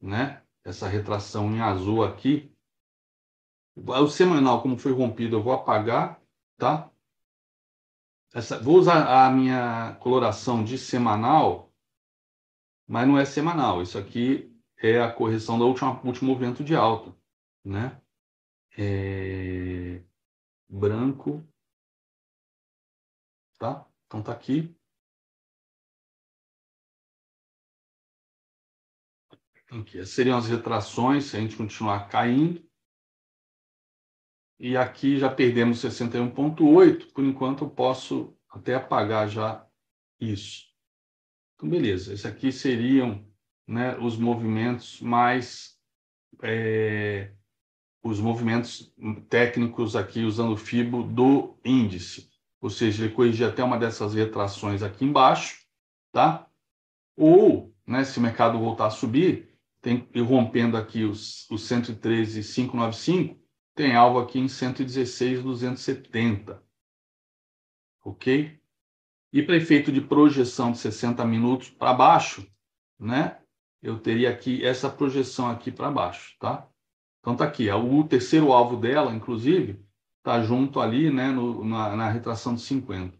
né? 0.00 0.42
Essa 0.64 0.86
retração 0.86 1.50
em 1.52 1.60
azul 1.60 2.04
aqui. 2.04 2.51
O 3.76 4.08
semanal, 4.08 4.62
como 4.62 4.78
foi 4.78 4.92
rompido, 4.92 5.36
eu 5.36 5.42
vou 5.42 5.52
apagar, 5.52 6.20
tá? 6.58 6.90
Essa, 8.34 8.58
vou 8.58 8.76
usar 8.76 9.26
a 9.26 9.30
minha 9.30 9.94
coloração 10.00 10.64
de 10.64 10.78
semanal, 10.78 11.72
mas 12.86 13.06
não 13.06 13.18
é 13.18 13.24
semanal. 13.24 13.82
Isso 13.82 13.98
aqui 13.98 14.54
é 14.78 15.00
a 15.00 15.12
correção 15.12 15.58
do 15.58 15.66
último, 15.66 16.00
último 16.04 16.30
movimento 16.30 16.64
de 16.64 16.74
alta, 16.74 17.14
né? 17.64 18.00
É... 18.76 20.02
Branco 20.68 21.46
tá? 23.62 23.86
Então 24.06 24.20
tá 24.20 24.32
aqui. 24.32 24.74
Aqui 29.70 29.98
essas 29.98 30.10
seriam 30.14 30.36
as 30.36 30.48
retrações, 30.48 31.26
se 31.26 31.36
a 31.36 31.40
gente 31.40 31.56
continuar 31.56 32.08
caindo. 32.08 32.60
E 34.62 34.76
aqui 34.76 35.18
já 35.18 35.28
perdemos 35.28 35.82
61,8. 35.82 37.12
Por 37.12 37.24
enquanto 37.24 37.64
eu 37.64 37.70
posso 37.70 38.32
até 38.48 38.76
apagar 38.76 39.28
já 39.28 39.66
isso. 40.20 40.66
Então, 41.56 41.68
beleza. 41.68 42.12
Esses 42.12 42.24
aqui 42.24 42.52
seriam 42.52 43.26
né, 43.66 43.98
os 43.98 44.16
movimentos 44.16 45.00
mais 45.00 45.76
é, 46.40 47.32
os 48.04 48.20
movimentos 48.20 48.94
técnicos 49.28 49.96
aqui 49.96 50.22
usando 50.22 50.52
o 50.52 50.56
FIBO 50.56 51.02
do 51.02 51.58
índice. 51.64 52.30
Ou 52.60 52.70
seja, 52.70 53.04
ele 53.04 53.14
corrigir 53.14 53.48
até 53.48 53.64
uma 53.64 53.76
dessas 53.76 54.14
retrações 54.14 54.84
aqui 54.84 55.04
embaixo, 55.04 55.66
tá? 56.12 56.48
Ou, 57.16 57.74
né, 57.84 58.04
se 58.04 58.16
o 58.16 58.22
mercado 58.22 58.60
voltar 58.60 58.86
a 58.86 58.90
subir, 58.90 59.58
tem 59.80 60.08
rompendo 60.24 60.76
aqui 60.76 61.02
os, 61.02 61.50
os 61.50 61.66
113,595, 61.66 63.41
tem 63.74 63.94
alvo 63.94 64.18
aqui 64.18 64.38
em 64.38 64.48
116,270. 64.48 66.62
Ok? 68.04 68.60
E 69.32 69.42
para 69.42 69.56
efeito 69.56 69.90
de 69.90 70.00
projeção 70.00 70.72
de 70.72 70.78
60 70.78 71.24
minutos 71.24 71.70
para 71.70 71.94
baixo, 71.94 72.46
né? 72.98 73.40
Eu 73.80 73.98
teria 73.98 74.30
aqui 74.30 74.64
essa 74.64 74.90
projeção 74.90 75.50
aqui 75.50 75.72
para 75.72 75.90
baixo, 75.90 76.36
tá? 76.38 76.68
Então 77.20 77.36
tá 77.36 77.44
aqui, 77.44 77.70
o 77.70 78.04
terceiro 78.04 78.52
alvo 78.52 78.76
dela, 78.76 79.14
inclusive, 79.14 79.84
tá 80.22 80.42
junto 80.42 80.80
ali, 80.80 81.10
né, 81.10 81.30
no, 81.30 81.64
na, 81.64 81.96
na 81.96 82.10
retração 82.10 82.54
de 82.54 82.60
50. 82.62 83.16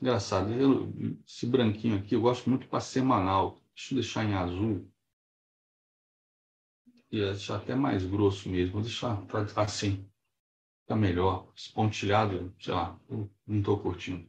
Engraçado, 0.00 0.52
eu, 0.52 0.92
esse 1.26 1.46
branquinho 1.46 1.98
aqui 1.98 2.14
eu 2.14 2.22
gosto 2.22 2.48
muito 2.48 2.66
para 2.68 2.80
semanal. 2.80 3.60
Deixa 3.74 3.92
eu 3.92 3.96
deixar 3.96 4.24
em 4.24 4.34
azul. 4.34 4.88
E 7.10 7.20
deixar 7.20 7.56
até 7.56 7.74
mais 7.74 8.04
grosso 8.04 8.48
mesmo. 8.48 8.74
Vou 8.74 8.82
deixar 8.82 9.22
assim. 9.56 10.08
Fica 10.82 10.96
melhor. 10.96 11.50
Espontilhado, 11.54 12.54
sei 12.60 12.72
lá, 12.72 12.98
não 13.08 13.58
estou 13.58 13.80
curtindo. 13.80 14.28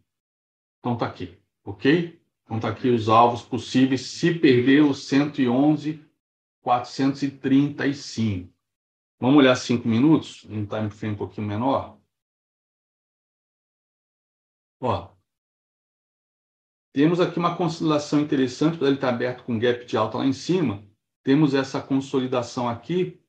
Então 0.79 0.97
tá 0.97 1.05
aqui, 1.05 1.37
ok? 1.63 2.19
Então 2.43 2.59
tá 2.59 2.69
aqui 2.69 2.89
os 2.89 3.07
alvos 3.07 3.43
possíveis 3.43 4.01
se 4.01 4.33
perder 4.33 4.83
os 4.83 5.07
111, 5.07 6.03
435. 6.61 8.51
Vamos 9.19 9.37
olhar 9.37 9.55
cinco 9.55 9.87
minutos, 9.87 10.43
um 10.45 10.65
time 10.65 10.89
frame 10.89 11.13
um 11.13 11.17
pouquinho 11.17 11.47
menor. 11.47 11.99
Ó, 14.79 15.11
temos 16.93 17.19
aqui 17.21 17.39
uma 17.39 17.55
consolidação 17.55 18.19
interessante, 18.19 18.83
ele 18.83 18.95
estar 18.95 19.09
aberto 19.09 19.43
com 19.43 19.57
gap 19.57 19.85
de 19.85 19.95
alta 19.95 20.17
lá 20.17 20.25
em 20.25 20.33
cima. 20.33 20.83
Temos 21.23 21.53
essa 21.53 21.81
consolidação 21.81 22.67
aqui. 22.67 23.19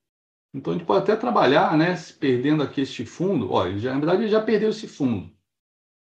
Então, 0.54 0.72
a 0.72 0.76
gente 0.76 0.86
pode 0.86 1.02
até 1.02 1.16
trabalhar, 1.16 1.76
né, 1.76 1.94
perdendo 2.18 2.62
aqui 2.62 2.82
este 2.82 3.04
fundo. 3.06 3.50
Ele 3.66 3.78
já, 3.78 3.92
na 3.92 4.00
verdade, 4.00 4.22
ele 4.22 4.30
já 4.30 4.42
perdeu 4.42 4.70
esse 4.70 4.86
fundo. 4.86 5.30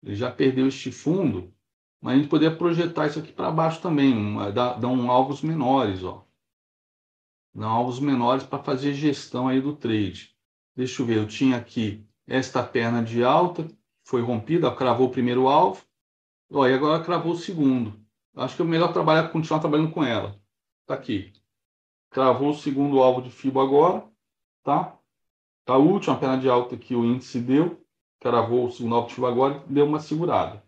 Ele 0.05 0.15
já 0.15 0.31
perdeu 0.31 0.69
este 0.69 0.93
fundo, 0.93 1.53
mas 2.01 2.15
a 2.15 2.17
gente 2.19 2.29
poderia 2.29 2.55
projetar 2.55 3.07
isso 3.07 3.19
aqui 3.19 3.33
para 3.33 3.51
baixo 3.51 3.81
também, 3.81 4.15
uma, 4.15 4.53
dar, 4.53 4.79
um 4.85 5.11
alvos 5.11 5.41
menores, 5.41 6.05
ó. 6.05 6.27
Dar 7.55 7.69
alvos 7.69 7.99
menores 7.99 8.45
para 8.45 8.63
fazer 8.63 8.93
gestão 8.93 9.49
aí 9.49 9.63
do 9.63 9.75
trade. 9.75 10.37
Deixa 10.77 11.01
eu 11.01 11.07
ver, 11.07 11.17
eu 11.17 11.27
tinha 11.27 11.57
aqui 11.57 12.07
esta 12.27 12.63
perna 12.63 13.03
de 13.03 13.25
alta, 13.25 13.67
foi 14.07 14.21
rompida, 14.21 14.75
cravou 14.75 15.07
o 15.07 15.11
primeiro 15.11 15.49
alvo, 15.49 15.83
ó, 16.53 16.67
e 16.69 16.75
agora 16.75 17.03
cravou 17.03 17.33
o 17.33 17.39
segundo. 17.39 17.99
Acho 18.37 18.57
que 18.57 18.63
é 18.63 18.65
melhor 18.65 18.93
trabalhar, 18.93 19.31
continuar 19.31 19.61
trabalhando 19.61 19.91
com 19.91 20.05
ela. 20.05 20.39
Tá 20.87 20.95
aqui. 20.95 21.33
Cravou 22.15 22.51
o 22.51 22.55
segundo 22.55 23.03
alvo 23.03 23.21
de 23.21 23.29
FIBO 23.29 23.61
agora, 23.61 24.09
tá? 24.63 24.97
Tá 25.65 25.75
a 25.75 25.79
última 25.79 26.17
perna 26.17 26.39
de 26.39 26.49
alta 26.49 26.77
que 26.77 26.95
o 26.95 27.05
índice 27.05 27.41
deu, 27.41 27.85
cravou 28.21 28.67
o 28.67 28.71
segundo 28.71 28.95
alvo 28.95 29.09
de 29.09 29.15
FIBO 29.15 29.27
agora 29.27 29.65
deu 29.67 29.85
uma 29.85 29.99
segurada, 29.99 30.65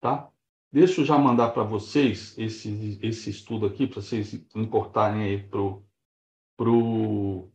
tá? 0.00 0.28
Deixa 0.72 1.00
eu 1.00 1.04
já 1.04 1.16
mandar 1.16 1.50
para 1.50 1.62
vocês 1.62 2.36
esse, 2.36 2.98
esse 3.00 3.30
estudo 3.30 3.64
aqui, 3.64 3.86
para 3.86 4.02
vocês 4.02 4.34
importarem 4.56 5.22
aí 5.22 5.40
para 5.40 5.60
pro, 6.56 7.48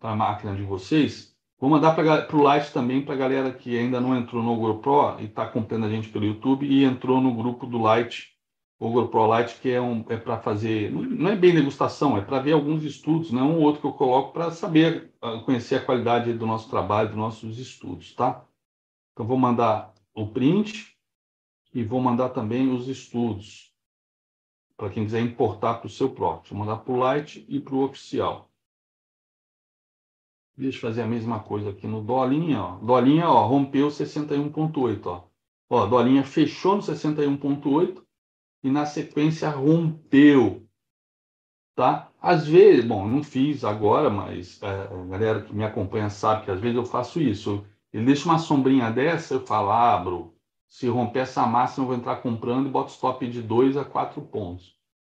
a 0.00 0.16
máquina 0.16 0.56
de 0.56 0.64
vocês. 0.64 1.36
Vou 1.56 1.70
mandar 1.70 1.94
para 1.94 2.36
o 2.36 2.42
Light 2.42 2.72
também 2.72 3.04
para 3.04 3.14
a 3.14 3.18
galera 3.18 3.52
que 3.52 3.78
ainda 3.78 4.00
não 4.00 4.16
entrou 4.16 4.42
no 4.42 4.56
GoPro 4.56 5.20
e 5.20 5.26
está 5.26 5.44
acompanhando 5.44 5.86
a 5.86 5.90
gente 5.90 6.08
pelo 6.08 6.26
YouTube 6.26 6.66
e 6.66 6.82
entrou 6.82 7.20
no 7.20 7.32
grupo 7.32 7.64
do 7.64 7.78
Light, 7.78 8.39
o 8.80 8.90
GoPro 8.90 9.26
Light, 9.26 9.60
que 9.60 9.70
é, 9.70 9.78
um, 9.78 10.02
é 10.08 10.16
para 10.16 10.40
fazer, 10.40 10.90
não 10.90 11.30
é 11.30 11.36
bem 11.36 11.54
degustação, 11.54 12.16
é 12.16 12.22
para 12.22 12.40
ver 12.40 12.52
alguns 12.52 12.82
estudos, 12.82 13.30
não 13.30 13.40
é 13.40 13.44
um 13.44 13.60
outro 13.60 13.82
que 13.82 13.86
eu 13.86 13.92
coloco 13.92 14.32
para 14.32 14.50
saber, 14.50 15.12
ah, 15.20 15.38
conhecer 15.44 15.74
a 15.74 15.84
qualidade 15.84 16.32
do 16.32 16.46
nosso 16.46 16.70
trabalho, 16.70 17.08
dos 17.08 17.18
nossos 17.18 17.58
estudos, 17.58 18.14
tá? 18.14 18.42
Então 19.12 19.26
vou 19.26 19.36
mandar 19.36 19.92
o 20.14 20.26
print 20.26 20.96
e 21.74 21.84
vou 21.84 22.00
mandar 22.00 22.30
também 22.30 22.72
os 22.72 22.88
estudos 22.88 23.70
para 24.78 24.88
quem 24.88 25.04
quiser 25.04 25.20
importar 25.20 25.74
para 25.74 25.86
o 25.86 25.90
seu 25.90 26.08
próprio. 26.08 26.56
Vou 26.56 26.64
mandar 26.64 26.78
para 26.78 26.92
o 26.94 26.96
Light 26.96 27.44
e 27.46 27.60
para 27.60 27.74
o 27.74 27.84
oficial. 27.84 28.50
Deixa 30.56 30.78
eu 30.78 30.80
fazer 30.80 31.02
a 31.02 31.06
mesma 31.06 31.40
coisa 31.40 31.68
aqui 31.68 31.86
no 31.86 32.02
Dolinha, 32.02 32.62
ó. 32.62 32.76
Dolinha, 32.78 33.28
ó, 33.28 33.46
rompeu 33.46 33.88
61.8, 33.88 35.04
ó. 35.04 35.24
Ó, 35.68 35.86
Dolinha 35.86 36.24
fechou 36.24 36.76
no 36.76 36.82
61.8 36.82 38.02
e 38.62 38.70
na 38.70 38.86
sequência 38.86 39.48
rompeu, 39.48 40.66
tá? 41.74 42.10
Às 42.20 42.46
vezes, 42.46 42.84
bom, 42.84 43.06
não 43.06 43.22
fiz 43.22 43.64
agora, 43.64 44.10
mas 44.10 44.62
é, 44.62 44.66
a 44.66 45.06
galera 45.06 45.42
que 45.42 45.54
me 45.54 45.64
acompanha 45.64 46.10
sabe 46.10 46.44
que 46.44 46.50
às 46.50 46.60
vezes 46.60 46.76
eu 46.76 46.84
faço 46.84 47.20
isso. 47.20 47.64
Ele 47.92 48.06
deixa 48.06 48.26
uma 48.26 48.38
sombrinha 48.38 48.90
dessa, 48.90 49.34
eu 49.34 49.46
falo, 49.46 49.70
abro. 49.70 50.34
Se 50.68 50.86
romper 50.86 51.20
essa 51.20 51.44
máxima, 51.46 51.84
eu 51.84 51.88
vou 51.88 51.96
entrar 51.96 52.16
comprando 52.16 52.66
e 52.66 52.70
boto 52.70 52.92
stop 52.92 53.26
de 53.26 53.42
2 53.42 53.76
a 53.76 53.84
4 53.84 54.20
pontos. 54.22 54.76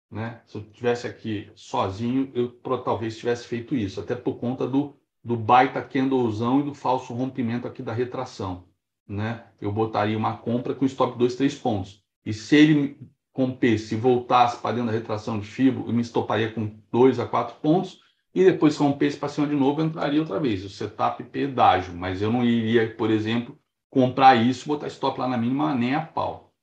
Né? 0.10 0.42
Se 0.46 0.58
eu 0.58 0.64
tivesse 0.64 1.08
aqui 1.08 1.52
sozinho, 1.56 2.32
eu 2.34 2.50
talvez 2.84 3.18
tivesse 3.18 3.48
feito 3.48 3.76
isso, 3.76 4.00
até 4.00 4.16
por 4.16 4.36
conta 4.36 4.68
do 4.68 4.96
do 5.24 5.38
baita 5.38 5.82
candlezão 5.82 6.62
e 6.62 6.64
do 6.64 6.74
falso 6.74 7.14
rompimento 7.14 7.68
aqui 7.68 7.84
da 7.84 7.94
retração. 7.94 8.66
Né? 9.08 9.46
Eu 9.60 9.72
botaria 9.72 10.18
uma 10.18 10.38
compra 10.38 10.74
com 10.74 10.86
stop 10.86 11.18
2, 11.18 11.36
3 11.36 11.56
pontos. 11.56 12.04
E 12.26 12.34
se 12.34 12.56
ele 12.56 13.00
rompesse 13.34 13.96
e 13.96 13.98
voltasse 13.98 14.62
para 14.62 14.76
dentro 14.76 14.88
da 14.88 14.98
retração 14.98 15.40
de 15.40 15.48
FIBO, 15.48 15.88
eu 15.88 15.94
me 15.94 16.02
estoparia 16.02 16.52
com 16.52 16.76
2 16.92 17.20
a 17.20 17.26
4 17.26 17.56
pontos. 17.62 18.00
E 18.34 18.46
depois, 18.46 18.74
se 18.74 18.80
rompesse 18.80 19.18
para 19.18 19.30
cima 19.30 19.48
de 19.48 19.56
novo, 19.56 19.82
eu 19.82 19.86
entraria 19.86 20.20
outra 20.20 20.40
vez. 20.40 20.64
O 20.64 20.70
setup 20.70 21.24
pedágio. 21.26 21.94
Mas 21.94 22.22
eu 22.22 22.32
não 22.32 22.44
iria, 22.44 22.94
por 22.96 23.12
exemplo, 23.12 23.58
comprar 23.90 24.36
isso, 24.36 24.68
botar 24.68 24.88
stop 24.88 25.20
lá 25.20 25.28
na 25.28 25.38
mínima 25.38 25.76
nem 25.76 25.96
a 25.96 26.02
pau. 26.02 26.54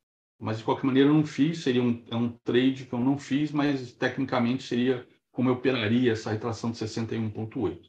Mas 0.40 0.58
de 0.58 0.64
qualquer 0.64 0.86
maneira 0.86 1.08
eu 1.08 1.14
não 1.14 1.26
fiz, 1.26 1.62
seria 1.62 1.82
um, 1.82 2.02
é 2.10 2.16
um 2.16 2.30
trade 2.44 2.86
que 2.86 2.92
eu 2.92 3.00
não 3.00 3.18
fiz, 3.18 3.50
mas 3.50 3.92
tecnicamente 3.92 4.62
seria 4.62 5.06
como 5.32 5.48
eu 5.48 5.54
operaria 5.54 6.12
essa 6.12 6.30
retração 6.30 6.70
de 6.70 6.78
61,8 6.78 7.88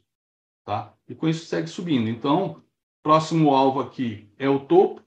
tá? 0.70 0.94
E 1.08 1.14
com 1.16 1.28
isso 1.28 1.46
segue 1.46 1.68
subindo. 1.68 2.08
Então, 2.08 2.62
próximo 3.02 3.52
alvo 3.54 3.80
aqui 3.80 4.32
é 4.38 4.48
o 4.48 4.60
topo, 4.60 5.02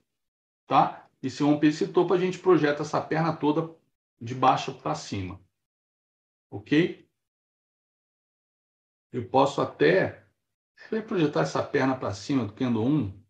tá? 0.66 1.03
E 1.24 1.30
se 1.30 1.42
romper 1.42 1.68
esse 1.68 1.88
topo, 1.88 2.12
a 2.12 2.18
gente 2.18 2.38
projeta 2.38 2.82
essa 2.82 3.00
perna 3.00 3.34
toda 3.34 3.74
de 4.20 4.34
baixo 4.34 4.74
para 4.74 4.94
cima. 4.94 5.40
Ok? 6.50 7.08
Eu 9.10 9.28
posso 9.28 9.60
até 9.60 10.28
vai 10.90 11.00
projetar 11.00 11.40
essa 11.40 11.62
perna 11.62 11.96
para 11.96 12.12
cima 12.12 12.44
do 12.44 12.52
Kendo 12.52 12.82
1, 12.82 13.24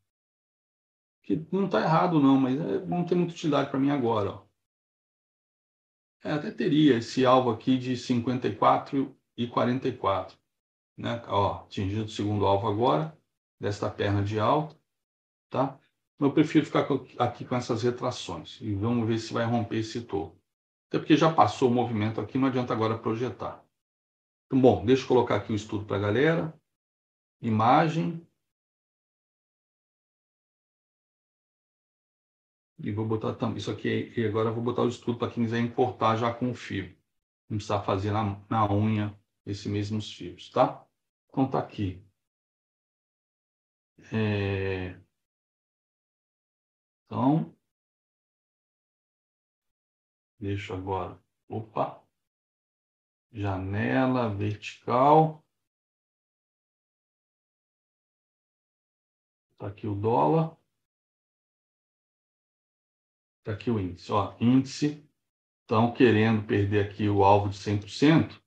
que 1.22 1.46
não 1.52 1.66
está 1.66 1.80
errado 1.80 2.20
não, 2.20 2.36
mas 2.36 2.58
é, 2.58 2.84
não 2.84 3.06
tem 3.06 3.16
muita 3.16 3.32
utilidade 3.32 3.70
para 3.70 3.78
mim 3.78 3.90
agora. 3.90 4.30
Ó. 4.30 4.46
É, 6.24 6.32
até 6.32 6.50
teria 6.50 6.96
esse 6.98 7.24
alvo 7.24 7.50
aqui 7.50 7.78
de 7.78 7.96
54 7.96 9.16
e 9.36 9.46
44 9.46 10.36
né? 10.96 11.22
Ó, 11.26 11.64
atingindo 11.64 12.04
o 12.04 12.08
segundo 12.08 12.46
alvo 12.46 12.68
agora, 12.68 13.16
desta 13.58 13.90
perna 13.90 14.22
de 14.22 14.38
alta, 14.38 14.76
tá? 15.50 15.78
Eu 16.20 16.32
prefiro 16.32 16.64
ficar 16.64 16.86
aqui 17.18 17.44
com 17.44 17.56
essas 17.56 17.82
retrações 17.82 18.60
e 18.60 18.74
vamos 18.74 19.06
ver 19.06 19.18
se 19.18 19.32
vai 19.32 19.44
romper 19.44 19.78
esse 19.78 20.02
topo. 20.02 20.40
Até 20.88 20.98
porque 20.98 21.16
já 21.16 21.32
passou 21.32 21.68
o 21.68 21.74
movimento 21.74 22.20
aqui, 22.20 22.38
não 22.38 22.46
adianta 22.48 22.72
agora 22.72 22.98
projetar. 22.98 23.64
Então, 24.46 24.60
bom, 24.60 24.84
deixa 24.84 25.02
eu 25.02 25.08
colocar 25.08 25.36
aqui 25.36 25.52
o 25.52 25.56
estudo 25.56 25.84
para 25.84 25.96
a 25.96 26.00
galera. 26.00 26.60
Imagem. 27.40 28.24
E 32.78 32.92
vou 32.92 33.06
botar 33.06 33.34
também 33.34 33.58
isso 33.58 33.70
aqui. 33.70 34.12
E 34.16 34.24
agora 34.24 34.50
vou 34.52 34.62
botar 34.62 34.82
o 34.82 34.88
estudo 34.88 35.18
para 35.18 35.30
quem 35.30 35.44
quiser 35.44 35.58
importar 35.58 36.16
já 36.16 36.32
com 36.32 36.50
o 36.50 36.54
fio. 36.54 36.96
Não 37.48 37.56
precisar 37.56 37.82
fazer 37.82 38.12
na, 38.12 38.40
na 38.48 38.72
unha 38.72 39.18
esses 39.44 39.66
mesmos 39.66 40.12
fios, 40.12 40.50
tá? 40.50 40.86
Então 41.28 41.50
tá 41.50 41.58
aqui. 41.58 42.02
É... 44.12 45.03
Então, 47.06 47.54
deixa 50.38 50.74
agora. 50.74 51.18
Opa! 51.48 52.04
Janela 53.32 54.28
vertical. 54.28 55.42
Tá 59.58 59.68
aqui 59.68 59.86
o 59.86 59.94
dólar. 59.94 60.54
Tá 63.42 63.52
aqui 63.52 63.70
o 63.70 63.80
índice. 63.80 64.12
Ó, 64.12 64.36
índice. 64.40 65.02
Estão 65.62 65.92
querendo 65.92 66.46
perder 66.46 66.86
aqui 66.86 67.08
o 67.08 67.24
alvo 67.24 67.48
de 67.48 67.56
100%. 67.56 68.38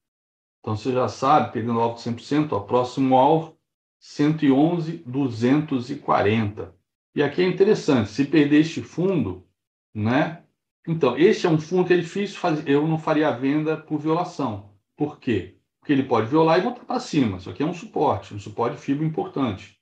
Então 0.59 0.75
você 0.75 0.91
já 0.91 1.07
sabe, 1.07 1.53
perdendo 1.53 1.79
alvo 1.79 1.95
de 1.95 2.01
100%, 2.01 2.51
ó, 2.51 2.59
próximo 2.59 3.15
alvo 3.15 3.57
111,240. 3.99 6.76
E 7.17 7.23
aqui 7.23 7.41
é 7.41 7.47
interessante, 7.47 8.11
se 8.11 8.25
perder 8.25 8.59
este 8.59 8.79
fundo, 8.79 9.43
né? 9.91 10.45
Então, 10.87 11.17
este 11.17 11.47
é 11.47 11.49
um 11.49 11.59
fundo 11.59 11.87
que 11.87 11.93
é 11.93 11.97
difícil 11.97 12.37
fazer, 12.37 12.69
eu 12.69 12.87
não 12.87 12.99
faria 12.99 13.29
a 13.29 13.31
venda 13.31 13.75
por 13.75 13.97
violação. 13.97 14.77
Por 14.95 15.19
quê? 15.19 15.57
Porque 15.79 15.93
ele 15.93 16.03
pode 16.03 16.29
violar 16.29 16.59
e 16.59 16.61
voltar 16.61 16.85
para 16.85 16.99
cima. 16.99 17.37
Isso 17.37 17.49
aqui 17.49 17.63
é 17.63 17.65
um 17.65 17.73
suporte, 17.73 18.35
um 18.35 18.39
suporte 18.39 18.77
fibra 18.77 19.03
importante. 19.03 19.81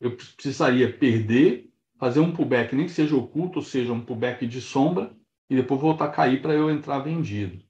Eu 0.00 0.16
precisaria 0.16 0.92
perder, 0.92 1.72
fazer 2.00 2.18
um 2.18 2.34
pullback, 2.34 2.74
nem 2.74 2.86
que 2.86 2.92
seja 2.92 3.14
oculto, 3.14 3.60
ou 3.60 3.64
seja, 3.64 3.92
um 3.92 4.04
pullback 4.04 4.44
de 4.44 4.60
sombra, 4.60 5.16
e 5.48 5.54
depois 5.54 5.80
voltar 5.80 6.06
a 6.06 6.10
cair 6.10 6.42
para 6.42 6.52
eu 6.52 6.68
entrar 6.68 6.98
vendido. 6.98 7.64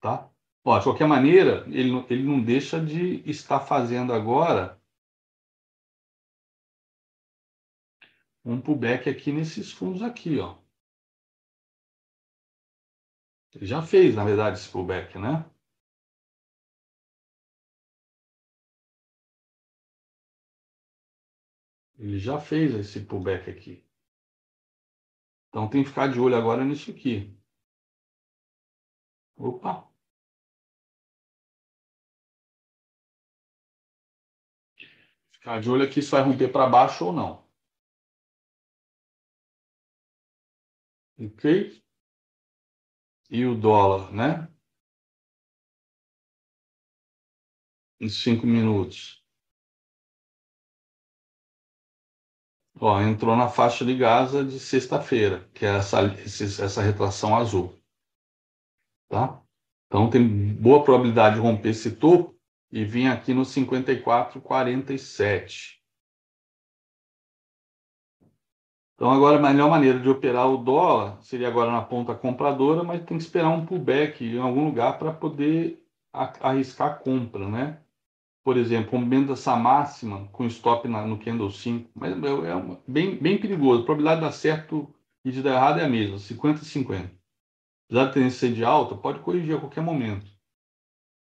Tá? 0.00 0.30
Ó, 0.62 0.78
de 0.78 0.84
qualquer 0.84 1.08
maneira, 1.08 1.66
ele, 1.66 1.90
ele 2.08 2.22
não 2.22 2.40
deixa 2.40 2.78
de 2.78 3.28
estar 3.28 3.58
fazendo 3.58 4.12
agora 4.12 4.80
um 8.44 8.60
pullback 8.60 9.08
aqui 9.08 9.32
nesses 9.32 9.72
fundos 9.72 10.02
aqui, 10.02 10.38
ó. 10.38 10.56
Ele 13.54 13.66
já 13.66 13.80
fez, 13.82 14.14
na 14.14 14.24
verdade, 14.24 14.58
esse 14.58 14.68
pullback, 14.68 15.18
né? 15.18 15.44
Ele 21.98 22.20
já 22.20 22.38
fez 22.38 22.72
esse 22.72 23.00
pullback 23.04 23.50
aqui. 23.50 23.84
Então 25.48 25.68
tem 25.70 25.82
que 25.82 25.88
ficar 25.88 26.08
de 26.08 26.20
olho 26.20 26.36
agora 26.36 26.64
nisso 26.64 26.90
aqui. 26.90 27.34
Opa! 29.36 29.74
Ficar 35.32 35.60
de 35.60 35.70
olho 35.70 35.84
aqui 35.84 36.00
se 36.02 36.10
vai 36.10 36.22
romper 36.22 36.48
para 36.48 36.66
baixo 36.68 37.04
ou 37.04 37.12
não. 37.12 37.43
Ok? 41.18 41.82
E 43.30 43.46
o 43.46 43.54
dólar, 43.54 44.12
né? 44.12 44.48
Em 48.00 48.08
cinco 48.08 48.46
minutos. 48.46 49.24
Ó, 52.80 53.00
entrou 53.00 53.36
na 53.36 53.48
faixa 53.48 53.84
de 53.84 53.96
Gaza 53.96 54.44
de 54.44 54.58
sexta-feira, 54.58 55.48
que 55.54 55.64
é 55.64 55.76
essa, 55.76 56.00
essa 56.00 56.82
retração 56.82 57.36
azul. 57.36 57.72
Tá? 59.08 59.40
Então 59.86 60.10
tem 60.10 60.52
boa 60.54 60.82
probabilidade 60.82 61.36
de 61.36 61.40
romper 61.40 61.68
esse 61.70 61.94
topo 61.96 62.36
e 62.72 62.84
vir 62.84 63.06
aqui 63.06 63.32
no 63.32 63.42
54,47. 63.42 65.83
Então 68.94 69.10
agora 69.10 69.38
a 69.38 69.52
melhor 69.52 69.68
maneira 69.68 69.98
de 69.98 70.08
operar 70.08 70.48
o 70.48 70.56
dólar 70.56 71.20
seria 71.20 71.48
agora 71.48 71.70
na 71.70 71.82
ponta 71.82 72.14
compradora, 72.14 72.84
mas 72.84 73.02
tem 73.04 73.18
que 73.18 73.24
esperar 73.24 73.50
um 73.50 73.66
pullback 73.66 74.24
em 74.24 74.38
algum 74.38 74.66
lugar 74.66 74.98
para 74.98 75.12
poder 75.12 75.84
arriscar 76.12 76.92
a 76.92 76.94
compra, 76.94 77.48
né? 77.48 77.84
por 78.44 78.58
exemplo, 78.58 78.90
rompendo 78.92 79.32
essa 79.32 79.56
máxima 79.56 80.28
com 80.28 80.46
stop 80.46 80.86
na, 80.86 81.06
no 81.06 81.18
candle 81.18 81.50
5, 81.50 81.90
mas 81.94 82.12
é, 82.12 82.50
é 82.50 82.54
uma, 82.54 82.78
bem, 82.86 83.16
bem 83.16 83.40
perigoso. 83.40 83.82
A 83.82 83.84
probabilidade 83.86 84.20
de 84.20 84.26
dar 84.26 84.32
certo 84.32 84.94
e 85.24 85.32
de 85.32 85.42
dar 85.42 85.54
errado 85.54 85.80
é 85.80 85.84
a 85.84 85.88
mesma, 85.88 86.18
50-50. 86.18 87.10
Apesar 87.88 88.06
de 88.06 88.12
tendência 88.12 88.52
de 88.52 88.62
alta, 88.62 88.94
pode 88.94 89.20
corrigir 89.20 89.56
a 89.56 89.60
qualquer 89.60 89.80
momento. 89.80 90.26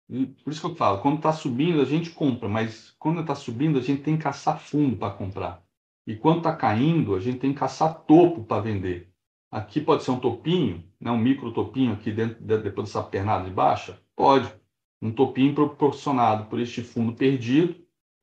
E 0.08 0.28
por 0.28 0.52
isso 0.52 0.62
que 0.62 0.68
eu 0.68 0.76
falo, 0.76 1.02
quando 1.02 1.18
está 1.18 1.34
subindo, 1.34 1.82
a 1.82 1.86
gente 1.86 2.12
compra, 2.12 2.48
mas 2.48 2.92
quando 3.00 3.22
está 3.22 3.34
subindo, 3.34 3.80
a 3.80 3.82
gente 3.82 4.04
tem 4.04 4.16
que 4.16 4.24
caçar 4.24 4.60
fundo 4.60 4.96
para 4.96 5.14
comprar. 5.14 5.64
E 6.10 6.16
quando 6.16 6.40
está 6.40 6.56
caindo, 6.56 7.14
a 7.14 7.20
gente 7.20 7.38
tem 7.38 7.54
que 7.54 7.60
caçar 7.60 8.04
topo 8.06 8.44
para 8.44 8.64
vender. 8.64 9.14
Aqui 9.52 9.80
pode 9.80 10.04
ser 10.04 10.10
um 10.10 10.20
topinho, 10.20 10.84
né, 11.00 11.12
um 11.12 11.20
micro 11.20 11.54
topinho 11.54 11.94
aqui 11.94 12.12
dentro, 12.12 12.44
depois 12.44 12.88
dessa 12.88 13.04
pernada 13.04 13.46
de 13.46 13.52
baixa? 13.52 14.02
Pode 14.16 14.52
um 15.00 15.12
topinho 15.12 15.54
proporcionado 15.54 16.50
por 16.50 16.60
este 16.60 16.82
fundo 16.82 17.14
perdido. 17.14 17.76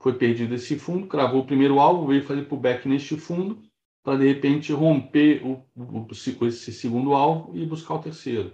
Foi 0.03 0.15
perdido 0.15 0.57
esse 0.57 0.77
fundo, 0.77 1.07
cravou 1.07 1.43
o 1.43 1.47
primeiro 1.47 1.79
alvo, 1.79 2.09
veio 2.09 2.25
fazer 2.25 2.49
pullback 2.49 2.89
neste 2.89 3.17
fundo, 3.17 3.63
para 4.03 4.19
de 4.19 4.27
repente 4.27 4.73
romper 4.73 5.47
o, 5.47 5.65
o, 5.77 6.09
esse 6.11 6.73
segundo 6.73 7.15
alvo 7.15 7.57
e 7.57 7.65
buscar 7.65 7.95
o 7.95 8.03
terceiro. 8.03 8.49
O 8.49 8.53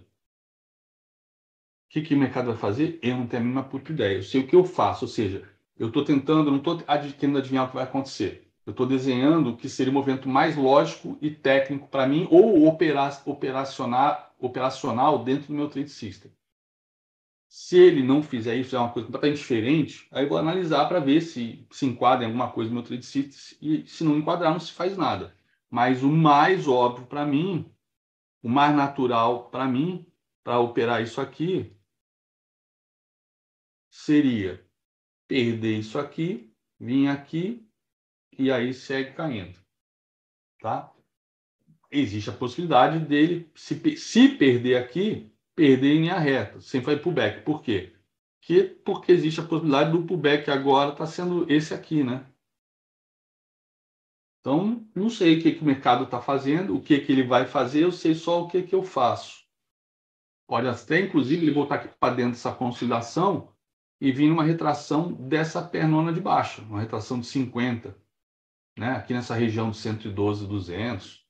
que, 1.88 2.02
que 2.02 2.14
o 2.14 2.18
mercado 2.18 2.48
vai 2.48 2.56
fazer? 2.58 2.98
Eu 3.02 3.16
não 3.16 3.26
tenho 3.26 3.40
a 3.40 3.46
mínima 3.46 3.64
puta 3.64 3.92
ideia. 3.92 4.16
Eu 4.16 4.22
sei 4.22 4.42
o 4.42 4.46
que 4.46 4.54
eu 4.54 4.64
faço, 4.66 5.06
ou 5.06 5.10
seja, 5.10 5.48
eu 5.78 5.88
estou 5.88 6.04
tentando, 6.04 6.50
não 6.50 6.58
estou 6.58 6.76
querendo 7.18 7.38
adivinhar 7.38 7.64
o 7.64 7.68
que 7.68 7.76
vai 7.76 7.84
acontecer. 7.84 8.51
Eu 8.64 8.70
estou 8.70 8.86
desenhando 8.86 9.50
o 9.50 9.56
que 9.56 9.68
seria 9.68 9.90
o 9.90 9.94
movimento 9.94 10.28
mais 10.28 10.56
lógico 10.56 11.18
e 11.20 11.30
técnico 11.30 11.88
para 11.88 12.06
mim, 12.06 12.28
ou 12.30 12.66
operacional, 12.66 14.34
operacional 14.38 15.24
dentro 15.24 15.48
do 15.48 15.54
meu 15.54 15.68
trade 15.68 15.90
system. 15.90 16.30
Se 17.48 17.76
ele 17.76 18.02
não 18.02 18.22
fizer 18.22 18.56
isso, 18.56 18.74
é 18.74 18.78
uma 18.78 18.92
coisa 18.92 19.06
completamente 19.06 19.38
diferente, 19.38 20.08
aí 20.10 20.24
eu 20.24 20.28
vou 20.28 20.38
analisar 20.38 20.88
para 20.88 21.00
ver 21.00 21.20
se 21.20 21.66
se 21.70 21.84
enquadra 21.84 22.24
em 22.24 22.28
alguma 22.28 22.50
coisa 22.50 22.70
no 22.70 22.76
meu 22.76 22.84
trade 22.84 23.04
system 23.04 23.58
e 23.60 23.86
se 23.86 24.04
não 24.04 24.16
enquadrar, 24.16 24.52
não 24.52 24.60
se 24.60 24.72
faz 24.72 24.96
nada. 24.96 25.36
Mas 25.68 26.02
o 26.02 26.08
mais 26.08 26.68
óbvio 26.68 27.06
para 27.06 27.26
mim, 27.26 27.70
o 28.42 28.48
mais 28.48 28.74
natural 28.74 29.50
para 29.50 29.66
mim, 29.66 30.06
para 30.42 30.60
operar 30.60 31.02
isso 31.02 31.20
aqui, 31.20 31.76
seria 33.90 34.64
perder 35.28 35.78
isso 35.78 35.98
aqui, 35.98 36.54
vir 36.78 37.08
aqui 37.08 37.68
e 38.38 38.50
aí 38.50 38.72
segue 38.72 39.12
caindo. 39.12 39.58
Tá? 40.60 40.92
Existe 41.90 42.30
a 42.30 42.32
possibilidade 42.32 42.98
dele, 43.00 43.50
se, 43.54 43.96
se 43.96 44.28
perder 44.28 44.76
aqui, 44.76 45.30
perder 45.54 45.94
em 45.94 46.00
linha 46.00 46.18
reta, 46.18 46.60
sem 46.60 46.82
fazer 46.82 47.00
pullback. 47.00 47.42
Por 47.44 47.62
quê? 47.62 47.94
Que, 48.40 48.64
porque 48.64 49.12
existe 49.12 49.40
a 49.40 49.44
possibilidade 49.44 49.92
do 49.92 50.04
pullback 50.04 50.50
agora 50.50 50.92
está 50.92 51.06
sendo 51.06 51.50
esse 51.52 51.74
aqui, 51.74 52.02
né? 52.02 52.26
Então, 54.40 54.84
não 54.94 55.08
sei 55.08 55.38
o 55.38 55.42
que, 55.42 55.52
que 55.52 55.62
o 55.62 55.64
mercado 55.64 56.04
está 56.04 56.20
fazendo, 56.20 56.76
o 56.76 56.82
que, 56.82 56.98
que 56.98 57.12
ele 57.12 57.22
vai 57.22 57.46
fazer, 57.46 57.84
eu 57.84 57.92
sei 57.92 58.12
só 58.14 58.42
o 58.42 58.48
que, 58.48 58.62
que 58.62 58.74
eu 58.74 58.82
faço. 58.82 59.44
Pode 60.48 60.66
até, 60.66 61.00
inclusive, 61.00 61.46
ele 61.46 61.54
voltar 61.54 61.76
aqui 61.76 61.88
para 62.00 62.14
dentro 62.14 62.32
dessa 62.32 62.52
consolidação 62.52 63.52
e 64.00 64.10
vir 64.10 64.32
uma 64.32 64.42
retração 64.42 65.12
dessa 65.12 65.62
pernona 65.62 66.12
de 66.12 66.20
baixo, 66.20 66.62
uma 66.62 66.80
retração 66.80 67.20
de 67.20 67.26
50, 67.26 67.96
né? 68.76 68.92
aqui 68.92 69.12
nessa 69.12 69.34
região 69.34 69.70
de 69.70 69.76
112, 69.78 70.46
200. 70.46 71.26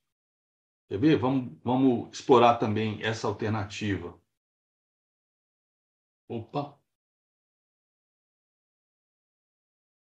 Quer 0.87 0.99
ver? 0.99 1.17
Vamos, 1.17 1.57
vamos 1.63 2.09
explorar 2.11 2.57
também 2.57 3.01
essa 3.03 3.27
alternativa. 3.27 4.19
Opa! 6.27 6.79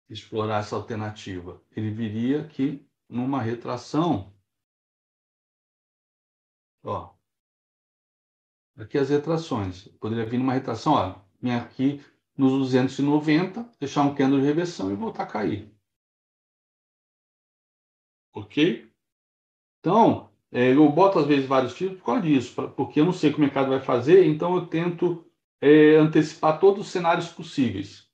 Explorar 0.10 0.60
essa 0.60 0.76
alternativa. 0.76 1.62
Ele 1.76 1.92
viria 1.92 2.42
aqui 2.42 2.88
numa 3.10 3.42
retração. 3.42 4.34
Ó. 6.84 7.14
Aqui 8.78 8.98
as 8.98 9.10
retrações. 9.10 9.88
Poderia 10.00 10.26
vir 10.26 10.38
numa 10.38 10.54
retração, 10.54 10.94
ó. 10.94 11.22
Vem 11.42 11.56
aqui 11.56 12.04
nos 12.38 12.52
290, 12.54 13.64
deixar 13.80 14.04
um 14.04 14.16
candle 14.16 14.40
de 14.40 14.46
reversão 14.46 14.92
e 14.92 14.96
voltar 14.96 15.24
a 15.24 15.28
cair. 15.28 15.77
Ok? 18.34 18.92
Então, 19.80 20.30
é, 20.52 20.74
eu 20.74 20.90
boto 20.92 21.20
às 21.20 21.26
vezes 21.28 21.48
vários 21.48 21.74
títulos 21.76 22.00
por 22.00 22.06
causa 22.06 22.22
disso, 22.22 22.56
pra, 22.56 22.68
porque 22.68 23.00
eu 23.00 23.06
não 23.06 23.14
sei 23.14 23.30
o 23.30 23.34
que 23.34 23.40
o 23.40 23.42
mercado 23.42 23.70
vai 23.70 23.82
fazer, 23.82 24.26
então 24.26 24.56
eu 24.56 24.68
tento 24.68 25.26
é, 25.62 25.96
antecipar 25.96 26.60
todos 26.60 26.86
os 26.86 26.92
cenários 26.92 27.30
possíveis. 27.30 28.08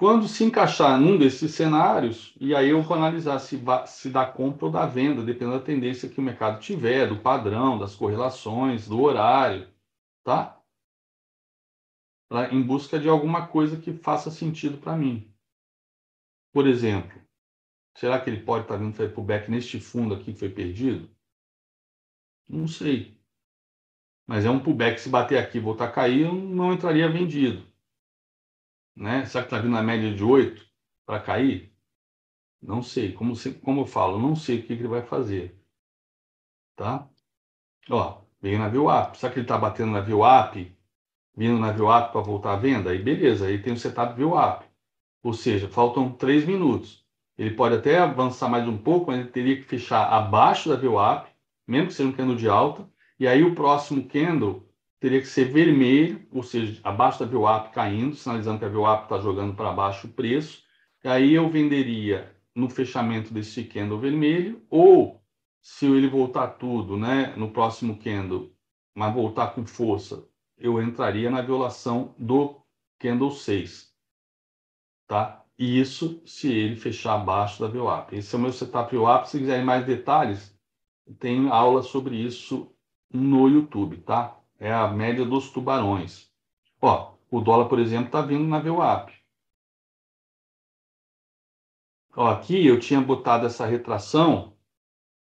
Quando 0.00 0.26
se 0.26 0.44
encaixar 0.44 0.98
num 0.98 1.18
desses 1.18 1.54
cenários, 1.54 2.34
e 2.40 2.54
aí 2.54 2.70
eu 2.70 2.80
vou 2.80 2.96
analisar 2.96 3.38
se, 3.38 3.62
se 3.86 4.08
dá 4.08 4.24
compra 4.24 4.64
ou 4.66 4.72
dá 4.72 4.86
venda, 4.86 5.22
dependendo 5.22 5.58
da 5.58 5.64
tendência 5.64 6.08
que 6.08 6.18
o 6.18 6.22
mercado 6.22 6.58
tiver, 6.58 7.06
do 7.06 7.20
padrão, 7.20 7.78
das 7.78 7.94
correlações, 7.94 8.88
do 8.88 8.98
horário, 9.02 9.68
tá? 10.24 10.58
Pra, 12.30 12.52
em 12.54 12.62
busca 12.62 12.98
de 12.98 13.10
alguma 13.10 13.46
coisa 13.46 13.76
que 13.78 13.92
faça 13.92 14.30
sentido 14.30 14.78
para 14.78 14.96
mim. 14.96 15.30
Por 16.50 16.66
exemplo, 16.66 17.20
Será 17.96 18.20
que 18.20 18.30
ele 18.30 18.42
pode 18.42 18.64
estar 18.64 18.76
vindo 18.76 18.94
fazer 18.94 19.14
pullback 19.14 19.50
neste 19.50 19.80
fundo 19.80 20.14
aqui 20.14 20.32
que 20.32 20.38
foi 20.38 20.48
perdido? 20.48 21.10
Não 22.48 22.66
sei. 22.66 23.18
Mas 24.26 24.44
é 24.44 24.50
um 24.50 24.62
pullback, 24.62 25.00
se 25.00 25.08
bater 25.08 25.38
aqui 25.38 25.58
e 25.58 25.60
voltar 25.60 25.86
a 25.86 25.92
cair, 25.92 26.22
eu 26.22 26.34
não 26.34 26.72
entraria 26.72 27.10
vendido. 27.10 27.66
Né? 28.96 29.24
Será 29.26 29.42
que 29.42 29.48
está 29.48 29.58
vindo 29.58 29.72
na 29.72 29.82
média 29.82 30.14
de 30.14 30.22
8 30.22 30.64
para 31.04 31.20
cair? 31.20 31.74
Não 32.62 32.82
sei. 32.82 33.12
Como, 33.12 33.34
como 33.62 33.82
eu 33.82 33.86
falo, 33.86 34.18
não 34.18 34.36
sei 34.36 34.60
o 34.60 34.62
que, 34.62 34.68
que 34.76 34.82
ele 34.82 34.88
vai 34.88 35.02
fazer. 35.02 35.58
Tá? 36.76 37.08
Ó, 37.90 38.22
Veio 38.40 38.58
na 38.58 38.68
VWAP. 38.68 39.16
Será 39.16 39.32
que 39.32 39.38
ele 39.38 39.44
está 39.44 39.58
batendo 39.58 39.92
na 39.92 40.00
VWAP? 40.00 40.74
Vindo 41.36 41.58
na 41.58 41.72
VWAP 41.72 42.12
para 42.12 42.20
voltar 42.22 42.54
à 42.54 42.56
venda? 42.56 42.90
Aí 42.90 43.02
beleza, 43.02 43.46
aí 43.46 43.62
tem 43.62 43.72
o 43.72 43.76
setup 43.76 44.14
VWAP. 44.14 44.64
Ou 45.22 45.34
seja, 45.34 45.68
faltam 45.68 46.12
três 46.12 46.46
minutos. 46.46 47.06
Ele 47.40 47.54
pode 47.54 47.74
até 47.74 47.98
avançar 47.98 48.50
mais 48.50 48.68
um 48.68 48.76
pouco, 48.76 49.10
mas 49.10 49.20
ele 49.20 49.30
teria 49.30 49.56
que 49.56 49.62
fechar 49.62 50.12
abaixo 50.12 50.68
da 50.68 50.76
VWAP, 50.76 51.30
mesmo 51.66 51.86
que 51.86 51.94
seja 51.94 52.10
um 52.10 52.12
candle 52.12 52.36
de 52.36 52.46
alta. 52.46 52.86
E 53.18 53.26
aí 53.26 53.42
o 53.42 53.54
próximo 53.54 54.06
candle 54.06 54.68
teria 55.00 55.22
que 55.22 55.26
ser 55.26 55.46
vermelho, 55.46 56.20
ou 56.30 56.42
seja, 56.42 56.78
abaixo 56.84 57.18
da 57.18 57.24
VWAP 57.24 57.72
caindo, 57.72 58.14
sinalizando 58.14 58.58
que 58.58 58.66
a 58.66 58.68
VWAP 58.68 59.04
está 59.04 59.18
jogando 59.20 59.54
para 59.54 59.72
baixo 59.72 60.06
o 60.06 60.10
preço. 60.10 60.62
E 61.02 61.08
aí 61.08 61.32
eu 61.32 61.48
venderia 61.48 62.30
no 62.54 62.68
fechamento 62.68 63.32
desse 63.32 63.64
candle 63.64 63.98
vermelho, 63.98 64.62
ou 64.68 65.24
se 65.62 65.86
ele 65.86 66.08
voltar 66.08 66.46
tudo 66.46 66.98
né, 66.98 67.32
no 67.38 67.50
próximo 67.52 67.98
candle, 67.98 68.54
mas 68.94 69.14
voltar 69.14 69.54
com 69.54 69.64
força, 69.64 70.28
eu 70.58 70.82
entraria 70.82 71.30
na 71.30 71.40
violação 71.40 72.14
do 72.18 72.60
candle 72.98 73.30
6. 73.30 73.94
Tá? 75.08 75.39
Isso 75.62 76.22
se 76.24 76.50
ele 76.50 76.74
fechar 76.74 77.16
abaixo 77.16 77.60
da 77.60 77.68
VWAP. 77.68 78.14
Esse 78.14 78.34
é 78.34 78.38
o 78.38 78.40
meu 78.40 78.50
setup 78.50 78.96
VWAP. 78.96 79.26
Se 79.26 79.38
quiserem 79.38 79.62
mais 79.62 79.84
detalhes, 79.84 80.58
tem 81.18 81.50
aula 81.50 81.82
sobre 81.82 82.16
isso 82.16 82.74
no 83.12 83.46
YouTube, 83.46 83.98
tá? 83.98 84.40
É 84.58 84.72
a 84.72 84.88
média 84.88 85.22
dos 85.22 85.50
tubarões. 85.50 86.30
Ó, 86.80 87.12
o 87.30 87.42
dólar, 87.42 87.68
por 87.68 87.78
exemplo, 87.78 88.06
está 88.06 88.22
vindo 88.22 88.48
na 88.48 88.58
VWAP. 88.58 89.12
Ó, 92.16 92.26
aqui 92.26 92.66
eu 92.66 92.80
tinha 92.80 93.00
botado 93.02 93.44
essa 93.44 93.66
retração 93.66 94.56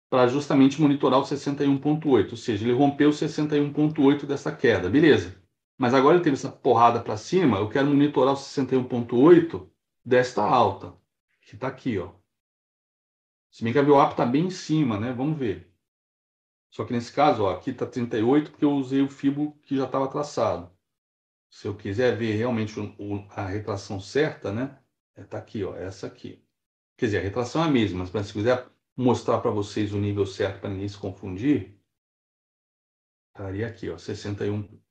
para 0.08 0.28
justamente 0.28 0.80
monitorar 0.80 1.20
o 1.20 1.24
61.8, 1.24 2.30
ou 2.30 2.38
seja, 2.38 2.64
ele 2.64 2.78
rompeu 2.78 3.10
o 3.10 3.12
61.8 3.12 4.28
dessa 4.28 4.56
queda, 4.56 4.88
beleza. 4.88 5.36
Mas 5.80 5.96
agora 5.96 6.16
ele 6.16 6.24
teve 6.24 6.36
essa 6.36 6.52
porrada 6.52 7.02
para 7.02 7.18
cima, 7.18 7.58
eu 7.58 7.70
quero 7.70 7.88
monitorar 7.88 8.36
o 8.36 8.38
61.8 8.38 9.68
desta 10.08 10.42
alta, 10.42 10.98
que 11.42 11.56
está 11.56 11.68
aqui, 11.68 12.00
ó. 12.00 12.14
Se 13.52 13.62
bem 13.62 13.74
que 13.74 13.80
a 13.80 13.84
VWAP 13.84 14.12
está 14.12 14.26
bem 14.26 14.46
em 14.46 14.50
cima, 14.50 14.98
né? 14.98 15.12
Vamos 15.12 15.38
ver. 15.38 15.70
Só 16.70 16.86
que 16.86 16.94
nesse 16.94 17.12
caso, 17.12 17.44
ó, 17.44 17.52
aqui 17.52 17.72
está 17.72 17.86
38 17.86 18.52
porque 18.52 18.64
eu 18.64 18.72
usei 18.72 19.02
o 19.02 19.10
fibo 19.10 19.60
que 19.64 19.76
já 19.76 19.84
estava 19.84 20.08
traçado. 20.08 20.72
Se 21.50 21.68
eu 21.68 21.76
quiser 21.76 22.18
ver 22.18 22.38
realmente 22.38 22.80
o, 22.80 22.86
o, 22.98 23.28
a 23.32 23.46
retração 23.48 24.00
certa, 24.00 24.50
né? 24.50 24.82
Está 25.14 25.40
é, 25.40 25.42
aqui, 25.42 25.64
ó, 25.66 25.76
essa 25.76 26.08
aqui. 26.08 26.42
Quer 26.96 27.08
dizer, 27.08 27.18
a 27.18 27.24
retração 27.24 27.64
é 27.64 27.68
a 27.68 27.72
mesma, 27.72 28.10
mas 28.14 28.28
se 28.28 28.34
quiser 28.34 28.66
mostrar 28.96 29.40
para 29.42 29.52
vocês 29.52 29.92
o 29.92 30.00
nível 30.00 30.26
certo 30.26 30.62
para 30.62 30.70
ninguém 30.70 30.88
se 30.88 30.98
confundir, 30.98 31.78
estaria 33.34 33.68
aqui, 33.68 33.90
ó, 33.90 33.98
61. 33.98 34.82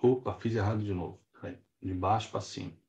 Opa, 0.00 0.38
fiz 0.38 0.54
errado 0.54 0.84
de 0.84 0.94
novo. 0.94 1.20
De 1.80 1.92
baixo 1.92 2.30
para 2.30 2.40
cima. 2.40 2.81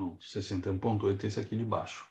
Pronto, 0.00 0.24
61.8, 0.24 1.24
esse 1.24 1.38
aqui 1.38 1.54
de 1.54 1.62
baixo. 1.62 2.10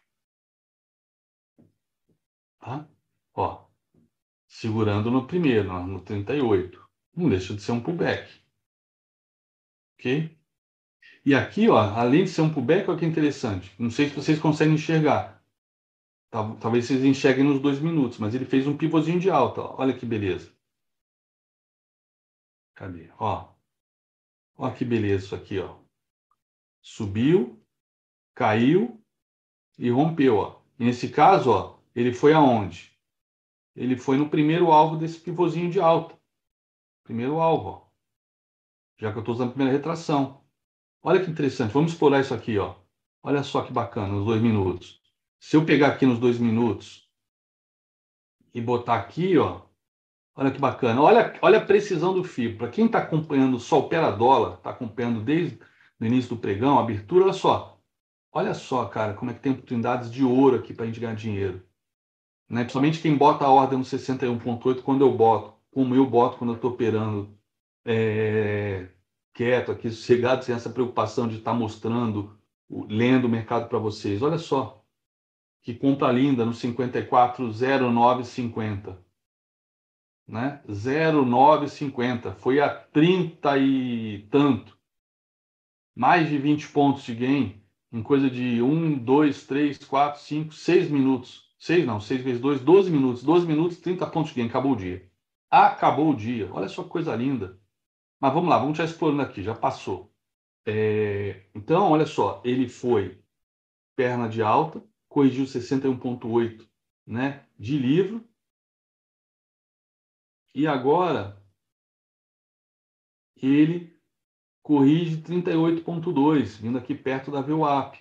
Tá? 2.59 2.87
Ó, 3.33 3.65
segurando 4.47 5.09
no 5.09 5.25
primeiro, 5.25 5.73
no 5.87 5.99
38. 5.99 6.87
Não 7.15 7.27
deixa 7.27 7.55
de 7.55 7.63
ser 7.63 7.71
um 7.71 7.81
pullback. 7.81 8.31
Ok? 9.95 10.37
E 11.25 11.33
aqui, 11.33 11.67
ó, 11.67 11.79
além 11.79 12.25
de 12.25 12.29
ser 12.29 12.41
um 12.41 12.53
pullback, 12.53 12.87
olha 12.87 12.99
que 12.99 13.07
interessante. 13.07 13.73
Não 13.79 13.89
sei 13.89 14.07
se 14.07 14.15
vocês 14.15 14.39
conseguem 14.39 14.75
enxergar. 14.75 15.43
Talvez 16.29 16.85
vocês 16.85 17.03
enxerguem 17.03 17.43
nos 17.43 17.59
dois 17.59 17.79
minutos, 17.79 18.19
mas 18.19 18.35
ele 18.35 18.45
fez 18.45 18.67
um 18.67 18.77
pivôzinho 18.77 19.19
de 19.19 19.31
alta. 19.31 19.61
Olha 19.61 19.97
que 19.97 20.05
beleza. 20.05 20.53
Cadê? 22.75 23.09
Ó. 23.17 23.51
Olha 24.57 24.75
que 24.75 24.85
beleza 24.85 25.25
isso 25.25 25.35
aqui, 25.35 25.57
ó. 25.57 25.79
Subiu, 26.81 27.58
caiu 28.35 29.01
e 29.77 29.89
rompeu, 29.89 30.37
ó. 30.37 30.61
E 30.77 30.85
nesse 30.85 31.09
caso, 31.09 31.51
ó, 31.51 31.79
ele 31.95 32.13
foi 32.13 32.33
aonde? 32.33 32.91
Ele 33.75 33.97
foi 33.97 34.17
no 34.17 34.29
primeiro 34.29 34.71
alvo 34.71 34.97
desse 34.97 35.19
pivôzinho 35.19 35.69
de 35.69 35.79
alta. 35.79 36.17
Primeiro 37.03 37.39
alvo, 37.39 37.69
ó. 37.69 37.89
Já 38.97 39.11
que 39.11 39.17
eu 39.17 39.21
estou 39.21 39.35
usando 39.35 39.49
a 39.49 39.53
primeira 39.53 39.77
retração. 39.77 40.43
Olha 41.01 41.23
que 41.23 41.31
interessante. 41.31 41.71
Vamos 41.71 41.93
explorar 41.93 42.19
isso 42.19 42.33
aqui, 42.33 42.57
ó. 42.57 42.75
Olha 43.23 43.43
só 43.43 43.61
que 43.61 43.71
bacana, 43.71 44.09
nos 44.09 44.25
dois 44.25 44.41
minutos. 44.41 45.01
Se 45.39 45.55
eu 45.55 45.65
pegar 45.65 45.87
aqui 45.87 46.05
nos 46.05 46.19
dois 46.19 46.37
minutos 46.37 47.09
e 48.53 48.59
botar 48.61 48.95
aqui, 48.95 49.37
ó. 49.37 49.61
Olha 50.35 50.51
que 50.51 50.59
bacana. 50.59 51.01
Olha, 51.01 51.37
olha 51.41 51.59
a 51.59 51.65
precisão 51.65 52.13
do 52.13 52.23
fio. 52.23 52.57
Para 52.57 52.69
quem 52.69 52.85
está 52.85 52.99
acompanhando 52.99 53.59
só 53.59 53.79
o 53.79 53.89
pera 53.89 54.11
dólar, 54.11 54.57
está 54.57 54.71
acompanhando 54.71 55.21
desde 55.21 55.59
o 55.99 56.05
início 56.05 56.35
do 56.35 56.41
pregão, 56.41 56.79
abertura, 56.79 57.25
olha 57.25 57.33
só. 57.33 57.78
Olha 58.31 58.53
só, 58.53 58.85
cara, 58.85 59.15
como 59.15 59.31
é 59.31 59.33
que 59.33 59.39
tem 59.39 59.53
oportunidades 59.53 60.11
de 60.11 60.23
ouro 60.23 60.57
aqui 60.57 60.71
para 60.73 60.83
a 60.83 60.87
gente 60.87 60.99
ganhar 60.99 61.15
dinheiro. 61.15 61.65
Né? 62.47 62.61
Principalmente 62.61 63.01
quem 63.01 63.17
bota 63.17 63.43
a 63.45 63.51
ordem 63.51 63.79
no 63.79 63.85
61.8 63.85 64.81
quando 64.81 65.01
eu 65.01 65.11
boto, 65.15 65.55
como 65.71 65.95
eu 65.95 66.05
boto 66.05 66.37
quando 66.37 66.51
eu 66.51 66.55
estou 66.55 66.71
operando 66.71 67.35
é, 67.85 68.89
quieto 69.33 69.71
aqui, 69.71 69.89
sossegado, 69.89 70.45
sem 70.45 70.53
essa 70.53 70.69
preocupação 70.69 71.27
de 71.27 71.37
estar 71.37 71.51
tá 71.51 71.57
mostrando, 71.57 72.37
lendo 72.69 73.25
o 73.25 73.29
mercado 73.29 73.67
para 73.67 73.79
vocês. 73.79 74.21
Olha 74.21 74.37
só, 74.37 74.85
que 75.63 75.73
conta 75.73 76.11
linda 76.11 76.45
no 76.45 76.53
540950. 76.53 79.09
Né? 80.27 80.61
0950, 80.67 82.35
foi 82.35 82.59
a 82.59 82.69
30 82.69 83.57
e 83.57 84.27
tanto. 84.29 84.77
Mais 85.95 86.29
de 86.29 86.37
20 86.37 86.67
pontos 86.69 87.01
de 87.03 87.15
gain 87.15 87.58
em 87.91 88.03
coisa 88.03 88.29
de 88.29 88.61
1, 88.61 88.99
2, 88.99 89.45
3, 89.45 89.77
4, 89.85 90.21
5, 90.21 90.53
6 90.53 90.89
minutos. 90.89 91.49
6 91.59 91.85
não, 91.85 91.99
6 91.99 92.21
vezes 92.21 92.41
2, 92.41 92.61
12 92.61 92.91
minutos. 92.91 93.23
12 93.23 93.45
minutos, 93.47 93.77
30 93.77 94.07
pontos 94.07 94.33
de 94.33 94.41
acabou 94.41 94.73
o 94.73 94.75
dia. 94.75 95.09
Acabou 95.49 96.11
o 96.11 96.15
dia. 96.15 96.49
Olha 96.53 96.67
só 96.67 96.83
que 96.83 96.89
coisa 96.89 97.15
linda. 97.15 97.59
Mas 98.19 98.33
vamos 98.33 98.49
lá, 98.49 98.57
vamos 98.59 98.77
já 98.77 98.83
explorando 98.85 99.21
aqui, 99.21 99.41
já 99.41 99.55
passou. 99.55 100.13
É, 100.65 101.45
então, 101.55 101.91
olha 101.91 102.05
só, 102.05 102.41
ele 102.43 102.67
foi 102.69 103.21
perna 103.95 104.29
de 104.29 104.41
alta, 104.41 104.83
corrigiu 105.07 105.45
61,8 105.45 106.67
né, 107.07 107.45
de 107.57 107.77
livro. 107.77 108.23
E 110.53 110.67
agora 110.67 111.41
ele 113.35 113.88
corrige 114.69 115.17
38,2, 115.23 116.61
vindo 116.61 116.77
aqui 116.77 116.93
perto 116.93 117.31
da 117.31 117.41
VWAP. 117.41 117.97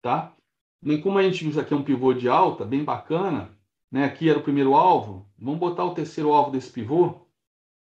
Tá? 0.00 0.34
E 0.82 0.96
como 1.02 1.18
a 1.18 1.22
gente 1.22 1.46
usa 1.46 1.60
aqui 1.60 1.74
um 1.74 1.84
pivô 1.84 2.14
de 2.14 2.30
alta, 2.30 2.64
bem 2.64 2.82
bacana, 2.82 3.54
né? 3.90 4.06
aqui 4.06 4.30
era 4.30 4.38
o 4.38 4.42
primeiro 4.42 4.74
alvo, 4.74 5.30
vamos 5.38 5.60
botar 5.60 5.84
o 5.84 5.92
terceiro 5.92 6.32
alvo 6.32 6.50
desse 6.50 6.72
pivô, 6.72 7.26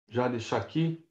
já 0.09 0.27
deixar 0.27 0.57
aqui 0.57 1.07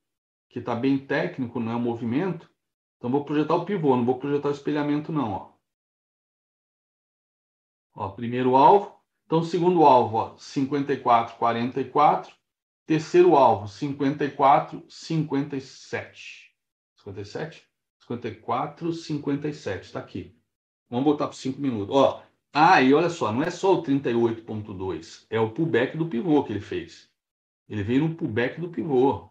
que 0.49 0.59
está 0.59 0.75
bem 0.75 0.97
técnico, 0.97 1.57
não 1.61 1.71
é 1.71 1.75
movimento. 1.77 2.51
Então, 2.97 3.09
vou 3.09 3.23
projetar 3.23 3.55
o 3.55 3.63
pivô, 3.63 3.95
não 3.95 4.03
vou 4.03 4.19
projetar 4.19 4.49
o 4.49 4.51
espelhamento, 4.51 5.09
não. 5.09 5.31
Ó. 5.31 5.51
Ó, 7.95 8.09
primeiro 8.09 8.57
alvo. 8.57 8.99
Então, 9.25 9.41
segundo 9.41 9.85
alvo, 9.85 10.17
ó, 10.17 10.37
54, 10.37 11.37
44. 11.37 12.35
Terceiro 12.85 13.37
alvo, 13.37 13.69
54, 13.69 14.83
57. 14.89 16.48
57? 16.99 17.67
54, 18.01 18.93
57. 18.93 19.85
Está 19.85 19.99
aqui. 19.99 20.35
Vamos 20.89 21.05
botar 21.05 21.27
para 21.27 21.35
5 21.35 21.59
minutos. 21.61 21.95
Ó, 21.95 22.23
ah, 22.53 22.81
e 22.81 22.93
olha 22.93 23.09
só, 23.09 23.31
não 23.31 23.43
é 23.43 23.51
só 23.51 23.75
o 23.75 23.83
38.2, 23.83 25.27
é 25.29 25.39
o 25.39 25.51
pullback 25.51 25.95
do 25.95 26.07
pivô 26.07 26.43
que 26.43 26.51
ele 26.51 26.61
fez. 26.61 27.09
Ele 27.67 27.83
veio 27.83 28.07
no 28.07 28.15
pullback 28.15 28.59
do 28.59 28.69
pivô. 28.69 29.29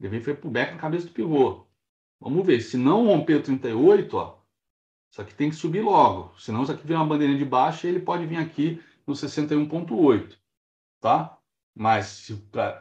Ele 0.00 0.20
foi 0.20 0.34
pro 0.34 0.50
back 0.50 0.72
na 0.72 0.78
cabeça 0.78 1.06
do 1.06 1.12
pivô. 1.12 1.66
Vamos 2.18 2.46
ver. 2.46 2.60
Se 2.60 2.76
não 2.76 3.06
romper 3.06 3.36
o 3.36 3.42
38, 3.42 4.16
ó, 4.16 4.38
isso 5.10 5.20
aqui 5.20 5.34
tem 5.34 5.50
que 5.50 5.56
subir 5.56 5.82
logo. 5.82 6.34
Senão 6.38 6.62
isso 6.62 6.72
aqui 6.72 6.86
vem 6.86 6.96
uma 6.96 7.06
bandeirinha 7.06 7.38
de 7.38 7.44
baixa 7.44 7.86
e 7.86 7.90
ele 7.90 8.00
pode 8.00 8.26
vir 8.26 8.38
aqui 8.38 8.82
no 9.06 9.14
61.8. 9.14 10.36
Tá? 11.00 11.38
Mas 11.74 12.30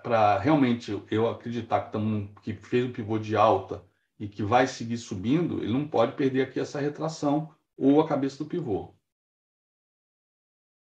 para 0.02 0.40
realmente 0.40 1.04
eu 1.12 1.30
acreditar 1.30 1.82
que, 1.82 1.92
tamo, 1.92 2.34
que 2.42 2.54
fez 2.54 2.86
o 2.86 2.94
pivô 2.94 3.20
de 3.20 3.36
alta 3.36 3.86
e 4.22 4.28
que 4.28 4.44
vai 4.44 4.68
seguir 4.68 5.00
subindo, 5.00 5.64
ele 5.64 5.74
não 5.74 5.88
pode 5.88 6.16
perder 6.16 6.44
aqui 6.44 6.60
essa 6.60 6.80
retração 6.80 7.56
ou 7.76 8.00
a 8.00 8.08
cabeça 8.08 8.38
do 8.38 8.48
pivô. 8.48 8.94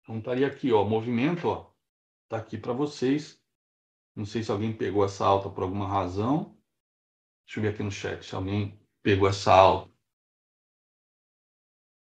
Então 0.01 0.19
estaria 0.19 0.47
aqui, 0.47 0.73
ó, 0.73 0.85
movimento, 0.85 1.49
ó, 1.49 1.69
tá 2.29 2.37
aqui 2.37 2.57
para 2.57 2.73
vocês. 2.73 3.43
Não 4.15 4.25
sei 4.25 4.45
se 4.45 4.53
alguém 4.53 4.73
pegou 4.73 5.05
essa 5.05 5.27
alta 5.27 5.51
por 5.51 5.65
alguma 5.65 5.89
razão. 5.89 6.57
Deixa 7.45 7.59
eu 7.59 7.63
ver 7.63 7.71
aqui 7.71 7.83
no 7.83 7.91
chat 7.91 8.25
se 8.25 8.33
alguém 8.33 8.79
pegou 9.03 9.29
essa 9.29 9.53
alta. 9.53 9.91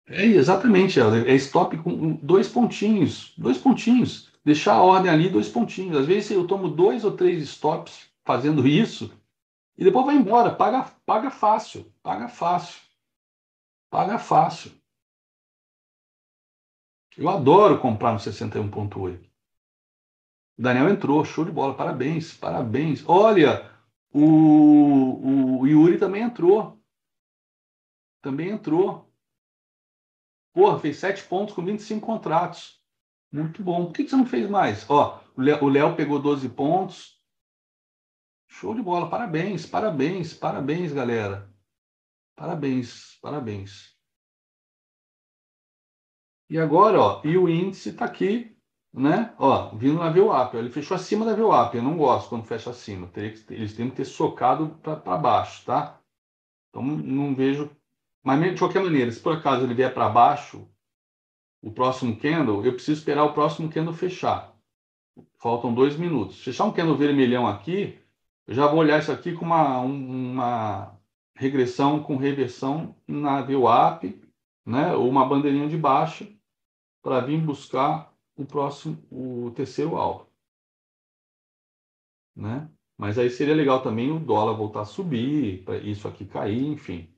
É 0.08 0.24
exatamente, 0.24 0.98
é 0.98 1.36
stop 1.36 1.78
com 1.80 2.16
dois 2.16 2.48
pontinhos, 2.48 3.34
dois 3.38 3.58
pontinhos. 3.58 4.32
Deixar 4.46 4.76
a 4.76 4.82
ordem 4.82 5.12
ali, 5.12 5.30
dois 5.30 5.50
pontinhos. 5.50 5.98
Às 5.98 6.06
vezes 6.06 6.32
eu 6.32 6.48
tomo 6.48 6.70
dois 6.70 7.04
ou 7.04 7.18
três 7.18 7.44
stops 7.44 8.10
fazendo 8.24 8.66
isso 8.66 9.12
e 9.78 9.84
depois 9.84 10.06
vai 10.06 10.16
embora. 10.16 10.54
Paga, 10.54 10.84
paga 11.06 11.30
fácil, 11.30 11.92
paga 12.04 12.28
fácil, 12.28 12.82
paga 13.90 14.18
fácil. 14.20 14.72
Eu 17.18 17.30
adoro 17.30 17.80
comprar 17.80 18.14
no 18.14 18.20
61.8. 18.20 19.30
Daniel 20.58 20.90
entrou, 20.90 21.26
show 21.26 21.44
de 21.44 21.52
bola, 21.52 21.76
parabéns, 21.76 22.34
parabéns. 22.34 23.04
Olha, 23.08 23.70
o, 24.14 25.60
o 25.62 25.68
Yuri 25.68 25.98
também 25.98 26.22
entrou. 26.22 26.80
Também 28.22 28.50
entrou. 28.50 29.12
Porra, 30.54 30.80
fez 30.80 30.98
7 30.98 31.24
pontos 31.24 31.56
com 31.56 31.66
25 31.66 32.06
contratos. 32.06 32.80
Muito 33.32 33.64
bom. 33.64 33.86
Por 33.86 33.94
que 33.94 34.08
você 34.08 34.16
não 34.16 34.26
fez 34.26 34.50
mais? 34.50 34.88
Ó, 34.90 35.22
o 35.36 35.70
Léo 35.70 35.96
pegou 35.96 36.22
12 36.22 36.50
pontos. 36.50 37.21
Show 38.52 38.76
de 38.76 38.82
bola. 38.82 39.10
Parabéns, 39.10 39.66
parabéns, 39.66 40.34
parabéns, 40.34 40.94
galera. 40.94 41.50
Parabéns, 42.36 43.18
parabéns. 43.22 43.96
E 46.50 46.60
agora, 46.60 47.00
ó, 47.00 47.22
e 47.24 47.38
o 47.38 47.48
índice 47.48 47.90
está 47.90 48.06
aqui, 48.06 48.56
né? 48.94 49.34
Ó, 49.40 49.76
vindo 49.76 50.00
na 50.00 50.12
VWAP. 50.12 50.56
Ele 50.56 50.70
fechou 50.70 50.96
acima 50.96 51.26
da 51.26 51.34
VWAP. 51.34 51.76
Eu 51.76 51.84
não 51.84 51.98
gosto 51.98 52.30
quando 52.30 52.46
fecha 52.46 52.70
acima. 52.72 53.10
Eles 53.50 53.76
têm 53.76 53.90
que 53.90 53.96
ter 53.96 54.06
socado 54.06 54.78
para 54.84 55.18
baixo, 55.18 55.66
tá? 55.66 56.00
Então 56.70 56.84
não 56.84 57.34
vejo 57.34 57.70
mas, 58.24 58.40
de 58.54 58.60
qualquer 58.60 58.84
maneira, 58.84 59.12
se 59.12 59.20
por 59.20 59.34
acaso 59.34 59.64
ele 59.64 59.74
vier 59.74 59.94
para 59.94 60.08
baixo, 60.10 60.68
o 61.62 61.72
próximo 61.72 62.16
candle, 62.20 62.64
eu 62.64 62.74
preciso 62.74 63.00
esperar 63.00 63.24
o 63.24 63.34
próximo 63.34 63.70
candle 63.70 63.94
fechar. 63.94 64.56
Faltam 65.40 65.74
dois 65.74 65.96
minutos. 65.96 66.44
Fechar 66.44 66.66
um 66.66 66.72
candle 66.72 66.96
vermelhão 66.96 67.48
aqui, 67.48 68.00
eu 68.48 68.54
já 68.54 68.68
vou 68.68 68.80
olhar 68.80 69.00
isso 69.00 69.12
aqui 69.12 69.34
com 69.34 69.46
uma, 69.46 69.80
uma 69.80 71.02
regressão 71.36 72.04
com 72.04 72.18
reversão 72.18 72.96
na 73.08 73.42
VWAP, 73.42 74.22
né? 74.66 74.94
ou 74.94 75.10
uma 75.10 75.26
bandeirinha 75.26 75.68
de 75.68 75.78
baixa, 75.78 76.28
para 77.02 77.20
vir 77.22 77.42
buscar 77.42 78.14
o 78.36 78.46
próximo, 78.46 78.98
o 79.12 79.52
terceiro 79.56 79.96
alvo. 79.96 80.28
Né? 82.36 82.70
Mas 82.98 83.18
aí 83.18 83.30
seria 83.30 83.56
legal 83.56 83.82
também 83.82 84.12
o 84.12 84.20
dólar 84.20 84.54
voltar 84.54 84.82
a 84.82 84.86
subir, 84.86 85.64
para 85.64 85.78
isso 85.78 86.08
aqui 86.08 86.26
cair, 86.26 86.68
enfim. 86.68 87.10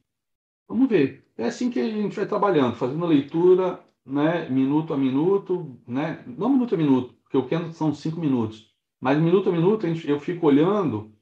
Vamos 0.67 0.87
ver. 0.87 1.27
É 1.37 1.45
assim 1.45 1.69
que 1.69 1.79
a 1.79 1.89
gente 1.89 2.15
vai 2.15 2.25
trabalhando, 2.25 2.75
fazendo 2.75 3.03
a 3.03 3.09
leitura, 3.09 3.83
né, 4.05 4.47
minuto 4.49 4.93
a 4.93 4.97
minuto, 4.97 5.77
né, 5.87 6.23
não 6.25 6.49
minuto 6.49 6.75
a 6.75 6.77
minuto, 6.77 7.13
porque 7.23 7.37
o 7.37 7.47
Kendo 7.47 7.71
são 7.73 7.93
cinco 7.93 8.19
minutos, 8.19 8.71
mas 8.99 9.17
minuto 9.19 9.49
a 9.49 9.51
minuto 9.51 9.85
eu 9.87 10.19
fico 10.19 10.47
olhando 10.47 11.12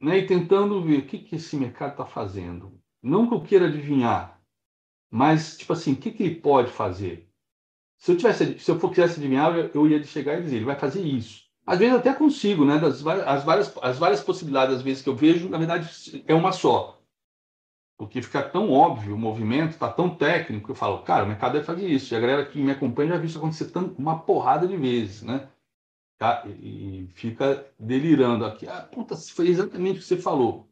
né, 0.00 0.18
e 0.18 0.26
tentando 0.26 0.82
ver 0.82 0.98
o 0.98 1.06
que, 1.06 1.18
que 1.18 1.36
esse 1.36 1.56
mercado 1.56 1.92
está 1.92 2.06
fazendo. 2.06 2.80
Não 3.02 3.28
que 3.28 3.34
eu 3.34 3.42
queira 3.42 3.66
adivinhar, 3.66 4.40
mas, 5.10 5.56
tipo 5.56 5.72
assim, 5.72 5.92
o 5.92 5.96
que, 5.96 6.10
que 6.10 6.22
ele 6.22 6.34
pode 6.36 6.70
fazer? 6.70 7.28
Se 7.96 8.12
eu, 8.12 8.16
tivesse, 8.16 8.58
se 8.58 8.70
eu 8.70 8.78
for, 8.78 8.90
quisesse 8.90 9.18
adivinhar, 9.18 9.52
eu 9.74 9.88
ia 9.88 10.02
chegar 10.04 10.38
e 10.38 10.42
dizer, 10.42 10.56
ele 10.56 10.64
vai 10.64 10.78
fazer 10.78 11.02
isso. 11.02 11.48
Às 11.66 11.78
vezes 11.78 11.96
até 11.96 12.12
consigo, 12.14 12.64
né? 12.64 12.78
Das, 12.78 13.04
as, 13.06 13.44
várias, 13.44 13.76
as 13.82 13.98
várias 13.98 14.22
possibilidades, 14.22 14.76
às 14.76 14.82
vezes, 14.82 15.02
que 15.02 15.08
eu 15.08 15.16
vejo, 15.16 15.48
na 15.48 15.58
verdade, 15.58 16.24
é 16.26 16.34
uma 16.34 16.52
só 16.52 16.98
porque 17.98 18.22
fica 18.22 18.40
tão 18.40 18.70
óbvio 18.70 19.16
o 19.16 19.18
movimento, 19.18 19.72
está 19.72 19.90
tão 19.90 20.08
técnico, 20.14 20.66
que 20.66 20.70
eu 20.70 20.76
falo, 20.76 21.02
cara, 21.02 21.24
o 21.24 21.26
mercado 21.26 21.54
deve 21.54 21.64
fazer 21.64 21.86
isso. 21.88 22.14
E 22.14 22.16
a 22.16 22.20
galera 22.20 22.46
que 22.46 22.60
me 22.60 22.70
acompanha 22.70 23.10
já 23.10 23.16
viu 23.16 23.26
isso 23.26 23.38
acontecer 23.38 23.72
uma 23.98 24.20
porrada 24.20 24.68
de 24.68 24.76
vezes, 24.76 25.22
né? 25.22 25.48
Tá? 26.18 26.44
E 26.46 27.08
fica 27.14 27.66
delirando 27.78 28.44
aqui. 28.44 28.66
Ah, 28.68 28.82
puta, 28.82 29.16
foi 29.16 29.48
exatamente 29.48 29.98
o 29.98 30.00
que 30.00 30.06
você 30.06 30.16
falou. 30.16 30.68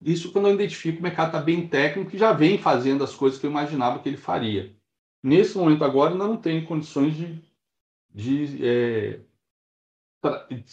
Isso 0.00 0.32
quando 0.32 0.48
eu 0.48 0.54
identifico 0.54 0.98
o 0.98 1.02
mercado 1.02 1.28
está 1.28 1.40
bem 1.40 1.68
técnico 1.68 2.14
e 2.14 2.18
já 2.18 2.32
vem 2.32 2.58
fazendo 2.58 3.04
as 3.04 3.14
coisas 3.14 3.38
que 3.38 3.46
eu 3.46 3.50
imaginava 3.50 4.00
que 4.00 4.08
ele 4.08 4.16
faria. 4.16 4.74
Nesse 5.22 5.56
momento 5.56 5.84
agora, 5.84 6.12
ainda 6.12 6.26
não 6.26 6.36
tenho 6.36 6.66
condições 6.66 7.14
de, 7.14 7.40
de 8.12 8.66
é, 8.66 9.20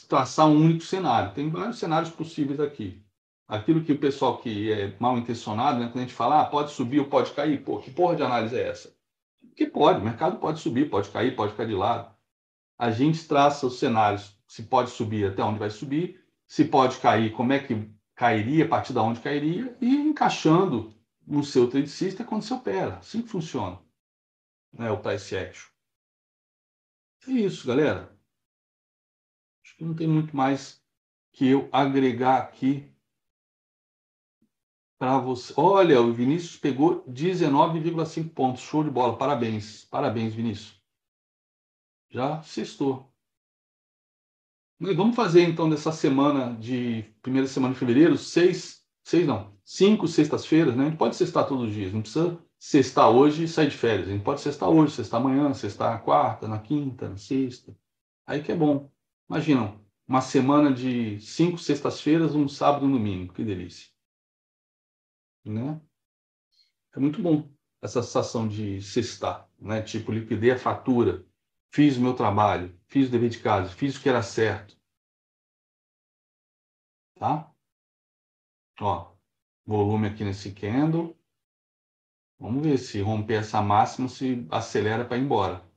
traçar 0.08 0.48
um 0.48 0.56
único 0.56 0.84
cenário. 0.84 1.34
Tem 1.36 1.48
vários 1.50 1.78
cenários 1.78 2.12
possíveis 2.12 2.60
aqui 2.60 3.04
aquilo 3.50 3.84
que 3.84 3.92
o 3.92 3.98
pessoal 3.98 4.38
que 4.38 4.72
é 4.72 4.94
mal 5.00 5.18
intencionado, 5.18 5.80
né, 5.80 5.88
quando 5.88 5.98
a 5.98 6.02
gente 6.02 6.14
fala, 6.14 6.42
ah, 6.42 6.46
pode 6.46 6.72
subir 6.72 7.00
ou 7.00 7.08
pode 7.08 7.32
cair, 7.32 7.64
pô, 7.64 7.80
que 7.80 7.90
porra 7.90 8.16
de 8.16 8.22
análise 8.22 8.56
é 8.56 8.68
essa? 8.70 8.96
Que 9.56 9.66
pode, 9.66 10.00
o 10.00 10.04
mercado 10.04 10.38
pode 10.38 10.60
subir, 10.60 10.88
pode 10.88 11.10
cair, 11.10 11.36
pode 11.36 11.56
cair 11.56 11.68
de 11.68 11.74
lado. 11.74 12.16
A 12.80 12.92
gente 12.92 13.28
traça 13.28 13.68
os 13.68 13.78
cenários, 13.78 14.40
se 14.48 14.64
pode 14.64 14.92
subir, 14.92 15.30
até 15.30 15.44
onde 15.44 15.60
vai 15.60 15.70
subir, 15.70 16.24
se 16.48 16.64
pode 16.64 16.98
cair, 17.00 17.34
como 17.34 17.52
é 17.52 17.60
que 17.60 17.94
cairia, 18.16 18.64
a 18.64 18.68
partir 18.70 18.94
de 18.94 19.00
onde 19.00 19.20
cairia, 19.20 19.78
e 19.82 19.96
encaixando 19.98 20.94
no 21.28 21.44
seu 21.44 21.70
trade 21.70 21.90
system 21.90 22.26
quando 22.26 22.42
você 22.44 22.54
opera. 22.54 22.98
Assim 22.98 23.22
que 23.22 23.28
funciona 23.28 23.78
né, 24.72 24.90
o 24.90 24.98
price 24.98 25.36
action. 25.36 25.70
É 27.28 27.32
isso, 27.32 27.68
galera. 27.68 28.18
Acho 29.64 29.76
que 29.76 29.84
não 29.84 29.94
tem 29.94 30.08
muito 30.08 30.36
mais 30.36 30.82
que 31.34 31.48
eu 31.48 31.68
agregar 31.74 32.38
aqui 32.38 32.90
para 34.98 35.20
você. 35.20 35.54
Olha, 35.58 36.02
o 36.02 36.14
Vinícius 36.14 36.56
pegou 36.56 37.04
19,5 37.10 38.34
pontos. 38.34 38.62
Show 38.62 38.84
de 38.84 38.90
bola. 38.90 39.18
Parabéns. 39.18 39.84
Parabéns, 39.86 40.34
Vinícius. 40.34 40.79
Já 42.10 42.42
sextou. 42.42 43.12
Mas 44.80 44.96
vamos 44.96 45.16
fazer 45.16 45.44
então 45.44 45.70
dessa 45.70 45.92
semana 45.92 46.56
de 46.56 47.04
primeira 47.22 47.48
semana 47.48 47.74
de 47.74 47.80
fevereiro, 47.80 48.18
seis, 48.18 48.84
seis 49.04 49.28
não, 49.28 49.54
cinco 49.64 50.08
sextas-feiras, 50.08 50.76
né? 50.76 50.86
A 50.86 50.90
gente 50.90 50.98
pode 50.98 51.16
sextar 51.16 51.48
todos 51.48 51.68
os 51.68 51.74
dias, 51.74 51.94
não 51.94 52.02
precisa 52.02 52.40
sextar 52.58 53.10
hoje 53.10 53.44
e 53.44 53.48
sair 53.48 53.70
de 53.70 53.78
férias. 53.78 54.08
A 54.08 54.12
gente 54.12 54.24
pode 54.24 54.42
sextar 54.42 54.70
hoje, 54.70 54.94
sextar 54.94 55.20
amanhã, 55.20 55.54
sextar 55.54 55.94
na 55.94 56.00
quarta, 56.00 56.48
na 56.48 56.60
quinta, 56.60 57.10
na 57.10 57.18
sexta. 57.18 57.76
Aí 58.26 58.42
que 58.42 58.52
é 58.52 58.56
bom. 58.56 58.90
Imagina, 59.30 59.80
uma 60.08 60.22
semana 60.22 60.74
de 60.74 61.20
cinco 61.20 61.58
sextas-feiras, 61.58 62.34
um 62.34 62.48
sábado 62.48 62.86
e 62.86 62.88
um 62.88 62.92
domingo. 62.92 63.34
Que 63.34 63.44
delícia 63.44 63.90
né? 65.50 65.82
É 66.96 67.00
muito 67.00 67.22
bom 67.22 67.50
essa 67.82 68.02
sensação 68.02 68.48
de 68.48 68.82
cestar, 68.82 69.50
né? 69.60 69.82
Tipo, 69.82 70.12
liquidei 70.12 70.52
a 70.52 70.60
fatura, 70.60 71.26
fiz 71.72 71.98
o 71.98 72.02
meu 72.02 72.16
trabalho, 72.16 72.78
fiz 72.88 73.08
o 73.08 73.12
dever 73.12 73.30
de 73.30 73.40
casa, 73.40 73.70
fiz 73.70 73.98
o 73.98 74.02
que 74.02 74.10
era 74.10 74.22
certo. 74.24 74.78
Tá? 77.16 77.52
Ó, 78.82 79.14
volume 79.66 80.08
aqui 80.08 80.24
nesse 80.24 80.54
candle. 80.54 81.18
Vamos 82.40 82.64
ver 82.64 82.78
se 82.78 83.02
romper 83.02 83.42
essa 83.42 83.62
máxima, 83.62 84.08
se 84.08 84.48
acelera 84.50 85.04
para 85.06 85.18
ir 85.18 85.22
embora. 85.22 85.70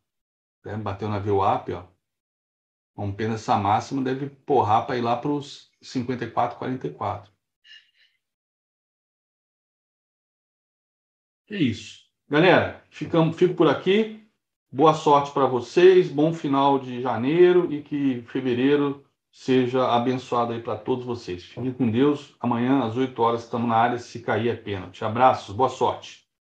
É, 0.65 0.77
bateu 0.77 1.09
na 1.09 1.19
VWAP, 1.19 1.73
ó. 1.73 1.89
Rompendo 2.95 3.35
essa 3.35 3.57
máxima, 3.57 4.03
deve 4.03 4.31
porrar 4.31 4.87
para 4.87 4.97
ir 4.97 5.01
lá 5.01 5.17
para 5.17 5.31
os 5.31 5.73
54, 5.83 6.59
44. 6.59 7.33
É 11.51 11.57
isso. 11.57 12.09
Galera, 12.29 12.83
ficamos, 12.91 13.37
fico 13.37 13.55
por 13.55 13.69
aqui. 13.69 14.22
Boa 14.75 14.95
sorte 14.95 15.31
para 15.33 15.45
vocês, 15.45 16.09
bom 16.09 16.33
final 16.33 16.79
de 16.79 17.03
janeiro 17.03 17.71
e 17.71 17.83
que 17.83 18.23
fevereiro 18.23 19.05
seja 19.31 19.87
abençoado 19.95 20.55
aí 20.55 20.63
para 20.63 20.79
todos 20.79 21.05
vocês. 21.05 21.45
Fiquem 21.45 21.75
com 21.75 21.91
Deus. 21.91 22.35
Amanhã 22.41 22.83
às 22.83 22.97
8 22.97 23.21
horas 23.21 23.45
estamos 23.45 23.69
na 23.69 23.77
área 23.77 23.99
se 23.99 24.21
cair 24.21 24.49
é 24.49 24.57
pênalti. 24.57 25.05
Abraços, 25.05 25.55
boa 25.55 25.69
sorte. 25.69 26.22